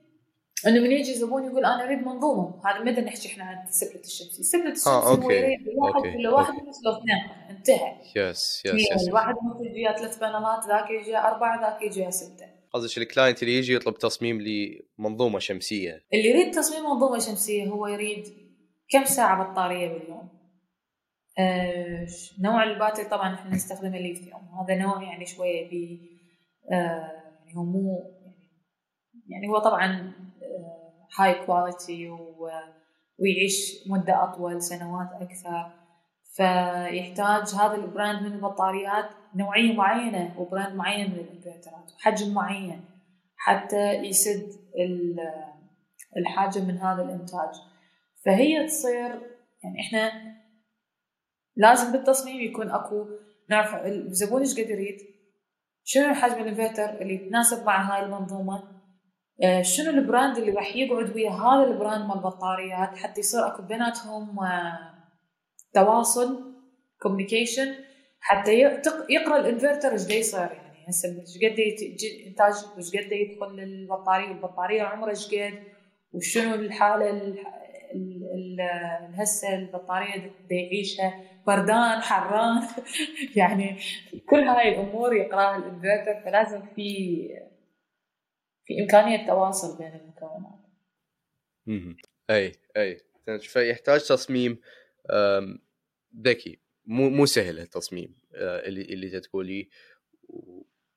إنه 0.68 0.80
من 0.82 0.92
يجي 0.92 1.14
زبون 1.14 1.46
يقول 1.46 1.66
أنا 1.66 1.84
أريد 1.84 1.98
منظومة. 1.98 2.62
هذا 2.66 2.84
متى 2.84 3.02
نحكي 3.02 3.28
إحنا 3.28 3.44
عن 3.44 3.68
ال 3.68 3.74
split 3.74 4.06
الشمسي 4.06 4.40
ال 4.40 4.45
split 4.45 4.72
الشمسي 4.72 4.90
آه، 4.90 5.12
okay. 5.12 5.26
هو 5.26 5.32
يريد 5.32 5.68
واحد 5.76 6.16
ولا 6.16 6.30
واحد 6.30 6.54
ونص 6.54 6.86
لو 6.86 6.92
اثنين. 6.92 7.18
انتهى. 7.50 7.98
yes 8.16 8.62
yes 8.66 8.92
yes 8.92 9.14
واحد 9.14 9.34
ونص 9.36 9.62
يجي 9.62 9.98
ثلاث 9.98 10.20
panel 10.20 10.60
ات 10.60 10.68
ذاك 10.68 10.92
يجي 10.92 11.18
أربعة 11.18 11.62
ذاك 11.62 11.82
يجي 11.82 12.12
ستة. 12.12 12.53
قصدك 12.74 12.98
ال 12.98 13.04
client 13.04 13.44
اللي 13.44 13.58
يجي 13.58 13.74
يطلب 13.74 13.98
تصميم 13.98 14.42
لمنظومة 14.42 15.40
شمسية. 15.40 16.06
اللي 16.14 16.30
يريد 16.30 16.54
تصميم 16.54 16.84
منظومة 16.84 17.20
شمسية 17.20 17.66
هو 17.66 17.88
يريد 17.88 18.28
كم 18.90 19.06
ساعة 19.06 19.52
بطارية 19.52 19.88
باليوم. 19.88 20.30
آه 21.40 22.08
نوع 22.40 22.64
ال 22.64 22.69
battery 22.69 23.06
طبعا 23.06 23.36
إحنا 23.36 23.56
نستخدم 23.56 23.96
الليثيوم 23.96 24.42
هذا 24.42 24.76
نوع 24.76 25.04
يعني 25.04 25.26
شوية 25.26 25.70
بي 25.70 26.00
آه 26.72 26.76
يعني 27.46 27.58
هو 27.58 27.64
مو 27.64 28.14
يعني, 29.28 29.48
هو 29.50 29.60
طبعا 29.60 30.14
هاي 31.20 31.46
quality 31.46 32.10
ويعيش 33.20 33.88
مدة 33.88 34.24
أطول 34.24 34.62
سنوات 34.62 35.10
أكثر. 35.22 35.83
فيحتاج 36.36 37.56
هذا 37.56 37.76
ال 37.76 37.83
brand 37.83 38.22
من 38.22 38.34
البطاريات 38.34 39.10
نوعية 39.36 39.74
معينة 39.74 40.40
و 40.40 40.46
brand 40.46 40.76
معين 40.76 41.12
من 41.12 41.20
الانفرترات 41.20 41.92
وحجم 41.96 42.34
معين 42.34 42.86
حتى 43.38 43.94
يسد 43.94 44.52
الحاجة 46.18 46.60
من 46.60 46.78
هذا 46.78 47.04
الإنتاج. 47.04 47.56
فهي 48.26 48.68
تصير 48.68 49.22
يعني 49.64 49.80
إحنا 49.80 50.12
لازم 51.56 51.92
بالتصميم 51.92 52.42
يكون 52.42 52.72
أكو 52.72 53.06
نعرف 53.50 53.76
الزبون 53.86 54.42
إيش 54.42 54.54
قد 54.54 54.70
يريد 54.70 54.98
شنو 55.84 56.14
حجم 56.14 56.42
الإنفرتر 56.42 57.02
اللي 57.02 57.14
يتناسب 57.14 57.66
مع 57.66 57.82
هاي 57.82 58.06
المنظومة 58.06 58.64
آه، 59.44 59.62
شنو 59.62 59.90
ال 59.90 59.98
brand 59.98 60.38
اللي 60.38 60.52
راح 60.52 60.76
يقعد 60.76 61.16
ويا 61.16 61.32
هذا 61.32 61.64
ال 61.64 61.71
brand 61.71 62.06
مال 62.06 62.18
البطاريات 62.18 62.98
حتى 62.98 63.20
يصير 63.20 63.48
أكو 63.48 63.62
بيناتهم 63.64 64.40
آه، 64.40 64.93
تواصل 65.74 66.54
communication 67.02 67.76
حتى 68.20 68.60
يقرأ 69.10 69.40
الانفرتر 69.40 69.92
إيش 69.92 70.10
يصير. 70.10 70.40
يعني 70.40 70.86
هسه 70.88 71.10
إيش 71.10 71.38
قد 71.38 71.60
إنتاج 72.28 72.54
إيش 72.78 72.90
قد 72.90 73.12
يدخل 73.12 73.60
البطارية 73.60 74.28
والبطاريه 74.28 74.82
عمرها 74.82 75.10
إيش 75.10 75.28
قد؟ 75.28 75.64
وشنو 76.14 76.56
الحالة 76.56 77.36
هسه 79.16 79.56
البطارية 79.56 80.32
يعيشها 80.50 81.22
بردان 81.48 82.02
حران. 82.02 82.68
يعني 83.36 83.80
كل 84.30 84.40
هاي 84.40 84.70
الأمور 84.70 85.16
يقرأها 85.16 85.58
الانفرتر. 85.58 86.22
فلازم 86.26 86.62
في 86.76 87.28
في 88.66 88.82
إمكانية 88.82 89.22
التواصل 89.22 89.78
بين 89.78 89.94
المكونات. 89.96 90.60
أي 92.30 92.52
أي. 92.78 92.98
فيحتاج 93.40 94.02
تصميم. 94.02 94.58
ذكي. 96.22 96.60
مو 96.86 97.10
مو 97.10 97.26
سهل 97.26 97.60
التصميم 97.60 98.16
آه، 98.36 98.68
اللي 98.68 98.82
اللي 98.82 99.20
تقولي. 99.20 99.70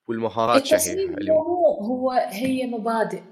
والمهارات 0.08 0.66
شهيره 0.66 1.14
اللي 1.14 1.32
هو 1.32 1.80
هو 1.82 2.10
هي 2.10 2.66
مبادئ. 2.66 3.22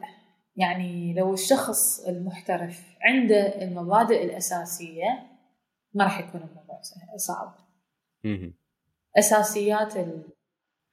يعني 0.57 1.15
لو 1.15 1.35
الشخص 1.35 2.01
المحترف 2.01 2.83
عنده 3.03 3.63
المبادئ 3.63 4.25
الأساسية 4.25 5.31
ما 5.95 6.05
راح 6.05 6.21
يكون 6.21 6.41
الموضوع 6.41 6.81
صعب. 7.17 7.57
أساسيات 9.19 9.97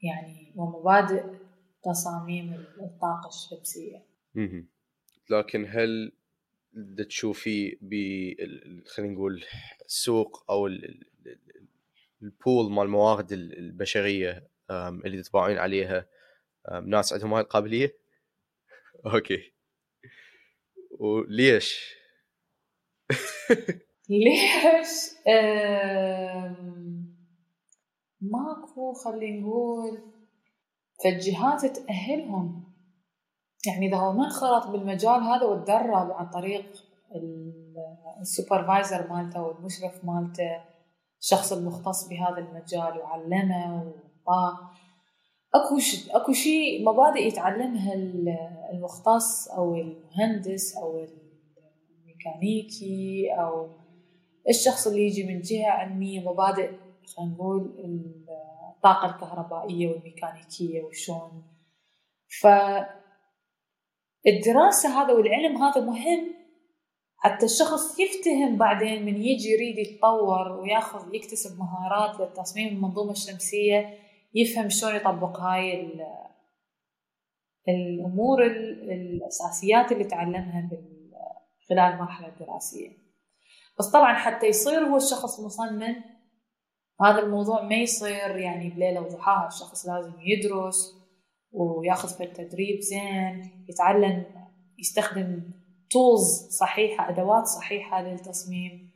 يعني 0.01 0.53
ومبادئ 0.55 1.23
تصاميم 1.83 2.53
الطاقة 2.81 3.27
الشمسية 3.27 4.05
لكن 5.29 5.65
هل 5.65 6.11
تشوفي 7.09 7.77
ب 7.81 7.95
خلينا 8.87 9.13
نقول 9.13 9.43
السوق 9.85 10.51
أو 10.51 10.67
البول 12.21 12.71
مال 12.71 12.83
الموارد 12.83 13.31
البشرية 13.31 14.47
اللي 14.71 15.21
تتباعين 15.23 15.57
عليها 15.57 16.07
ناس 16.85 17.13
عندهم 17.13 17.33
هاي 17.33 17.41
القابلية؟ 17.41 17.97
أوكي 19.13 19.53
وليش؟ 20.99 21.95
ليش؟ 24.09 25.11
ماكو 28.21 28.93
خلينا 28.93 29.41
نقول 29.41 29.99
فالجهات 31.03 31.65
تأهلهم 31.65 32.70
يعني 33.67 33.87
إذا 33.87 33.97
هو 33.97 34.13
ما 34.13 34.25
انخرط 34.25 34.67
بالمجال 34.67 35.23
هذا 35.23 35.43
وتدرب 35.43 36.11
عن 36.11 36.29
طريق 36.29 36.65
السوبرفايزر 38.21 39.13
مالته 39.13 39.41
والمشرف 39.41 40.05
مالته 40.05 40.63
الشخص 41.21 41.53
المختص 41.53 42.07
بهذا 42.07 42.37
المجال 42.37 42.97
وعلمه 42.97 43.83
وطاه 43.83 44.57
أكو. 45.55 45.79
أكو 46.11 46.33
شيء 46.33 46.89
مبادئ 46.89 47.27
يتعلمها 47.27 47.93
المختص 48.73 49.47
أو 49.47 49.75
المهندس 49.75 50.77
أو 50.77 51.05
الميكانيكي 51.99 53.31
أو 53.31 53.69
الشخص 54.49 54.87
اللي 54.87 55.05
يجي 55.05 55.23
من 55.23 55.41
جهة 55.41 55.69
علمية 55.69 56.29
مبادئ 56.29 56.71
خلينا 57.15 57.33
نقول 57.33 57.61
الطاقة 58.75 59.15
الكهربائية 59.15 59.87
والميكانيكية 59.87 60.83
وشون 60.83 61.43
فالدراسة 64.25 65.01
هذا 65.01 65.13
والعلم 65.13 65.57
هذا 65.57 65.81
مهم. 65.81 66.33
حتى 67.17 67.45
الشخص 67.45 67.99
يفتهم 67.99 68.57
بعدين 68.57 69.05
من 69.05 69.15
يجي 69.21 69.49
يريد 69.49 69.77
يتطور 69.77 70.51
وياخذ 70.51 71.15
يكتسب 71.15 71.59
مهارات 71.59 72.19
للتصميم 72.19 72.67
المنظومة 72.67 73.11
الشمسية 73.11 73.99
يفهم 74.33 74.69
شلون 74.69 74.95
يطبق 74.95 75.39
هاي 75.39 75.91
الأمور 77.67 78.45
الأساسيات 78.45 79.91
اللي 79.91 80.03
تعلمها 80.03 80.69
خلال 81.69 81.93
المرحلة 81.93 82.27
الدراسية. 82.27 82.89
بس 83.79 83.87
طبعا 83.87 84.13
حتى 84.13 84.47
يصير 84.47 84.79
هو 84.79 84.97
الشخص 84.97 85.39
مصمم 85.39 85.95
هذا 87.01 87.19
الموضوع 87.19 87.61
ما 87.61 87.75
يصير 87.75 88.37
يعني 88.37 88.69
بليلة 88.69 89.01
وضحاها 89.01 89.47
الشخص 89.47 89.85
لازم 89.85 90.13
يدرس 90.19 91.00
وياخذ 91.51 92.17
في 92.17 92.23
التدريب 92.23 92.79
زين 92.79 93.65
يتعلم 93.69 94.25
يستخدم 94.79 95.43
tools 95.89 96.47
صحيحة 96.59 97.09
أدوات 97.09 97.45
صحيحة 97.45 98.01
للتصميم. 98.01 98.91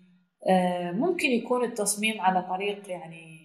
آه، 0.49 0.91
ممكن 0.91 1.27
يكون 1.27 1.64
التصميم 1.64 2.22
على 2.22 2.41
طريق 2.41 2.90
يعني 2.90 3.36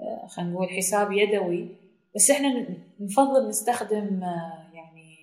آه، 0.00 0.26
خلينا 0.26 0.50
نقول 0.50 0.68
حساب 0.68 1.12
يدوي. 1.12 1.76
بس 2.14 2.30
إحنا 2.30 2.66
نفضل 3.00 3.48
نستخدم 3.48 4.22
آه، 4.24 4.70
يعني 4.74 5.16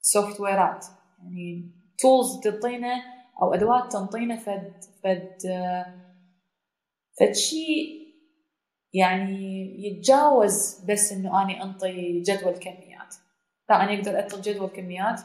software 0.00 0.40
ات 0.40 0.86
يعني 1.18 1.72
tools 1.98 2.40
تعطينا 2.40 3.02
أو 3.42 3.54
أدوات 3.54 3.92
تنطينا 3.92 4.36
فد 4.36 4.72
فد 5.04 5.38
فد 7.20 7.32
شيء 7.32 7.99
يعني 8.94 9.74
يتجاوز 9.86 10.84
بس 10.88 11.12
إنه 11.12 11.42
أني 11.42 11.62
أنطي 11.62 12.20
جدول 12.20 12.52
كميات. 12.52 13.14
لا 13.70 13.82
أنا 13.84 13.94
أقدر 13.94 14.18
اعطي 14.20 14.40
جدول 14.40 14.68
كميات 14.68 15.20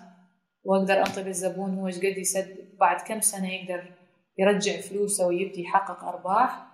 وأقدر 0.63 0.99
أنطي 0.99 1.23
للزبون 1.23 1.79
هو 1.79 1.87
إيش 1.87 1.97
قد 1.97 2.17
يسد 2.17 2.77
بعد 2.79 3.01
كم 3.01 3.21
سنة 3.21 3.53
يقدر 3.53 3.91
يرجع 4.37 4.81
فلوسه 4.81 5.27
ويبدي 5.27 5.61
يحقق 5.61 6.03
أرباح 6.03 6.67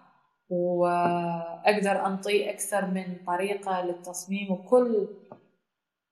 وأقدر 0.50 2.06
أنطي 2.06 2.50
أكثر 2.50 2.86
من 2.86 3.18
طريقة 3.28 3.82
للتصميم 3.86 4.52
وكل 4.52 5.08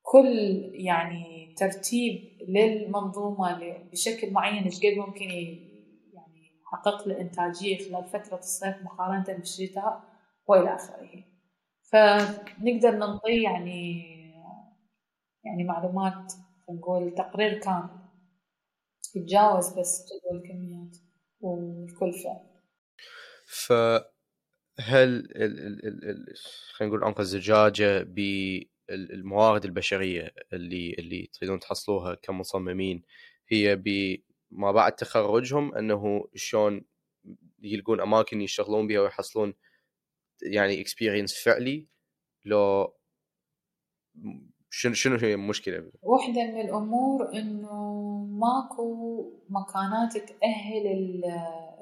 كل 0.01 0.69
يعني 0.73 1.56
ترتيب 1.57 2.22
للمنظومة 2.47 3.77
بشكل 3.91 4.31
معين 4.31 4.64
إيش 4.64 4.77
قد 4.77 4.97
ممكن 4.97 5.30
يعني 5.30 6.51
يحقق 6.64 7.07
له 7.07 7.22
إنتاجية 7.22 7.77
خلال 7.77 8.03
فترة 8.03 8.38
الصيف 8.38 8.76
مقارنة 8.84 9.38
بالشتاء. 9.38 10.09
والى 10.49 10.76
اخره 10.76 11.23
فنقدر 11.91 12.91
نعطي 12.97 13.43
يعني 13.43 14.09
يعني 15.45 15.63
معلومات 15.63 16.34
نقول 16.69 17.15
تقرير 17.15 17.59
كامل. 17.59 17.89
يتجاوز 19.15 19.80
بس 19.80 20.05
جدول 20.05 20.41
الكميات 20.41 20.97
والكلفة 21.39 22.41
فهل 23.45 24.09
ال 24.80 25.35
ال 25.35 25.85
ال 25.88 26.09
ال 26.09 26.35
خلينا 26.73 26.93
نقول 26.95 27.03
عمق 27.03 27.19
الزجاجة 27.19 28.03
بالموارد 28.03 29.65
البشرية 29.65 30.34
اللي 30.53 30.95
اللي 30.99 31.30
تريدون 31.34 31.59
تحصلوها 31.59 32.15
كمصممين 32.15 33.03
هي 33.47 33.76
بما 33.76 34.71
بعد 34.71 34.95
تخرجهم 34.95 35.76
إنه 35.76 36.27
شلون 36.35 36.85
يلقون 37.63 38.01
أماكن 38.01 38.41
يشتغلون 38.41 38.88
بها 38.88 39.01
ويحصلون 39.01 39.53
يعني 40.41 40.82
اكسبيرينس 40.82 41.44
فعلي 41.44 41.88
لو 42.45 42.94
شنو 44.70 44.94
شنو 44.94 45.18
هي 45.18 45.34
المشكلة؟ 45.34 45.91
واحدة 46.02 46.44
من 46.44 46.61
الأمور 46.61 47.34
إنه 47.34 47.99
ماكو 48.26 49.24
مكانات 49.49 50.18
تأهل 50.18 51.24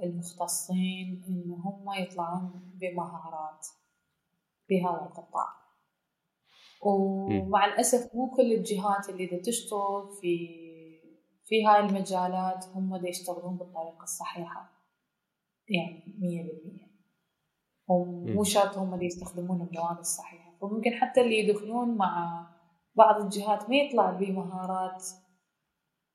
المختصين 0.04 1.24
ان 1.28 1.52
هم 1.52 1.86
يطلعون 2.04 2.74
بمهارات 2.76 3.68
بهذا 4.70 5.06
القطاع 5.06 5.48
ومع 6.82 7.66
الأسف 7.66 8.16
مو 8.16 8.30
كل 8.30 8.54
الجهات 8.54 9.10
اللي 9.10 9.26
دا 9.26 9.42
تشتغل 9.42 10.10
في 10.22 10.68
في 11.46 11.66
هاي 11.66 11.80
المجالات 11.80 12.66
هم 12.76 12.98
دا 12.98 13.10
يشتغلون 13.10 13.58
بالطريقة 13.58 14.04
الصحيحة. 14.04 14.70
يعني 15.70 16.16
مية 16.20 16.44
بالمية. 16.44 16.87
ومو 17.88 18.44
شرط 18.44 18.78
هم 18.78 18.94
اللي 18.94 19.06
يستخدمون 19.06 19.62
المواد 19.62 19.98
الصحيحة. 19.98 20.58
فممكن 20.62 20.92
حتى 20.92 21.22
اللي 21.22 21.40
يدخلون 21.40 21.98
مع 21.98 22.46
بعض 22.96 23.22
الجهات 23.22 23.70
ما 23.70 23.76
يطلع 23.76 24.12
بمهارات. 24.12 25.04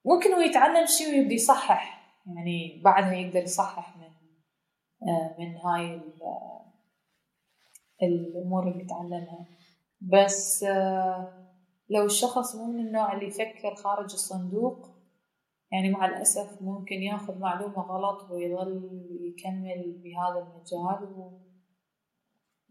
ممكن 0.05 0.33
هو 0.33 0.39
يتعلم 0.39 0.85
شيء 0.85 1.07
ويبدي 1.07 1.35
يصحح. 1.35 2.03
يعني 2.35 2.81
بعدها 2.85 3.13
يقدر 3.13 3.43
يصحح 3.43 3.97
من 3.97 4.03
آه، 5.09 5.35
من 5.39 5.55
هاي 5.55 6.01
الأمور 8.03 8.71
اللي 8.71 8.85
تعلمها. 8.85 9.45
بس 10.01 10.63
آه، 10.63 11.43
لو 11.89 12.05
الشخص 12.05 12.55
مو 12.55 12.65
من 12.65 12.87
النوع 12.87 13.13
اللي 13.13 13.27
يفكر 13.27 13.75
خارج 13.75 14.13
الصندوق 14.13 14.93
يعني 15.71 15.89
مع 15.89 16.05
الأسف 16.05 16.61
ممكن 16.61 16.95
ياخذ 16.95 17.39
معلومة 17.39 17.81
غلط 17.81 18.31
ويظل 18.31 18.89
يكمل 19.21 20.01
بهذا 20.03 20.39
المجال. 20.39 21.31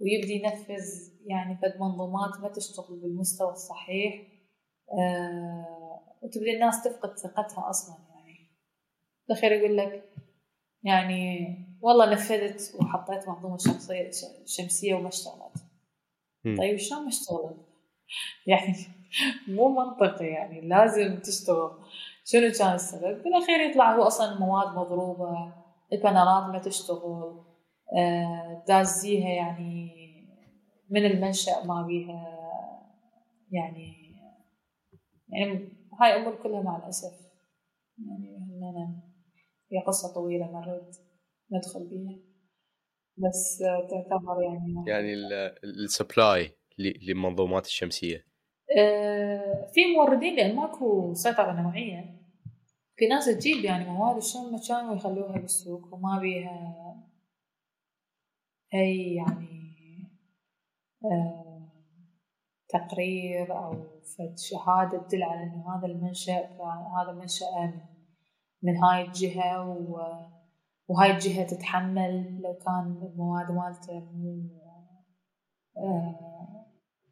ويبدي 0.02 0.32
ينفذ 0.32 1.12
يعني 1.26 1.56
فد 1.56 1.80
منظومات 1.80 2.40
ما 2.40 2.48
تشتغل 2.48 2.96
بالمستوى 2.96 3.52
الصحيح 3.52 4.22
آه 4.92 6.00
وتبدأ 6.22 6.52
الناس 6.52 6.82
تفقد 6.84 7.18
ثقتها 7.18 7.70
أصلا 7.70 7.96
يعني 8.14 8.48
الأخير 9.30 9.52
يقول 9.52 9.76
لك 9.76 10.12
يعني 10.82 11.54
والله 11.82 12.12
نفذت 12.12 12.74
وحطيت 12.80 13.28
منظومة 13.28 13.58
شخصية 13.58 14.10
شمسية 14.46 14.94
وما 14.94 15.08
اشتغلت 15.08 15.56
طيب 16.44 16.76
شلون 16.76 17.02
ما 17.02 17.08
اشتغلت؟ 17.08 17.56
يعني 18.46 18.74
مو 19.48 19.68
منطقي 19.68 20.26
يعني 20.26 20.60
لازم 20.60 21.18
تشتغل 21.18 21.70
شنو 22.24 22.52
كان 22.58 22.74
السبب؟ 22.74 23.22
بالأخير 23.22 23.60
يطلع 23.60 23.96
هو 23.96 24.02
أصلا 24.02 24.32
المواد 24.32 24.76
مضروبة 24.76 25.52
البانرات 25.92 26.52
ما 26.52 26.58
تشتغل 26.58 27.42
آه، 27.96 28.64
دازيها 28.68 29.28
يعني 29.28 29.81
من 30.92 31.06
المنشأ 31.06 31.64
ما 31.64 31.82
بيها 31.82 32.38
يعني 33.50 34.14
يعني 35.28 35.68
هاي 36.00 36.16
أمور 36.16 36.42
كلها 36.42 36.62
مع 36.62 36.76
الأسف. 36.76 37.32
يعني 38.08 38.36
هنا 38.36 39.02
هي 39.72 39.78
قصة 39.86 40.14
طويلة 40.14 40.52
مريت 40.52 40.96
ندخل 41.52 41.88
بيها. 41.88 42.18
بس 43.16 43.58
تعتبر 43.90 44.42
يعني 44.42 44.84
يعني 44.86 45.14
السبلاي 45.64 46.50
للمنظومات 46.78 47.66
الشمسية. 47.66 48.26
آه، 48.78 49.66
في 49.74 49.80
موردين 49.96 50.36
لأن 50.36 50.56
ماكو 50.56 51.14
سيطرة 51.14 51.62
نوعية. 51.62 52.22
في 52.96 53.06
ناس 53.06 53.26
تجيب 53.26 53.64
يعني 53.64 53.84
مواد 53.84 54.22
ما 54.52 54.60
كانوا 54.68 54.94
يخلوها 54.96 55.38
بالسوق 55.38 55.94
وما 55.94 56.18
بيها 56.18 56.96
أي 58.74 59.14
يعني 59.14 59.61
تقرير 62.68 63.58
أو 63.58 63.72
فد 64.02 64.38
شهادة 64.38 64.98
تدل 64.98 65.22
على 65.22 65.42
إنه 65.42 65.76
هذا 65.76 65.86
المنشأ 65.86 66.48
هذا 66.98 67.12
منشأ 67.12 67.44
من, 67.60 67.80
من 68.62 68.76
هاي 68.76 69.04
الجهة 69.04 69.68
وهاي 70.88 71.10
الجهة 71.10 71.46
تتحمل 71.46 72.40
لو 72.42 72.54
كان 72.54 73.10
المواد 73.12 73.50
مالته 73.50 74.00
مو 74.00 74.48
آه، 75.76 76.66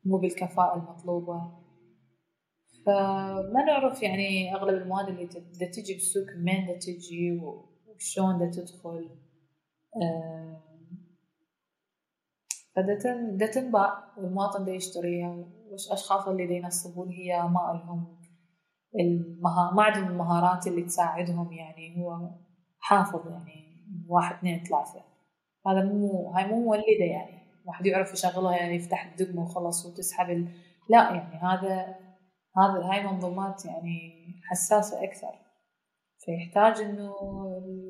مو 0.04 0.18
بالكفاءة 0.18 0.76
المطلوبة. 0.76 1.60
فما 2.86 3.64
نعرف 3.66 4.02
يعني 4.02 4.54
أغلب 4.54 4.82
المواد 4.82 5.08
اللي 5.08 5.26
تجي 5.66 5.94
بالسوق 5.94 6.26
من 6.36 6.78
تجي 6.78 7.40
وشلون 7.40 8.38
دا 8.38 8.50
تدخل 8.50 9.10
فدا 12.82 13.46
تنباع 13.46 14.14
والمواطن 14.16 14.64
دا 14.64 14.72
يشتريها 14.72 15.28
والأشخاص 15.70 16.28
اللي 16.28 16.46
دا 16.46 16.54
ينصبون 16.54 17.08
هي 17.08 17.42
ما 17.42 17.82
لهم 17.84 18.20
المها... 19.00 19.72
ما 19.74 19.82
عندهم 19.82 20.08
المهارات 20.08 20.66
اللي 20.66 20.82
تساعدهم 20.82 21.52
يعني. 21.52 21.96
هو 21.96 22.30
حافظ 22.80 23.26
يعني 23.26 23.86
واحد 24.08 24.36
اثنين 24.36 24.64
ثلاثة. 24.64 25.04
هذا 25.66 25.84
مو 25.84 26.32
هاي 26.32 26.48
مو 26.48 26.64
مولدة 26.64 27.04
يعني. 27.10 27.40
واحد 27.66 27.86
يعرف 27.86 28.12
يشغلها 28.12 28.56
يعني 28.56 28.74
يفتح 28.74 29.04
الدقمة 29.04 29.42
وخلص 29.42 29.86
وتسحب 29.86 30.30
ال... 30.30 30.48
لا 30.88 31.10
يعني 31.10 31.36
هذا 31.36 31.96
هذا 32.56 32.90
هاي 32.90 33.06
منظومات 33.06 33.64
يعني 33.64 34.12
حساسة 34.50 35.04
أكثر. 35.04 35.32
فيحتاج 36.24 36.80
إنه 36.80 37.14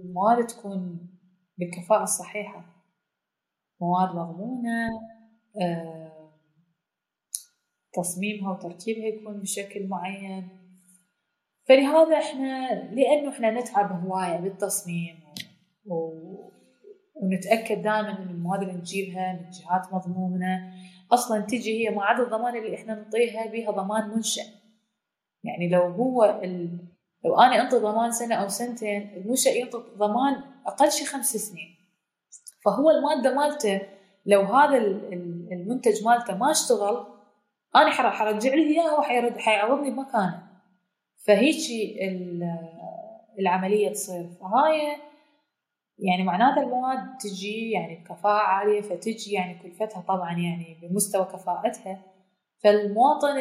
المواد 0.05 0.47
تكون 0.47 1.09
بالكفاءة 1.59 2.03
الصحيحة. 2.03 2.80
مواد 3.81 4.09
مضمونة 4.09 4.89
آه، 5.62 6.31
تصميمها 7.93 8.52
وتركيبها 8.52 9.07
يكون 9.07 9.40
بشكل 9.40 9.89
معين. 9.89 10.48
فلهذا 11.69 12.19
إحنا 12.19 12.74
لأنه 12.94 13.28
إحنا 13.28 13.61
نتعب 13.61 14.05
هواية 14.05 14.36
بالتصميم 14.36 15.20
و... 15.86 15.94
ونتأكد 17.15 17.82
دائما 17.82 18.23
إن 18.23 18.28
المواد 18.28 18.62
اللي 18.62 18.74
نجيبها 18.74 19.32
من 19.32 19.51
جهات 19.51 19.93
مضمونة 19.93 20.74
أصلا 21.12 21.40
تجي 21.40 21.89
هي 21.89 21.94
مع 21.94 22.19
الضمان 22.19 22.57
اللي 22.57 22.77
إحنا 22.77 22.94
نعطيها 22.94 23.47
بها 23.47 23.70
ضمان 23.70 24.11
منشأ. 24.11 24.43
يعني 25.44 25.69
لو 25.69 25.82
هو 25.82 26.40
ال... 26.44 26.78
لو 27.24 27.40
أنا 27.40 27.62
أنطي 27.62 27.77
ضمان 27.77 28.12
سنة 28.12 28.35
أو 28.35 28.48
سنتين 28.48 29.11
المنشأ 29.16 29.48
يعطي 29.48 29.78
ضمان 29.97 30.43
أقل 30.66 30.93
شيء 30.93 31.07
خمس 31.07 31.36
سنين. 31.36 31.80
فهو 32.65 32.91
المادة 32.91 33.35
مالته 33.35 33.81
لو 34.27 34.41
هذا 34.41 34.77
المنتج 35.53 36.05
مالته 36.05 36.37
ما 36.37 36.51
اشتغل 36.51 37.07
أنا 37.77 37.91
حرجع 37.91 38.55
له 38.55 38.62
اياه 38.62 38.99
وحيرد 38.99 39.39
حيعوضني 39.39 39.91
بمكانه. 39.91 40.43
فهيجي 41.27 41.99
العملية 43.39 43.93
تصير. 43.93 44.28
فهاي 44.41 44.97
يعني 45.99 46.24
معناته 46.24 46.62
المواد 46.62 47.16
تجي 47.20 47.70
يعني 47.70 47.95
بكفاءة 47.95 48.43
عالية 48.43 48.81
فتجي 48.81 49.32
يعني 49.32 49.59
كلفتها 49.62 50.01
طبعا 50.01 50.32
يعني 50.32 50.78
بمستوى 50.82 51.24
كفاءتها. 51.24 52.03
فالمواطن 52.59 53.37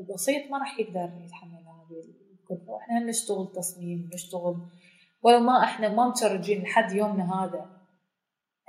البسيط 0.00 0.50
ما 0.50 0.58
راح 0.58 0.80
يقدر 0.80 1.10
يتحمل 1.24 1.50
هذه 1.50 2.04
الكلفة. 2.40 2.72
وإحنا 2.72 3.00
نشتغل 3.00 3.52
تصميم 3.54 4.10
نشتغل 4.14 4.56
ولو 5.22 5.40
ما 5.40 5.64
إحنا 5.64 5.88
ما 5.88 6.08
متشرجين 6.08 6.62
لحد 6.62 6.92
يومنا 6.92 7.44
هذا 7.44 7.78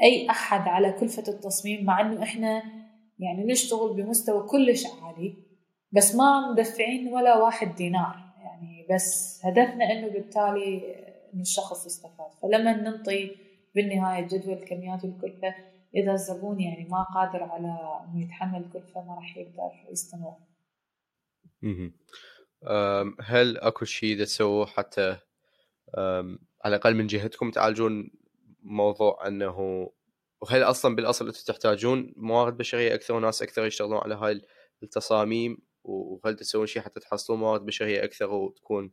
أي 0.01 0.29
أحد 0.29 0.67
على 0.67 0.91
كلفة 0.91 1.23
التصميم 1.27 1.85
مع 1.85 2.01
إنه 2.01 2.23
إحنا 2.23 2.63
يعني 3.19 3.43
نشتغل 3.43 3.93
بمستوى 3.93 4.47
كلش 4.47 4.85
عالي 5.01 5.35
بس 5.91 6.15
ما 6.15 6.51
مدفعين 6.51 7.13
ولا 7.13 7.37
واحد 7.37 7.75
دينار. 7.75 8.15
يعني 8.37 8.87
بس 8.91 9.39
هدفنا 9.45 9.91
إنه 9.91 10.07
بالتالي 10.07 10.95
ان 11.33 11.41
الشخص 11.41 11.85
يستفاد. 11.85 12.31
فلما 12.41 12.73
ننطي 12.73 13.35
بالنهاية 13.75 14.27
جدول 14.27 14.53
الكميات 14.53 15.03
والكلفة 15.03 15.55
إذا 15.95 16.11
الزبون 16.11 16.59
يعني 16.59 16.87
ما 16.89 17.03
قادر 17.03 17.43
على 17.43 18.03
إنه 18.05 18.23
يتحمل 18.23 18.59
الكلفة 18.59 19.03
ما 19.03 19.15
راح 19.15 19.37
يقدر 19.37 19.91
يستمر. 19.91 20.37
هل 23.21 23.57
أكو 23.57 23.85
شيء 23.85 24.19
تسووه 24.19 24.65
حتى 24.65 25.17
على 25.97 26.75
الأقل 26.75 26.95
من 26.95 27.07
جهتكم 27.07 27.51
تعالجون 27.51 28.09
موضوع 28.63 29.27
أنه 29.27 29.89
وهل 30.41 30.63
أصلا 30.63 30.95
بالأصل 30.95 31.27
أنتم 31.27 31.39
تحتاجون 31.47 32.13
موارد 32.17 32.57
بشرية 32.57 32.95
أكثر 32.95 33.13
وناس 33.13 33.41
أكثر 33.41 33.65
يشتغلون 33.65 33.97
على 33.97 34.15
هاي 34.15 34.41
التصاميم؟ 34.83 35.57
وهل 35.83 36.35
تسوون 36.35 36.65
شيء 36.65 36.81
حتى 36.81 36.99
تحصلون 36.99 37.39
موارد 37.39 37.65
بشرية 37.65 38.03
أكثر 38.03 38.31
وتكون 38.31 38.91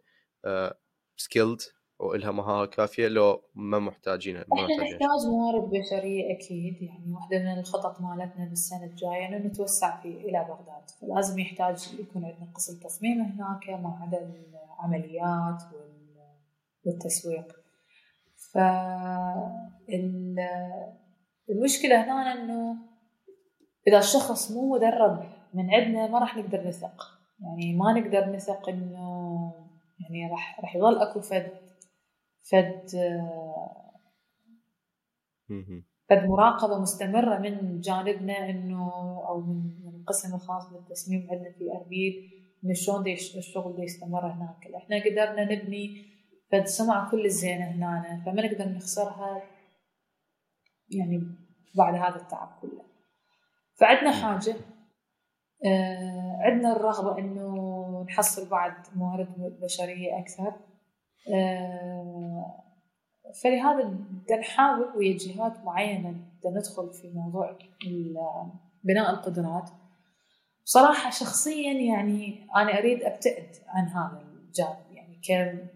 سكيلد 1.16 1.60
وإلها 1.98 2.30
مهارة 2.30 2.66
كافية 2.66 3.08
لو 3.08 3.42
ما 3.54 3.78
محتاجين 3.78 4.36
إحنا 4.36 4.54
نحتاج 4.56 5.26
موارد 5.30 5.70
بشرية 5.70 6.36
أكيد 6.36 6.82
يعني 6.82 7.12
واحدة 7.12 7.38
من 7.38 7.58
الخطط 7.58 8.00
مالتنا 8.00 8.44
بالسنه 8.48 8.84
الجاية 8.84 9.28
إنه 9.28 9.36
نتوسع 9.36 10.00
في 10.00 10.08
إلى 10.08 10.46
بغداد. 10.48 10.90
فلازم 11.00 11.38
يحتاج 11.38 11.94
يكون 11.98 12.24
عندنا 12.24 12.52
قسم 12.54 12.80
تصميم 12.80 13.20
هناك 13.20 13.68
ما 13.68 13.98
عدا 14.02 14.34
العمليات 14.78 15.62
والتسويق. 16.86 17.52
ف 18.52 18.58
المشكلة 21.50 22.04
هنا 22.04 22.32
إنه 22.32 22.76
إذا 23.88 23.98
الشخص 23.98 24.50
مو 24.50 24.74
مدرب 24.74 25.24
من 25.54 25.74
عندنا 25.74 26.06
ما 26.06 26.18
راح 26.18 26.36
نقدر 26.36 26.68
نثق. 26.68 27.18
يعني 27.40 27.76
ما 27.76 27.92
نقدر 27.92 28.32
نثق 28.32 28.68
إنه 28.68 29.52
يعني 30.00 30.30
راح 30.30 30.60
راح 30.60 30.76
يظل 30.76 30.98
أكو 30.98 31.20
فد 31.20 31.52
فد 32.50 32.90
فد 36.08 36.24
مراقبة 36.26 36.78
مستمرة 36.78 37.38
من 37.38 37.80
جانبنا 37.80 38.50
إنه 38.50 38.90
أو 39.28 39.40
من 39.40 39.94
القسم 40.00 40.34
الخاص 40.34 40.72
بالتصميم 40.72 41.28
عندنا 41.30 41.52
في 41.52 41.72
أربيل 41.72 42.30
إنه 42.64 42.74
شلون 42.74 43.06
الشغل 43.08 43.84
يستمر 43.84 44.26
هناك. 44.32 44.66
إحنا 44.76 44.96
قدرنا 45.04 45.44
نبني 45.44 46.15
فد 46.52 46.64
سمعة 46.64 47.10
كل 47.10 47.24
الزينة 47.24 47.64
هنا 47.64 48.22
فما 48.26 48.46
نقدر 48.46 48.68
نخسرها؟ 48.68 49.42
يعني 50.90 51.22
بعد 51.76 51.94
هذا 51.94 52.16
التعب 52.16 52.58
كله. 52.62 52.82
فعندنا 53.74 54.12
حاجة 54.12 54.56
آه 55.66 56.38
عندنا 56.40 56.76
الرغبة 56.76 57.18
إنه 57.18 58.04
نحصل 58.08 58.48
بعد 58.48 58.74
موارد 58.96 59.28
بشرية 59.62 60.18
أكثر. 60.18 60.52
آه 61.34 62.62
فلهذا 63.42 63.98
نحاول 64.40 64.96
ويا 64.96 65.18
جهات 65.18 65.64
معينة 65.64 66.14
ندخل 66.46 66.92
في 66.92 67.10
موضوع 67.14 67.58
بناء 68.84 69.10
القدرات. 69.10 69.70
بصراحة 70.64 71.10
شخصيا 71.10 71.72
يعني 71.72 72.48
أنا 72.56 72.78
أريد 72.78 73.02
أبتعد 73.02 73.56
عن 73.66 73.84
هذا 73.84 74.20
الجانب. 74.20 74.85
ك... 75.28 75.30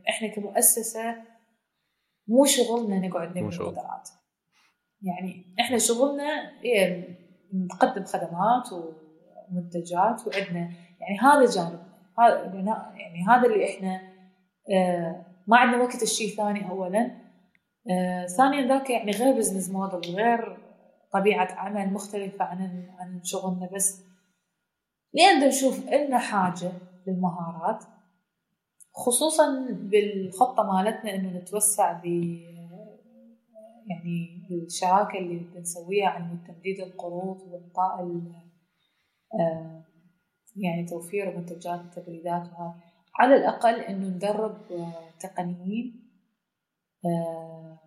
إحنا 0.08 0.28
كمؤسسة 0.28 1.14
مو 2.28 2.44
شغلنا 2.44 3.08
نقعد 3.08 3.28
نبني 3.28 3.56
قدرات 3.56 4.08
يعني 5.02 5.54
إحنا 5.60 5.78
شغلنا 5.78 6.60
إيه 6.64 7.18
نقدم 7.54 8.04
خدمات 8.04 8.68
ومنتجات 8.72 10.26
وعندنا. 10.26 10.70
يعني 11.00 11.18
هذا 11.22 11.46
جانبنا. 11.50 11.90
هذا 12.18 12.44
يعني 12.96 13.24
هذا 13.28 13.46
اللي 13.46 13.70
إحنا 13.70 14.00
آه 14.74 15.26
ما 15.46 15.56
عندنا 15.58 15.82
وقت 15.82 16.02
الشيء 16.02 16.30
الثاني 16.30 16.70
اولا. 16.70 17.10
آه 17.90 18.26
ثانيا 18.26 18.66
ذاك 18.68 18.90
يعني 18.90 19.10
غير 19.10 19.36
بزنس 19.36 19.70
موديل 19.70 20.14
غير 20.14 20.58
طبيعة 21.12 21.52
عمل 21.52 21.92
مختلفة 21.92 22.44
عن 22.44 22.88
عن 22.98 23.20
شغلنا 23.24 23.70
بس. 23.74 24.02
لأن 25.14 25.48
نشوف 25.48 25.88
إلنا 25.88 26.18
حاجة 26.18 26.72
للمهارات 27.06 27.84
خصوصا 28.92 29.68
بالخطة 29.70 30.62
مالتنا 30.62 31.14
إنه 31.14 31.38
نتوسع 31.38 31.92
ب 31.92 32.04
يعني 33.90 34.46
الشراكة 34.50 35.18
اللي 35.18 35.38
بنسويها 35.38 36.08
عن 36.08 36.38
تمديد 36.48 36.80
القروض 36.80 37.40
وإعطاء 37.40 38.20
آه، 39.40 39.84
يعني 40.56 40.86
توفير 40.86 41.38
منتجات 41.38 41.80
التبريدات 41.80 42.42
وهاي 42.42 42.72
على 43.14 43.36
الأقل 43.36 43.80
إنه 43.80 44.08
ندرب 44.08 44.72
آه، 44.72 45.10
تقنيين 45.20 46.10
آه، 47.04 47.78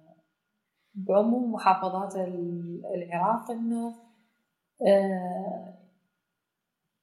بعموم 0.94 1.52
محافظات 1.52 2.16
العراق 2.96 3.52
إنه 3.52 3.96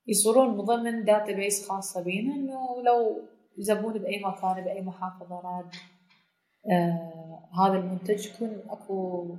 يصيرون 0.07 0.57
مضمن 0.57 1.05
داتابيس 1.05 1.69
خاصة 1.69 2.03
بينا 2.05 2.35
إنه 2.35 2.83
لو 2.83 3.23
زبون 3.59 3.93
بأي 3.93 4.23
مكان 4.25 4.65
بأي 4.65 4.83
محافظة 4.83 5.41
راد 5.41 5.75
آه 6.71 7.49
هذا 7.61 7.79
المنتج 7.79 8.27
يكون 8.27 8.63
أكو 8.69 9.37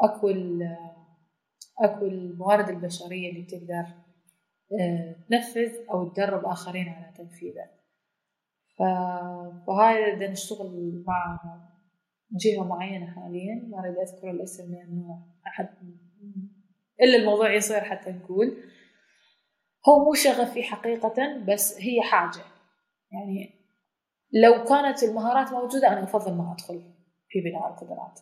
أكو 0.00 0.28
أكو 1.80 2.06
الموارد 2.06 2.68
البشرية 2.68 3.30
اللي 3.30 3.42
تقدر 3.42 3.86
آه 4.80 5.16
تنفذ 5.30 5.72
أو 5.90 6.08
تدرب 6.08 6.44
آخرين 6.44 6.88
على 6.88 7.12
تنفيذه. 7.16 7.70
فهاي 8.78 10.16
بدنا 10.16 10.30
نشتغل 10.30 11.02
مع 11.06 11.40
جهة 12.32 12.64
معينة 12.64 13.06
حاليا 13.06 13.68
ما 13.68 13.80
أريد 13.80 13.98
أذكر 13.98 14.30
الاسم 14.30 14.72
لأنه 14.72 15.26
أحد 15.46 15.68
إلا 17.00 17.16
الموضوع 17.16 17.54
يصير 17.54 17.80
حتى 17.80 18.10
نقول. 18.10 18.56
هو 19.88 20.04
مو 20.04 20.14
شغفي 20.14 20.62
حقيقة 20.62 21.38
بس 21.48 21.80
هي 21.80 22.02
حاجة. 22.02 22.53
يعني 23.14 23.54
لو 24.32 24.64
كانت 24.64 25.02
المهارات 25.02 25.52
موجودة 25.52 25.88
أنا 25.88 26.04
أفضل 26.04 26.34
ما 26.34 26.52
أدخل 26.52 26.82
في 27.28 27.40
بناء 27.40 27.68
القدرات. 27.68 28.20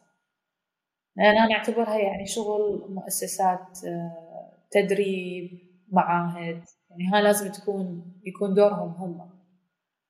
لأن 1.17 1.39
أنا 1.39 1.55
أعتبرها 1.55 1.99
يعني 1.99 2.27
شغل 2.27 2.87
مؤسسات 2.89 3.85
آه، 3.85 4.53
تدريب 4.71 5.59
معاهد. 5.89 6.65
يعني 6.91 7.11
هاي 7.13 7.23
لازم 7.23 7.53
تكون 7.53 8.13
يكون 8.25 8.55
دورهم 8.55 8.89
هم 8.89 9.31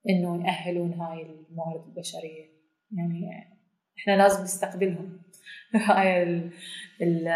إنه 0.09 0.47
يأهلون 0.47 0.93
هاي 0.93 1.23
الموارد 1.23 1.85
البشرية. 1.87 2.49
يعني 2.93 3.49
إحنا 3.99 4.17
لازم 4.17 4.43
نستقبلهم. 4.43 5.23
هاي 5.89 6.23
ال 6.23 6.51
ال 7.03 7.29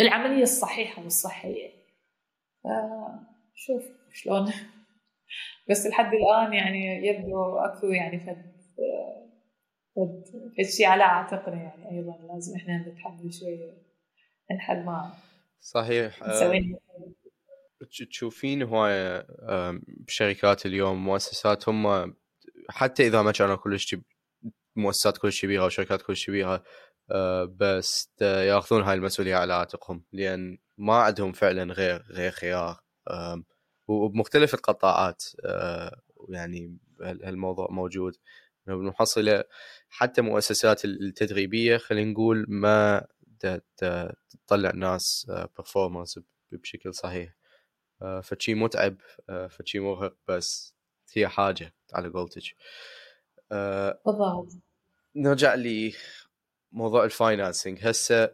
العملية 0.00 0.42
الصحيحة 0.42 1.02
والصحية. 1.02 1.70
شوف 3.54 3.82
شلون. 4.12 4.52
بس 5.70 5.86
لحد 5.86 6.12
الآن 6.14 6.52
يعني 6.52 7.06
يبدو 7.06 7.56
أكو 7.56 7.86
يعني 7.86 8.20
فد 8.20 8.58
فد 10.58 10.64
شيء 10.64 10.86
على 10.86 11.02
عاتقنا 11.02 11.56
يعني 11.56 11.98
أيضا 11.98 12.18
لازم 12.32 12.56
إحنا 12.56 12.88
نتحمل 12.88 13.34
شوية 13.34 13.72
لحد 14.50 14.84
ما 14.84 15.12
صحيح 15.60 16.22
نسوي. 16.22 16.78
تشوفين 18.10 18.62
هواية 18.62 19.26
بشركات 19.88 20.66
اليوم 20.66 21.04
مؤسسات 21.04 21.68
هم 21.68 22.14
حتى 22.70 23.06
إذا 23.06 23.22
ما 23.22 23.32
كانوا 23.32 23.56
كلش 23.56 23.96
مؤسسات 24.76 25.18
كلش 25.18 25.42
كبيرة 25.42 25.64
وشركات 25.64 26.02
كلش 26.02 26.26
كبيرة 26.26 26.62
آه، 27.10 27.44
بس 27.56 28.14
ياخذون 28.22 28.82
هاي 28.82 28.94
المسؤولية 28.94 29.36
على 29.36 29.54
عاتقهم 29.54 30.04
لأن 30.12 30.58
ما 30.78 30.94
عندهم 30.94 31.32
فعلا 31.32 31.72
غير 31.72 32.02
غير 32.10 32.30
خيار 32.30 32.80
وبمختلف 33.88 34.54
القطاعات 34.54 35.24
آه، 35.44 36.00
يعني 36.28 36.78
هالموضوع 37.00 37.68
موجود. 37.70 38.16
بالمحصله 38.66 39.44
حتى 39.88 40.22
مؤسسات 40.22 40.84
التدريبية 40.84 41.76
خلينا 41.76 42.10
نقول 42.12 42.46
ما 42.48 43.06
تطلع 44.46 44.70
ناس 44.74 45.30
performance 45.56 46.20
بشكل 46.52 46.94
صحيح. 46.94 47.34
فشي 48.22 48.54
متعب 48.54 48.96
فشي 49.50 49.80
مرهق 49.80 50.16
بس 50.28 50.74
هي 51.14 51.28
حاجة 51.28 51.74
على 51.94 52.08
قولتك. 52.08 52.42
بالضبط. 54.06 54.52
نرجع 55.16 55.54
لي 55.54 55.94
موضوع 56.72 57.04
ال 57.04 57.11
financing 57.11 57.78
هسه 57.82 58.30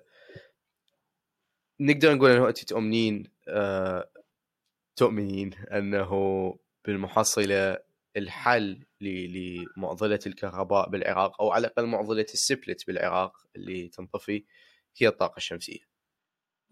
نقدر 1.81 2.15
نقول 2.15 2.31
إنه 2.31 2.49
انت 2.49 2.65
تؤمنين 2.65 3.31
تؤمنين 4.97 5.55
أنه 5.55 6.11
بالمحصلة 6.85 7.79
الحل 8.17 8.87
لمعضلة 9.01 10.19
الكهرباء 10.27 10.91
بالعراق 10.91 11.43
أو 11.43 11.51
على 11.51 11.67
الأقل 11.67 11.87
معضلة 11.87 12.27
السبلت 12.35 12.87
بالعراق 12.87 13.33
اللي 13.57 13.89
تنطفي 13.89 14.45
هي 15.01 15.09
الطاقة 15.09 15.37
الشمسية. 15.37 15.81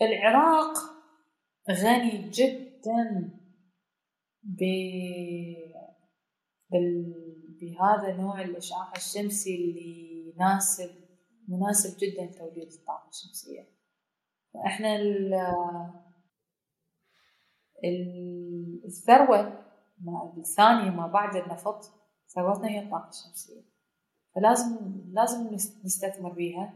العراق 0.03 0.73
غني 1.70 2.31
جدا 2.31 3.31
ب 4.43 4.62
بهذا 7.61 8.16
نوع 8.16 8.43
الإشعاع 8.43 8.93
الشمسي 8.97 9.55
اللي 9.55 10.32
يناسب 10.35 10.90
مناسب 11.49 11.99
جدا 11.99 12.24
لتوليد 12.24 12.73
الطاقة 12.73 13.09
الشمسية. 13.09 13.69
فإحنا 14.55 14.97
الثروة 18.84 19.64
الثانية 20.38 20.90
ما 20.90 21.06
بعد 21.06 21.36
النفط 21.36 21.84
ثروتنا 22.28 22.68
هي 22.68 22.80
الطاقة 22.80 23.09
الشمسية. 23.09 23.62
فلازم 24.34 24.76
لازم 25.12 25.54
نستثمر 25.84 26.32
بيها. 26.32 26.74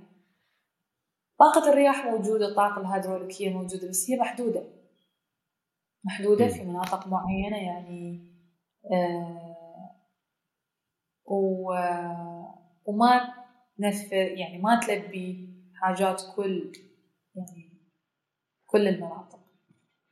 طاقة 1.39 1.69
الرياح 1.73 2.07
موجودة 2.07 2.49
الطاقة 2.49 2.81
الهيدروليكية 2.81 3.51
موجودة 3.51 3.89
بس 3.89 4.11
هي 4.11 4.17
محدودة. 4.17 4.63
محدودة 6.05 6.49
في 6.49 6.65
مناطق 6.65 7.07
معينة 7.09 7.57
يعني 7.57 8.33
آه 8.93 9.57
و 11.25 11.73
وما 12.85 13.35
نفذ 13.79 14.13
يعني 14.13 14.59
ما 14.59 14.81
تلبي 14.81 15.57
حاجات 15.75 16.23
كل 16.37 16.73
يعني 17.35 17.83
كل 18.67 18.89
المناطق. 18.89 19.36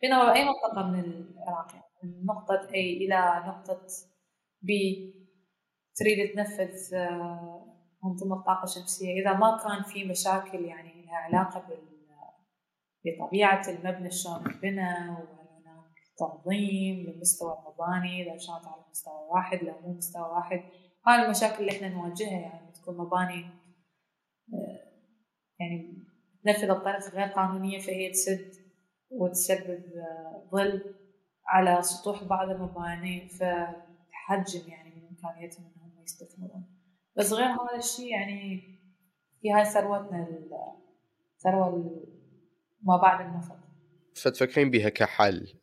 بينما 0.03 0.35
أي 0.35 0.45
منطقة 0.45 0.87
من 0.87 1.01
العراق 1.01 1.75
يعني 1.75 1.85
من 2.03 2.27
نقطة 2.27 2.69
A 2.69 2.75
إلى 2.75 3.45
نقطة 3.47 3.87
B. 4.65 4.71
تريد 5.97 6.35
تنفذ 6.35 6.95
آه، 6.95 7.65
منظومة 8.05 8.43
طاقة 8.43 8.67
شمسية 8.67 9.21
إذا 9.21 9.33
ما 9.33 9.59
كان 9.65 9.83
في 9.83 10.05
مشاكل 10.05 10.65
يعني 10.65 11.07
لها 11.07 11.17
علاقة 11.17 11.67
بطبيعة 13.05 13.69
المبنى 13.69 14.11
شلون 14.11 14.37
انبنى 14.37 14.89
وهل 15.11 15.49
هناك 15.51 15.95
تنظيم 16.19 17.07
لمستوى 17.07 17.59
المباني 17.59 18.23
إذا 18.23 18.31
كانت 18.31 18.67
على 18.67 18.85
مستوى 18.91 19.29
واحد 19.31 19.65
لو 19.65 19.81
مو 19.81 19.95
مستوى 19.95 20.23
واحد. 20.23 20.63
هاي 21.07 21.25
المشاكل 21.25 21.61
اللي 21.61 21.73
إحنا 21.77 21.89
نواجهها 21.89 22.41
يعني 22.41 22.73
تكون 22.73 22.97
مباني 22.97 23.45
آه، 24.55 24.85
يعني 25.61 26.05
تنفذ 26.45 26.75
بطريقة 26.75 27.11
غير 27.11 27.29
قانونية 27.29 27.79
فهي 27.79 28.11
تسد 28.11 28.64
وتسبب 29.19 29.83
ظل 30.53 30.95
على 31.47 31.83
سطوح 31.83 32.25
بعض 32.25 32.51
المباني 32.51 33.29
فتحجم 33.29 34.69
يعني 34.69 34.95
من 34.97 35.09
إمكانيتهم 35.09 35.73
إنهم 35.77 36.03
يستثمرون. 36.03 36.65
بس 37.17 37.33
غير 37.33 37.47
هذا 37.47 37.77
الشيء 37.79 38.13
يعني 38.13 38.61
في 39.41 39.53
هاي 39.53 39.65
ثروتنا 39.65 40.29
الثروة 41.37 42.03
ما 42.83 42.97
بعد 42.97 43.27
النفط. 43.27 43.57
فتفكرين 44.15 44.71
بها 44.71 44.89
كحل 44.89 45.55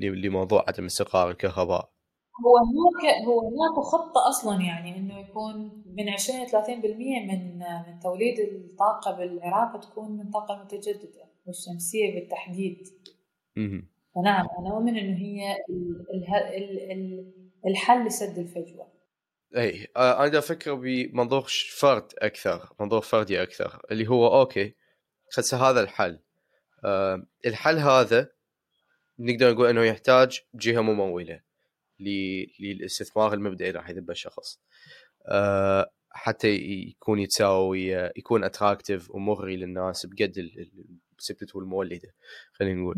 لموضوع 0.00 0.64
عدم 0.68 0.84
استقرار 0.84 1.30
الكهرباء؟ 1.30 1.90
هو 2.46 2.56
هناك 2.58 3.26
هو 3.26 3.40
هناك 3.40 3.84
خطة 3.84 4.28
أصلا 4.28 4.62
يعني 4.62 4.96
إنه 4.96 5.18
يكون 5.18 5.84
من 5.86 6.08
20 6.08 6.42
ل 6.42 6.48
30% 6.48 6.50
من 7.28 7.58
من 7.58 8.00
توليد 8.00 8.38
الطاقة 8.38 9.16
بالعراق 9.16 9.80
تكون 9.80 10.16
من 10.16 10.30
طاقة 10.30 10.62
متجددة. 10.64 11.35
والشمسية 11.46 12.14
بالتحديد. 12.14 12.88
فنعم 14.14 14.46
أنا 14.58 14.76
أؤمن 14.76 14.96
إنه 14.96 15.16
هي 15.16 15.56
الحل 17.66 18.06
لسد 18.06 18.38
الفجوة. 18.38 18.96
اي 19.56 19.86
أنا 19.96 20.38
أفكر 20.38 20.74
بمنظور 20.74 21.46
فرد 21.78 22.12
أكثر 22.18 22.72
منظور 22.80 23.00
فردي 23.00 23.42
أكثر 23.42 23.82
اللي 23.90 24.08
هو 24.08 24.40
okay 24.40 24.74
هسه 25.38 25.70
هذا 25.70 25.80
الحل 25.80 26.18
أه 26.84 27.26
الحل 27.46 27.78
هذا 27.78 28.30
نقدر 29.18 29.52
نقول 29.52 29.68
إنه 29.68 29.84
يحتاج 29.84 30.40
جهة 30.54 30.80
ممولة 30.80 31.40
للاستثمار 32.60 33.34
المبدئي 33.34 33.70
راح 33.70 33.90
يذبه 33.90 34.12
الشخص 34.12 34.60
أه 35.28 35.90
حتى 36.10 36.48
يكون 36.48 37.18
يتساوي 37.18 37.88
يكون 38.16 38.44
attractive 38.44 39.10
ومغري 39.10 39.56
للناس 39.56 40.06
بقد 40.06 40.50
السحبة 41.18 41.58
والمولدة 41.58 42.14
خلينا 42.52 42.80
نقول. 42.80 42.96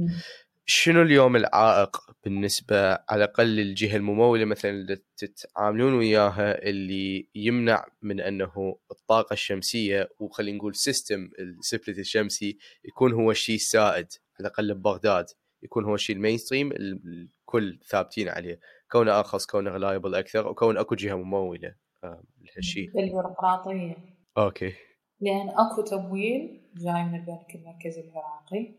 شنو 0.71 1.03
اليوم 1.03 1.37
العائق 1.37 1.97
بالنسبة 2.25 2.93
على 2.93 3.25
الأقل 3.25 3.47
للجهة 3.47 3.97
الممولة 3.97 4.45
مثلا 4.45 4.71
اللي 4.71 4.99
تتعاملون 5.17 5.95
وياها 5.95 6.63
اللي 6.69 7.29
يمنع 7.35 7.87
من 8.03 8.21
أنه 8.21 8.79
الطاقة 8.91 9.33
الشمسية 9.33 10.09
وخلينا 10.19 10.59
نقول 10.59 10.75
system 10.75 11.31
ال 11.39 11.49
split 11.49 11.99
الشمسي 11.99 12.59
يكون 12.85 13.13
هو 13.13 13.31
الشيء 13.31 13.55
السائد 13.55 14.07
على 14.41 14.49
الأقل 14.49 14.75
ببغداد 14.75 15.27
يكون 15.63 15.85
هو 15.85 15.95
الشيء 15.95 16.17
ال 16.17 16.22
mainstream 16.22 16.73
الكل 16.73 17.79
ثابتين 17.89 18.29
عليه. 18.29 18.61
كونه 18.91 19.19
أرخص 19.19 19.47
كونه 19.47 19.71
reliable 19.71 20.15
أكثر 20.15 20.49
وكون 20.49 20.79
أكو 20.79 20.95
جهة 20.95 21.15
ممولة 21.15 21.75
آه، 22.05 22.23
لهالشيء 22.41 22.89
البيروقراطيه 22.89 23.97
okay. 24.39 24.75
لأن 25.21 25.49
أكو 25.49 25.83
تمويل 25.83 26.61
جاي 26.77 27.05
من 27.05 27.15
البنك 27.15 27.55
المركزي 27.55 28.01
العراقي 28.01 28.75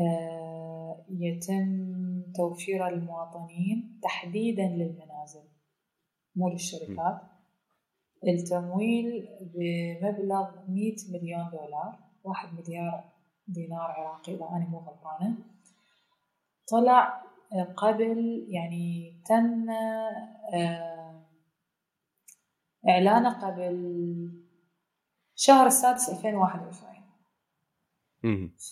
آه، 0.00 1.04
يتم 1.10 2.22
توفيره 2.34 2.88
للمواطنين 2.88 4.00
تحديدا 4.02 4.62
للمنازل 4.62 5.44
مو 6.36 6.48
للشركات. 6.48 7.20
التمويل 8.26 9.28
بمبلغ 9.40 10.50
100 10.68 10.96
مليون 11.12 11.50
دولار 11.50 11.98
واحد 12.24 12.48
مليار 12.54 13.04
دينار 13.48 13.90
عراقي 13.90 14.34
إذا 14.34 14.48
أنا 14.48 14.68
مو 14.68 14.78
غلطانة. 14.78 15.36
طلع 16.70 17.22
قبل 17.76 18.46
يعني 18.48 19.14
تم 19.26 19.70
آه، 20.54 21.22
إعلانه 22.88 23.46
قبل 23.46 24.47
شهر 25.40 25.66
السادس 25.66 26.08
2021 26.10 26.88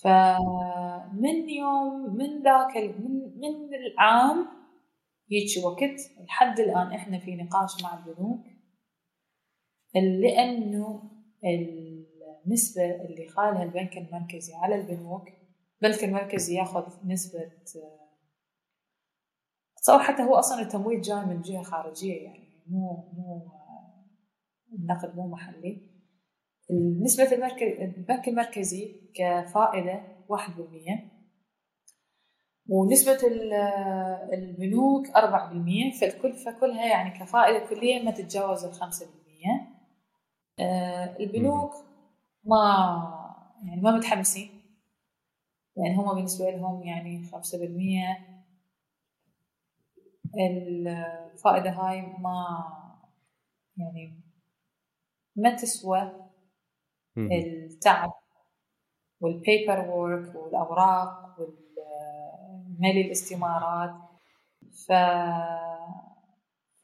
فمن 0.03 1.51
يوم 1.51 2.17
من 2.17 2.43
ذاك 2.43 2.77
من, 2.77 3.39
من 3.39 3.75
العام 3.75 4.49
هيك 5.31 5.65
وقت 5.65 6.01
لحد 6.25 6.61
الآن 6.61 6.93
إحنا 6.93 7.19
في 7.19 7.37
نقاش 7.37 7.83
مع 7.83 7.99
البنوك 7.99 8.47
لأنه 9.95 11.11
النسبة 12.47 12.83
اللي 12.85 13.29
خالها 13.29 13.63
البنك 13.63 13.97
المركزي 13.99 14.55
على 14.55 14.75
البنوك 14.75 15.29
البنك 15.83 16.05
المركزي 16.05 16.55
ياخذ 16.55 17.07
نسبة 17.07 17.51
تصور 19.77 20.03
حتى 20.03 20.23
هو 20.23 20.35
أصلا 20.35 20.61
التمويل 20.63 21.01
جاي 21.01 21.25
من 21.25 21.43
جهة 21.43 21.63
خارجية 21.63 22.23
يعني 22.23 22.63
مو 22.67 23.13
مو 23.17 23.51
النقد 24.73 25.17
مو 25.17 25.29
محلي. 25.29 25.96
نسبة 26.71 27.33
البنك 27.33 28.29
المركزي 28.29 29.01
كفائدة 29.15 30.03
واحد 30.29 30.57
بالمية. 30.57 31.17
ونسبة 32.69 33.19
البنوك 34.33 35.09
أربعة 35.11 35.49
بالمية. 35.49 35.93
فالكل 35.93 36.33
فكلها 36.33 36.87
يعني 36.87 37.19
كفائدة 37.19 37.67
كلية 37.67 38.03
ما 38.03 38.11
تتجاوز 38.11 38.65
الخمسة 38.65 39.07
بالمية. 39.07 39.69
آه، 40.61 41.17
البنوك 41.21 41.73
ما 42.45 42.57
يعني 43.65 43.81
ما 43.81 43.91
متحمسين. 43.91 44.51
يعني 45.77 45.97
هم 45.97 46.15
بالنسبة 46.15 46.51
لهم 46.51 46.83
يعني 46.83 47.27
خمسة 47.33 47.59
بالمية. 47.59 48.19
الفائدة 50.39 51.71
هاي 51.71 52.03
ما 52.03 52.65
يعني 53.77 54.21
ما 55.37 55.57
تسوى 55.57 56.26
التعب 57.17 58.13
وال 59.21 59.79
paperwork 59.91 60.35
والأوراق 60.35 61.37
وملي 61.39 63.01
الاستمارات. 63.07 63.95
ف 64.89 64.93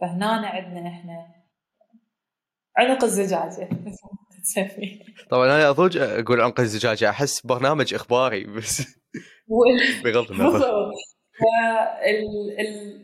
فهنا 0.01 0.47
عندنا 0.47 0.89
إحنا 0.89 1.27
عنق 2.77 3.05
الزجاجة. 3.05 3.69
طبعا 5.31 5.47
أنا 5.47 5.71
أضوج 5.71 5.97
أقول 5.97 6.41
عنق 6.41 6.61
الزجاجة 6.61 7.11
أحس 7.11 7.47
برنامج 7.47 7.95
إخباري 7.95 8.45
بس 8.45 8.83
بغض 10.05 10.31
النظر. 10.31 10.91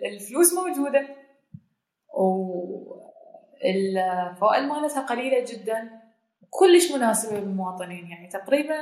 الفلوس 0.04 0.52
موجودة 0.54 1.08
والفوائد 3.62 4.62
مالتها 4.62 5.02
قليلة 5.06 5.44
جدا. 5.44 6.07
كلش 6.50 6.92
مناسبة 6.92 7.40
للمواطنين 7.40 8.06
يعني 8.10 8.28
تقريبا 8.28 8.74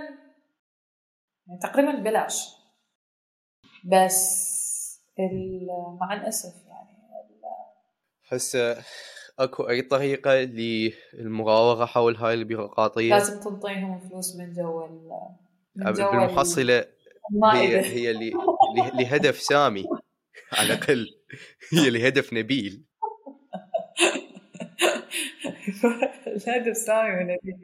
يعني 1.46 1.60
تقريبا 1.62 1.92
ببلاش 1.92 2.56
بس 3.84 4.46
مع 6.00 6.14
الأسف 6.14 6.54
يعني 6.66 6.96
احس 8.26 8.56
أكو 9.38 9.68
أي 9.68 9.82
طريقة 9.82 10.34
للمراوغه 10.34 11.84
حول 11.84 12.16
هاي 12.16 12.34
البيروقراطية؟ 12.34 13.10
لازم 13.10 13.40
تنطيهم 13.40 13.98
فلوس 13.98 14.36
من 14.36 14.52
جو 14.52 14.86
من 15.76 15.92
جو 15.92 16.10
بالمحصلة 16.10 16.84
هي 17.54 17.80
هي 17.80 18.10
اللي 18.10 18.32
لهدف 18.94 19.40
سامي 19.40 19.84
على 20.52 20.72
الأقل. 20.72 21.06
هي 21.72 21.90
لهدف 21.90 22.32
نبيل. 22.32 22.84
الهدف 26.26 26.76
سامي 26.76 27.10
ونبيل 27.10 27.56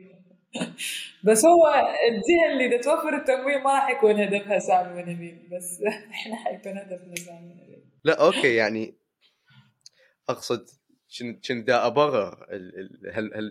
بس 1.24 1.44
هو 1.44 1.66
الجهة 2.08 2.52
اللي 2.52 2.78
توفر 2.78 3.14
التمويل 3.16 3.62
ما 3.62 3.74
راح 3.74 3.90
يكون 3.90 4.20
هدفها 4.20 4.58
سامي 4.58 5.02
ونبيل 5.02 5.48
بس 5.52 5.82
إحنا 6.10 6.36
حيكون 6.36 6.78
هدفنا 6.78 7.14
سامي 7.16 7.50
ونبيل 7.50 7.84
لا 8.04 8.26
أوكي 8.26 8.54
يعني 8.54 8.94
أقصد 10.28 10.66
كنت 11.18 11.52
دا 11.52 11.86
ابرر 11.86 12.46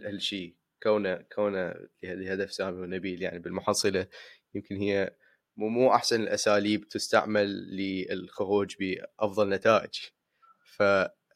هالشيء 0.08 0.56
كونه 0.84 1.16
كونه 1.16 1.76
لهدف 2.04 2.54
سامي 2.54 2.80
ونبيل 2.82 3.22
يعني 3.22 3.40
بالمحصلة 3.40 4.08
يمكن 4.56 4.76
هي 4.76 5.16
مو 5.58 5.68
مو 5.70 5.94
أحسن 5.96 6.22
الأساليب 6.22 6.88
تستعمل 6.88 7.78
للخروج 7.78 8.76
بأفضل 8.80 9.50
نتائج. 9.50 10.00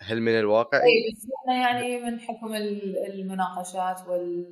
فهل 0.06 0.22
من 0.22 0.40
الواقع؟ 0.40 0.78
اي 0.78 1.14
بس 1.14 1.28
إحنا 1.40 1.54
يعني 1.54 2.00
من 2.00 2.20
حكم 2.20 2.54
المناقشات 3.08 4.08
وال 4.08 4.52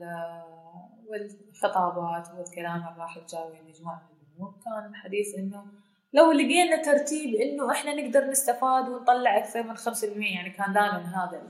والخطابات 1.09 2.27
والكلام 2.37 2.75
اللي 2.75 3.01
راح 3.01 3.19
تجاوي 3.19 3.61
مجموعة 3.67 4.09
من 4.11 4.27
الأمور 4.27 4.55
كان 4.65 4.89
الحديث 4.89 5.35
إنه 5.37 5.65
لو 6.13 6.31
لقينا 6.31 6.81
ترتيب 6.81 7.35
إنه 7.35 7.71
إحنا 7.71 7.93
نقدر 7.93 8.29
نستفاد 8.29 8.89
ونطلع 8.89 9.37
أكثر 9.37 9.63
من 9.63 9.77
5% 9.77 10.03
يعني 10.03 10.49
كان 10.49 10.73
دائما 10.73 10.97
هذا 10.97 11.41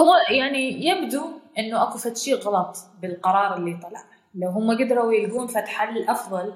هو 0.00 0.14
يعني 0.30 0.86
يبدو 0.86 1.40
إنه 1.58 1.82
أكو 1.82 1.98
فد 1.98 2.16
شيء 2.16 2.34
غلط 2.34 2.76
بالقرار 3.02 3.56
اللي 3.56 3.76
طلع. 3.76 4.04
لو 4.34 4.50
هم 4.50 4.70
قدروا 4.70 5.12
يلقون 5.12 5.46
فتح 5.46 5.66
حل 5.66 6.08
أفضل 6.08 6.54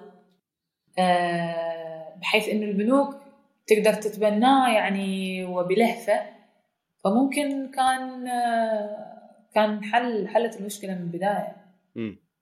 آه، 0.99 2.15
بحيث 2.21 2.49
إنه 2.49 2.67
البنوك 2.67 3.28
تقدر 3.69 3.95
تتبناه 3.95 4.75
يعني 4.75 5.45
وبلهفة. 5.45 6.21
فممكن 7.05 7.71
كان 7.71 8.29
كان 9.55 9.85
حل 9.85 10.29
حلت 10.29 10.61
المشكلة 10.61 10.95
من 10.95 11.03
البداية. 11.03 11.57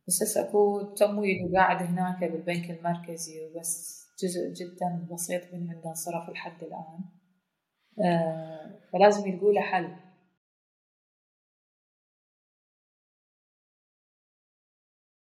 بس 0.09 0.23
هسه 0.23 0.49
أكو 0.49 0.95
تمويل 0.95 1.37
وقاعد 1.53 1.83
هناك 1.83 2.25
بالبنك 2.25 2.71
المركزي 2.71 3.41
وبس 3.45 4.07
جزء 4.23 4.53
جدا 4.53 5.09
بسيط 5.13 5.55
من 5.55 5.71
عنده 5.71 5.93
صرف 5.95 6.31
لحد 6.31 6.63
الآن. 6.63 7.01
آه، 8.05 8.81
فلازم 8.93 9.29
يلقوا 9.29 9.53
له 9.53 9.61
حل 9.61 9.97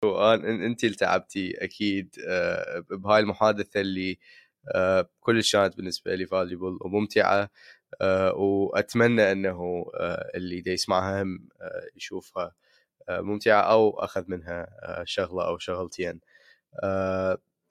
وان 0.04 0.62
انت 0.64 0.84
اللي 0.84 0.96
تعبتي 0.96 1.64
أكيد 1.64 2.16
آه، 2.28 2.80
بهاي 2.92 3.20
المحادثة 3.20 3.82
اللي 3.82 4.18
آه، 4.72 5.10
كلش 5.20 5.52
كانت 5.56 5.78
بالنسبة 5.78 6.16
لي 6.16 6.26
valuable 6.26 6.78
وممتعة 6.82 7.50
آه، 8.02 8.34
وأتمنى 8.34 9.32
إنه 9.32 9.86
اللي 10.36 10.62
دا 10.62 10.72
يسمعها 10.72 11.22
هم 11.24 11.50
يشوفها 11.96 12.56
ممتعة 13.10 13.62
أو 13.62 14.00
أخذ 14.00 14.24
منها 14.28 14.68
شغلة 15.06 15.48
أو 15.48 15.58
شغلتين. 15.58 16.20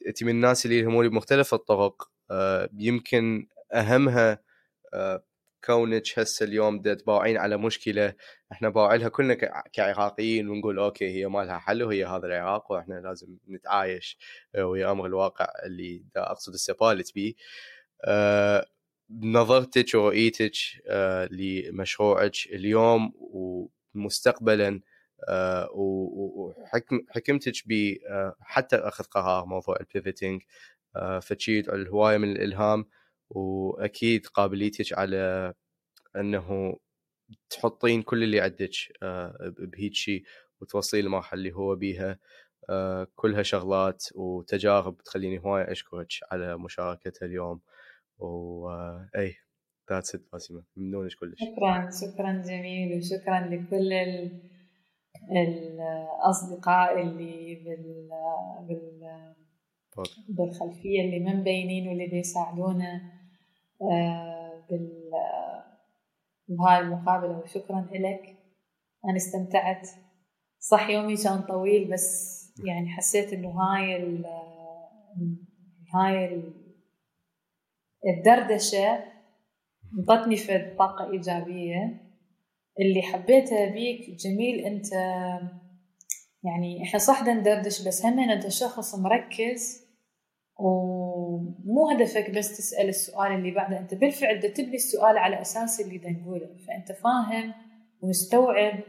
انت 0.08 0.22
من 0.22 0.30
الناس 0.30 0.66
اللي 0.66 0.78
يهموني 0.78 1.08
بمختلف 1.08 1.54
الطرق 1.54 2.10
يمكن 2.78 3.46
أهمها 3.74 4.38
كونك 5.64 6.18
هسه 6.18 6.44
اليوم 6.44 6.82
تباوعين 6.82 7.36
على 7.36 7.56
مشكلة 7.56 8.14
إحنا 8.52 8.68
باوعينها 8.68 9.08
كلنا 9.08 9.34
كعراقيين 9.72 10.48
ونقول 10.48 10.78
okay 10.78 11.08
هي 11.08 11.26
ما 11.26 11.44
لها 11.44 11.58
حل 11.58 11.82
وهي 11.82 12.04
هذا 12.04 12.26
العراق 12.26 12.72
وإحنا 12.72 12.94
لازم 12.94 13.36
نتعايش 13.48 14.18
آه، 14.54 14.66
ويا 14.66 14.90
أمر 14.90 15.06
الواقع 15.06 15.48
اللي 15.66 16.04
دا 16.14 16.30
أقصد 16.30 16.54
استقالت 16.54 17.14
به 17.14 17.34
أه 18.04 18.66
نظرتك 19.10 19.94
ورؤيتك 19.94 20.52
أه 20.88 21.28
لمشروعك 21.32 22.36
اليوم 22.46 23.12
ومستقبلا 23.94 24.80
أه 25.28 25.68
وحكمتك 25.72 27.52
ب 27.66 27.72
أه 28.10 28.36
حتى 28.40 28.76
أخذ 28.76 29.04
قرار 29.04 29.46
موضوع 29.46 29.76
البيفتنج 29.80 30.42
أه 30.96 31.18
فتشيد 31.18 31.68
الهواية 31.70 32.16
من 32.18 32.32
الإلهام. 32.32 32.86
وأكيد 33.34 34.26
قابليتك 34.26 34.98
على 34.98 35.54
أنه 36.16 36.76
تحطين 37.50 38.02
كل 38.02 38.22
اللي 38.22 38.40
عندك 38.40 38.70
آه، 39.02 39.54
بهيك 39.58 39.94
شيء 39.94 40.22
وتوصلين 40.60 41.04
المرحله 41.06 41.38
اللي 41.38 41.52
هو 41.52 41.76
بيها. 41.76 42.18
آه، 42.70 43.06
كلها 43.14 43.42
شغلات 43.42 44.04
وتجارب 44.14 44.98
تخليني 44.98 45.38
هواي 45.38 45.72
أشكرك 45.72 46.08
على 46.32 46.58
مشاركتها 46.58 47.26
اليوم. 47.26 47.60
و 48.18 49.34
yeah 49.90 50.00
that's 50.00 50.14
it 50.14 50.22
باسمة. 50.32 50.64
ممنونك 50.76 51.10
كلش. 51.20 51.38
شكرا 51.40 51.90
شكرا 51.90 52.42
جميل 52.46 52.98
وشكرا 52.98 53.40
لكل 53.40 53.92
ال... 53.92 54.40
الأصدقاء 55.30 57.02
اللي 57.02 57.54
بال 57.54 58.08
بال 58.68 59.34
بالخلفية 60.28 61.00
اللي 61.00 61.20
ما 61.20 61.34
مبينين 61.34 61.88
واللي 61.88 62.06
بيساعدونا. 62.06 63.13
بهاي 66.48 66.78
المقابلة 66.78 67.38
وشكرا 67.38 67.88
لك. 67.92 68.36
أنا 69.04 69.16
استمتعت. 69.16 69.88
صح 70.58 70.88
يومي 70.88 71.16
كان 71.16 71.42
طويل 71.42 71.90
بس 71.92 72.34
يعني 72.66 72.88
حسيت 72.88 73.32
إنه 73.32 73.48
هاي 73.48 73.96
ال 73.96 74.26
هاي 75.94 76.42
الدردشة 78.06 79.04
انطتني 79.98 80.36
في 80.36 80.74
طاقة 80.78 81.10
إيجابية. 81.10 82.00
اللي 82.80 83.02
حبيته 83.02 83.70
بيك 83.70 84.10
جميل 84.10 84.64
أنت 84.64 84.92
يعني 86.44 86.82
إحنا 86.82 86.98
صح 86.98 87.22
ندردش 87.22 87.88
بس 87.88 88.06
هم 88.06 88.20
أنت 88.20 88.48
شخص 88.48 88.94
مركز 88.94 89.84
ومو 91.64 91.90
هدفك 91.90 92.30
بس 92.30 92.56
تسأل 92.56 92.88
السؤال 92.88 93.32
اللي 93.32 93.50
بعده. 93.50 93.78
أنت 93.78 93.94
بالفعل 93.94 94.38
بدك 94.38 94.56
تبني 94.56 94.74
السؤال 94.74 95.18
على 95.18 95.40
أساس 95.40 95.80
اللي 95.80 95.98
دا 95.98 96.10
نقوله 96.10 96.46
فأنت 96.66 96.92
فاهم 96.92 97.54
ومستوعب 98.02 98.80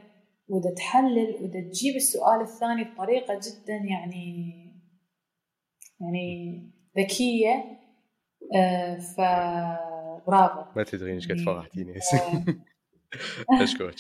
ودا 0.48 0.74
تحلل 0.78 1.36
ودا 1.42 1.62
تجيب 1.70 1.96
السؤال 1.96 2.42
الثاني 2.42 2.84
بطريقة 2.84 3.34
جدا 3.34 3.74
يعني 3.74 4.54
يعني 6.02 6.62
ذكية. 6.98 7.66
آه 8.56 8.96
ف 8.96 9.18
برافو. 10.28 10.62
ما 10.76 10.84
تدرين 10.84 11.16
إيش 11.16 11.26
قد 11.26 11.30
يعني، 11.32 11.46
فرحتيني. 11.46 11.94
آه. 12.14 12.44
أشكرك. 13.64 13.96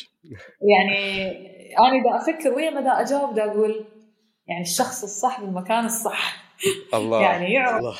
يعني 0.62 1.30
أنا 1.80 2.04
دا 2.04 2.18
أفكر 2.18 2.54
ويا 2.54 2.70
ما 2.70 2.82
دا 2.82 3.02
أجاوب 3.02 3.36
دا 3.36 3.46
أقول 3.46 3.86
يعني 4.48 4.62
الشخص 4.62 5.04
الصح 5.04 5.42
بالمكان 5.42 5.86
الصح. 5.86 6.45
الله 6.94 7.22
يعني 7.22 7.54
يعرف 7.54 7.80
الله. 7.80 7.96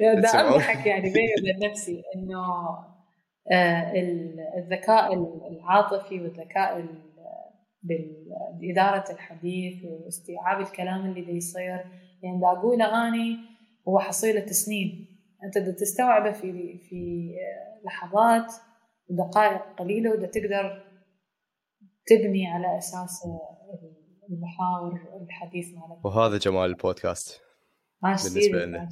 ده 0.22 0.48
أضحك 0.48 0.86
يعني 0.86 1.12
بيني 1.12 1.32
وبين 1.40 1.70
نفسي 1.70 2.02
إنه 2.16 2.44
آه، 3.52 3.92
الذكاء 4.58 5.14
العاطفي 5.52 6.20
والذكاء 6.20 6.84
بإدارة 8.60 9.12
الحديث 9.12 9.84
واستيعاب 9.84 10.60
الكلام 10.60 11.06
اللي 11.06 11.20
دي 11.20 11.32
يصير. 11.32 11.84
يعني 12.22 12.40
دا 12.40 12.46
أقوله 12.46 13.08
أني 13.08 13.36
هو 13.88 13.98
حصيلة 13.98 14.46
سنين 14.46 15.08
أنت 15.44 15.58
دا 15.58 15.72
تستوعبه 15.72 16.32
في 16.32 16.78
في 16.78 17.30
لحظات 17.84 18.52
ودقائق 19.10 19.62
قليلة 19.78 20.10
ودا 20.10 20.26
تقدر 20.26 20.84
تبني 22.06 22.46
على 22.46 22.78
أساس 22.78 23.26
المحاور 24.28 25.00
الحديث 25.22 25.74
مالك. 25.74 26.04
وهذا 26.04 26.38
جمال 26.38 26.64
البودكاست 26.70 27.40
بالنسبة 28.02 28.64
لنا. 28.64 28.88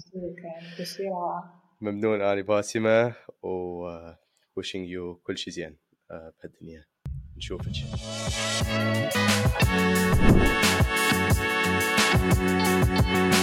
ممنون 1.80 2.20
أنا 2.20 2.42
باسمة 2.42 3.14
و 3.42 3.88
wishing 4.60 4.86
you 4.88 5.22
كل 5.22 5.38
شيء 5.38 5.52
زين 5.52 5.76
آه، 6.10 6.32
بهالدنيا. 6.42 6.84
نشوفك. 7.36 7.72
Thank 12.16 13.30
you. 13.30 13.35